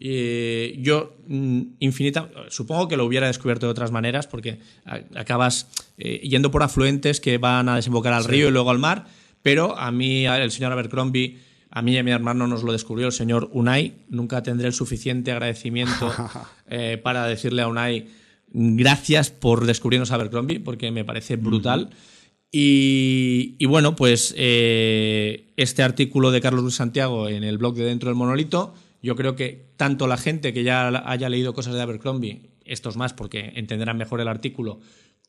Eh, 0.00 0.76
yo, 0.80 1.16
mm, 1.28 1.60
infinita, 1.78 2.28
supongo 2.48 2.88
que 2.88 2.96
lo 2.96 3.04
hubiera 3.04 3.28
descubierto 3.28 3.66
de 3.66 3.70
otras 3.70 3.92
maneras, 3.92 4.26
porque 4.26 4.58
acabas 5.14 5.68
eh, 5.96 6.20
yendo 6.28 6.50
por 6.50 6.64
afluentes 6.64 7.20
que 7.20 7.38
van 7.38 7.68
a 7.68 7.76
desembocar 7.76 8.12
al 8.12 8.24
río 8.24 8.48
y 8.48 8.50
luego 8.50 8.70
al 8.70 8.80
mar, 8.80 9.06
pero 9.42 9.78
a 9.78 9.92
mí, 9.92 10.26
el 10.26 10.50
señor 10.50 10.72
Abercrombie, 10.72 11.38
a 11.70 11.82
mí 11.82 11.92
y 11.92 11.98
a 11.98 12.02
mi 12.02 12.10
hermano 12.10 12.48
nos 12.48 12.64
lo 12.64 12.72
descubrió 12.72 13.06
el 13.06 13.12
señor 13.12 13.50
Unai. 13.52 13.94
Nunca 14.08 14.42
tendré 14.42 14.66
el 14.66 14.74
suficiente 14.74 15.30
agradecimiento 15.30 16.12
eh, 16.68 16.98
para 17.02 17.26
decirle 17.26 17.62
a 17.62 17.68
Unai 17.68 18.08
gracias 18.54 19.30
por 19.30 19.66
descubrirnos 19.66 20.10
a 20.10 20.14
Abercrombie, 20.16 20.60
porque 20.60 20.90
me 20.90 21.04
parece 21.04 21.36
brutal. 21.36 21.90
Y, 22.56 23.66
bueno, 23.66 23.96
pues 23.96 24.32
eh, 24.38 25.52
este 25.56 25.82
artículo 25.82 26.30
de 26.30 26.40
Carlos 26.40 26.62
Luis 26.62 26.76
Santiago 26.76 27.28
en 27.28 27.42
el 27.42 27.58
blog 27.58 27.74
de 27.74 27.82
Dentro 27.82 28.10
del 28.10 28.16
Monolito, 28.16 28.74
yo 29.02 29.16
creo 29.16 29.34
que 29.34 29.72
tanto 29.76 30.06
la 30.06 30.16
gente 30.16 30.52
que 30.52 30.62
ya 30.62 30.86
haya 31.10 31.28
leído 31.28 31.52
cosas 31.52 31.74
de 31.74 31.82
Abercrombie, 31.82 32.50
estos 32.64 32.96
más 32.96 33.12
porque 33.12 33.54
entenderán 33.56 33.96
mejor 33.96 34.20
el 34.20 34.28
artículo, 34.28 34.78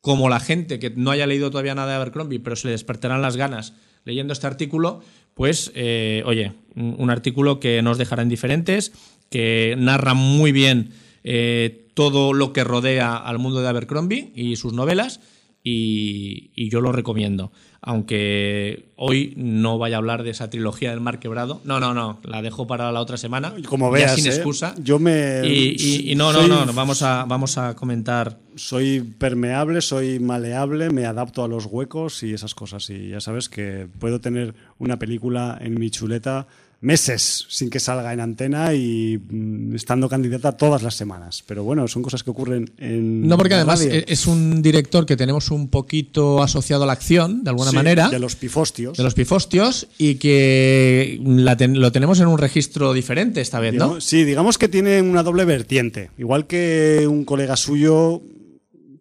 como 0.01 0.29
la 0.29 0.39
gente 0.39 0.77
que 0.77 0.91
no 0.91 1.09
haya 1.09 1.25
leído 1.25 1.49
todavía 1.49 1.73
nada 1.73 1.89
de 1.89 1.95
Abercrombie, 1.95 2.39
pero 2.39 2.55
se 2.55 2.67
le 2.67 2.73
despertarán 2.73 3.23
las 3.23 3.37
ganas 3.37 3.73
leyendo 4.03 4.31
este 4.31 4.45
artículo, 4.45 5.01
pues 5.33 5.71
eh, 5.73 6.21
oye, 6.27 6.53
un, 6.75 6.95
un 6.99 7.09
artículo 7.09 7.59
que 7.59 7.81
nos 7.81 7.97
dejará 7.97 8.21
indiferentes, 8.21 8.91
que 9.31 9.73
narra 9.79 10.13
muy 10.13 10.51
bien 10.51 10.91
eh, 11.23 11.87
todo 11.95 12.33
lo 12.33 12.53
que 12.53 12.63
rodea 12.63 13.17
al 13.17 13.39
mundo 13.39 13.61
de 13.61 13.67
Abercrombie 13.67 14.31
y 14.35 14.57
sus 14.57 14.73
novelas 14.73 15.21
y, 15.65 16.51
y 16.55 16.69
yo 16.69 16.79
lo 16.79 16.93
recomiendo. 16.93 17.51
Aunque 17.81 18.85
hoy 18.95 19.33
no 19.35 19.77
vaya 19.77 19.95
a 19.95 19.99
hablar 19.99 20.23
de 20.23 20.29
esa 20.31 20.49
trilogía 20.49 20.91
del 20.91 21.01
Mar 21.01 21.19
Quebrado. 21.19 21.61
No, 21.65 21.79
no, 21.79 21.93
no, 21.93 22.19
la 22.23 22.41
dejo 22.41 22.67
para 22.67 22.91
la 22.91 23.01
otra 23.01 23.17
semana. 23.17 23.53
Como 23.67 23.87
ya 23.87 23.93
veas, 23.93 24.15
sin 24.15 24.27
¿eh? 24.27 24.35
excusa. 24.35 24.73
Yo 24.81 24.99
me- 24.99 25.41
Y, 25.45 25.75
y- 25.77 26.11
y 26.11 26.15
no, 26.15 26.31
no, 26.33 26.47
no, 26.47 26.65
no, 26.65 26.73
vamos 26.73 27.01
a, 27.01 27.25
vamos 27.25 27.57
a 27.57 27.75
comentar. 27.75 28.37
Soy 28.55 29.01
permeable, 29.01 29.81
soy 29.81 30.19
maleable, 30.19 30.89
me 30.89 31.05
adapto 31.05 31.43
a 31.43 31.47
los 31.47 31.65
huecos 31.65 32.23
y 32.23 32.33
esas 32.33 32.55
cosas. 32.55 32.89
Y 32.89 33.09
ya 33.09 33.19
sabes 33.21 33.49
que 33.49 33.87
puedo 33.99 34.19
tener 34.21 34.53
una 34.79 34.97
película 34.97 35.57
en 35.61 35.79
mi 35.79 35.89
chuleta 35.89 36.47
meses 36.85 37.45
sin 37.49 37.69
que 37.69 37.79
salga 37.79 38.13
en 38.13 38.19
antena 38.19 38.73
y 38.73 39.17
mm, 39.17 39.75
estando 39.75 40.07
candidata 40.07 40.53
todas 40.53 40.83
las 40.83 40.95
semanas. 40.95 41.43
Pero 41.45 41.63
bueno, 41.63 41.87
son 41.87 42.03
cosas 42.03 42.23
que 42.23 42.29
ocurren 42.29 42.71
en. 42.77 43.27
No, 43.27 43.37
porque 43.37 43.55
además 43.55 43.83
radio. 43.83 44.03
es 44.07 44.27
un 44.27 44.61
director 44.61 45.05
que 45.05 45.17
tenemos 45.17 45.51
un 45.51 45.67
poquito 45.69 46.41
asociado 46.43 46.83
a 46.83 46.87
la 46.87 46.93
acción, 46.93 47.43
de 47.43 47.49
alguna 47.49 47.71
Sí, 47.71 47.75
manera, 47.75 48.09
De 48.09 48.19
los 48.19 48.35
pifostios. 48.35 48.97
de 48.97 49.03
los 49.03 49.13
pifostios, 49.13 49.87
y 49.97 50.15
que 50.15 51.19
la 51.25 51.57
ten- 51.57 51.79
lo 51.79 51.91
tenemos 51.91 52.19
en 52.19 52.27
un 52.27 52.37
registro 52.37 52.93
diferente 52.93 53.41
esta 53.41 53.59
vez, 53.59 53.73
¿no? 53.73 53.85
Digamos- 53.85 54.03
Sí, 54.05 54.23
digamos 54.23 54.57
que 54.57 54.67
tiene 54.67 55.01
una 55.01 55.23
doble 55.23 55.45
vertiente. 55.45 56.11
Igual 56.17 56.45
que 56.47 57.07
un 57.09 57.25
colega 57.25 57.55
suyo, 57.57 58.21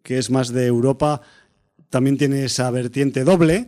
que 0.02 0.18
es 0.18 0.30
más 0.30 0.48
de 0.52 0.66
Europa, 0.66 1.20
también 1.90 2.16
tiene 2.18 2.44
esa 2.44 2.70
vertiente 2.70 3.24
doble. 3.24 3.66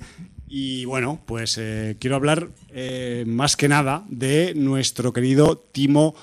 Y 0.49 0.85
bueno, 0.85 1.21
pues 1.27 1.57
eh, 1.59 1.97
quiero 1.99 2.17
hablar 2.17 2.49
eh, 2.79 3.25
más 3.27 3.57
que 3.57 3.69
nada 3.69 4.05
de 4.11 4.53
nuestro 4.55 5.11
querido 5.15 5.57
Timo 5.73 6.15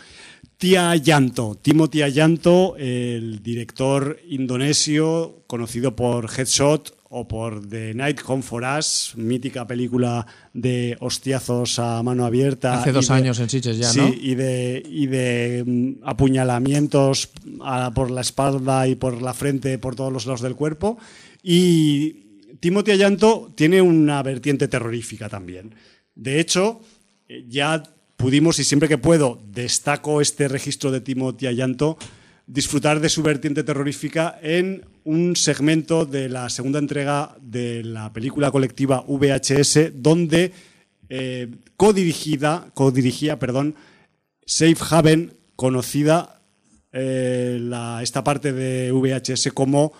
Tiayanto. 0.58 1.58
Timo 1.62 1.90
Tiayanto, 1.90 2.76
el 2.78 3.42
director 3.42 4.20
indonesio 4.30 5.44
conocido 5.48 5.96
por 5.96 6.30
Headshot 6.32 6.96
o 7.10 7.28
por 7.28 7.68
The 7.68 7.94
Night 7.94 8.22
Home 8.26 8.42
for 8.44 8.64
Us, 8.80 9.14
mítica 9.18 9.68
película 9.68 10.26
de 10.54 10.96
hostiazos 11.00 11.80
a 11.80 12.02
mano 12.02 12.26
abierta. 12.26 12.80
Hace 12.82 12.92
dos 12.92 13.08
de- 13.08 13.14
años 13.16 13.40
en 13.40 13.50
Sitges 13.50 13.78
ya, 13.78 13.90
sí, 13.90 14.00
¿no? 14.00 14.08
y 14.14 14.36
de, 14.36 14.82
y 14.88 15.08
de 15.08 15.64
mm, 15.66 15.92
apuñalamientos 16.08 17.30
a- 17.62 17.92
por 17.94 18.10
la 18.10 18.22
espalda 18.22 18.88
y 18.88 18.96
por 18.96 19.22
la 19.22 19.34
frente, 19.34 19.78
por 19.80 19.96
todos 19.96 20.14
los 20.14 20.26
lados 20.26 20.42
del 20.42 20.56
cuerpo. 20.56 20.98
Y 21.44 22.24
Timothy 22.60 22.92
Ayanto 22.92 23.52
tiene 23.56 23.82
una 23.82 24.24
vertiente 24.24 24.68
terrorífica 24.68 25.28
también. 25.30 25.76
De 26.16 26.40
hecho, 26.40 26.82
eh, 27.28 27.46
ya 27.48 27.84
pudimos, 28.18 28.60
y 28.60 28.64
siempre 28.64 28.90
que 28.90 28.98
puedo, 28.98 29.42
destaco 29.52 30.22
este 30.22 30.48
registro 30.48 30.92
de 30.92 31.02
Timothy 31.02 31.48
Ayanto, 31.48 31.98
disfrutar 32.48 33.00
de 33.00 33.10
su 33.10 33.24
vertiente 33.24 33.64
terrorífica 33.64 34.38
en 34.42 34.86
un 35.04 35.36
segmento 35.36 36.06
de 36.06 36.30
la 36.30 36.50
segunda 36.50 36.80
entrega 36.80 37.36
de 37.42 37.84
la 37.84 38.12
película 38.14 38.52
colectiva 38.52 39.04
VHS, 39.08 39.92
donde 39.96 40.52
eh, 41.10 41.50
codirigida, 41.78 42.68
codirigía, 42.74 43.40
perdón, 43.40 43.76
Safe 44.46 44.78
Haven, 44.90 45.34
conocida 45.56 46.42
eh, 46.92 47.60
esta 48.02 48.24
parte 48.24 48.54
de 48.54 48.92
VHS 48.92 49.52
como 49.54 49.94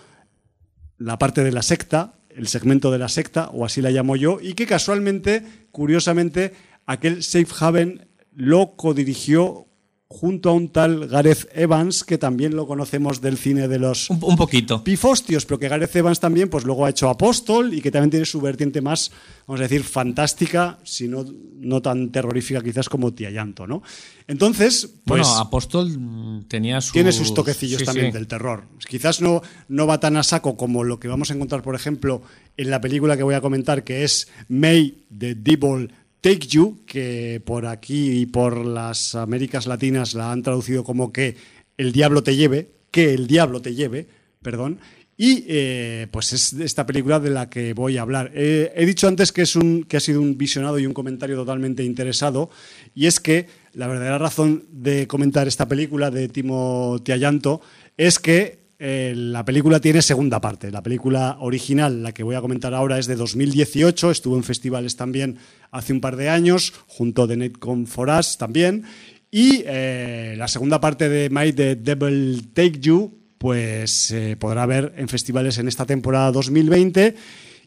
la 0.98 1.18
parte 1.18 1.42
de 1.42 1.52
la 1.52 1.62
secta, 1.62 2.14
el 2.36 2.48
segmento 2.48 2.90
de 2.90 2.98
la 2.98 3.08
secta, 3.08 3.48
o 3.52 3.64
así 3.64 3.80
la 3.80 3.90
llamo 3.90 4.16
yo, 4.16 4.38
y 4.40 4.54
que 4.54 4.66
casualmente, 4.66 5.42
curiosamente, 5.70 6.52
aquel 6.86 7.22
Safe 7.22 7.46
Haven 7.58 8.08
lo 8.34 8.76
codirigió 8.76 9.66
junto 10.14 10.50
a 10.50 10.52
un 10.52 10.68
tal 10.68 11.08
Gareth 11.08 11.48
Evans, 11.54 12.04
que 12.04 12.18
también 12.18 12.54
lo 12.54 12.68
conocemos 12.68 13.20
del 13.20 13.36
cine 13.36 13.66
de 13.66 13.80
los 13.80 14.10
Un, 14.10 14.20
un 14.22 14.36
poquito. 14.36 14.84
pifostios, 14.84 15.44
pero 15.44 15.58
que 15.58 15.68
Gareth 15.68 15.96
Evans 15.96 16.20
también, 16.20 16.48
pues 16.48 16.64
luego 16.64 16.86
ha 16.86 16.90
hecho 16.90 17.08
Apóstol 17.08 17.74
y 17.74 17.80
que 17.80 17.90
también 17.90 18.10
tiene 18.10 18.24
su 18.24 18.40
vertiente 18.40 18.80
más, 18.80 19.10
vamos 19.46 19.60
a 19.60 19.64
decir, 19.64 19.82
fantástica, 19.82 20.78
si 20.84 21.08
no, 21.08 21.24
no 21.58 21.82
tan 21.82 22.12
terrorífica 22.12 22.62
quizás 22.62 22.88
como 22.88 23.12
Tiayanto, 23.12 23.66
¿no? 23.66 23.82
Entonces, 24.28 24.88
pues 25.04 25.26
bueno, 25.26 25.38
Apóstol 25.38 25.98
mm, 25.98 26.44
tenía 26.44 26.80
sus... 26.80 26.92
tiene 26.92 27.10
sus 27.10 27.34
toquecillos 27.34 27.80
sí, 27.80 27.84
también 27.84 28.06
sí. 28.06 28.12
del 28.12 28.28
terror. 28.28 28.64
Quizás 28.88 29.20
no, 29.20 29.42
no 29.68 29.86
va 29.88 29.98
tan 29.98 30.16
a 30.16 30.22
saco 30.22 30.56
como 30.56 30.84
lo 30.84 31.00
que 31.00 31.08
vamos 31.08 31.32
a 31.32 31.34
encontrar, 31.34 31.62
por 31.62 31.74
ejemplo, 31.74 32.22
en 32.56 32.70
la 32.70 32.80
película 32.80 33.16
que 33.16 33.24
voy 33.24 33.34
a 33.34 33.40
comentar, 33.40 33.82
que 33.82 34.04
es 34.04 34.28
May 34.48 34.94
the 35.18 35.34
Devil 35.34 35.90
Take 36.24 36.46
You, 36.48 36.78
que 36.86 37.42
por 37.44 37.66
aquí 37.66 38.22
y 38.22 38.24
por 38.24 38.64
las 38.64 39.14
Américas 39.14 39.66
Latinas 39.66 40.14
la 40.14 40.32
han 40.32 40.42
traducido 40.42 40.82
como 40.82 41.12
que 41.12 41.36
el 41.76 41.92
diablo 41.92 42.22
te 42.22 42.34
lleve, 42.34 42.70
que 42.90 43.12
el 43.12 43.26
diablo 43.26 43.60
te 43.60 43.74
lleve, 43.74 44.08
perdón. 44.40 44.80
Y 45.18 45.44
eh, 45.46 46.06
pues 46.10 46.32
es 46.32 46.54
esta 46.54 46.86
película 46.86 47.20
de 47.20 47.28
la 47.28 47.50
que 47.50 47.74
voy 47.74 47.98
a 47.98 48.00
hablar. 48.00 48.32
Eh, 48.34 48.72
he 48.74 48.86
dicho 48.86 49.06
antes 49.06 49.32
que, 49.32 49.42
es 49.42 49.54
un, 49.54 49.84
que 49.84 49.98
ha 49.98 50.00
sido 50.00 50.22
un 50.22 50.38
visionado 50.38 50.78
y 50.78 50.86
un 50.86 50.94
comentario 50.94 51.36
totalmente 51.36 51.84
interesado, 51.84 52.48
y 52.94 53.04
es 53.04 53.20
que 53.20 53.46
la 53.74 53.86
verdadera 53.86 54.16
razón 54.16 54.64
de 54.72 55.06
comentar 55.06 55.46
esta 55.46 55.68
película 55.68 56.10
de 56.10 56.28
Timo 56.28 57.02
Tiayanto 57.04 57.60
es 57.98 58.18
que 58.18 58.63
eh, 58.86 59.14
la 59.16 59.44
película 59.44 59.80
tiene 59.80 60.02
segunda 60.02 60.40
parte. 60.40 60.70
La 60.70 60.82
película 60.82 61.38
original, 61.40 62.02
la 62.02 62.12
que 62.12 62.22
voy 62.22 62.34
a 62.34 62.42
comentar 62.42 62.74
ahora, 62.74 62.98
es 62.98 63.06
de 63.06 63.16
2018, 63.16 64.10
estuvo 64.10 64.36
en 64.36 64.44
festivales 64.44 64.96
también 64.96 65.38
hace 65.70 65.94
un 65.94 66.00
par 66.00 66.16
de 66.16 66.28
años, 66.28 66.74
junto 66.86 67.26
The 67.26 67.36
Netcom 67.36 67.86
for 67.86 68.10
Us 68.10 68.36
también. 68.36 68.84
Y 69.30 69.64
la 69.64 70.46
segunda 70.46 70.80
parte 70.80 71.08
de 71.08 71.28
My 71.30 71.52
The 71.52 71.76
Devil 71.76 72.50
Take 72.52 72.78
You 72.78 73.24
pues 73.44 73.90
se 73.90 74.36
podrá 74.36 74.64
ver 74.64 74.94
en 74.96 75.06
festivales 75.06 75.58
en 75.58 75.68
esta 75.68 75.84
temporada 75.84 76.32
2020 76.32 77.14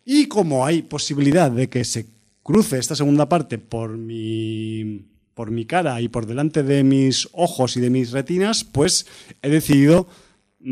y 0.05 0.25
como 0.25 0.65
hay 0.65 0.81
posibilidad 0.81 1.51
de 1.51 1.69
que 1.69 1.83
se 1.83 2.07
cruce 2.41 2.79
esta 2.79 2.95
segunda 2.95 3.29
parte 3.29 3.59
por 3.59 3.95
mi, 3.95 5.05
por 5.35 5.51
mi 5.51 5.65
cara 5.65 6.01
y 6.01 6.07
por 6.07 6.25
delante 6.25 6.63
de 6.63 6.83
mis 6.83 7.29
ojos 7.31 7.77
y 7.77 7.81
de 7.81 7.91
mis 7.91 8.11
retinas, 8.11 8.63
pues 8.63 9.05
he 9.43 9.49
decidido 9.49 10.07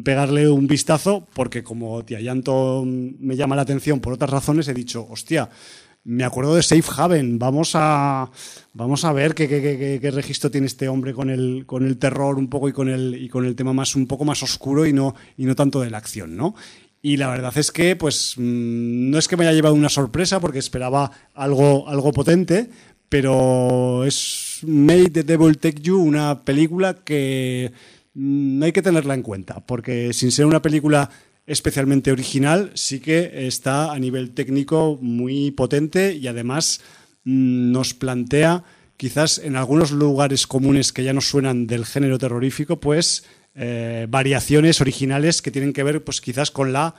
pegarle 0.03 0.49
un 0.49 0.67
vistazo 0.67 1.27
porque 1.33 1.63
como 1.63 2.03
Tía 2.03 2.19
Llanto 2.19 2.83
me 2.85 3.35
llama 3.35 3.55
la 3.55 3.61
atención 3.61 3.99
por 3.99 4.13
otras 4.13 4.29
razones, 4.29 4.67
he 4.67 4.73
dicho, 4.73 5.05
hostia, 5.09 5.49
me 6.05 6.23
acuerdo 6.23 6.55
de 6.55 6.63
Safe 6.63 6.89
Haven. 6.95 7.39
Vamos 7.39 7.71
a, 7.73 8.29
vamos 8.73 9.03
a 9.05 9.11
ver 9.11 9.33
qué, 9.33 9.47
qué, 9.47 9.99
qué, 10.01 10.11
registro 10.11 10.51
tiene 10.51 10.67
este 10.67 10.87
hombre 10.87 11.13
con 11.13 11.29
el, 11.29 11.65
con 11.65 11.85
el 11.85 11.97
terror 11.97 12.37
un 12.37 12.47
poco 12.47 12.69
y 12.69 12.73
con 12.73 12.89
el, 12.89 13.15
y 13.21 13.27
con 13.27 13.45
el 13.45 13.55
tema 13.55 13.73
más, 13.73 13.95
un 13.95 14.07
poco 14.07 14.23
más 14.23 14.41
oscuro 14.43 14.85
y 14.85 14.93
no, 14.93 15.15
y 15.35 15.45
no 15.45 15.55
tanto 15.55 15.81
de 15.81 15.89
la 15.89 15.97
acción, 15.97 16.37
¿no? 16.37 16.55
Y 17.01 17.17
la 17.17 17.29
verdad 17.29 17.55
es 17.57 17.71
que, 17.71 17.95
pues, 17.95 18.35
mm, 18.37 19.09
no 19.09 19.17
es 19.17 19.27
que 19.27 19.37
me 19.37 19.45
haya 19.45 19.55
llevado 19.55 19.75
una 19.75 19.89
sorpresa 19.89 20.39
porque 20.39 20.59
esperaba 20.59 21.11
algo, 21.33 21.87
algo 21.87 22.11
potente, 22.11 22.69
pero 23.09 24.03
es 24.05 24.59
Made 24.63 25.09
the 25.09 25.23
Devil 25.23 25.57
Take 25.57 25.81
You, 25.81 25.99
una 25.99 26.43
película 26.43 26.95
que 26.95 27.71
hay 28.15 28.71
que 28.71 28.81
tenerla 28.81 29.13
en 29.13 29.21
cuenta, 29.21 29.65
porque 29.65 30.13
sin 30.13 30.31
ser 30.31 30.45
una 30.45 30.61
película 30.61 31.09
especialmente 31.47 32.11
original, 32.11 32.71
sí 32.73 32.99
que 32.99 33.47
está 33.47 33.91
a 33.91 33.99
nivel 33.99 34.31
técnico 34.31 34.97
muy 35.01 35.51
potente 35.51 36.13
y 36.13 36.27
además 36.27 36.81
mm, 37.23 37.71
nos 37.71 37.93
plantea 37.93 38.63
quizás 38.97 39.39
en 39.39 39.55
algunos 39.55 39.91
lugares 39.91 40.47
comunes 40.47 40.93
que 40.93 41.03
ya 41.03 41.13
nos 41.13 41.27
suenan 41.29 41.67
del 41.67 41.85
género 41.85 42.17
terrorífico, 42.17 42.79
pues 42.79 43.25
eh, 43.53 44.07
variaciones 44.09 44.81
originales 44.81 45.41
que 45.41 45.51
tienen 45.51 45.73
que 45.73 45.83
ver 45.83 46.03
pues 46.03 46.21
quizás 46.21 46.51
con 46.51 46.73
la 46.73 46.95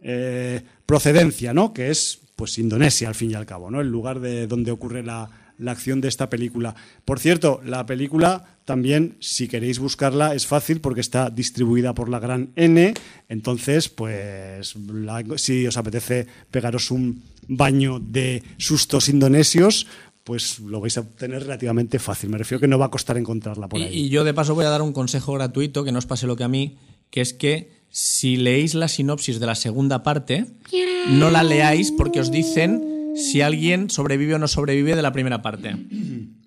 eh, 0.00 0.62
procedencia, 0.84 1.54
¿no? 1.54 1.72
Que 1.72 1.90
es 1.90 2.20
pues 2.36 2.58
Indonesia 2.58 3.08
al 3.08 3.14
fin 3.14 3.30
y 3.30 3.34
al 3.34 3.46
cabo, 3.46 3.70
¿no? 3.70 3.80
El 3.80 3.88
lugar 3.88 4.20
de 4.20 4.46
donde 4.46 4.70
ocurre 4.70 5.02
la, 5.02 5.28
la 5.58 5.72
acción 5.72 6.00
de 6.00 6.08
esta 6.08 6.30
película. 6.30 6.74
Por 7.04 7.18
cierto, 7.18 7.60
la 7.64 7.84
película 7.86 8.58
también, 8.64 9.16
si 9.20 9.48
queréis 9.48 9.78
buscarla, 9.78 10.34
es 10.34 10.46
fácil 10.46 10.80
porque 10.80 11.00
está 11.00 11.30
distribuida 11.30 11.94
por 11.94 12.08
la 12.08 12.18
gran 12.18 12.50
N. 12.56 12.94
Entonces, 13.28 13.88
pues, 13.88 14.74
si 15.36 15.66
os 15.66 15.76
apetece 15.76 16.26
pegaros 16.50 16.90
un 16.90 17.22
baño 17.48 17.98
de 17.98 18.42
sustos 18.58 19.08
indonesios, 19.08 19.86
pues 20.24 20.60
lo 20.60 20.80
vais 20.80 20.98
a 20.98 21.02
tener 21.02 21.42
relativamente 21.42 21.98
fácil. 21.98 22.30
Me 22.30 22.38
refiero 22.38 22.60
que 22.60 22.68
no 22.68 22.78
va 22.78 22.86
a 22.86 22.90
costar 22.90 23.16
encontrarla 23.16 23.68
por 23.68 23.80
ahí. 23.80 23.88
Y, 23.88 24.06
y 24.06 24.08
yo 24.10 24.24
de 24.24 24.34
paso 24.34 24.54
voy 24.54 24.66
a 24.66 24.70
dar 24.70 24.82
un 24.82 24.92
consejo 24.92 25.32
gratuito, 25.32 25.84
que 25.84 25.92
no 25.92 25.98
os 25.98 26.06
pase 26.06 26.26
lo 26.26 26.36
que 26.36 26.44
a 26.44 26.48
mí, 26.48 26.76
que 27.10 27.22
es 27.22 27.32
que 27.32 27.78
si 27.90 28.36
leéis 28.36 28.74
la 28.74 28.88
sinopsis 28.88 29.40
de 29.40 29.46
la 29.46 29.54
segunda 29.54 30.02
parte, 30.02 30.44
no 31.08 31.30
la 31.30 31.42
leáis 31.42 31.90
porque 31.90 32.20
os 32.20 32.30
dicen 32.30 32.97
si 33.18 33.40
alguien 33.40 33.90
sobrevive 33.90 34.34
o 34.34 34.38
no 34.38 34.48
sobrevive 34.48 34.94
de 34.96 35.02
la 35.02 35.12
primera 35.12 35.42
parte. 35.42 35.74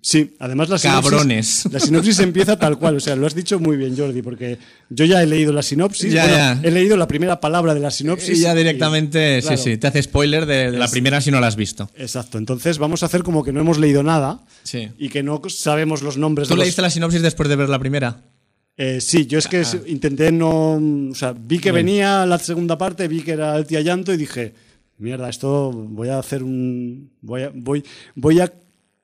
Sí, 0.04 0.34
además 0.40 0.68
la 0.68 0.78
sinopsis, 0.78 1.10
Cabrones. 1.10 1.64
la 1.70 1.78
sinopsis 1.78 2.18
empieza 2.18 2.58
tal 2.58 2.76
cual, 2.76 2.96
o 2.96 3.00
sea, 3.00 3.14
lo 3.14 3.24
has 3.26 3.36
dicho 3.36 3.60
muy 3.60 3.76
bien 3.76 3.96
Jordi, 3.96 4.20
porque 4.20 4.58
yo 4.90 5.04
ya 5.04 5.22
he 5.22 5.26
leído 5.26 5.52
la 5.52 5.62
sinopsis, 5.62 6.12
Ya, 6.12 6.22
bueno, 6.22 6.36
ya. 6.36 6.60
he 6.64 6.70
leído 6.72 6.96
la 6.96 7.06
primera 7.06 7.38
palabra 7.38 7.72
de 7.72 7.78
la 7.80 7.90
sinopsis. 7.92 8.36
Y 8.38 8.42
ya 8.42 8.52
y- 8.52 8.56
directamente, 8.56 9.38
claro. 9.42 9.56
sí, 9.56 9.62
sí, 9.72 9.76
te 9.76 9.86
hace 9.86 10.02
spoiler 10.02 10.44
de, 10.46 10.72
de 10.72 10.78
la 10.78 10.88
primera 10.88 11.20
si 11.20 11.30
no 11.30 11.38
la 11.40 11.46
has 11.46 11.54
visto. 11.56 11.88
Exacto, 11.96 12.38
entonces 12.38 12.78
vamos 12.78 13.04
a 13.04 13.06
hacer 13.06 13.22
como 13.22 13.44
que 13.44 13.52
no 13.52 13.60
hemos 13.60 13.78
leído 13.78 14.02
nada 14.02 14.40
Sí. 14.64 14.88
y 14.98 15.08
que 15.08 15.22
no 15.22 15.40
sabemos 15.48 16.02
los 16.02 16.16
nombres 16.16 16.48
¿Tú 16.48 16.54
de 16.54 16.58
los- 16.58 16.64
leíste 16.66 16.82
la 16.82 16.90
sinopsis 16.90 17.22
después 17.22 17.48
de 17.48 17.54
ver 17.56 17.68
la 17.68 17.78
primera? 17.78 18.22
Eh, 18.76 19.00
sí, 19.00 19.26
yo 19.26 19.38
es 19.38 19.46
que 19.46 19.58
Ah. 19.60 19.76
intenté 19.86 20.32
no. 20.32 20.80
O 21.10 21.14
sea, 21.14 21.32
vi 21.38 21.58
que 21.60 21.70
venía 21.70 22.26
la 22.26 22.38
segunda 22.40 22.76
parte, 22.76 23.06
vi 23.06 23.20
que 23.20 23.32
era 23.32 23.56
el 23.56 23.66
tía 23.66 23.82
llanto 23.82 24.12
y 24.12 24.16
dije, 24.16 24.52
mierda, 25.02 25.28
esto 25.28 25.70
voy 25.72 26.08
a 26.08 26.18
hacer 26.18 26.42
un. 26.42 27.10
Voy 27.20 27.42
a, 27.42 27.52
voy, 27.54 27.84
voy 28.14 28.40
a 28.40 28.52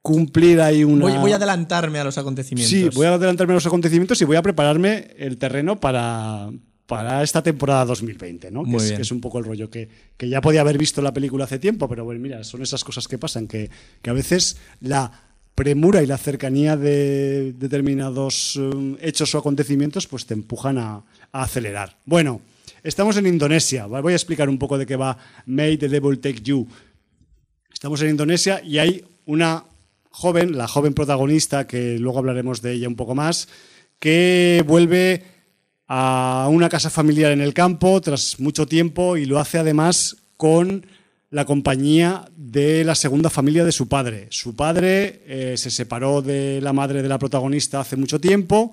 cumplir 0.00 0.60
ahí 0.60 0.84
una. 0.84 1.04
Voy, 1.04 1.18
voy 1.18 1.32
a 1.32 1.36
adelantarme 1.36 1.98
a 1.98 2.04
los 2.04 2.16
acontecimientos. 2.16 2.70
Sí, 2.70 2.88
voy 2.94 3.06
a 3.06 3.14
adelantarme 3.14 3.52
a 3.52 3.56
los 3.56 3.66
acontecimientos 3.66 4.20
y 4.22 4.24
voy 4.24 4.36
a 4.36 4.42
prepararme 4.42 5.08
el 5.18 5.36
terreno 5.36 5.78
para, 5.78 6.50
para 6.86 7.22
esta 7.22 7.42
temporada 7.42 7.84
2020, 7.84 8.50
¿no? 8.50 8.64
Que 8.64 8.76
es, 8.76 8.92
que 8.92 9.02
es 9.02 9.12
un 9.12 9.20
poco 9.20 9.38
el 9.38 9.44
rollo 9.44 9.68
que, 9.68 9.90
que 10.16 10.28
ya 10.28 10.40
podía 10.40 10.62
haber 10.62 10.78
visto 10.78 11.02
la 11.02 11.12
película 11.12 11.44
hace 11.44 11.58
tiempo, 11.58 11.86
pero 11.88 12.04
bueno, 12.04 12.20
mira, 12.20 12.42
son 12.44 12.62
esas 12.62 12.82
cosas 12.82 13.06
que 13.06 13.18
pasan, 13.18 13.46
que, 13.46 13.70
que 14.00 14.08
a 14.10 14.14
veces 14.14 14.56
la 14.80 15.12
premura 15.54 16.02
y 16.02 16.06
la 16.06 16.16
cercanía 16.16 16.76
de 16.76 17.52
determinados 17.52 18.56
um, 18.56 18.96
hechos 19.00 19.34
o 19.34 19.38
acontecimientos 19.38 20.06
pues 20.06 20.24
te 20.24 20.32
empujan 20.32 20.78
a, 20.78 21.02
a 21.32 21.42
acelerar. 21.42 21.98
Bueno, 22.06 22.40
estamos 22.82 23.16
en 23.16 23.26
Indonesia, 23.26 23.86
voy 23.86 24.12
a 24.12 24.16
explicar 24.16 24.48
un 24.48 24.58
poco 24.58 24.78
de 24.78 24.86
qué 24.86 24.96
va 24.96 25.18
May 25.46 25.76
the 25.76 25.88
Devil 25.88 26.18
Take 26.18 26.42
You. 26.42 26.66
Estamos 27.72 28.02
en 28.02 28.10
Indonesia 28.10 28.60
y 28.64 28.78
hay 28.78 29.04
una 29.26 29.64
joven, 30.10 30.56
la 30.56 30.66
joven 30.66 30.94
protagonista, 30.94 31.66
que 31.66 31.98
luego 31.98 32.18
hablaremos 32.18 32.62
de 32.62 32.72
ella 32.72 32.88
un 32.88 32.96
poco 32.96 33.14
más, 33.14 33.48
que 33.98 34.64
vuelve 34.66 35.22
a 35.86 36.48
una 36.50 36.68
casa 36.68 36.90
familiar 36.90 37.32
en 37.32 37.40
el 37.40 37.54
campo 37.54 38.00
tras 38.00 38.38
mucho 38.40 38.66
tiempo 38.66 39.16
y 39.16 39.26
lo 39.26 39.38
hace 39.38 39.58
además 39.58 40.16
con 40.36 40.86
la 41.30 41.44
compañía 41.44 42.24
de 42.36 42.84
la 42.84 42.94
segunda 42.94 43.30
familia 43.30 43.64
de 43.64 43.72
su 43.72 43.88
padre. 43.88 44.28
Su 44.30 44.56
padre 44.56 45.22
eh, 45.26 45.54
se 45.56 45.70
separó 45.70 46.22
de 46.22 46.60
la 46.60 46.72
madre 46.72 47.02
de 47.02 47.08
la 47.08 47.18
protagonista 47.18 47.80
hace 47.80 47.96
mucho 47.96 48.20
tiempo. 48.20 48.72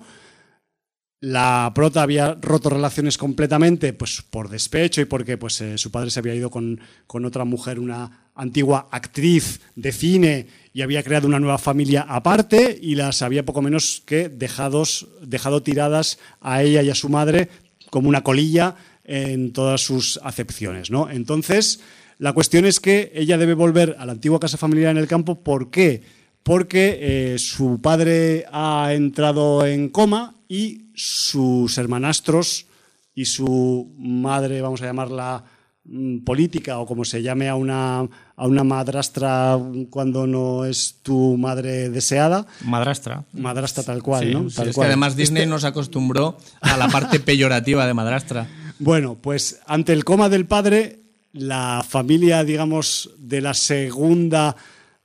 La 1.20 1.72
prota 1.74 2.02
había 2.02 2.34
roto 2.34 2.68
relaciones 2.68 3.16
completamente 3.16 3.92
pues, 3.94 4.22
por 4.22 4.50
despecho 4.50 5.00
y 5.00 5.06
porque 5.06 5.38
pues, 5.38 5.60
eh, 5.62 5.78
su 5.78 5.90
padre 5.90 6.10
se 6.10 6.20
había 6.20 6.34
ido 6.34 6.50
con, 6.50 6.78
con 7.06 7.24
otra 7.24 7.44
mujer, 7.44 7.78
una 7.78 8.30
antigua 8.34 8.88
actriz 8.90 9.60
de 9.74 9.92
cine, 9.92 10.46
y 10.74 10.82
había 10.82 11.02
creado 11.02 11.26
una 11.26 11.40
nueva 11.40 11.56
familia 11.56 12.04
aparte 12.06 12.78
y 12.78 12.96
las 12.96 13.22
había 13.22 13.46
poco 13.46 13.62
menos 13.62 14.02
que 14.04 14.28
dejados, 14.28 15.08
dejado 15.22 15.62
tiradas 15.62 16.18
a 16.42 16.62
ella 16.62 16.82
y 16.82 16.90
a 16.90 16.94
su 16.94 17.08
madre 17.08 17.48
como 17.88 18.10
una 18.10 18.22
colilla 18.22 18.76
en 19.04 19.54
todas 19.54 19.80
sus 19.80 20.20
acepciones. 20.22 20.90
¿no? 20.90 21.08
Entonces, 21.08 21.80
la 22.18 22.34
cuestión 22.34 22.66
es 22.66 22.78
que 22.78 23.10
ella 23.14 23.38
debe 23.38 23.54
volver 23.54 23.96
a 23.98 24.04
la 24.04 24.12
antigua 24.12 24.38
casa 24.38 24.58
familiar 24.58 24.90
en 24.90 24.98
el 24.98 25.08
campo. 25.08 25.42
¿Por 25.42 25.70
qué? 25.70 26.02
Porque 26.42 26.98
eh, 27.00 27.38
su 27.38 27.80
padre 27.80 28.44
ha 28.52 28.92
entrado 28.92 29.66
en 29.66 29.88
coma 29.88 30.34
y 30.46 30.85
sus 30.96 31.78
hermanastros 31.78 32.66
y 33.14 33.26
su 33.26 33.94
madre, 33.98 34.60
vamos 34.62 34.82
a 34.82 34.86
llamarla 34.86 35.44
mm, 35.84 36.18
política 36.24 36.78
o 36.78 36.86
como 36.86 37.04
se 37.04 37.22
llame 37.22 37.48
a 37.48 37.54
una, 37.54 38.00
a 38.00 38.46
una 38.46 38.64
madrastra 38.64 39.58
cuando 39.90 40.26
no 40.26 40.64
es 40.64 40.96
tu 41.02 41.36
madre 41.36 41.90
deseada, 41.90 42.46
Madrastra. 42.64 43.24
madrastra 43.34 43.84
tal 43.84 44.02
cual, 44.02 44.24
Sí, 44.24 44.32
¿no? 44.34 44.50
sí, 44.50 44.56
Tal 44.56 44.68
es 44.68 44.74
que 44.76 44.84
además 44.84 45.14
Disney 45.16 45.42
Este- 45.42 45.50
nos 45.50 45.64
acostumbró 45.64 46.36
a 46.62 46.76
la 46.76 46.88
parte 46.88 47.20
peyorativa 47.20 47.86
de 47.86 47.94
madrastra. 47.94 48.48
Bueno, 48.78 49.16
pues 49.20 49.60
ante 49.66 49.92
el 49.92 50.04
coma 50.04 50.28
del 50.28 50.46
padre, 50.46 51.00
la 51.32 51.84
familia, 51.86 52.42
digamos, 52.44 53.10
de 53.18 53.40
la 53.42 53.54
segunda 53.54 54.56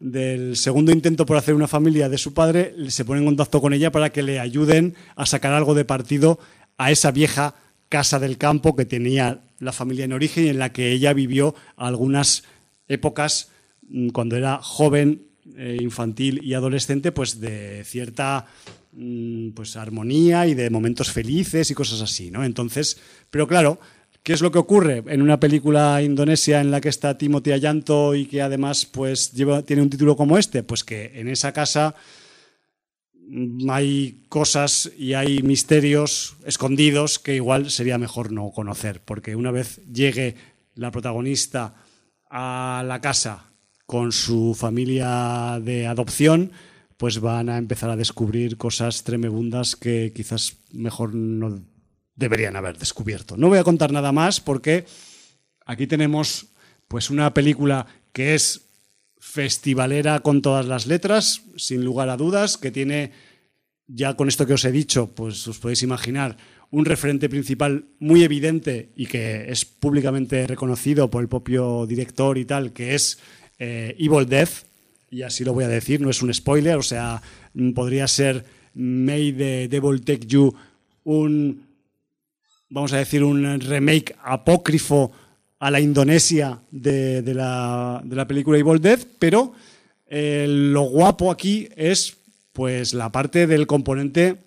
del 0.01 0.57
segundo 0.57 0.91
intento 0.91 1.27
por 1.27 1.37
hacer 1.37 1.53
una 1.53 1.67
familia 1.67 2.09
de 2.09 2.17
su 2.17 2.33
padre, 2.33 2.73
se 2.89 3.05
pone 3.05 3.19
en 3.19 3.27
contacto 3.27 3.61
con 3.61 3.71
ella 3.71 3.91
para 3.91 4.11
que 4.11 4.23
le 4.23 4.39
ayuden 4.39 4.95
a 5.15 5.27
sacar 5.27 5.53
algo 5.53 5.75
de 5.75 5.85
partido 5.85 6.39
a 6.77 6.91
esa 6.91 7.11
vieja 7.11 7.53
casa 7.87 8.19
del 8.19 8.37
campo 8.37 8.75
que 8.75 8.85
tenía 8.85 9.41
la 9.59 9.71
familia 9.71 10.05
en 10.05 10.13
origen 10.13 10.45
y 10.45 10.49
en 10.49 10.57
la 10.59 10.73
que 10.73 10.91
ella 10.91 11.13
vivió 11.13 11.53
algunas 11.77 12.43
épocas 12.87 13.51
mm, 13.87 14.09
cuando 14.09 14.35
era 14.35 14.57
joven, 14.57 15.27
eh, 15.55 15.77
infantil 15.79 16.41
y 16.43 16.55
adolescente, 16.55 17.11
pues 17.11 17.39
de 17.39 17.83
cierta 17.85 18.47
mm, 18.93 19.51
pues 19.51 19.75
armonía 19.75 20.47
y 20.47 20.55
de 20.55 20.71
momentos 20.71 21.11
felices 21.11 21.69
y 21.69 21.75
cosas 21.75 22.01
así, 22.01 22.31
¿no? 22.31 22.43
Entonces, 22.43 22.99
pero 23.29 23.47
claro, 23.47 23.79
¿Qué 24.23 24.33
es 24.33 24.41
lo 24.41 24.51
que 24.51 24.59
ocurre 24.59 25.03
en 25.07 25.23
una 25.23 25.39
película 25.39 25.99
indonesia 26.03 26.61
en 26.61 26.69
la 26.69 26.79
que 26.79 26.89
está 26.89 27.17
Timothy 27.17 27.53
Ayanto 27.53 28.13
y 28.13 28.27
que 28.27 28.43
además 28.43 28.85
pues 28.85 29.31
tiene 29.31 29.81
un 29.81 29.89
título 29.89 30.15
como 30.15 30.37
este? 30.37 30.61
Pues 30.61 30.83
que 30.83 31.19
en 31.19 31.27
esa 31.27 31.53
casa 31.53 31.95
hay 33.67 34.23
cosas 34.29 34.91
y 34.95 35.13
hay 35.13 35.41
misterios 35.41 36.35
escondidos 36.45 37.17
que 37.17 37.35
igual 37.35 37.71
sería 37.71 37.97
mejor 37.97 38.31
no 38.31 38.51
conocer, 38.51 39.01
porque 39.03 39.35
una 39.35 39.49
vez 39.49 39.81
llegue 39.91 40.35
la 40.75 40.91
protagonista 40.91 41.73
a 42.29 42.83
la 42.85 43.01
casa 43.01 43.45
con 43.87 44.11
su 44.11 44.53
familia 44.53 45.59
de 45.63 45.87
adopción, 45.87 46.51
pues 46.97 47.19
van 47.19 47.49
a 47.49 47.57
empezar 47.57 47.89
a 47.89 47.95
descubrir 47.95 48.57
cosas 48.57 49.03
tremebundas 49.03 49.75
que 49.75 50.13
quizás 50.13 50.57
mejor 50.71 51.15
no 51.15 51.63
deberían 52.21 52.55
haber 52.55 52.77
descubierto. 52.77 53.35
No 53.35 53.49
voy 53.49 53.57
a 53.57 53.65
contar 53.65 53.91
nada 53.91 54.13
más 54.13 54.39
porque 54.39 54.85
aquí 55.65 55.87
tenemos 55.87 56.47
pues 56.87 57.09
una 57.09 57.33
película 57.33 57.87
que 58.13 58.35
es 58.35 58.67
festivalera 59.19 60.21
con 60.21 60.41
todas 60.41 60.65
las 60.65 60.87
letras, 60.87 61.43
sin 61.57 61.83
lugar 61.83 62.09
a 62.09 62.17
dudas, 62.17 62.57
que 62.57 62.71
tiene 62.71 63.11
ya 63.87 64.15
con 64.15 64.29
esto 64.29 64.45
que 64.45 64.53
os 64.53 64.65
he 64.65 64.71
dicho, 64.71 65.11
pues 65.13 65.47
os 65.47 65.59
podéis 65.59 65.83
imaginar 65.83 66.37
un 66.69 66.85
referente 66.85 67.27
principal 67.27 67.85
muy 67.99 68.23
evidente 68.23 68.91
y 68.95 69.05
que 69.05 69.51
es 69.51 69.65
públicamente 69.65 70.47
reconocido 70.47 71.09
por 71.09 71.21
el 71.21 71.27
propio 71.27 71.85
director 71.85 72.37
y 72.37 72.45
tal, 72.45 72.71
que 72.71 72.95
es 72.95 73.19
eh, 73.59 73.95
Evil 73.99 74.27
Death, 74.27 74.65
y 75.09 75.23
así 75.23 75.43
lo 75.43 75.53
voy 75.53 75.65
a 75.65 75.67
decir, 75.67 75.99
no 75.99 76.09
es 76.09 76.21
un 76.21 76.33
spoiler, 76.33 76.77
o 76.77 76.83
sea, 76.83 77.21
podría 77.75 78.07
ser 78.07 78.45
May 78.73 79.33
the 79.33 79.67
Devil 79.67 80.01
Take 80.01 80.25
You 80.25 80.55
un 81.03 81.70
vamos 82.71 82.93
a 82.93 82.97
decir, 82.97 83.23
un 83.23 83.59
remake 83.59 84.15
apócrifo 84.23 85.11
a 85.59 85.69
la 85.69 85.79
Indonesia 85.79 86.59
de, 86.71 87.21
la, 87.35 88.01
de 88.03 88.15
la, 88.15 88.27
película 88.27 88.57
Evil 88.57 88.81
Dead, 88.81 88.99
pero 89.19 89.53
eh, 90.07 90.47
lo 90.47 90.83
guapo 90.83 91.29
aquí 91.29 91.69
es 91.75 92.17
pues 92.53 92.93
la 92.93 93.11
parte 93.11 93.45
del 93.45 93.67
componente 93.67 94.37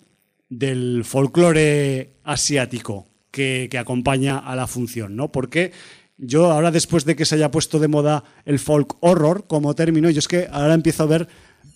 del 0.49 1.05
folclore 1.05 2.15
asiático 2.23 3.07
que, 3.31 3.67
que, 3.71 3.77
acompaña 3.77 4.39
a 4.39 4.55
la 4.55 4.67
función, 4.67 5.15
¿no? 5.15 5.31
Porque 5.31 5.71
yo 6.17 6.51
ahora 6.51 6.71
después 6.71 7.05
de 7.05 7.15
que 7.15 7.25
se 7.25 7.35
haya 7.35 7.51
puesto 7.51 7.79
de 7.79 7.87
moda 7.87 8.23
el 8.45 8.59
folk 8.59 8.97
horror 9.01 9.45
como 9.47 9.75
término, 9.75 10.09
yo 10.09 10.19
es 10.19 10.27
que 10.27 10.47
ahora 10.51 10.73
empiezo 10.73 11.03
a 11.03 11.07
ver 11.07 11.27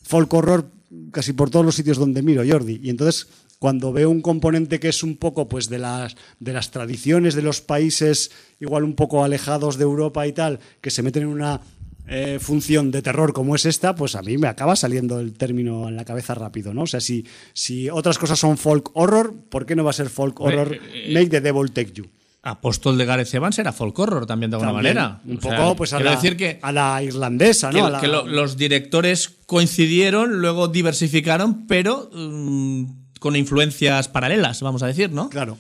folk 0.04 0.34
horror 0.34 0.72
casi 1.12 1.34
por 1.34 1.50
todos 1.50 1.66
los 1.66 1.76
sitios 1.76 1.98
donde 1.98 2.24
miro, 2.24 2.44
Jordi, 2.48 2.80
y 2.84 2.90
entonces 2.90 3.28
cuando 3.60 3.92
veo 3.94 4.10
un 4.10 4.22
componente 4.22 4.80
que 4.80 4.88
es 4.90 5.04
un 5.04 5.18
poco 5.18 5.48
pues 5.50 5.70
de 5.70 5.78
las, 5.80 6.16
de 6.40 6.54
las 6.54 6.72
tradiciones 6.72 7.36
de 7.36 7.42
los 7.42 7.60
países 7.62 8.32
igual 8.60 8.84
un 8.84 8.96
poco 8.96 9.24
alejados 9.24 9.78
de 9.78 9.84
Europa 9.84 10.26
y 10.26 10.32
tal, 10.34 10.60
que 10.82 10.90
se 10.90 11.04
meten 11.04 11.24
en 11.24 11.30
una 11.30 11.62
eh, 12.08 12.40
función 12.42 12.90
de 12.90 13.02
terror 13.04 13.34
como 13.34 13.56
es 13.56 13.66
esta, 13.68 13.94
pues 13.96 14.16
a 14.16 14.22
mí 14.24 14.38
me 14.38 14.48
acaba 14.48 14.76
saliendo 14.76 15.20
el 15.20 15.34
término 15.34 15.88
en 15.90 15.96
la 15.96 16.06
cabeza 16.06 16.34
rápido, 16.34 16.74
¿no? 16.74 16.84
O 16.84 16.88
sea, 16.88 17.00
si, 17.02 17.26
si 17.54 17.90
otras 17.90 18.18
cosas 18.18 18.40
son 18.40 18.58
folk 18.58 18.90
horror, 18.96 19.36
¿por 19.50 19.66
qué 19.68 19.76
no 19.76 19.84
va 19.84 19.92
a 19.92 19.94
ser 19.94 20.10
folk 20.10 20.40
horror 20.40 20.74
eh, 20.92 21.12
Make 21.14 21.28
the 21.30 21.42
Devil 21.42 21.72
Take 21.72 21.92
You? 21.94 22.06
Apóstol 22.42 22.98
de 22.98 23.06
Gareth 23.06 23.34
Evans 23.34 23.60
era 23.60 23.74
folk 23.74 24.00
horror 24.00 24.26
también 24.26 24.50
de 24.50 24.56
alguna 24.56 24.72
También, 24.72 24.96
manera. 24.96 25.22
Un 25.26 25.38
O 25.38 25.42
sea, 25.42 25.58
poco 25.58 25.76
pues 25.76 25.92
a 25.94 26.00
la, 26.00 26.12
decir 26.12 26.38
que, 26.38 26.58
a 26.62 26.72
la 26.72 27.04
irlandesa, 27.04 27.70
que- 27.70 27.78
¿no? 27.80 27.90
La- 27.90 28.00
que 28.00 28.08
lo- 28.08 28.26
los 28.26 28.56
directores 28.58 29.30
coincidieron, 29.46 30.40
luego 30.40 30.70
diversificaron, 30.70 31.68
pero 31.68 32.10
mm, 32.14 32.86
con 33.20 33.36
influencias 33.36 34.08
paralelas, 34.08 34.62
vamos 34.62 34.84
a 34.84 34.88
decir, 34.88 35.12
¿no? 35.12 35.30
Claro. 35.30 35.58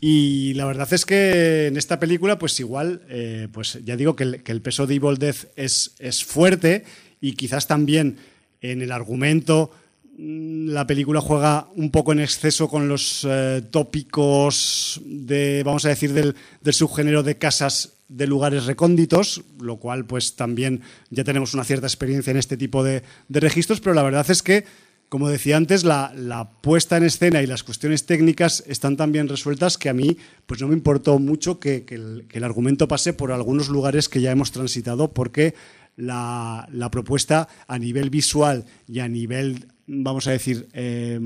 Y 0.00 0.52
la 0.54 0.66
verdad 0.66 0.92
es 0.92 1.06
que 1.06 1.68
en 1.68 1.76
esta 1.76 1.98
película, 1.98 2.38
pues 2.38 2.58
igual, 2.60 3.02
eh, 3.08 3.48
pues 3.52 3.78
ya 3.84 3.96
digo 3.96 4.16
que 4.16 4.42
el, 4.44 4.60
peso 4.60 4.86
de 4.86 4.96
Evil 4.96 5.18
es, 5.56 5.94
es 5.98 6.24
fuerte 6.24 6.84
y 7.20 7.32
quizás 7.32 7.66
también 7.66 8.18
en 8.60 8.82
el 8.82 8.92
argumento 8.92 9.70
mm, 10.18 10.68
la 10.68 10.86
película 10.86 11.20
juega 11.20 11.68
un 11.76 11.90
poco 11.90 12.12
en 12.12 12.20
exceso 12.20 12.68
con 12.68 12.88
los 12.88 13.26
eh, 13.26 13.62
tópicos 13.70 15.00
de, 15.04 15.62
vamos 15.64 15.84
a 15.86 15.90
decir, 15.90 16.12
del, 16.12 16.34
subgénero 16.70 17.22
de 17.22 17.38
casas 17.38 17.94
de 18.08 18.26
lugares 18.26 18.66
recónditos, 18.66 19.42
lo 19.58 19.76
cual 19.76 20.04
pues 20.04 20.36
también 20.36 20.82
ya 21.08 21.24
tenemos 21.24 21.54
una 21.54 21.64
cierta 21.64 21.86
experiencia 21.86 22.30
en 22.30 22.36
este 22.36 22.58
tipo 22.58 22.84
de 22.84 23.02
registros, 23.30 23.80
pero 23.80 23.94
la 23.94 24.02
verdad 24.02 24.30
es 24.30 24.42
que 24.42 24.66
como 25.08 25.28
decía 25.28 25.56
antes, 25.56 25.84
la, 25.84 26.50
puesta 26.60 26.96
en 26.96 27.04
escena 27.04 27.42
y 27.42 27.46
las 27.46 27.62
cuestiones 27.62 28.06
técnicas 28.06 28.64
están 28.66 28.96
tan 28.96 29.12
bien 29.12 29.28
resueltas 29.28 29.78
que 29.78 29.88
a 29.88 29.94
mí 29.94 30.16
pues 30.46 30.60
no 30.60 30.68
me 30.68 30.74
importó 30.74 31.18
mucho 31.18 31.60
que, 31.60 31.84
el, 31.88 32.44
argumento 32.44 32.88
pase 32.88 33.12
por 33.12 33.30
algunos 33.30 33.68
lugares 33.68 34.08
que 34.08 34.20
ya 34.20 34.32
hemos 34.32 34.50
transitado 34.50 35.12
porque 35.12 35.54
la, 35.96 36.66
propuesta 36.90 37.48
a 37.68 37.78
nivel 37.78 38.10
visual 38.10 38.64
y 38.88 39.00
a 39.00 39.08
nivel, 39.08 39.68
vamos 39.86 40.26
a 40.26 40.32
decir, 40.32 40.68
eh, 40.72 41.20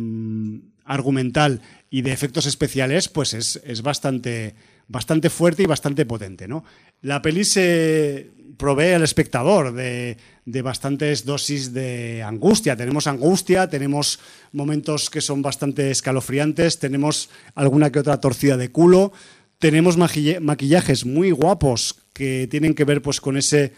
argumental 0.85 1.61
y 1.91 2.03
de 2.03 2.13
efectos 2.13 2.47
especiales, 2.47 3.09
pues 3.09 3.35
es, 3.35 3.61
es 3.65 3.83
bastante, 3.83 4.55
bastante 4.89 5.31
fuerte 5.31 5.63
y 5.63 5.67
bastante 5.67 6.05
potente. 6.05 6.49
¿no? 6.49 6.65
La 7.03 7.23
peli 7.23 7.45
se 7.45 8.31
provee 8.57 8.95
al 8.95 9.05
espectador 9.05 9.73
de, 9.73 10.17
de 10.51 10.63
bastantes 10.63 11.25
dosis 11.25 11.73
de 11.75 12.23
angustia. 12.23 12.77
Tenemos 12.77 13.07
angustia, 13.07 13.69
tenemos 13.69 14.19
momentos 14.53 15.11
que 15.11 15.21
son 15.21 15.43
bastante 15.43 15.91
escalofriantes, 15.91 16.79
tenemos 16.79 17.29
alguna 17.55 17.93
que 17.93 17.99
otra 18.01 18.21
torcida 18.21 18.57
de 18.57 18.71
culo, 18.71 19.13
tenemos 19.59 19.97
maquilla- 19.99 20.41
maquillajes 20.41 21.05
muy 21.05 21.31
guapos 21.33 21.97
que 22.15 22.47
tienen 22.51 22.75
que 22.75 22.85
ver 22.85 23.03
pues 23.03 23.21
con 23.21 23.37
ese 23.37 23.73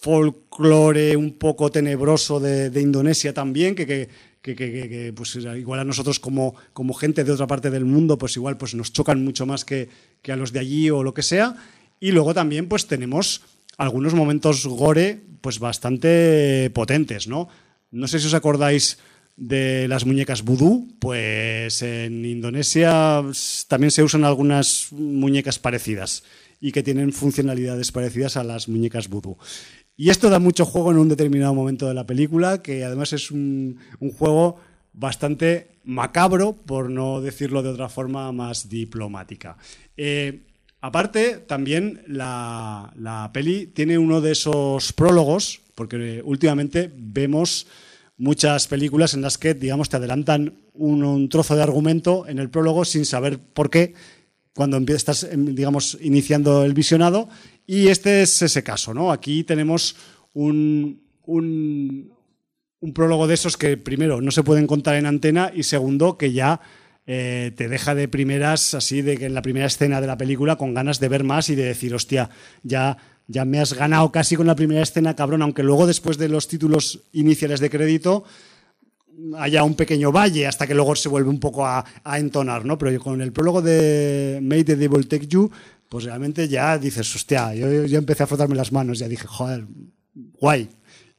folclore 0.00 1.16
un 1.16 1.38
poco 1.38 1.70
tenebroso 1.70 2.40
de, 2.40 2.80
Indonesia 2.80 3.32
también, 3.32 3.74
que- 3.74 3.86
que- 3.86 4.08
que- 4.42 4.56
que, 4.56 5.12
pues 5.14 5.36
igual 5.36 5.80
a 5.80 5.84
nosotros 5.84 6.18
como, 6.18 6.54
como 6.72 6.94
gente 6.94 7.22
de 7.24 7.32
otra 7.32 7.46
parte 7.46 7.70
del 7.70 7.84
mundo, 7.84 8.16
pues 8.18 8.34
igual 8.36 8.56
pues 8.56 8.74
nos 8.74 8.92
chocan 8.92 9.22
mucho 9.22 9.44
más 9.46 9.64
que, 9.64 9.88
que 10.22 10.32
a 10.32 10.36
los 10.36 10.52
de 10.52 10.60
allí 10.60 10.90
o 10.90 11.02
lo 11.02 11.12
que 11.14 11.22
sea. 11.22 11.54
Y 12.00 12.12
luego 12.12 12.32
también 12.32 12.66
pues 12.66 12.86
tenemos 12.86 13.42
algunos 13.80 14.12
momentos 14.12 14.66
gore 14.66 15.20
pues 15.40 15.58
bastante 15.58 16.70
potentes, 16.74 17.26
¿no? 17.26 17.48
No 17.90 18.06
sé 18.08 18.20
si 18.20 18.26
os 18.26 18.34
acordáis 18.34 18.98
de 19.38 19.88
las 19.88 20.04
muñecas 20.04 20.42
vudú, 20.42 20.86
pues 21.00 21.80
en 21.80 22.26
Indonesia 22.26 23.22
también 23.68 23.90
se 23.90 24.02
usan 24.02 24.24
algunas 24.24 24.88
muñecas 24.92 25.58
parecidas 25.58 26.24
y 26.60 26.72
que 26.72 26.82
tienen 26.82 27.14
funcionalidades 27.14 27.90
parecidas 27.90 28.36
a 28.36 28.44
las 28.44 28.68
muñecas 28.68 29.08
vudú. 29.08 29.38
Y 29.96 30.10
esto 30.10 30.28
da 30.28 30.38
mucho 30.38 30.66
juego 30.66 30.90
en 30.90 30.98
un 30.98 31.08
determinado 31.08 31.54
momento 31.54 31.88
de 31.88 31.94
la 31.94 32.04
película, 32.04 32.60
que 32.60 32.84
además 32.84 33.14
es 33.14 33.30
un, 33.30 33.78
un 33.98 34.12
juego 34.12 34.60
bastante 34.92 35.78
macabro, 35.84 36.52
por 36.52 36.90
no 36.90 37.22
decirlo 37.22 37.62
de 37.62 37.70
otra 37.70 37.88
forma 37.88 38.30
más 38.32 38.68
diplomática. 38.68 39.56
Eh, 39.96 40.49
aparte, 40.80 41.36
también 41.36 42.02
la, 42.06 42.92
la 42.96 43.30
peli 43.32 43.66
tiene 43.66 43.98
uno 43.98 44.20
de 44.20 44.32
esos 44.32 44.92
prólogos, 44.92 45.60
porque 45.74 46.22
últimamente 46.24 46.90
vemos 46.94 47.66
muchas 48.20 48.68
películas 48.68 49.14
en 49.14 49.22
las 49.22 49.38
que, 49.38 49.54
digamos, 49.54 49.88
te 49.88 49.96
adelantan 49.96 50.52
un, 50.74 51.28
trozo 51.30 51.56
de 51.56 51.62
argumento 51.62 52.28
en 52.28 52.38
el 52.38 52.50
prólogo 52.50 52.84
sin 52.84 53.06
saber 53.06 53.38
por 53.38 53.70
qué 53.70 53.94
cuando 54.54 54.76
estás, 54.94 55.24
em, 55.24 55.54
digamos, 55.54 55.96
iniciando 56.02 56.64
el 56.64 56.74
visionado. 56.74 57.28
Y 57.66 57.88
este 57.88 58.22
es 58.22 58.42
ese 58.42 58.62
caso, 58.62 58.92
¿no? 58.92 59.10
Aquí 59.10 59.42
tenemos 59.42 59.96
un, 60.34 61.00
un, 61.24 62.12
un 62.80 62.92
prólogo 62.92 63.26
de 63.26 63.34
esos 63.34 63.56
que, 63.56 63.78
primero, 63.78 64.20
no 64.20 64.30
se 64.30 64.42
pueden 64.42 64.66
contar 64.66 64.96
en 64.96 65.06
antena 65.06 65.50
y, 65.54 65.62
segundo, 65.62 66.18
que 66.18 66.32
ya 66.32 66.60
eh, 67.12 67.50
te 67.56 67.68
deja 67.68 67.96
de 67.96 68.06
primeras, 68.06 68.72
así, 68.72 69.02
de 69.02 69.18
que 69.18 69.26
en 69.26 69.34
la 69.34 69.42
primera 69.42 69.66
escena 69.66 70.00
de 70.00 70.06
la 70.06 70.16
película, 70.16 70.54
con 70.54 70.74
ganas 70.74 71.00
de 71.00 71.08
ver 71.08 71.24
más 71.24 71.48
y 71.48 71.56
de 71.56 71.64
decir, 71.64 71.92
hostia, 71.92 72.30
ya, 72.62 72.98
ya 73.26 73.44
me 73.44 73.58
has 73.58 73.72
ganado 73.72 74.12
casi 74.12 74.36
con 74.36 74.46
la 74.46 74.54
primera 74.54 74.80
escena, 74.80 75.16
cabrón, 75.16 75.42
aunque 75.42 75.64
luego, 75.64 75.88
después 75.88 76.18
de 76.18 76.28
los 76.28 76.46
títulos 76.46 77.00
iniciales 77.12 77.58
de 77.58 77.68
crédito, 77.68 78.22
haya 79.36 79.64
un 79.64 79.74
pequeño 79.74 80.12
valle 80.12 80.46
hasta 80.46 80.68
que 80.68 80.74
luego 80.76 80.94
se 80.94 81.08
vuelve 81.08 81.30
un 81.30 81.40
poco 81.40 81.66
a, 81.66 81.84
entonar, 82.16 82.64
¿no? 82.64 82.78
Pero 82.78 83.00
con 83.00 83.20
el 83.20 83.32
prólogo 83.32 83.60
de 83.60 84.38
Made 84.40 84.62
the 84.62 84.76
Devil 84.76 85.08
Take 85.08 85.26
You, 85.26 85.50
pues 85.88 86.04
realmente 86.04 86.46
ya 86.46 86.78
dices, 86.78 87.12
hostia, 87.12 87.52
yo, 87.56 87.86
yo 87.86 87.98
empecé 87.98 88.22
a 88.22 88.28
frotarme 88.28 88.54
las 88.54 88.70
manos, 88.70 89.00
ya 89.00 89.08
dije, 89.08 89.26
joder, 89.26 89.66
guay. 90.14 90.68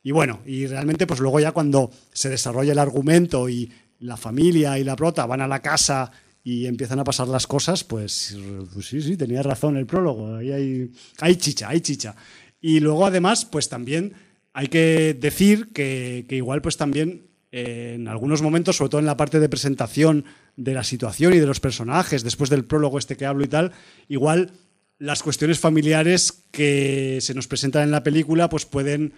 Y 0.04 0.12
bueno, 0.12 0.40
y 0.46 0.68
realmente 0.68 1.06
pues 1.06 1.20
luego 1.20 1.42
ya 1.42 1.52
cuando 1.52 1.92
se 2.14 2.30
desarrolla 2.30 2.72
el 2.72 2.80
argumento 2.80 3.50
y 3.50 3.70
la 4.02 4.18
familia 4.18 4.78
y 4.78 4.84
la 4.84 4.96
prota 4.96 5.26
van 5.26 5.42
a 5.42 5.48
la 5.48 5.62
casa 5.62 6.12
y 6.44 6.66
empiezan 6.66 7.00
a 7.00 7.04
pasar 7.04 7.28
las 7.28 7.48
cosas, 7.48 7.84
pues, 7.84 8.36
pues 8.74 8.88
sí, 8.88 9.02
sí, 9.02 9.16
tenía 9.16 9.44
razón 9.44 9.78
el 9.78 9.86
prólogo, 9.86 10.36
ahí 10.36 10.52
hay, 11.20 11.36
chicha, 11.36 11.70
hay 11.70 11.82
chicha. 11.82 12.16
Y 12.60 12.80
luego 12.80 13.06
además, 13.06 13.46
pues 13.46 13.70
también 13.70 14.14
hay 14.54 14.68
que 14.68 15.16
decir 15.20 15.70
que, 15.72 16.26
que 16.28 16.36
igual 16.36 16.62
pues 16.62 16.78
también 16.78 17.32
eh, 17.52 17.94
en 17.96 18.08
algunos 18.08 18.42
momentos, 18.42 18.78
sobre 18.78 18.90
todo 18.90 19.00
en 19.00 19.06
la 19.06 19.18
parte 19.18 19.40
de 19.40 19.50
presentación 19.50 20.26
de 20.56 20.74
la 20.74 20.84
situación 20.84 21.34
y 21.34 21.40
de 21.40 21.46
los 21.46 21.60
personajes, 21.60 22.24
después 22.24 22.50
del 22.50 22.66
prólogo 22.66 22.98
este 22.98 23.18
que 23.18 23.26
hablo 23.26 23.44
y 23.44 23.48
tal, 23.48 23.72
igual 24.08 24.52
las 24.98 25.22
cuestiones 25.24 25.60
familiares 25.60 26.46
que 26.52 27.20
se 27.22 27.34
nos 27.34 27.48
presentan 27.48 27.84
en 27.84 27.92
la 27.92 28.04
película 28.04 28.50
pues 28.50 28.66
pueden 28.66 29.14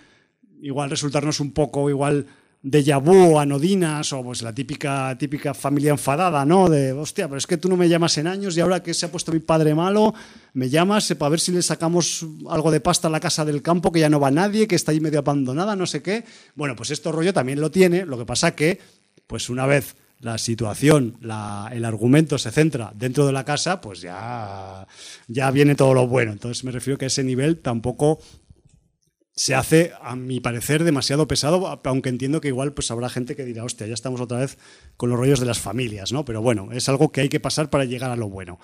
igual 0.61 0.89
resultarnos 0.89 1.39
un 1.39 1.51
poco 1.51 1.89
igual 1.89 2.25
de 2.63 2.95
vu 2.95 3.37
anodinas 3.37 4.13
o 4.13 4.23
pues 4.23 4.41
la 4.41 4.55
típica 4.55 5.17
típica 5.17 5.53
familia 5.53 5.91
enfadada, 5.91 6.45
¿no? 6.45 6.69
De, 6.69 6.93
hostia, 6.93 7.27
pero 7.27 7.37
es 7.37 7.45
que 7.45 7.57
tú 7.57 7.67
no 7.67 7.75
me 7.75 7.89
llamas 7.89 8.17
en 8.17 8.25
años 8.25 8.55
y 8.55 8.61
ahora 8.61 8.81
que 8.81 8.93
se 8.93 9.05
ha 9.05 9.11
puesto 9.11 9.33
mi 9.33 9.39
padre 9.39 9.75
malo, 9.75 10.13
me 10.53 10.69
llamas 10.69 11.13
para 11.15 11.29
ver 11.29 11.41
si 11.41 11.51
le 11.51 11.61
sacamos 11.61 12.25
algo 12.49 12.71
de 12.71 12.79
pasta 12.79 13.09
a 13.09 13.11
la 13.11 13.19
casa 13.19 13.43
del 13.43 13.61
campo 13.61 13.91
que 13.91 13.99
ya 13.99 14.09
no 14.09 14.21
va 14.21 14.31
nadie, 14.31 14.65
que 14.65 14.75
está 14.75 14.93
ahí 14.93 15.01
medio 15.01 15.19
abandonada, 15.19 15.75
no 15.75 15.85
sé 15.85 16.01
qué. 16.01 16.23
Bueno, 16.55 16.73
pues 16.77 16.91
esto 16.91 17.11
rollo 17.11 17.33
también 17.33 17.59
lo 17.59 17.69
tiene, 17.69 18.05
lo 18.05 18.17
que 18.17 18.25
pasa 18.25 18.55
que 18.55 18.79
pues 19.27 19.49
una 19.49 19.65
vez 19.65 19.95
la 20.19 20.37
situación, 20.37 21.17
la, 21.19 21.69
el 21.73 21.83
argumento 21.83 22.37
se 22.37 22.49
centra 22.49 22.93
dentro 22.95 23.25
de 23.25 23.33
la 23.33 23.43
casa, 23.43 23.81
pues 23.81 23.99
ya, 23.99 24.87
ya 25.27 25.51
viene 25.51 25.75
todo 25.75 25.93
lo 25.93 26.07
bueno. 26.07 26.31
Entonces 26.31 26.63
me 26.63 26.71
refiero 26.71 26.97
que 26.97 27.05
a 27.05 27.07
ese 27.07 27.25
nivel 27.25 27.59
tampoco 27.59 28.19
se 29.35 29.55
hace, 29.55 29.91
a 30.01 30.15
mi 30.15 30.39
parecer, 30.39 30.83
demasiado 30.83 31.27
pesado, 31.27 31.81
aunque 31.83 32.09
entiendo 32.09 32.39
que 32.39 32.49
igual 32.49 32.73
pues 32.73 32.91
habrá 32.91 33.09
gente 33.09 33.35
que 33.35 33.45
dirá, 33.45 33.63
hostia, 33.63 33.87
ya 33.87 33.93
estamos 33.93 34.21
otra 34.21 34.39
vez 34.39 34.57
con 34.95 35.09
los 35.09 35.17
rollos 35.17 35.39
de 35.39 35.47
las 35.47 35.59
familias, 35.59 36.11
¿no? 36.11 36.23
Pero 36.23 36.41
bueno, 36.41 36.71
es 36.71 36.87
algo 36.87 37.11
que 37.11 37.21
hay 37.21 37.29
que 37.29 37.39
pasar 37.39 37.69
para 37.69 37.85
llegar 37.85 38.11
a 38.11 38.15
lo 38.15 38.29
bueno. 38.29 38.59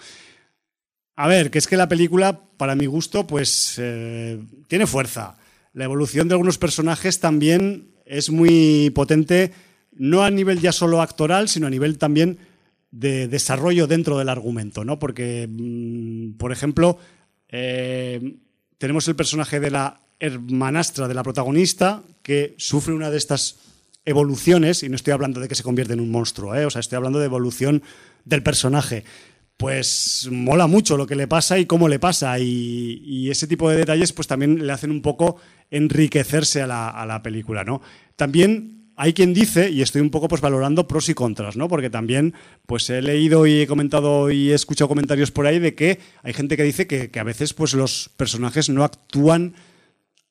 A 1.15 1.27
ver, 1.27 1.49
que 1.49 1.57
es 1.57 1.67
que 1.67 1.75
la 1.75 1.89
película, 1.89 2.41
para 2.57 2.75
mi 2.75 2.85
gusto, 2.85 3.25
pues 3.25 3.75
eh, 3.77 4.39
tiene 4.67 4.85
fuerza. 4.85 5.37
La 5.73 5.85
evolución 5.85 6.27
de 6.27 6.35
algunos 6.35 6.57
personajes 6.57 7.19
también 7.19 7.95
es 8.05 8.29
muy 8.29 8.91
potente, 8.91 9.51
no 9.91 10.23
a 10.23 10.29
nivel 10.29 10.61
ya 10.61 10.71
solo 10.71 11.01
actoral, 11.01 11.49
sino 11.49 11.67
a 11.67 11.71
nivel 11.71 11.97
también 11.97 12.37
de 12.91 13.27
desarrollo 13.27 13.87
dentro 13.87 14.17
del 14.17 14.29
argumento, 14.29 14.85
¿no? 14.85 14.99
Porque, 14.99 15.47
mm, 15.49 16.37
por 16.37 16.51
ejemplo, 16.51 16.97
eh, 17.49 18.35
tenemos 18.77 19.07
el 19.07 19.15
personaje 19.15 19.59
de 19.59 19.71
la 19.71 19.99
hermanastra 20.19 21.07
de 21.07 21.13
la 21.13 21.23
protagonista 21.23 22.03
que 22.21 22.55
sufre 22.57 22.93
una 22.93 23.09
de 23.09 23.17
estas 23.17 23.57
evoluciones, 24.05 24.83
y 24.83 24.89
no 24.89 24.95
estoy 24.95 25.13
hablando 25.13 25.39
de 25.39 25.47
que 25.47 25.55
se 25.55 25.63
convierte 25.63 25.93
en 25.93 25.99
un 25.99 26.11
monstruo, 26.11 26.55
¿eh? 26.55 26.65
o 26.65 26.69
sea, 26.69 26.79
estoy 26.79 26.97
hablando 26.97 27.19
de 27.19 27.25
evolución 27.25 27.83
del 28.25 28.43
personaje. 28.43 29.03
Pues 29.57 30.29
mola 30.31 30.67
mucho 30.67 30.95
lo 30.95 31.05
que 31.05 31.15
le 31.15 31.27
pasa 31.27 31.59
y 31.59 31.65
cómo 31.65 31.89
le 31.89 31.99
pasa, 31.99 32.39
y, 32.39 33.29
ese 33.29 33.45
tipo 33.45 33.69
de 33.69 33.77
detalles 33.77 34.13
pues 34.13 34.27
también 34.27 34.65
le 34.65 34.71
hacen 34.71 34.89
un 34.89 35.01
poco 35.01 35.35
enriquecerse 35.69 36.61
a 36.61 36.67
la, 36.67 37.21
película, 37.21 37.63
¿no? 37.63 37.81
También 38.15 38.93
hay 38.95 39.13
quien 39.13 39.33
dice, 39.33 39.69
y 39.69 39.81
estoy 39.81 40.01
un 40.01 40.09
poco 40.09 40.27
pues 40.27 40.41
valorando 40.41 40.87
pros 40.87 41.09
y 41.09 41.13
contras, 41.13 41.57
¿no? 41.57 41.67
Porque 41.67 41.89
también 41.89 42.33
pues 42.65 42.89
he 42.89 43.01
leído 43.01 43.45
y 43.45 43.61
he 43.61 43.67
comentado 43.67 44.31
y 44.31 44.51
he 44.51 44.55
escuchado 44.55 44.87
comentarios 44.87 45.31
por 45.31 45.45
ahí 45.45 45.59
de 45.59 45.75
que 45.75 45.99
hay 46.23 46.33
gente 46.33 46.57
que 46.57 46.63
dice 46.63 46.87
que, 46.87 47.11
que 47.11 47.19
a 47.19 47.23
veces 47.23 47.53
pues 47.53 47.73
los 47.73 48.09
personajes 48.17 48.69
no 48.69 48.83
actúan 48.83 49.55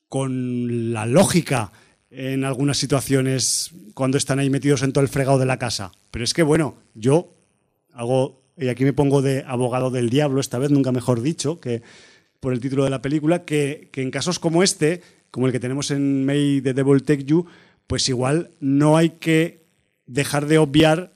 con 0.09 0.93
la 0.93 1.07
lógica 1.07 1.73
en 2.11 2.45
algunas 2.45 2.79
situaciones 2.79 3.71
cuando 3.95 4.17
están 4.17 4.39
ahí 4.39 4.51
metidos 4.51 4.83
en 4.83 4.93
todo 4.93 5.03
el 5.03 5.11
fregado 5.11 5.39
de 5.39 5.47
la 5.47 5.59
casa. 5.59 5.93
Pero 6.11 6.25
es 6.25 6.35
que, 6.35 6.43
bueno, 6.43 6.77
yo 6.95 7.35
hago, 7.93 8.43
y 8.57 8.69
aquí 8.69 8.85
me 8.85 8.93
pongo 8.93 9.23
de 9.23 9.45
abogado 9.47 9.91
del 9.91 10.11
diablo, 10.11 10.41
esta 10.41 10.59
vez 10.59 10.71
nunca 10.71 10.93
mejor 10.93 11.21
dicho, 11.21 11.61
que 11.61 11.83
por 12.41 12.53
el 12.53 12.61
título 12.61 12.85
de 12.85 12.91
la 12.91 13.03
película, 13.03 13.45
que, 13.45 13.91
en 13.95 14.11
casos 14.11 14.39
como 14.39 14.63
este, 14.63 15.03
como 15.31 15.47
el 15.47 15.53
que 15.53 15.61
tenemos 15.61 15.91
en 15.91 16.25
May 16.25 16.61
the 16.61 16.73
Devil 16.73 17.03
Take 17.03 17.25
You, 17.25 17.47
pues 17.87 18.09
igual 18.09 18.51
no 18.61 18.97
hay 18.97 19.11
que 19.11 19.67
dejar 20.07 20.47
de 20.47 20.59
obviar 20.59 21.13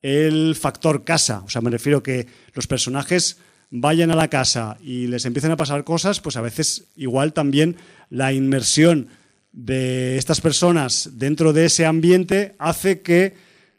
el 0.00 0.54
factor 0.56 1.04
casa. 1.04 1.42
O 1.44 1.50
sea, 1.50 1.60
me 1.60 1.70
refiero 1.70 2.02
que 2.02 2.26
los 2.54 2.66
personajes 2.66 3.38
vayan 3.74 4.10
a 4.10 4.16
la 4.16 4.28
casa 4.28 4.76
y 4.82 5.06
les 5.06 5.24
empiecen 5.24 5.50
a 5.50 5.56
pasar 5.56 5.82
cosas, 5.82 6.20
pues 6.20 6.36
a 6.36 6.42
veces 6.42 6.88
igual 6.94 7.32
también 7.32 7.76
la 8.10 8.32
inmersión 8.32 9.08
de 9.50 10.18
estas 10.18 10.42
personas 10.42 11.10
dentro 11.14 11.54
de 11.54 11.64
ese 11.64 11.86
ambiente 11.86 12.54
hace 12.58 13.00
que 13.00 13.34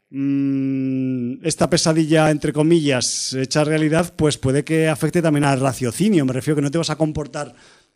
mm, 0.09 1.45
esta 1.45 1.69
pesadilla, 1.69 2.31
entre 2.31 2.53
comillas, 2.53 3.33
hecha 3.33 3.63
realidad, 3.63 4.13
pues 4.15 4.39
puede 4.39 4.63
que 4.63 4.89
afecte 4.89 5.21
también 5.21 5.45
al 5.45 5.59
raciocinio. 5.59 6.25
Me 6.25 6.33
refiero 6.33 6.55
que 6.55 6.63
no 6.63 6.71
te 6.71 6.79
vas 6.79 6.89
a 6.89 6.95
comportar 6.95 7.53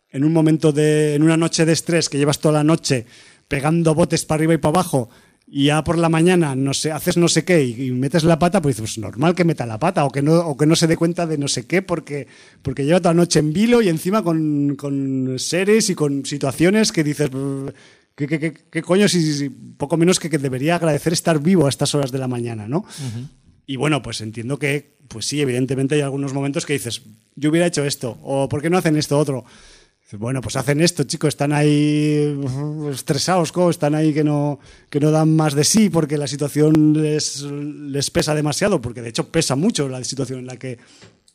en 0.08 0.22
un 0.22 0.32
momento 0.32 0.70
de, 0.70 1.16
en 1.16 1.24
una 1.24 1.36
noche 1.36 1.66
de 1.66 1.72
estrés 1.72 2.08
que 2.08 2.18
llevas 2.18 2.38
toda 2.38 2.54
la 2.54 2.64
noche 2.64 3.06
pegando 3.48 3.94
botes 3.94 4.24
para 4.24 4.38
arriba 4.38 4.54
y 4.54 4.58
para 4.58 4.70
abajo 4.70 5.10
y 5.50 5.66
ya 5.66 5.82
por 5.82 5.96
la 5.96 6.08
mañana 6.08 6.54
no 6.54 6.74
sé, 6.74 6.92
haces 6.92 7.16
no 7.16 7.28
sé 7.28 7.44
qué 7.44 7.64
y, 7.64 7.90
metes 7.92 8.24
la 8.24 8.38
pata, 8.38 8.60
pues 8.60 8.76
dices, 8.76 8.94
pues 8.94 8.98
normal 8.98 9.34
que 9.34 9.44
meta 9.44 9.64
la 9.64 9.78
pata 9.78 10.04
o 10.04 10.10
que 10.10 10.20
no, 10.20 10.34
o 10.40 10.56
que 10.56 10.66
no 10.66 10.76
se 10.76 10.86
dé 10.86 10.96
cuenta 10.96 11.26
de 11.26 11.38
no 11.38 11.48
sé 11.48 11.66
qué 11.66 11.80
porque, 11.80 12.26
porque 12.62 12.84
lleva 12.84 13.00
toda 13.00 13.14
la 13.14 13.22
noche 13.22 13.38
en 13.38 13.52
vilo 13.52 13.80
y 13.80 13.88
encima 13.88 14.22
con, 14.22 14.76
con 14.76 15.38
seres 15.38 15.88
y 15.88 15.94
con 15.94 16.26
situaciones 16.26 16.92
que 16.92 17.02
dices, 17.02 17.30
¿qué, 18.14 18.82
coño? 18.82 19.08
Si, 19.08 19.48
poco 19.48 19.96
menos 19.96 20.20
que, 20.20 20.28
que, 20.28 20.38
debería 20.38 20.76
agradecer 20.76 21.14
estar 21.14 21.40
vivo 21.40 21.66
a 21.66 21.70
estas 21.70 21.94
horas 21.94 22.12
de 22.12 22.18
la 22.18 22.28
mañana, 22.28 22.68
¿no? 22.68 22.84
Y 23.66 23.76
bueno, 23.76 24.02
pues 24.02 24.20
entiendo 24.20 24.58
que, 24.58 24.96
pues 25.08 25.26
sí, 25.26 25.40
evidentemente 25.40 25.94
hay 25.94 26.02
algunos 26.02 26.34
momentos 26.34 26.66
que 26.66 26.74
dices, 26.74 27.02
yo 27.36 27.50
hubiera 27.50 27.66
hecho 27.66 27.84
esto, 27.84 28.18
o 28.22 28.48
¿por 28.48 28.60
qué 28.60 28.70
no 28.70 28.78
hacen 28.78 28.96
esto 28.96 29.18
otro? 29.18 29.44
Bueno, 30.16 30.40
pues 30.40 30.56
hacen 30.56 30.80
esto, 30.80 31.04
chicos, 31.04 31.28
están 31.28 31.52
ahí 31.52 32.40
estresados, 32.90 33.52
están 33.68 33.94
ahí 33.94 34.14
que 34.14 34.24
no, 34.24 34.58
que 34.88 35.00
no 35.00 35.10
dan 35.10 35.36
más 35.36 35.52
de 35.54 35.64
sí 35.64 35.90
porque 35.90 36.16
la 36.16 36.26
situación 36.26 36.94
les, 36.94 37.42
les 37.42 38.10
pesa 38.10 38.34
demasiado, 38.34 38.80
porque 38.80 39.02
de 39.02 39.10
hecho 39.10 39.28
pesa 39.28 39.54
mucho 39.54 39.86
la 39.86 40.02
situación 40.02 40.38
en 40.38 40.46
la 40.46 40.56
que 40.56 40.78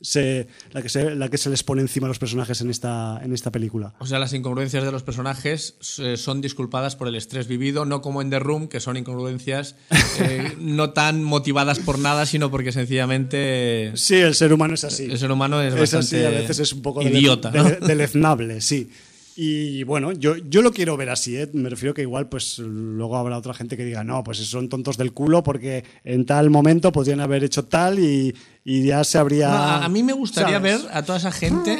se, 0.03 0.47
la, 0.71 0.81
que 0.81 0.89
se, 0.89 1.15
la 1.15 1.29
que 1.29 1.37
se 1.37 1.49
les 1.49 1.63
pone 1.63 1.81
encima 1.81 2.07
a 2.07 2.09
los 2.09 2.19
personajes 2.19 2.59
en 2.61 2.69
esta, 2.69 3.19
en 3.23 3.33
esta 3.33 3.51
película. 3.51 3.93
O 3.99 4.05
sea, 4.05 4.19
las 4.19 4.33
incongruencias 4.33 4.83
de 4.83 4.91
los 4.91 5.01
personajes 5.01 5.75
eh, 5.99 6.17
son 6.17 6.41
disculpadas 6.41 6.95
por 6.95 7.07
el 7.07 7.15
estrés 7.15 7.47
vivido, 7.47 7.85
no 7.85 8.01
como 8.01 8.21
en 8.21 8.29
The 8.29 8.39
Room, 8.39 8.67
que 8.67 8.79
son 8.79 8.97
incongruencias 8.97 9.75
eh, 10.19 10.55
no 10.59 10.91
tan 10.91 11.23
motivadas 11.23 11.79
por 11.79 11.97
nada, 11.97 12.25
sino 12.25 12.51
porque 12.51 12.71
sencillamente... 12.71 13.93
Sí, 13.95 14.15
el 14.15 14.35
ser 14.35 14.53
humano 14.53 14.73
es 14.73 14.83
así. 14.83 15.05
El 15.05 15.17
ser 15.17 15.31
humano 15.31 15.61
es, 15.61 15.73
bastante 15.73 16.27
a 16.27 16.29
veces 16.29 16.59
es 16.59 16.73
un 16.73 16.81
poco 16.81 17.01
idiota. 17.01 17.51
deleznable, 17.51 18.61
sí. 18.61 18.89
Y 19.35 19.83
bueno, 19.83 20.11
yo, 20.11 20.37
yo 20.37 20.61
lo 20.61 20.71
quiero 20.71 20.95
ver 20.95 21.09
así, 21.09 21.35
¿eh? 21.37 21.49
me 21.53 21.69
refiero 21.69 21.95
que 21.95 22.03
igual 22.03 22.29
pues 22.29 22.59
luego 22.59 23.17
habrá 23.17 23.37
otra 23.37 23.55
gente 23.55 23.75
que 23.75 23.85
diga, 23.85 24.03
no, 24.03 24.23
pues 24.23 24.37
son 24.37 24.69
tontos 24.69 24.95
del 24.97 25.11
culo 25.11 25.41
porque 25.41 25.83
en 26.03 26.25
tal 26.25 26.51
momento 26.51 26.91
podrían 26.91 27.19
haber 27.19 27.43
hecho 27.43 27.65
tal 27.65 27.97
y, 27.97 28.35
y 28.63 28.85
ya 28.85 29.03
se 29.03 29.17
habría... 29.17 29.83
a 29.83 29.89
mí 29.89 30.03
me 30.03 30.13
gustaría 30.13 30.59
ver 30.59 30.79
a 30.91 31.03
toda 31.03 31.17
esa 31.17 31.31
gente 31.31 31.77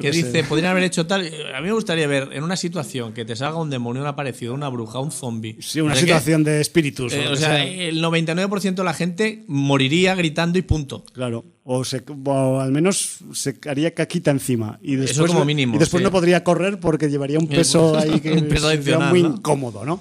que 0.00 0.10
dice, 0.10 0.44
podrían 0.44 0.72
haber 0.72 0.84
hecho 0.84 1.06
tal... 1.06 1.30
A 1.54 1.60
mí 1.60 1.66
me 1.66 1.72
gustaría 1.72 2.06
ver 2.06 2.30
en 2.32 2.42
una 2.42 2.56
situación 2.56 3.12
que 3.12 3.24
te 3.24 3.36
salga 3.36 3.58
un 3.58 3.70
demonio, 3.70 4.02
un 4.02 4.08
aparecido, 4.08 4.54
una 4.54 4.68
bruja, 4.68 4.98
un 4.98 5.12
zombie. 5.12 5.56
Sí, 5.60 5.80
una 5.80 5.94
situación 5.94 6.42
de 6.42 6.60
espíritus. 6.60 7.12
Eh, 7.12 7.28
o 7.28 7.36
sea, 7.36 7.64
el 7.64 8.02
99% 8.02 8.74
de 8.74 8.84
la 8.84 8.94
gente 8.94 9.44
moriría 9.46 10.14
gritando 10.14 10.58
y 10.58 10.62
punto. 10.62 11.04
Claro 11.12 11.44
o, 11.64 11.82
se, 11.82 12.04
al 12.06 12.72
menos 12.72 13.18
se 13.32 13.56
haría 13.66 13.94
caquita 13.94 14.30
encima. 14.30 14.78
Y 14.82 14.96
después, 14.96 15.30
como 15.30 15.44
mínimo. 15.46 15.76
Y 15.76 15.78
después 15.78 16.02
no 16.02 16.10
podría 16.10 16.44
correr 16.44 16.78
porque 16.78 17.08
llevaría 17.08 17.38
un 17.38 17.48
peso 17.48 17.96
ahí 17.98 18.20
que 18.20 18.38
sería 18.58 18.98
muy 18.98 19.20
incómodo, 19.20 19.84
¿no? 19.84 20.00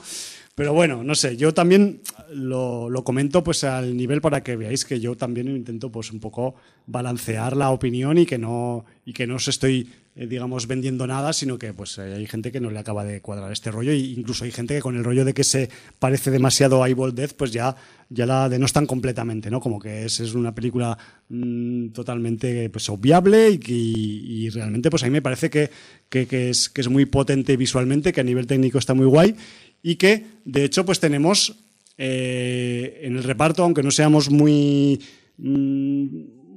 Pero 0.56 0.74
bueno, 0.74 1.04
no 1.04 1.16
sé, 1.16 1.36
yo 1.36 1.54
también 1.54 2.02
lo, 2.34 2.90
lo, 2.90 3.04
comento 3.04 3.44
pues 3.44 3.64
al 3.64 3.96
nivel 3.96 4.22
para 4.22 4.44
que 4.44 4.56
veáis 4.56 4.86
que 4.86 5.00
yo 5.00 5.16
también 5.16 5.48
intento 5.48 5.92
pues 5.92 6.12
un 6.12 6.20
poco 6.20 6.56
balancear 6.86 7.56
la 7.56 7.72
opinión 7.72 8.18
y 8.18 8.26
que 8.26 8.38
no, 8.38 8.86
y 9.06 9.14
que 9.14 9.28
no 9.28 9.36
os 9.36 9.48
estoy 9.48 9.90
eh, 10.16 10.28
digamos, 10.28 10.68
vendiendo 10.68 11.08
nada, 11.08 11.34
sino 11.34 11.58
que 11.58 11.74
pues 11.74 11.98
eh, 11.98 12.14
hay 12.14 12.28
gente 12.28 12.52
que 12.52 12.60
no 12.60 12.70
le 12.70 12.78
acaba 12.78 13.04
de 13.04 13.20
cuadrar 13.20 13.52
este 13.52 13.72
rollo 13.72 13.90
e 13.90 13.98
incluso 13.98 14.46
hay 14.46 14.52
gente 14.52 14.76
que 14.76 14.82
con 14.82 14.96
el 14.96 15.04
rollo 15.04 15.26
de 15.26 15.34
que 15.34 15.44
se 15.44 15.72
parece 15.98 16.30
demasiado 16.30 16.84
a 16.84 16.90
Evil 16.90 17.16
Death, 17.16 17.34
pues 17.36 17.52
ya, 17.52 17.76
ya 18.10 18.28
la 18.28 18.48
denostan 18.48 18.86
completamente, 18.86 19.50
¿no? 19.50 19.60
Como 19.60 19.80
que 19.80 20.06
es, 20.06 20.20
es 20.20 20.36
una 20.36 20.54
película 20.54 20.96
mm, 21.30 21.88
totalmente 21.88 22.70
pues 22.70 22.88
obviable 22.90 23.50
y, 23.50 24.46
y, 24.46 24.50
realmente 24.50 24.92
pues 24.92 25.02
a 25.02 25.08
mí 25.08 25.12
me 25.12 25.24
parece 25.24 25.50
que, 25.50 25.72
que, 26.10 26.28
que, 26.28 26.52
es, 26.52 26.70
que 26.70 26.82
es 26.82 26.90
muy 26.90 27.08
potente 27.08 27.58
visualmente, 27.58 28.14
que 28.14 28.22
a 28.22 28.24
nivel 28.24 28.46
técnico 28.46 28.78
está 28.78 28.94
muy 28.94 29.08
guay 29.08 29.36
y 29.82 29.96
que 29.96 30.28
de 30.46 30.64
hecho 30.64 30.86
pues 30.86 31.00
tenemos 31.00 31.63
eh, 31.98 33.02
en 33.04 33.18
el 33.18 33.24
reparto, 33.24 33.64
aunque 33.64 33.84
no 33.84 33.92
seamos 33.92 34.30
muy, 34.30 35.02
mm, 35.38 36.08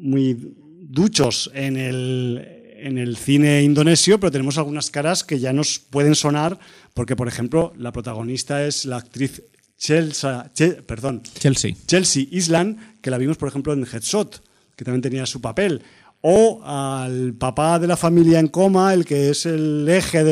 muy 0.00 0.54
duchos 0.88 1.50
en 1.54 1.76
el, 1.76 2.56
en 2.78 2.98
el 2.98 3.16
cine 3.16 3.62
indonesio, 3.62 4.18
pero 4.18 4.30
tenemos 4.30 4.58
algunas 4.58 4.90
caras 4.90 5.24
que 5.24 5.38
ya 5.38 5.52
nos 5.52 5.78
pueden 5.78 6.14
sonar, 6.14 6.58
porque 6.94 7.16
por 7.16 7.28
ejemplo 7.28 7.72
la 7.76 7.92
protagonista 7.92 8.66
es 8.66 8.84
la 8.84 8.96
actriz 8.96 9.42
Chelsea, 9.76 10.50
perdón, 10.86 11.22
Chelsea. 11.38 11.74
Chelsea 11.86 12.24
Island, 12.30 13.00
que 13.02 13.10
la 13.10 13.18
vimos 13.18 13.36
por 13.36 13.48
ejemplo 13.48 13.72
en 13.72 13.84
Headshot, 13.84 14.42
que 14.74 14.84
también 14.84 15.02
tenía 15.02 15.26
su 15.26 15.40
papel. 15.40 15.82
O 16.22 16.62
al 16.64 17.34
papá 17.34 17.78
de 17.78 17.86
la 17.86 17.96
familia 17.96 18.40
en 18.40 18.48
coma, 18.48 18.94
el 18.94 19.04
que 19.04 19.30
es 19.30 19.44
el 19.46 19.86
eje 19.88 20.24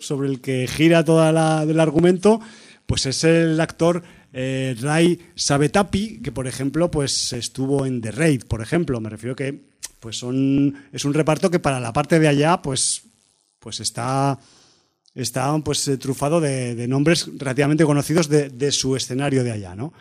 sobre 0.00 0.28
el 0.28 0.40
que 0.40 0.68
gira 0.68 1.04
todo 1.04 1.28
el 1.28 1.80
argumento, 1.80 2.40
pues 2.86 3.06
es 3.06 3.24
el 3.24 3.60
actor 3.60 4.02
eh, 4.32 4.76
Ray 4.80 5.18
Sabetapi, 5.34 6.20
que 6.22 6.32
por 6.32 6.46
ejemplo 6.46 6.90
pues 6.90 7.32
estuvo 7.32 7.86
en 7.86 8.00
The 8.00 8.12
Raid, 8.12 8.44
por 8.44 8.62
ejemplo. 8.62 9.00
Me 9.00 9.10
refiero 9.10 9.36
que 9.36 9.76
pues 10.00 10.18
son, 10.18 10.74
es 10.92 11.04
un 11.04 11.14
reparto 11.14 11.50
que 11.50 11.58
para 11.58 11.80
la 11.80 11.92
parte 11.92 12.20
de 12.20 12.28
allá, 12.28 12.62
pues, 12.62 13.02
pues 13.58 13.80
está, 13.80 14.38
está 15.14 15.58
pues 15.58 15.88
eh, 15.88 15.96
trufado 15.96 16.40
de, 16.40 16.74
de 16.74 16.86
nombres 16.86 17.28
relativamente 17.36 17.84
conocidos 17.84 18.28
de, 18.28 18.50
de 18.50 18.70
su 18.72 18.94
escenario 18.94 19.42
de 19.42 19.52
allá, 19.52 19.74
¿no? 19.74 19.92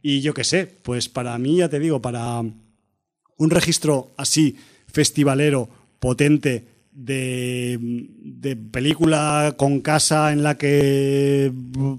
Y 0.00 0.20
yo 0.20 0.32
qué 0.32 0.44
sé, 0.44 0.66
pues 0.66 1.08
para 1.08 1.36
mí, 1.36 1.56
ya 1.56 1.68
te 1.68 1.78
digo, 1.78 2.00
para 2.00 2.40
un 2.40 3.50
registro 3.50 4.12
así, 4.16 4.56
festivalero, 4.86 5.68
potente, 5.98 6.64
de, 6.92 7.78
de 7.80 8.56
película 8.56 9.54
con 9.56 9.80
casa 9.80 10.32
en 10.32 10.42
la 10.42 10.56
que 10.56 11.52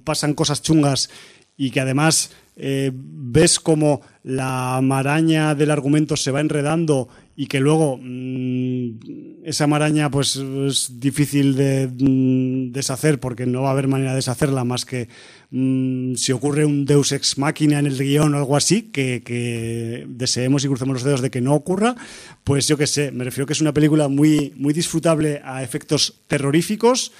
pasan 0.03 0.33
cosas 0.33 0.61
chungas 0.61 1.09
y 1.57 1.71
que 1.71 1.79
además 1.79 2.31
eh, 2.57 2.91
ves 2.93 3.59
como 3.59 4.01
la 4.23 4.79
maraña 4.83 5.55
del 5.55 5.71
argumento 5.71 6.15
se 6.15 6.31
va 6.31 6.41
enredando 6.41 7.07
y 7.35 7.47
que 7.47 7.59
luego 7.59 7.97
mm, 7.99 9.45
esa 9.45 9.65
maraña 9.67 10.11
pues 10.11 10.35
es 10.35 10.99
difícil 10.99 11.55
de 11.55 11.87
mm, 11.87 12.71
deshacer 12.71 13.19
porque 13.19 13.45
no 13.45 13.63
va 13.63 13.69
a 13.69 13.71
haber 13.71 13.87
manera 13.87 14.11
de 14.11 14.17
deshacerla 14.17 14.63
más 14.63 14.85
que 14.85 15.07
mm, 15.49 16.15
si 16.15 16.33
ocurre 16.33 16.65
un 16.65 16.85
deus 16.85 17.13
ex 17.13 17.37
máquina 17.37 17.79
en 17.79 17.87
el 17.87 17.97
guion 17.97 18.35
o 18.35 18.37
algo 18.37 18.57
así 18.57 18.91
que, 18.91 20.05
deseemos 20.07 20.63
y 20.63 20.67
crucemos 20.67 20.95
los 20.95 21.03
dedos 21.03 21.21
de 21.21 21.31
que 21.31 21.41
no 21.41 21.55
ocurra 21.55 21.95
pues 22.43 22.67
yo 22.67 22.77
qué 22.77 22.85
sé 22.85 23.11
me 23.11 23.23
refiero 23.23 23.47
que 23.47 23.53
es 23.53 23.61
una 23.61 23.73
película 23.73 24.07
muy 24.07 24.53
muy 24.57 24.73
disfrutable 24.73 25.41
a 25.43 25.63
efectos 25.63 26.21
terroríficos 26.27 27.11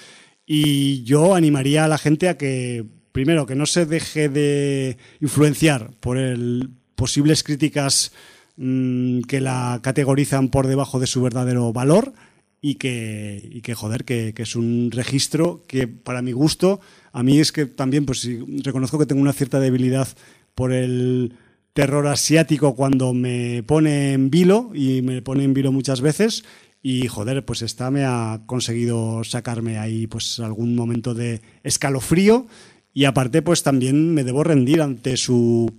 y 0.46 1.04
yo 1.04 1.36
animaría 1.36 1.86
a 1.86 1.88
la 1.88 1.98
gente 1.98 2.30
a 2.30 2.38
que 2.38 2.86
primero 3.12 3.46
que 3.46 3.56
no 3.56 3.66
se 3.66 3.86
deje 3.86 4.30
de 4.30 4.98
influenciar 5.20 5.92
por 6.00 6.18
el 6.18 6.70
posibles 6.96 7.44
críticas 7.44 8.12
mmm, 8.58 9.22
que 9.22 9.42
la 9.42 9.80
categorizan 9.82 10.50
por 10.50 10.68
debajo 10.68 11.00
de 11.00 11.08
su 11.08 11.22
verdadero 11.22 11.74
valor 11.74 12.14
y 12.62 12.76
que, 12.76 13.50
y 13.52 13.62
que 13.62 13.74
joder, 13.74 14.06
que, 14.06 14.34
que, 14.36 14.44
es 14.44 14.56
un 14.56 14.92
registro 14.92 15.64
que 15.68 15.88
para 15.88 16.22
mi 16.22 16.32
gusto, 16.32 16.80
a 17.12 17.24
mí 17.24 17.40
es 17.40 17.52
que 17.52 17.66
también 17.66 18.06
pues 18.06 18.28
reconozco 18.64 19.00
que 19.00 19.08
tengo 19.08 19.22
una 19.22 19.34
cierta 19.34 19.60
debilidad 19.60 20.08
por 20.54 20.72
el 20.72 21.34
terror 21.74 22.06
asiático 22.08 22.76
cuando 22.76 23.14
me 23.14 23.64
pone 23.64 24.14
en 24.14 24.30
vilo 24.30 24.72
y 24.76 25.02
me 25.02 25.22
pone 25.22 25.44
en 25.44 25.54
vilo 25.54 25.72
muchas 25.72 26.02
veces 26.02 26.44
y 26.84 27.08
joder, 27.08 27.46
pues 27.46 27.62
esta 27.62 27.92
me 27.92 28.06
ha 28.06 28.42
conseguido 28.46 29.24
sacarme 29.24 29.78
ahí 29.78 30.08
pues 30.08 30.40
algún 30.40 30.76
momento 30.76 31.14
de 31.14 31.42
escalofrío 31.64 32.48
y 32.94 33.06
aparte 33.06 33.42
pues 33.42 33.64
también 33.64 34.14
me 34.14 34.24
debo 34.24 34.44
rendir 34.44 34.82
ante 34.82 35.18
su 35.18 35.72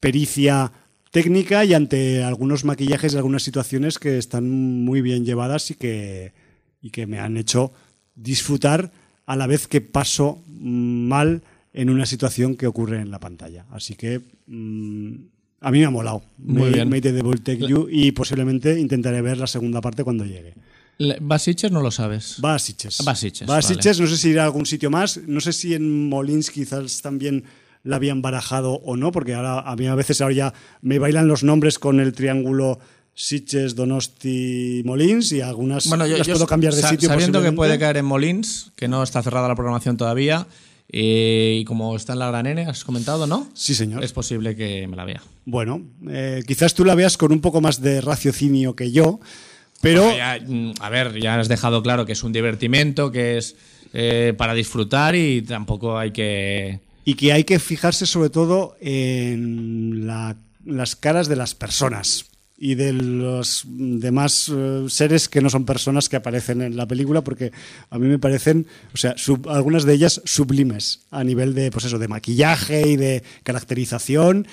pericia 0.00 0.72
técnica 1.10 1.64
y 1.64 1.74
ante 1.74 2.22
algunos 2.24 2.64
maquillajes 2.64 3.14
y 3.14 3.16
algunas 3.16 3.42
situaciones 3.42 3.98
que 3.98 4.18
están 4.18 4.48
muy 4.50 5.00
bien 5.02 5.24
llevadas 5.24 5.70
y 5.70 5.74
que, 5.74 6.32
y 6.82 6.90
que 6.90 7.06
me 7.06 7.18
han 7.18 7.36
hecho 7.36 7.72
disfrutar 8.14 8.90
a 9.26 9.36
la 9.36 9.46
vez 9.46 9.66
que 9.68 9.80
paso 9.80 10.40
mal 10.48 11.42
en 11.74 11.90
una 11.90 12.06
situación 12.06 12.56
que 12.56 12.66
ocurre 12.66 13.00
en 13.00 13.10
la 13.10 13.18
pantalla. 13.20 13.64
Así 13.70 13.94
que 13.94 14.20
mmm, 14.46 15.14
a 15.60 15.70
mí 15.70 15.78
me 15.78 15.84
ha 15.86 15.90
molado. 15.90 16.22
Muy 16.38 16.62
May- 16.62 16.72
bien. 16.72 16.88
May 16.90 17.00
the 17.00 17.12
Devil 17.12 17.40
Take 17.40 17.66
You 17.68 17.88
y 17.90 18.12
posiblemente 18.12 18.78
intentaré 18.80 19.22
ver 19.22 19.38
la 19.38 19.46
segunda 19.46 19.80
parte 19.80 20.04
cuando 20.04 20.24
llegue. 20.24 20.54
¿Basiches 21.20 21.70
no 21.72 21.80
lo 21.80 21.90
sabes? 21.90 22.36
Va 22.44 22.54
a 22.54 22.58
Sitges. 22.58 23.00
Va 23.06 23.12
a 23.12 23.14
Sitges, 23.14 23.48
Va 23.48 23.58
a 23.58 23.60
vale. 23.60 23.76
No 23.76 24.06
sé 24.06 24.16
si 24.16 24.28
irá 24.30 24.42
a 24.42 24.46
algún 24.46 24.66
sitio 24.66 24.90
más. 24.90 25.20
No 25.26 25.40
sé 25.40 25.52
si 25.52 25.74
en 25.74 26.08
Molins 26.08 26.50
quizás 26.50 27.02
también 27.02 27.44
la 27.84 27.96
habían 27.96 28.22
barajado 28.22 28.74
o 28.74 28.96
no, 28.96 29.12
porque 29.12 29.34
ahora 29.34 29.60
a 29.60 29.76
mí 29.76 29.86
a 29.86 29.94
veces 29.94 30.20
ahora 30.20 30.34
ya 30.34 30.54
me 30.82 30.98
bailan 30.98 31.28
los 31.28 31.42
nombres 31.42 31.78
con 31.78 32.00
el 32.00 32.12
triángulo 32.12 32.78
Sitges, 33.14 33.74
Donosti, 33.74 34.82
Molins 34.84 35.32
y 35.32 35.40
algunas 35.40 35.88
Bueno, 35.88 36.06
yo, 36.06 36.18
las 36.18 36.26
yo 36.26 36.34
puedo 36.34 36.46
cambiar 36.46 36.74
de 36.74 36.82
sitio. 36.82 37.08
Sabiendo 37.08 37.42
que 37.42 37.52
puede 37.52 37.78
caer 37.78 37.98
en 37.98 38.06
Molins, 38.06 38.72
que 38.76 38.88
no 38.88 39.02
está 39.02 39.22
cerrada 39.22 39.48
la 39.48 39.54
programación 39.54 39.96
todavía, 39.96 40.46
eh, 40.88 41.58
y 41.60 41.64
como 41.64 41.96
está 41.96 42.12
en 42.12 42.18
la 42.20 42.28
Gran 42.28 42.46
N, 42.46 42.66
has 42.66 42.84
comentado, 42.84 43.26
¿no? 43.26 43.48
Sí, 43.54 43.74
señor. 43.74 44.04
Es 44.04 44.12
posible 44.12 44.54
que 44.54 44.86
me 44.86 44.96
la 44.96 45.04
vea. 45.04 45.22
Bueno, 45.44 45.82
eh, 46.08 46.42
quizás 46.46 46.74
tú 46.74 46.84
la 46.84 46.94
veas 46.94 47.16
con 47.16 47.32
un 47.32 47.40
poco 47.40 47.60
más 47.60 47.80
de 47.80 48.00
raciocinio 48.00 48.76
que 48.76 48.92
yo, 48.92 49.20
pero 49.82 50.16
Ya, 50.16 50.38
mm, 50.40 50.72
a 50.80 50.88
ver, 50.88 51.20
ya 51.20 51.38
has 51.38 51.48
dejado 51.48 51.82
claro 51.82 52.06
que 52.06 52.12
es 52.12 52.22
un 52.22 52.32
divertimento, 52.32 53.12
que 53.12 53.36
es 53.36 53.54
eh, 53.92 54.32
para 54.38 54.54
disfrutar 54.54 55.14
y 55.14 55.42
tampoco 55.42 55.98
hay 55.98 56.12
que... 56.12 56.80
y 57.04 57.12
que 57.14 57.32
hay 57.34 57.44
que 57.44 57.58
fijarse 57.58 58.06
sobre 58.06 58.30
todo 58.30 58.74
en 58.80 60.06
la- 60.06 60.36
las 60.64 60.96
caras 60.96 61.28
de 61.28 61.36
las 61.36 61.54
personas 61.54 62.26
y 62.56 62.76
de 62.76 62.92
los 62.92 63.64
demás 63.66 64.48
eh, 64.54 64.84
seres 64.88 65.28
que 65.28 65.40
no 65.40 65.50
son 65.50 65.64
personas 65.64 66.08
que 66.08 66.14
aparecen 66.14 66.62
en 66.62 66.76
la 66.76 66.86
película 66.86 67.22
porque 67.22 67.50
a 67.90 67.98
mí 67.98 68.06
me 68.06 68.20
parecen, 68.20 68.66
o 68.94 68.96
sea, 68.96 69.14
sub- 69.18 69.48
algunas 69.50 69.82
de 69.84 69.94
ellas 69.94 70.22
sublimes 70.24 71.00
a 71.10 71.24
nivel 71.24 71.54
de 71.54 71.72
pues 71.72 71.84
eso, 71.86 71.98
de 71.98 72.06
maquillaje 72.06 72.86
y 72.88 72.96
de 72.96 73.24
caracterización 73.42 74.46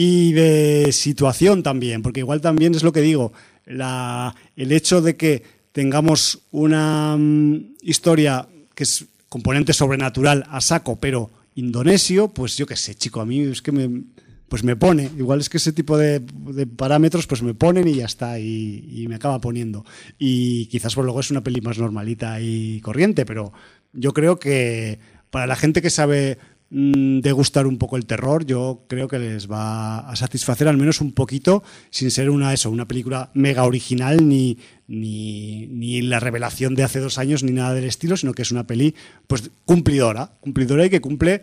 y 0.00 0.32
de 0.32 0.92
situación 0.92 1.64
también, 1.64 2.02
porque 2.02 2.20
igual 2.20 2.40
también 2.40 2.72
es 2.72 2.84
lo 2.84 2.92
que 2.92 3.00
digo, 3.00 3.32
la, 3.66 4.32
el 4.54 4.70
hecho 4.70 5.02
de 5.02 5.16
que 5.16 5.42
tengamos 5.72 6.42
una 6.52 7.16
mm, 7.18 7.74
historia 7.82 8.46
que 8.76 8.84
es 8.84 9.06
componente 9.28 9.72
sobrenatural 9.72 10.46
a 10.50 10.60
saco, 10.60 11.00
pero 11.00 11.32
indonesio, 11.56 12.28
pues 12.28 12.56
yo 12.56 12.64
qué 12.64 12.76
sé, 12.76 12.94
chico, 12.94 13.20
a 13.20 13.26
mí 13.26 13.40
es 13.40 13.60
que 13.60 13.72
me, 13.72 14.04
pues 14.48 14.62
me 14.62 14.76
pone, 14.76 15.10
igual 15.18 15.40
es 15.40 15.48
que 15.48 15.56
ese 15.56 15.72
tipo 15.72 15.98
de, 15.98 16.20
de 16.20 16.64
parámetros 16.68 17.26
pues 17.26 17.42
me 17.42 17.54
ponen 17.54 17.88
y 17.88 17.96
ya 17.96 18.04
está, 18.04 18.38
y, 18.38 18.88
y 18.88 19.08
me 19.08 19.16
acaba 19.16 19.40
poniendo. 19.40 19.84
Y 20.16 20.66
quizás 20.66 20.94
por 20.94 21.06
luego 21.06 21.18
es 21.18 21.32
una 21.32 21.42
peli 21.42 21.60
más 21.60 21.76
normalita 21.76 22.40
y 22.40 22.80
corriente, 22.82 23.26
pero 23.26 23.52
yo 23.92 24.12
creo 24.12 24.38
que 24.38 25.00
para 25.30 25.48
la 25.48 25.56
gente 25.56 25.82
que 25.82 25.90
sabe 25.90 26.38
mm, 26.70 27.20
degustar 27.20 27.66
un 27.66 27.78
poco 27.78 27.96
el 27.96 28.06
terror, 28.06 28.44
yo 28.44 28.84
creo 28.88 29.08
que 29.08 29.18
les 29.18 29.50
va 29.50 30.00
a 30.00 30.16
satisfacer 30.16 30.68
al 30.68 30.76
menos 30.76 31.00
un 31.00 31.12
poquito, 31.12 31.62
sin 31.90 32.10
ser 32.10 32.30
una 32.30 32.52
eso, 32.52 32.70
una 32.70 32.88
película 32.88 33.30
mega 33.34 33.64
original 33.64 34.28
ni, 34.28 34.58
ni, 34.86 35.66
ni 35.66 36.02
la 36.02 36.20
revelación 36.20 36.74
de 36.74 36.84
hace 36.84 37.00
dos 37.00 37.18
años 37.18 37.42
ni 37.42 37.52
nada 37.52 37.74
del 37.74 37.84
estilo, 37.84 38.16
sino 38.16 38.32
que 38.32 38.42
es 38.42 38.52
una 38.52 38.66
peli 38.66 38.94
pues 39.26 39.50
cumplidora, 39.64 40.32
cumplidora 40.40 40.86
y 40.86 40.90
que 40.90 41.00
cumple 41.00 41.42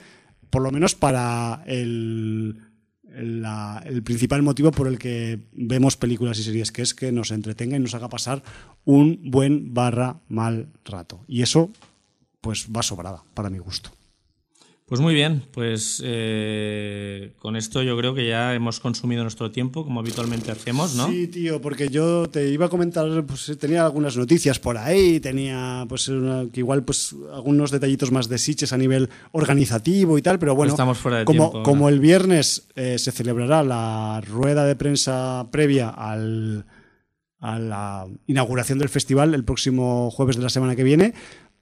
por 0.50 0.62
lo 0.62 0.72
menos 0.72 0.96
para 0.96 1.64
el, 1.66 2.62
el 3.16 4.04
principal 4.04 4.42
motivo 4.42 4.72
por 4.72 4.88
el 4.88 4.98
que 4.98 5.40
vemos 5.54 5.98
películas 5.98 6.40
y 6.40 6.44
series, 6.44 6.72
que 6.72 6.82
es 6.82 6.94
que 6.94 7.12
nos 7.12 7.32
entretenga 7.32 7.78
y 7.78 7.80
nos 7.80 7.94
haga 7.94 8.10
pasar 8.10 8.44
un 8.84 9.20
buen 9.32 9.74
barra 9.74 10.18
mal 10.28 10.68
rato. 10.84 11.24
Y 11.28 11.42
eso 11.42 11.72
pues 12.42 12.68
va 12.76 12.84
sobrada 12.84 13.24
para 13.34 13.50
mi 13.50 13.58
gusto. 13.58 13.92
Pues 14.88 15.02
muy 15.02 15.16
bien, 15.16 15.42
pues 15.52 16.00
eh, 16.06 17.34
con 17.40 17.56
esto 17.56 17.82
yo 17.82 17.98
creo 17.98 18.14
que 18.14 18.28
ya 18.28 18.54
hemos 18.54 18.80
consumido 18.80 19.24
nuestro 19.24 19.50
tiempo, 19.50 19.84
como 19.84 20.00
habitualmente 20.00 20.52
hacemos, 20.52 20.94
¿no? 20.94 21.10
Sí, 21.10 21.28
tío, 21.28 21.60
porque 21.60 21.90
yo 21.90 22.30
te 22.30 22.50
iba 22.50 22.68
a 22.68 22.70
comentar, 22.70 23.26
pues 23.26 23.52
tenía 23.60 23.84
algunas 23.84 24.16
noticias 24.16 24.60
por 24.60 24.78
ahí, 24.78 25.20
tenía 25.20 25.86
pues 25.90 26.08
una- 26.10 26.46
que 26.52 26.60
igual 26.60 26.84
pues 26.84 27.16
algunos 27.34 27.72
detallitos 27.72 28.12
más 28.12 28.30
de 28.30 28.38
Sitges 28.38 28.74
a 28.74 28.78
nivel 28.78 29.10
organizativo 29.32 30.20
y 30.20 30.22
tal, 30.22 30.38
pero 30.38 30.54
bueno, 30.54 30.74
Estamos 30.74 31.00
fuera 31.00 31.18
de 31.18 31.26
como, 31.26 31.50
tiempo, 31.50 31.64
como 31.64 31.90
el 31.90 32.00
viernes 32.00 32.68
eh, 32.76 33.00
se 33.00 33.12
celebrará 33.12 33.64
la 33.64 34.22
rueda 34.22 34.66
de 34.66 34.76
prensa 34.76 35.48
previa 35.52 35.90
al, 35.90 36.68
a 37.40 37.58
la 37.58 38.08
inauguración 38.28 38.78
del 38.78 38.90
festival 38.90 39.34
el 39.34 39.44
próximo 39.46 40.12
jueves 40.12 40.36
de 40.38 40.44
la 40.44 40.50
semana 40.50 40.76
que 40.76 40.84
viene, 40.84 41.16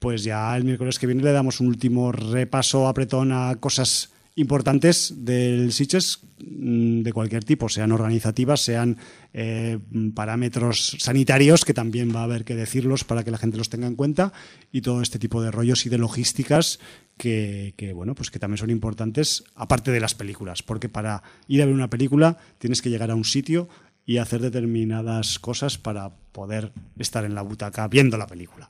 pues 0.03 0.25
ya 0.25 0.57
el 0.57 0.65
miércoles 0.65 0.99
que 0.99 1.07
viene 1.07 1.23
le 1.23 1.31
damos 1.31 1.61
un 1.61 1.67
último 1.67 2.11
repaso 2.11 2.89
apretón 2.89 3.31
a 3.31 3.55
cosas 3.55 4.11
importantes 4.35 5.13
del 5.23 5.71
Sitges 5.71 6.19
mm, 6.45 7.03
de 7.03 7.13
cualquier 7.13 7.45
tipo, 7.45 7.69
sean 7.69 7.93
organizativas, 7.93 8.59
sean 8.59 8.97
eh, 9.31 9.79
parámetros 10.13 10.97
sanitarios, 10.99 11.63
que 11.63 11.73
también 11.73 12.13
va 12.13 12.19
a 12.19 12.23
haber 12.25 12.43
que 12.43 12.53
decirlos 12.53 13.05
para 13.05 13.23
que 13.23 13.31
la 13.31 13.37
gente 13.37 13.55
los 13.55 13.69
tenga 13.69 13.87
en 13.87 13.95
cuenta, 13.95 14.33
y 14.73 14.81
todo 14.81 15.01
este 15.01 15.19
tipo 15.19 15.41
de 15.41 15.51
rollos 15.51 15.85
y 15.85 15.89
de 15.89 15.97
logísticas 15.97 16.81
que, 17.15 17.73
que, 17.77 17.93
bueno, 17.93 18.13
pues 18.13 18.29
que 18.29 18.39
también 18.39 18.57
son 18.57 18.71
importantes, 18.71 19.45
aparte 19.55 19.91
de 19.91 20.01
las 20.01 20.15
películas, 20.15 20.63
porque 20.63 20.89
para 20.89 21.23
ir 21.47 21.61
a 21.61 21.65
ver 21.65 21.73
una 21.73 21.89
película 21.89 22.37
tienes 22.57 22.81
que 22.81 22.89
llegar 22.89 23.09
a 23.09 23.15
un 23.15 23.23
sitio 23.23 23.69
y 24.05 24.17
hacer 24.17 24.41
determinadas 24.41 25.39
cosas 25.39 25.77
para 25.77 26.09
poder 26.33 26.73
estar 26.99 27.23
en 27.23 27.35
la 27.35 27.41
butaca 27.41 27.87
viendo 27.87 28.17
la 28.17 28.27
película. 28.27 28.69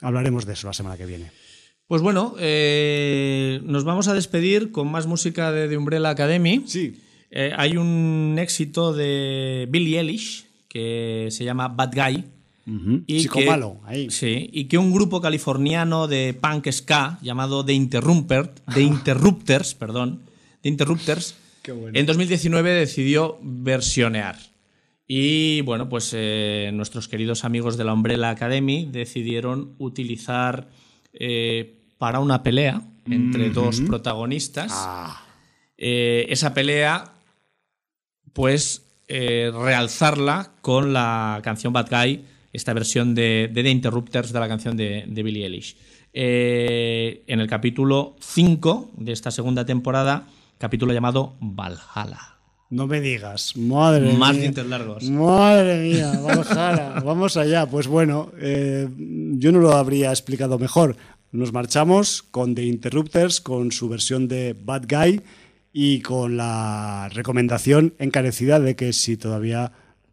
Hablaremos 0.00 0.46
de 0.46 0.52
eso 0.52 0.66
la 0.66 0.72
semana 0.72 0.96
que 0.96 1.06
viene. 1.06 1.30
Pues 1.86 2.02
bueno, 2.02 2.34
eh, 2.38 3.60
nos 3.64 3.84
vamos 3.84 4.08
a 4.08 4.14
despedir 4.14 4.72
con 4.72 4.90
más 4.90 5.06
música 5.06 5.52
de 5.52 5.68
The 5.68 5.76
Umbrella 5.76 6.10
Academy. 6.10 6.64
Sí. 6.66 7.00
Eh, 7.30 7.52
hay 7.56 7.76
un 7.76 8.36
éxito 8.38 8.92
de 8.92 9.66
Billie 9.70 9.98
Eilish 10.00 10.46
que 10.68 11.28
se 11.30 11.44
llama 11.44 11.68
Bad 11.68 11.92
Guy. 11.94 12.24
y 13.06 13.20
Chico 13.20 13.38
que- 13.38 13.46
malo, 13.46 13.80
ahí. 13.84 14.10
Sí, 14.10 14.50
y 14.52 14.64
que 14.64 14.76
un 14.78 14.92
grupo 14.92 15.20
californiano 15.20 16.08
de 16.08 16.34
punk 16.34 16.68
ska 16.72 17.18
llamado 17.22 17.64
The, 17.64 17.72
Interrumper, 17.74 18.50
The 18.74 18.82
Interrupters, 18.82 19.74
perdón, 19.78 20.22
The 20.62 20.68
Interrupters, 20.70 21.36
bueno. 21.68 21.96
en 21.96 22.06
2019 22.06 22.72
decidió 22.72 23.38
versionear. 23.42 24.36
Y 25.06 25.60
bueno, 25.60 25.88
pues 25.88 26.10
eh, 26.14 26.70
nuestros 26.72 27.06
queridos 27.06 27.44
amigos 27.44 27.76
de 27.76 27.84
la 27.84 27.92
Umbrella 27.92 28.30
Academy 28.30 28.88
decidieron 28.90 29.74
utilizar 29.78 30.68
eh, 31.12 31.78
para 31.98 32.18
una 32.18 32.42
pelea 32.42 32.82
entre 33.08 33.50
dos 33.50 33.80
protagonistas 33.82 34.88
eh, 35.78 36.26
esa 36.28 36.52
pelea, 36.54 37.12
pues 38.32 38.82
realzarla 39.08 40.50
con 40.60 40.92
la 40.92 41.40
canción 41.44 41.72
Bad 41.72 41.88
Guy, 41.88 42.24
esta 42.52 42.72
versión 42.72 43.14
de, 43.14 43.48
de 43.52 43.62
The 43.62 43.70
Interrupters 43.70 44.32
de 44.32 44.40
la 44.40 44.48
canción 44.48 44.76
de, 44.76 45.04
de 45.06 45.22
Billie 45.22 45.44
Eilish. 45.44 45.76
En 46.12 47.40
el 47.40 47.46
capítulo 47.46 48.16
5 48.18 48.90
de 48.96 49.12
esta 49.12 49.30
segunda 49.30 49.64
temporada, 49.64 50.26
capítulo 50.58 50.92
llamado 50.92 51.36
Valhalla. 51.38 52.35
No 52.68 52.86
me 52.88 53.00
digas, 53.00 53.56
madre 53.56 54.12
Más 54.14 54.32
mía. 54.32 54.40
dientes 54.42 54.66
largos. 54.66 55.04
Madre 55.08 55.80
mía, 55.82 56.12
Valhalla. 56.20 57.00
Vamos 57.04 57.36
allá. 57.36 57.66
Pues 57.66 57.86
bueno, 57.86 58.32
eh, 58.38 58.88
yo 59.38 59.52
no 59.52 59.60
lo 59.60 59.72
habría 59.76 60.10
explicado 60.10 60.58
mejor. 60.58 60.96
Nos 61.30 61.52
marchamos 61.52 62.22
con 62.22 62.54
The 62.54 62.64
Interrupters, 62.64 63.40
con 63.40 63.70
su 63.70 63.88
versión 63.88 64.26
de 64.26 64.56
Bad 64.58 64.84
Guy 64.88 65.22
y 65.72 66.00
con 66.00 66.36
la 66.36 67.08
recomendación 67.12 67.94
encarecida 67.98 68.58
de 68.58 68.74
que 68.74 68.92
si 68.92 69.16
todavía 69.16 69.72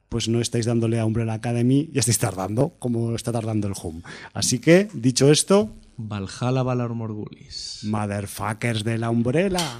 pues 0.09 0.27
no 0.27 0.39
estáis 0.39 0.67
dándole 0.67 0.99
a 0.99 1.05
Umbrella 1.05 1.33
Academy, 1.33 1.89
ya 1.91 2.01
estáis 2.01 2.19
tardando, 2.19 2.75
como 2.77 3.15
está 3.15 3.31
tardando 3.31 3.67
el 3.67 3.73
Home. 3.81 4.01
Así 4.33 4.59
que, 4.59 4.87
dicho 4.93 5.31
esto, 5.31 5.71
Valhalla 5.97 6.61
Valar 6.61 6.89
Morgulis. 6.89 7.79
motherfuckers 7.83 8.83
de 8.83 8.99
la 8.99 9.09
Umbrella. 9.09 9.79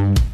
Thank 0.00 0.18
you. 0.18 0.29